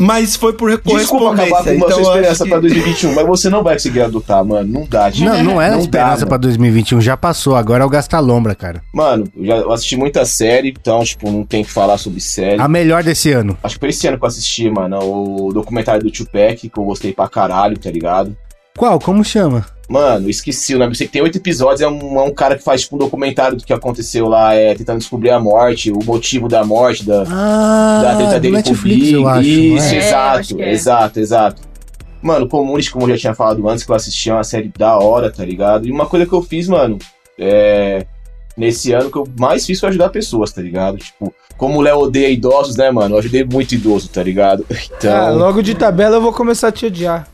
mas 0.01 0.35
foi 0.37 0.53
por 0.55 0.71
desculpa 0.71 1.35
acabar 1.35 1.63
correspondência. 1.63 1.65
com 1.65 1.71
a 1.71 1.75
Então 1.75 1.91
sua 1.91 1.99
eu 1.99 2.17
esperança 2.17 2.45
que... 2.45 2.51
pra 2.51 2.61
2021, 2.61 3.15
mas 3.15 3.27
você 3.27 3.51
não 3.51 3.63
vai 3.63 3.75
conseguir 3.75 4.01
adotar, 4.03 4.45
mano. 4.45 4.73
Não 4.73 4.87
dá, 4.87 5.11
gente. 5.11 5.25
Não, 5.25 5.43
não 5.45 5.63
é 5.63 5.69
a 5.69 5.73
Não 5.73 5.81
esperança 5.81 6.21
dá, 6.23 6.27
pra 6.27 6.37
2021, 6.37 7.01
já 7.01 7.17
passou, 7.17 7.55
agora 7.57 7.85
é 7.85 7.87
o 7.87 7.91
Gastalombra, 7.91 8.55
cara. 8.55 8.83
Mano, 8.95 9.25
eu 9.37 9.45
já 9.47 9.73
assisti 9.75 9.97
muita 9.97 10.25
série, 10.25 10.71
então, 10.71 11.05
tipo, 11.05 11.31
não 11.31 11.45
tem 11.45 11.63
que 11.65 11.71
falar 11.71 11.99
sobre 11.99 12.21
série. 12.21 12.61
A 12.61 12.67
melhor 12.69 13.03
desse 13.03 13.31
ano. 13.33 13.57
Acho 13.63 13.75
que 13.77 13.81
foi 13.81 13.89
esse 13.91 14.07
ano 14.09 14.19
que 14.19 14.25
eu 14.25 14.29
assisti, 14.29 14.71
mano, 14.71 14.99
o 15.01 15.53
documentário 15.53 16.03
do 16.03 16.11
Tupac, 16.11 16.57
que 16.69 16.71
eu 16.79 16.85
gostei 16.85 17.13
pra 17.13 17.29
caralho, 17.29 17.79
tá 17.79 17.91
ligado? 17.91 18.37
Qual? 18.77 18.99
Como 18.99 19.23
chama? 19.25 19.67
Mano, 19.91 20.31
esqueci 20.31 20.77
o 20.77 20.79
nome. 20.79 20.95
Sei 20.95 21.09
que 21.09 21.13
tem 21.13 21.21
oito 21.21 21.37
episódios, 21.37 21.81
é 21.81 21.89
um, 21.89 22.21
é 22.21 22.23
um 22.23 22.33
cara 22.33 22.57
que 22.57 22.63
faz, 22.63 22.83
tipo, 22.83 22.95
um 22.95 22.99
documentário 23.01 23.57
do 23.57 23.65
que 23.65 23.73
aconteceu 23.73 24.29
lá, 24.29 24.55
é, 24.55 24.73
tentando 24.73 24.99
descobrir 24.99 25.31
a 25.31 25.41
morte, 25.41 25.91
o 25.91 25.99
motivo 26.05 26.49
da 26.49 26.65
morte, 26.65 27.05
da, 27.05 27.25
Ah, 27.29 28.01
da 28.01 28.15
treta 28.15 28.39
dele 28.39 28.63
com 28.63 28.71
o 28.71 29.29
acho. 29.29 29.49
Isso, 29.49 29.93
é? 29.93 29.97
É, 29.97 29.99
exato, 29.99 30.63
é. 30.63 30.71
exato, 30.71 31.19
exato. 31.19 31.63
Mano, 32.23 32.49
Community, 32.49 32.93
como 32.93 33.07
eu 33.07 33.11
já 33.11 33.19
tinha 33.19 33.35
falado 33.35 33.69
antes, 33.69 33.83
que 33.83 33.91
eu 33.91 33.97
assisti 33.97 34.31
é 34.31 34.35
uma 34.35 34.45
série 34.45 34.73
da 34.79 34.97
hora, 34.97 35.29
tá 35.29 35.45
ligado? 35.45 35.89
E 35.89 35.91
uma 35.91 36.07
coisa 36.07 36.25
que 36.25 36.33
eu 36.33 36.43
fiz, 36.43 36.69
mano, 36.69 36.97
é. 37.37 38.07
Nesse 38.61 38.93
ano 38.93 39.11
que 39.11 39.17
eu 39.17 39.27
mais 39.39 39.65
fiz 39.65 39.81
foi 39.81 39.89
ajudar 39.89 40.11
pessoas, 40.11 40.53
tá 40.53 40.61
ligado? 40.61 40.99
Tipo, 40.99 41.35
como 41.57 41.79
o 41.79 41.81
Léo 41.81 41.99
odeia 41.99 42.29
idosos, 42.29 42.77
né, 42.77 42.91
mano? 42.91 43.15
Eu 43.15 43.21
ajudei 43.21 43.43
muito 43.43 43.75
idoso, 43.75 44.09
tá 44.09 44.23
ligado? 44.23 44.67
Então. 45.01 45.17
Ah, 45.17 45.31
logo 45.31 45.63
de 45.63 45.75
tabela 45.75 46.17
eu 46.17 46.21
vou 46.21 46.31
começar 46.31 46.69
a 46.69 46.73
te 46.73 46.85
odiar. 46.85 47.27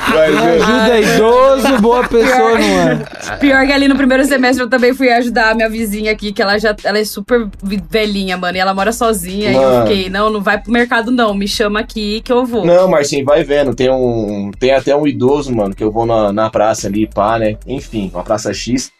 Ver. 0.00 0.62
ajuda 0.62 1.00
idoso, 1.00 1.78
boa 1.80 2.06
pessoa, 2.06 2.58
não 2.58 2.80
é? 2.80 3.36
Pior 3.40 3.66
que 3.66 3.72
ali 3.72 3.88
no 3.88 3.96
primeiro 3.96 4.24
semestre 4.24 4.62
eu 4.62 4.68
também 4.68 4.94
fui 4.94 5.10
ajudar 5.10 5.50
a 5.50 5.54
minha 5.54 5.68
vizinha 5.68 6.12
aqui, 6.12 6.32
que 6.32 6.40
ela 6.40 6.58
já 6.58 6.76
ela 6.84 6.98
é 6.98 7.04
super 7.04 7.48
velhinha, 7.90 8.36
mano, 8.36 8.56
e 8.56 8.60
ela 8.60 8.72
mora 8.74 8.92
sozinha. 8.92 9.50
E 9.50 9.54
eu 9.54 9.62
Mano. 9.62 9.86
fiquei, 9.86 10.10
não, 10.10 10.30
não 10.30 10.40
vai 10.40 10.60
pro 10.60 10.70
mercado, 10.72 11.10
não. 11.10 11.34
Me 11.34 11.48
chama 11.48 11.80
aqui 11.80 12.20
que 12.20 12.32
eu 12.32 12.44
vou. 12.46 12.64
Não, 12.64 12.88
Marcinho, 12.88 13.24
vai 13.24 13.42
vendo. 13.42 13.74
Tem 13.74 13.90
um. 13.90 14.50
Tem 14.58 14.72
até 14.72 14.94
um 14.94 15.06
idoso, 15.06 15.54
mano, 15.54 15.74
que 15.74 15.82
eu 15.82 15.90
vou 15.90 16.06
na, 16.06 16.32
na 16.32 16.50
praça 16.50 16.86
ali, 16.86 17.06
pá, 17.06 17.38
né? 17.38 17.56
Enfim, 17.66 18.10
uma 18.14 18.22
praça 18.28 18.52
X. 18.52 18.92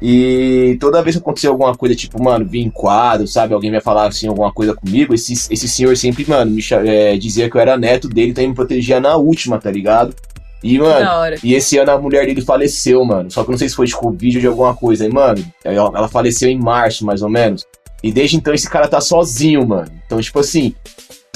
E 0.00 0.76
toda 0.78 1.02
vez 1.02 1.16
que 1.16 1.22
acontecer 1.22 1.46
alguma 1.46 1.74
coisa, 1.74 1.94
tipo, 1.94 2.22
mano, 2.22 2.44
vir 2.44 2.60
em 2.60 2.70
quadro, 2.70 3.26
sabe? 3.26 3.54
Alguém 3.54 3.70
vai 3.70 3.80
falar 3.80 4.06
assim, 4.06 4.28
alguma 4.28 4.52
coisa 4.52 4.74
comigo, 4.74 5.14
esse, 5.14 5.32
esse 5.32 5.68
senhor 5.68 5.96
sempre, 5.96 6.24
mano, 6.28 6.50
me 6.50 6.62
é, 6.86 7.16
dizia 7.16 7.48
que 7.48 7.56
eu 7.56 7.60
era 7.60 7.78
neto 7.78 8.08
dele, 8.08 8.30
então 8.30 8.42
ele 8.42 8.50
me 8.50 8.54
protegia 8.54 9.00
na 9.00 9.16
última, 9.16 9.58
tá 9.58 9.70
ligado? 9.70 10.14
E, 10.62 10.78
mano, 10.78 11.36
e 11.42 11.54
esse 11.54 11.78
ano 11.78 11.92
a 11.92 11.98
mulher 11.98 12.26
dele 12.26 12.42
faleceu, 12.42 13.04
mano. 13.04 13.30
Só 13.30 13.42
que 13.42 13.50
eu 13.50 13.52
não 13.52 13.58
sei 13.58 13.68
se 13.68 13.76
foi 13.76 13.86
de 13.86 13.94
Covid 13.94 14.36
ou 14.36 14.40
de 14.40 14.46
alguma 14.46 14.74
coisa. 14.74 15.06
E, 15.06 15.08
mano, 15.08 15.44
ela 15.64 16.08
faleceu 16.08 16.48
em 16.48 16.58
março, 16.58 17.04
mais 17.04 17.22
ou 17.22 17.28
menos. 17.28 17.64
E 18.02 18.10
desde 18.10 18.36
então 18.36 18.52
esse 18.52 18.68
cara 18.68 18.88
tá 18.88 19.00
sozinho, 19.00 19.66
mano. 19.66 19.90
Então, 20.06 20.20
tipo 20.20 20.38
assim, 20.40 20.74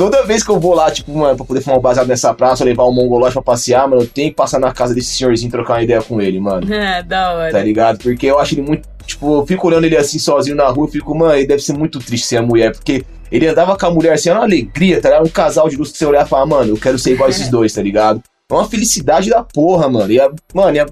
toda 0.01 0.25
vez 0.25 0.43
que 0.43 0.51
eu 0.51 0.59
vou 0.59 0.75
lá, 0.75 0.91
tipo, 0.91 1.13
mano, 1.13 1.37
pra 1.37 1.45
poder 1.45 1.61
fumar 1.61 1.79
um 1.79 1.83
baseado 1.83 2.07
nessa 2.07 2.33
praça, 2.33 2.65
levar 2.65 2.85
o 2.85 2.91
mongolote 2.91 3.35
pra 3.35 3.43
passear, 3.43 3.87
mano, 3.87 4.01
eu 4.01 4.07
tenho 4.07 4.31
que 4.31 4.35
passar 4.35 4.59
na 4.59 4.73
casa 4.73 4.95
desse 4.95 5.11
senhorzinho 5.15 5.49
e 5.49 5.53
trocar 5.53 5.75
uma 5.75 5.83
ideia 5.83 6.01
com 6.01 6.19
ele, 6.23 6.41
mano. 6.41 6.67
É, 6.73 7.03
da 7.03 7.35
hora. 7.35 7.53
Tá 7.53 7.63
ligado? 7.63 7.99
Porque 7.99 8.25
eu 8.25 8.39
acho 8.39 8.55
ele 8.55 8.63
muito. 8.63 8.89
Tipo, 9.05 9.41
eu 9.41 9.47
fico 9.47 9.67
olhando 9.67 9.85
ele 9.85 9.99
assim 9.99 10.19
sozinho 10.19 10.57
na 10.57 10.67
rua 10.69 10.89
e 10.89 10.93
fico, 10.93 11.15
mano, 11.15 11.35
ele 11.35 11.47
deve 11.47 11.63
ser 11.63 11.75
muito 11.75 11.99
triste 11.99 12.27
ser 12.27 12.39
a 12.39 12.43
mulher, 12.43 12.73
porque 12.73 13.05
Ele 13.31 13.47
andava 13.47 13.77
com 13.77 13.87
a 13.87 13.91
mulher 13.91 14.15
assim, 14.15 14.31
era 14.31 14.39
uma 14.39 14.47
alegria, 14.47 15.03
tá 15.03 15.11
ligado? 15.11 15.27
Um 15.27 15.31
casal 15.31 15.69
de 15.69 15.77
luz 15.77 15.93
que 15.93 15.99
você 15.99 16.07
olhar 16.07 16.25
e 16.25 16.29
falar, 16.29 16.47
mano, 16.47 16.71
eu 16.71 16.77
quero 16.79 16.99
ser 16.99 17.13
igual 17.13 17.27
a 17.27 17.31
esses 17.31 17.49
dois, 17.51 17.71
tá 17.75 17.83
ligado? 17.83 18.23
É 18.51 18.55
uma 18.55 18.65
felicidade 18.65 19.29
da 19.29 19.43
porra, 19.45 19.87
mano. 19.87 20.11
E 20.11 20.19
a, 20.19 20.31
mano, 20.55 20.77
e 20.77 20.81
a, 20.81 20.87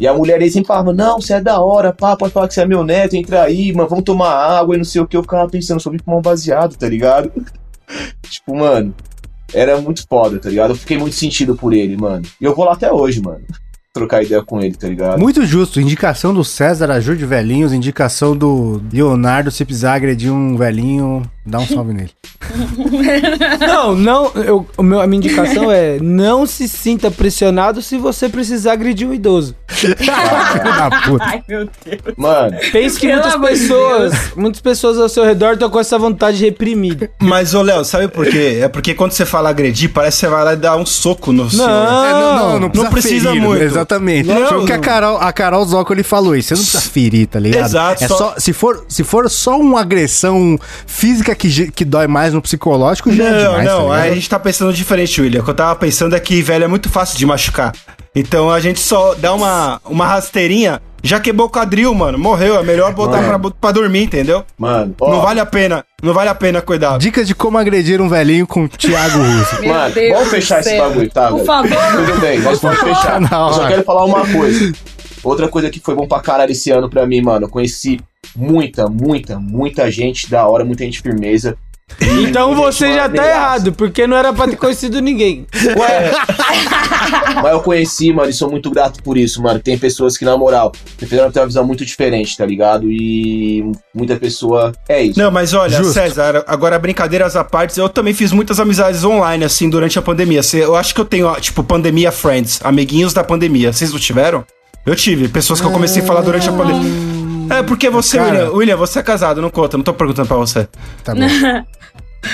e 0.00 0.08
a 0.08 0.14
mulher 0.14 0.40
aí 0.40 0.50
sempre 0.50 0.68
falava, 0.68 0.94
não, 0.94 1.20
você 1.20 1.34
é 1.34 1.40
da 1.42 1.60
hora, 1.60 1.92
pá, 1.92 2.16
pode 2.16 2.32
falar 2.32 2.48
que 2.48 2.54
você 2.54 2.62
é 2.62 2.66
meu 2.66 2.82
neto, 2.82 3.16
entra 3.16 3.42
aí, 3.42 3.70
mano, 3.74 3.88
vamos 3.90 4.04
tomar 4.04 4.32
água 4.32 4.74
e 4.74 4.78
não 4.78 4.84
sei 4.84 5.02
o 5.02 5.06
que. 5.06 5.14
Eu 5.14 5.22
ficava 5.22 5.46
pensando, 5.46 5.80
só 5.80 5.90
vim 5.90 5.98
tomar 5.98 6.16
um 6.16 6.22
baseado, 6.22 6.74
tá 6.76 6.88
ligado? 6.88 7.30
tipo, 8.28 8.56
mano, 8.56 8.94
era 9.52 9.80
muito 9.80 10.04
foda, 10.08 10.38
tá 10.38 10.48
ligado? 10.48 10.70
Eu 10.70 10.76
fiquei 10.76 10.98
muito 10.98 11.14
sentido 11.14 11.54
por 11.54 11.72
ele, 11.72 11.96
mano. 11.96 12.24
E 12.40 12.44
eu 12.44 12.54
vou 12.54 12.64
lá 12.64 12.72
até 12.72 12.92
hoje, 12.92 13.20
mano. 13.20 13.42
Trocar 13.92 14.24
ideia 14.24 14.42
com 14.42 14.60
ele, 14.60 14.74
tá 14.74 14.88
ligado? 14.88 15.20
Muito 15.20 15.46
justo. 15.46 15.80
Indicação 15.80 16.34
do 16.34 16.42
César 16.42 16.90
ajude 16.90 17.24
velhinhos. 17.24 17.72
Indicação 17.72 18.36
do 18.36 18.82
Leonardo 18.92 19.52
precisar 19.64 19.94
agredir 19.94 20.32
um 20.32 20.56
velhinho, 20.56 21.22
dá 21.46 21.58
um 21.58 21.66
salve 21.66 21.92
nele. 21.92 22.10
Não, 23.60 23.94
não, 23.94 24.30
eu, 24.34 24.66
o 24.76 24.82
meu, 24.82 25.00
a 25.00 25.06
minha 25.06 25.16
indicação 25.18 25.70
é 25.70 25.98
não 26.00 26.46
se 26.46 26.68
sinta 26.68 27.10
pressionado 27.10 27.80
se 27.82 27.96
você 27.96 28.28
precisar 28.28 28.72
agredir 28.72 29.08
um 29.08 29.14
idoso. 29.14 29.54
Filho 29.68 29.94
da 29.96 30.90
puta. 31.04 31.24
Ai, 31.24 31.42
meu 31.48 31.68
Deus. 31.84 32.00
Mano, 32.16 32.56
Pense 32.72 32.98
que 32.98 33.06
Pelo 33.06 33.20
muitas 33.22 33.40
pessoas, 33.40 34.12
muitas 34.36 34.60
pessoas 34.60 34.98
ao 34.98 35.08
seu 35.08 35.24
redor 35.24 35.54
estão 35.54 35.70
com 35.70 35.80
essa 35.80 35.98
vontade 35.98 36.44
reprimida. 36.44 37.10
Mas, 37.18 37.54
ô 37.54 37.62
Léo, 37.62 37.84
sabe 37.84 38.08
por 38.08 38.26
quê? 38.26 38.58
É 38.62 38.68
porque 38.68 38.94
quando 38.94 39.12
você 39.12 39.24
fala 39.24 39.48
agredir, 39.50 39.90
parece 39.90 40.18
que 40.18 40.20
você 40.20 40.28
vai 40.28 40.44
lá 40.44 40.52
e 40.52 40.56
dar 40.56 40.76
um 40.76 40.86
soco 40.86 41.32
no 41.32 41.48
seu. 41.50 41.66
Não. 41.66 42.04
É, 42.06 42.12
não, 42.12 42.60
não, 42.60 42.70
não 42.74 42.90
precisa 42.90 43.30
ferir, 43.30 43.42
muito. 43.42 43.62
Exatamente. 43.62 44.28
Não. 44.28 44.46
Foi 44.48 44.58
o 44.62 44.66
que 44.66 44.72
a 44.72 44.78
Carol, 44.78 45.16
a 45.18 45.32
Carol 45.32 45.64
Zócoli 45.64 46.02
falou 46.02 46.36
isso. 46.36 46.48
Você 46.48 46.54
não 46.54 46.62
precisa 46.62 46.82
ferir, 46.92 47.26
tá 47.26 47.38
ligado? 47.40 47.64
Exato, 47.66 48.04
É 48.04 48.08
só- 48.08 48.16
só, 48.18 48.34
se, 48.38 48.52
for, 48.52 48.84
se 48.88 49.02
for 49.02 49.28
só 49.30 49.58
uma 49.58 49.80
agressão 49.80 50.58
física 50.86 51.33
que, 51.34 51.48
ge- 51.48 51.70
que 51.70 51.84
dói 51.84 52.06
mais 52.06 52.32
no 52.34 52.40
psicológico, 52.42 53.12
já 53.12 53.24
é 53.24 53.30
Não, 53.30 53.38
demais, 53.50 53.64
não, 53.64 53.88
tá 53.88 53.94
aí 53.94 54.10
a 54.10 54.14
gente 54.14 54.28
tá 54.28 54.38
pensando 54.38 54.72
diferente, 54.72 55.20
William. 55.20 55.40
O 55.40 55.44
que 55.44 55.50
eu 55.50 55.54
tava 55.54 55.74
pensando 55.76 56.14
é 56.14 56.20
que, 56.20 56.40
velho, 56.42 56.64
é 56.64 56.68
muito 56.68 56.88
fácil 56.88 57.18
de 57.18 57.26
machucar. 57.26 57.72
Então 58.14 58.50
a 58.50 58.60
gente 58.60 58.78
só 58.80 59.14
dá 59.14 59.34
uma, 59.34 59.80
uma 59.84 60.06
rasteirinha, 60.06 60.80
já 61.02 61.18
quebrou 61.18 61.48
o 61.48 61.50
quadril, 61.50 61.92
mano. 61.94 62.16
Morreu, 62.16 62.58
é 62.58 62.62
melhor 62.62 62.92
botar 62.94 63.22
pra, 63.22 63.38
pra 63.60 63.72
dormir, 63.72 64.04
entendeu? 64.04 64.44
mano, 64.56 64.94
ó, 65.00 65.10
Não 65.10 65.20
vale 65.20 65.40
a 65.40 65.46
pena, 65.46 65.84
não 66.02 66.14
vale 66.14 66.28
a 66.30 66.34
pena 66.34 66.62
cuidar. 66.62 66.96
Dicas 66.98 67.26
de 67.26 67.34
como 67.34 67.58
agredir 67.58 68.00
um 68.00 68.08
velhinho 68.08 68.46
com 68.46 68.64
o 68.64 68.68
Thiago 68.68 69.18
Russo. 69.20 69.66
Mano, 69.66 69.92
Deus 69.94 70.12
vamos 70.14 70.28
fechar 70.30 70.60
esse 70.60 70.70
céu. 70.70 70.88
bagulho, 70.88 71.10
tá? 71.10 71.28
Por 71.28 71.34
velho? 71.38 71.46
favor. 71.46 72.06
Tudo 72.06 72.20
bem, 72.20 72.38
nós 72.40 72.60
vamos 72.60 72.78
fechar. 72.80 73.20
Não, 73.20 73.48
Eu 73.48 73.54
só 73.54 73.64
é. 73.64 73.68
quero 73.68 73.82
falar 73.82 74.04
uma 74.04 74.26
coisa. 74.26 74.72
Outra 75.24 75.48
coisa 75.48 75.70
que 75.70 75.80
foi 75.80 75.94
bom 75.94 76.06
pra 76.06 76.20
caralho 76.20 76.52
esse 76.52 76.70
ano 76.70 76.88
pra 76.88 77.06
mim, 77.06 77.22
mano. 77.22 77.46
Eu 77.46 77.50
conheci 77.50 77.98
muita, 78.36 78.88
muita, 78.88 79.38
muita 79.38 79.90
gente 79.90 80.30
da 80.30 80.46
hora, 80.46 80.64
muita 80.64 80.84
gente 80.84 81.00
firmeza. 81.00 81.56
Então 82.00 82.54
você 82.54 82.94
já 82.94 83.08
tá 83.08 83.26
errado, 83.26 83.72
porque 83.72 84.06
não 84.06 84.16
era 84.16 84.32
pra 84.32 84.48
ter 84.48 84.56
conhecido 84.56 85.00
ninguém. 85.00 85.46
Ué, 85.76 86.12
mas 87.42 87.52
eu 87.52 87.60
conheci, 87.60 88.12
mano, 88.12 88.30
e 88.30 88.32
sou 88.32 88.50
muito 88.50 88.70
grato 88.70 89.02
por 89.02 89.18
isso, 89.18 89.42
mano. 89.42 89.60
Tem 89.60 89.78
pessoas 89.78 90.16
que, 90.16 90.24
na 90.24 90.36
moral, 90.36 90.72
me 91.00 91.06
fizeram 91.06 91.30
ter 91.30 91.40
uma 91.40 91.46
visão 91.46 91.64
muito 91.64 91.84
diferente, 91.84 92.36
tá 92.36 92.46
ligado? 92.46 92.90
E 92.90 93.70
muita 93.94 94.16
pessoa. 94.16 94.72
É 94.88 95.02
isso. 95.02 95.18
Não, 95.18 95.30
mas 95.30 95.52
olha, 95.52 95.76
Justo. 95.76 95.92
César, 95.92 96.42
agora 96.46 96.78
brincadeiras 96.78 97.36
à 97.36 97.44
parte, 97.44 97.78
eu 97.78 97.88
também 97.88 98.14
fiz 98.14 98.32
muitas 98.32 98.58
amizades 98.58 99.04
online, 99.04 99.44
assim, 99.44 99.68
durante 99.68 99.98
a 99.98 100.02
pandemia. 100.02 100.40
Eu 100.54 100.74
acho 100.74 100.94
que 100.94 101.00
eu 101.00 101.04
tenho, 101.04 101.26
ó, 101.26 101.34
tipo, 101.36 101.62
pandemia 101.62 102.10
friends, 102.10 102.60
amiguinhos 102.64 103.12
da 103.12 103.22
pandemia. 103.22 103.72
Vocês 103.72 103.92
não 103.92 103.98
tiveram? 103.98 104.44
Eu 104.86 104.94
tive, 104.94 105.28
pessoas 105.28 105.60
que 105.60 105.66
eu 105.66 105.70
comecei 105.70 106.02
a 106.02 106.06
falar 106.06 106.20
durante 106.20 106.48
a 106.48 106.52
pandemia. 106.52 106.90
É, 107.58 107.62
porque 107.62 107.88
você, 107.90 108.16
Cara. 108.18 108.30
William, 108.30 108.50
William, 108.52 108.76
você 108.76 108.98
é 108.98 109.02
casado, 109.02 109.40
não 109.42 109.50
conta, 109.50 109.76
não 109.76 109.84
tô 109.84 109.92
perguntando 109.94 110.28
pra 110.28 110.36
você. 110.36 110.68
Tá 111.02 111.14
bom. 111.14 111.20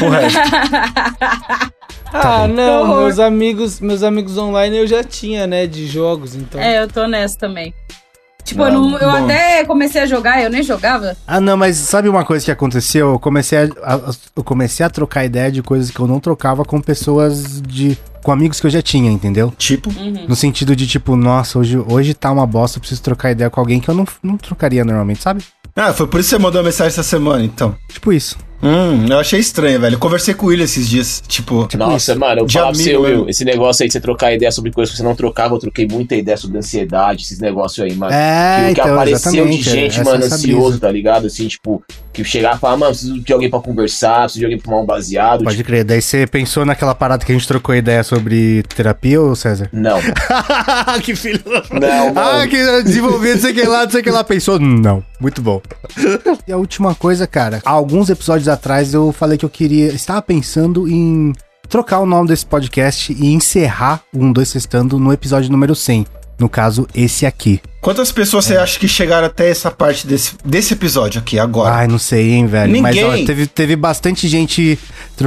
O 0.00 0.08
resto. 0.08 0.38
Ah, 2.12 2.48
não, 2.48 2.88
meus 3.02 3.20
amigos, 3.20 3.78
meus 3.78 4.02
amigos 4.02 4.36
online 4.36 4.76
eu 4.76 4.86
já 4.86 5.02
tinha, 5.04 5.46
né, 5.46 5.64
de 5.66 5.86
jogos, 5.86 6.34
então. 6.34 6.60
É, 6.60 6.82
eu 6.82 6.88
tô 6.88 7.06
nessa 7.06 7.38
também. 7.38 7.72
Tipo, 8.42 8.62
Não, 8.64 8.68
eu, 8.68 8.80
não- 8.90 8.98
eu 8.98 9.10
até 9.10 9.64
comecei 9.64 10.00
a 10.00 10.06
jogar, 10.06 10.42
eu 10.42 10.50
nem 10.50 10.60
jogava. 10.62 11.16
Ah, 11.24 11.40
não, 11.40 11.56
mas 11.56 11.76
sabe 11.76 12.08
uma 12.08 12.24
coisa 12.24 12.44
que 12.44 12.50
aconteceu? 12.50 13.12
Eu 13.12 13.18
comecei 13.20 13.58
a, 13.58 13.62
a- 13.94 14.10
eu 14.34 14.42
comecei 14.42 14.84
a 14.84 14.90
trocar 14.90 15.24
ideia 15.24 15.52
de 15.52 15.62
coisas 15.62 15.90
que 15.92 16.00
eu 16.00 16.06
não 16.08 16.18
trocava 16.18 16.64
com 16.64 16.80
pessoas 16.80 17.62
de. 17.62 17.96
Com 18.22 18.32
amigos 18.32 18.60
que 18.60 18.66
eu 18.66 18.70
já 18.70 18.82
tinha, 18.82 19.10
entendeu? 19.10 19.52
tipo, 19.56 19.90
No 20.28 20.36
sentido 20.36 20.74
de, 20.76 20.86
tipo, 20.86 21.16
nossa, 21.16 21.58
hoje, 21.58 21.78
hoje 21.78 22.14
tá 22.14 22.30
uma 22.30 22.46
bosta, 22.46 22.78
eu 22.78 22.80
preciso 22.80 23.02
trocar 23.02 23.30
ideia 23.30 23.50
com 23.50 23.60
alguém 23.60 23.80
que 23.80 23.88
eu 23.88 23.94
não, 23.94 24.06
não 24.22 24.36
trocaria 24.36 24.84
normalmente, 24.84 25.22
sabe? 25.22 25.42
ah, 25.76 25.92
foi 25.92 26.06
por 26.06 26.20
isso 26.20 26.30
que 26.30 26.36
você 26.36 26.42
mandou 26.42 26.60
a 26.60 26.64
mensagem 26.64 26.88
essa 26.88 27.02
semana, 27.02 27.44
então. 27.44 27.74
Tipo 27.88 28.12
isso. 28.12 28.36
Hum, 28.62 29.06
eu 29.08 29.18
achei 29.18 29.40
estranho, 29.40 29.80
velho. 29.80 29.94
Eu 29.94 29.98
conversei 29.98 30.34
com 30.34 30.46
o 30.46 30.52
esses 30.52 30.88
dias, 30.88 31.22
tipo... 31.26 31.66
Nossa, 31.76 32.14
mano, 32.14 32.40
eu 32.42 32.46
de 32.46 32.52
falo 32.54 32.66
pra 32.66 32.74
você, 32.74 32.90
amigo 32.90 33.02
Will, 33.04 33.10
mesmo. 33.16 33.30
esse 33.30 33.44
negócio 33.44 33.82
aí 33.82 33.88
de 33.88 33.92
você 33.94 34.00
trocar 34.00 34.32
ideia 34.34 34.52
sobre 34.52 34.70
coisas 34.70 34.90
que 34.92 34.98
você 34.98 35.02
não 35.02 35.14
trocava, 35.14 35.54
eu 35.54 35.58
troquei 35.58 35.86
muita 35.88 36.14
ideia 36.14 36.36
sobre 36.36 36.58
ansiedade, 36.58 37.22
esses 37.24 37.38
negócios 37.38 37.84
aí, 37.84 37.94
mano. 37.96 38.12
É, 38.12 38.56
que, 38.56 38.62
o 38.72 38.74
que 38.74 38.80
então, 38.80 38.92
apareceu 38.94 39.46
de 39.46 39.62
gente, 39.62 40.00
essa- 40.00 40.04
mano, 40.10 40.24
ansioso, 40.24 40.78
tá 40.78 40.90
ligado? 40.90 41.26
Assim, 41.26 41.46
tipo, 41.48 41.82
que 42.12 42.22
chegar 42.24 42.56
e 42.56 42.58
falar, 42.58 42.76
mano, 42.76 42.90
preciso 42.92 43.18
de 43.20 43.32
alguém 43.32 43.48
pra 43.48 43.60
conversar, 43.60 44.22
preciso 44.24 44.40
de 44.40 44.44
alguém 44.44 44.58
pra 44.58 44.66
fumar 44.66 44.82
um 44.82 44.86
baseado. 44.86 45.44
Pode 45.44 45.56
tipo, 45.56 45.66
crer. 45.66 45.84
Daí 45.84 46.02
você 46.02 46.26
pensou 46.26 46.64
naquela 46.66 46.94
parada 46.94 47.24
que 47.24 47.32
a 47.32 47.34
gente 47.34 47.48
trocou 47.48 47.74
ideia 47.74 48.02
sobre 48.02 48.62
terapia, 48.64 49.20
ô 49.22 49.34
César? 49.34 49.68
não. 49.72 49.98
que 51.02 51.14
filho. 51.14 51.40
Não, 51.70 52.08
Ah, 52.08 52.12
mano. 52.38 52.48
que 52.50 52.82
desenvolvido, 52.82 53.34
não 53.34 53.40
sei 53.40 53.52
o 53.52 53.54
que 53.54 53.62
lá, 53.62 53.84
não 53.84 53.90
sei 53.90 54.00
o 54.00 54.04
que 54.04 54.10
lá. 54.10 54.22
Pensou? 54.24 54.58
Não. 54.58 55.02
Muito 55.20 55.40
bom. 55.42 55.60
e 56.48 56.52
a 56.52 56.56
última 56.56 56.94
coisa, 56.94 57.26
cara. 57.26 57.60
Alguns 57.64 58.08
episódios 58.10 58.48
atrás 58.50 58.92
eu 58.94 59.12
falei 59.12 59.36
que 59.38 59.44
eu 59.44 59.50
queria. 59.50 59.86
Estava 59.92 60.20
pensando 60.22 60.88
em 60.88 61.32
trocar 61.68 62.00
o 62.00 62.06
nome 62.06 62.28
desse 62.28 62.44
podcast 62.44 63.12
e 63.12 63.32
encerrar 63.32 64.00
o 64.12 64.24
1, 64.24 64.32
2 64.32 64.52
Testando 64.52 64.98
no 64.98 65.12
episódio 65.12 65.50
número 65.50 65.74
100. 65.74 66.06
No 66.38 66.48
caso, 66.48 66.88
esse 66.94 67.26
aqui. 67.26 67.60
Quantas 67.82 68.10
pessoas 68.10 68.46
É. 68.50 68.54
você 68.54 68.56
acha 68.58 68.78
que 68.78 68.88
chegaram 68.88 69.26
até 69.26 69.50
essa 69.50 69.70
parte 69.70 70.06
desse, 70.06 70.32
desse 70.42 70.72
episódio 70.72 71.20
aqui, 71.20 71.38
agora? 71.38 71.74
Ai, 71.74 71.86
não 71.86 71.98
sei, 71.98 72.30
hein, 72.32 72.46
velho. 72.46 72.80
Mas 72.80 72.96
Ninguém. 72.96 73.22
ó, 73.22 73.26
teve, 73.26 73.46
teve 73.46 73.76
bastante 73.76 74.26
gente 74.26 74.78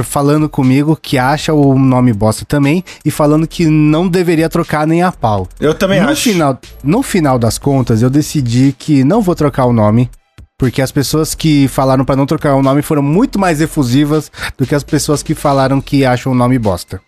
falando 0.02 0.48
comigo 0.48 0.98
que 1.00 1.16
acha 1.16 1.52
o 1.54 1.78
nome 1.78 2.12
bosta 2.12 2.44
também 2.44 2.82
e 3.04 3.12
falando 3.12 3.46
que 3.46 3.66
não 3.66 4.08
deveria 4.08 4.48
trocar 4.48 4.88
nem 4.88 5.02
a 5.04 5.12
pau. 5.12 5.48
eu 5.60 5.72
também 5.72 6.00
no 6.02 6.08
acho. 6.08 6.22
Final, 6.22 6.58
no 6.82 7.00
final 7.00 7.38
das 7.38 7.58
contas, 7.58 8.02
eu 8.02 8.10
decidi 8.10 8.74
que 8.76 9.04
não 9.04 9.22
vou 9.22 9.36
trocar 9.36 9.66
o 9.66 9.72
nome. 9.72 10.10
Porque 10.58 10.80
as 10.80 10.92
pessoas 10.92 11.34
que 11.34 11.66
falaram 11.66 12.04
pra 12.04 12.14
não 12.14 12.26
trocar 12.26 12.54
o 12.54 12.62
nome 12.62 12.80
foram 12.80 13.02
muito 13.02 13.38
mais 13.38 13.60
efusivas 13.60 14.30
do 14.56 14.64
que 14.64 14.74
as 14.74 14.84
pessoas 14.84 15.22
que 15.22 15.34
falaram 15.34 15.80
que 15.80 16.04
acham 16.04 16.30
o 16.30 16.34
nome 16.34 16.58
bosta. 16.58 17.00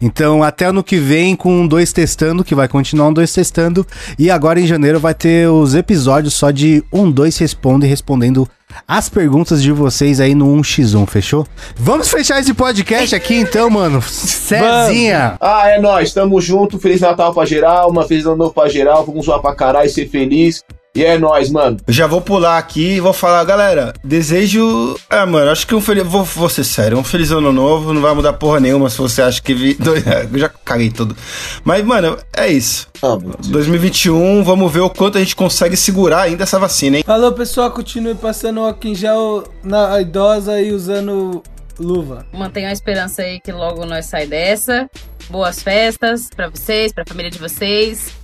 Então, 0.00 0.42
até 0.42 0.66
ano 0.66 0.84
que 0.84 0.96
vem, 0.96 1.34
com 1.34 1.62
um 1.62 1.66
dois 1.66 1.92
testando, 1.92 2.44
que 2.44 2.54
vai 2.54 2.68
continuar 2.68 3.08
um 3.08 3.12
dois 3.12 3.32
testando. 3.32 3.86
E 4.18 4.30
agora 4.30 4.60
em 4.60 4.66
janeiro 4.66 5.00
vai 5.00 5.14
ter 5.14 5.48
os 5.48 5.74
episódios 5.74 6.34
só 6.34 6.50
de 6.50 6.84
um 6.92 7.10
dois 7.10 7.36
responde, 7.38 7.86
respondendo 7.86 8.48
as 8.86 9.08
perguntas 9.08 9.62
de 9.62 9.72
vocês 9.72 10.20
aí 10.20 10.34
no 10.34 10.46
1x1, 10.56 11.06
fechou? 11.06 11.46
Vamos 11.76 12.08
fechar 12.08 12.40
esse 12.40 12.52
podcast 12.52 13.14
aqui 13.14 13.34
então, 13.34 13.70
mano. 13.70 14.02
Cezinha. 14.02 15.36
Ah, 15.40 15.68
é 15.68 15.80
nóis, 15.80 16.12
tamo 16.12 16.40
junto, 16.40 16.78
Feliz 16.78 17.00
Natal 17.00 17.32
pra 17.32 17.46
geral, 17.46 17.90
uma 17.90 18.06
Feliz 18.06 18.26
Ano 18.26 18.36
Novo 18.36 18.52
pra 18.52 18.68
geral, 18.68 19.04
vamos 19.04 19.24
zoar 19.24 19.40
pra 19.40 19.54
caralho, 19.54 19.88
ser 19.88 20.08
feliz. 20.08 20.62
E 20.96 21.04
é 21.04 21.18
nóis, 21.18 21.50
mano. 21.50 21.76
Eu 21.86 21.92
já 21.92 22.06
vou 22.06 22.22
pular 22.22 22.56
aqui 22.56 22.94
e 22.94 23.00
vou 23.00 23.12
falar, 23.12 23.44
galera, 23.44 23.92
desejo. 24.02 24.98
Ah, 25.10 25.26
mano, 25.26 25.50
acho 25.50 25.66
que 25.66 25.74
um 25.74 25.80
feliz. 25.80 26.06
Vou, 26.06 26.24
vou 26.24 26.48
ser 26.48 26.64
sério, 26.64 26.96
um 26.96 27.04
feliz 27.04 27.30
ano 27.30 27.52
novo, 27.52 27.92
não 27.92 28.00
vai 28.00 28.14
mudar 28.14 28.32
porra 28.32 28.60
nenhuma 28.60 28.88
se 28.88 28.96
você 28.96 29.20
acha 29.20 29.42
que. 29.42 29.52
Vi... 29.52 29.76
Eu 30.32 30.38
já 30.38 30.48
caguei 30.48 30.90
tudo. 30.90 31.14
Mas, 31.62 31.84
mano, 31.84 32.16
é 32.34 32.48
isso. 32.48 32.88
Ah, 33.02 33.18
meu 33.18 33.32
Deus. 33.32 33.48
2021, 33.48 34.42
vamos 34.42 34.72
ver 34.72 34.80
o 34.80 34.88
quanto 34.88 35.18
a 35.18 35.20
gente 35.20 35.36
consegue 35.36 35.76
segurar 35.76 36.22
ainda 36.22 36.44
essa 36.44 36.58
vacina, 36.58 36.96
hein? 36.96 37.04
Falou, 37.06 37.30
pessoal, 37.32 37.70
continue 37.70 38.14
passando 38.14 38.60
álcool 38.60 38.88
em 38.88 38.94
gel 38.94 39.44
na 39.62 40.00
idosa 40.00 40.58
e 40.62 40.72
usando 40.72 41.42
luva. 41.78 42.24
Mantenham 42.32 42.70
a 42.70 42.72
esperança 42.72 43.20
aí 43.20 43.38
que 43.38 43.52
logo 43.52 43.84
nós 43.84 44.06
sai 44.06 44.26
dessa. 44.26 44.88
Boas 45.28 45.62
festas 45.62 46.30
pra 46.34 46.48
vocês, 46.48 46.90
pra 46.90 47.04
família 47.06 47.30
de 47.30 47.38
vocês. 47.38 48.14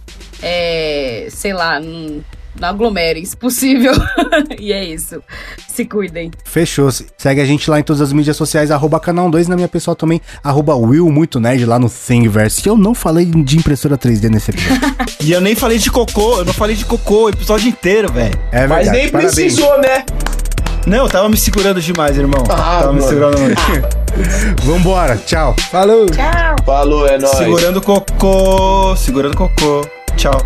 É, 0.42 1.28
sei 1.30 1.52
lá, 1.52 1.78
não, 1.78 2.24
não 2.58 2.68
aglomerem, 2.68 3.24
se 3.24 3.36
possível. 3.36 3.92
e 4.58 4.72
é 4.72 4.84
isso. 4.84 5.22
Se 5.68 5.84
cuidem. 5.84 6.30
Fechou. 6.44 6.90
Segue 6.90 7.40
a 7.40 7.44
gente 7.44 7.70
lá 7.70 7.80
em 7.80 7.82
todas 7.82 8.02
as 8.02 8.12
mídias 8.12 8.36
sociais, 8.36 8.70
arroba 8.70 9.00
canal 9.00 9.30
2, 9.30 9.48
na 9.48 9.56
minha 9.56 9.68
pessoal 9.68 9.96
também, 9.96 10.20
arroba 10.44 10.74
Will 10.74 11.10
Muito 11.10 11.40
Nerd 11.40 11.64
lá 11.64 11.78
no 11.78 11.88
Thingiverse. 11.88 12.62
Que 12.62 12.68
eu 12.68 12.76
não 12.76 12.94
falei 12.94 13.24
de 13.24 13.56
impressora 13.56 13.96
3D 13.96 14.28
nesse 14.28 14.50
episódio. 14.50 14.92
E 15.22 15.30
eu 15.30 15.40
nem 15.40 15.54
falei 15.54 15.78
de 15.78 15.88
cocô, 15.88 16.38
eu 16.38 16.44
não 16.44 16.52
falei 16.52 16.74
de 16.74 16.84
cocô 16.84 17.26
o 17.26 17.28
episódio 17.28 17.68
inteiro, 17.68 18.12
velho. 18.12 18.36
É 18.50 18.66
Mas 18.66 18.90
nem 18.90 19.08
parabéns. 19.08 19.34
precisou, 19.34 19.80
né? 19.80 20.04
Não, 20.84 21.04
eu 21.04 21.08
tava 21.08 21.28
me 21.28 21.36
segurando 21.36 21.80
demais, 21.80 22.18
irmão. 22.18 22.42
Ah, 22.50 22.80
tava 22.80 22.92
me 22.92 22.98
mano. 22.98 23.08
segurando 23.08 23.38
muito. 23.38 23.62
Vambora, 24.66 25.16
tchau. 25.16 25.54
Falou! 25.70 26.06
Falou, 26.66 27.06
é 27.06 27.18
nóis. 27.18 27.36
Segurando 27.36 27.80
cocô, 27.80 28.96
segurando 28.96 29.36
cocô. 29.36 29.86
Tchau. 30.16 30.42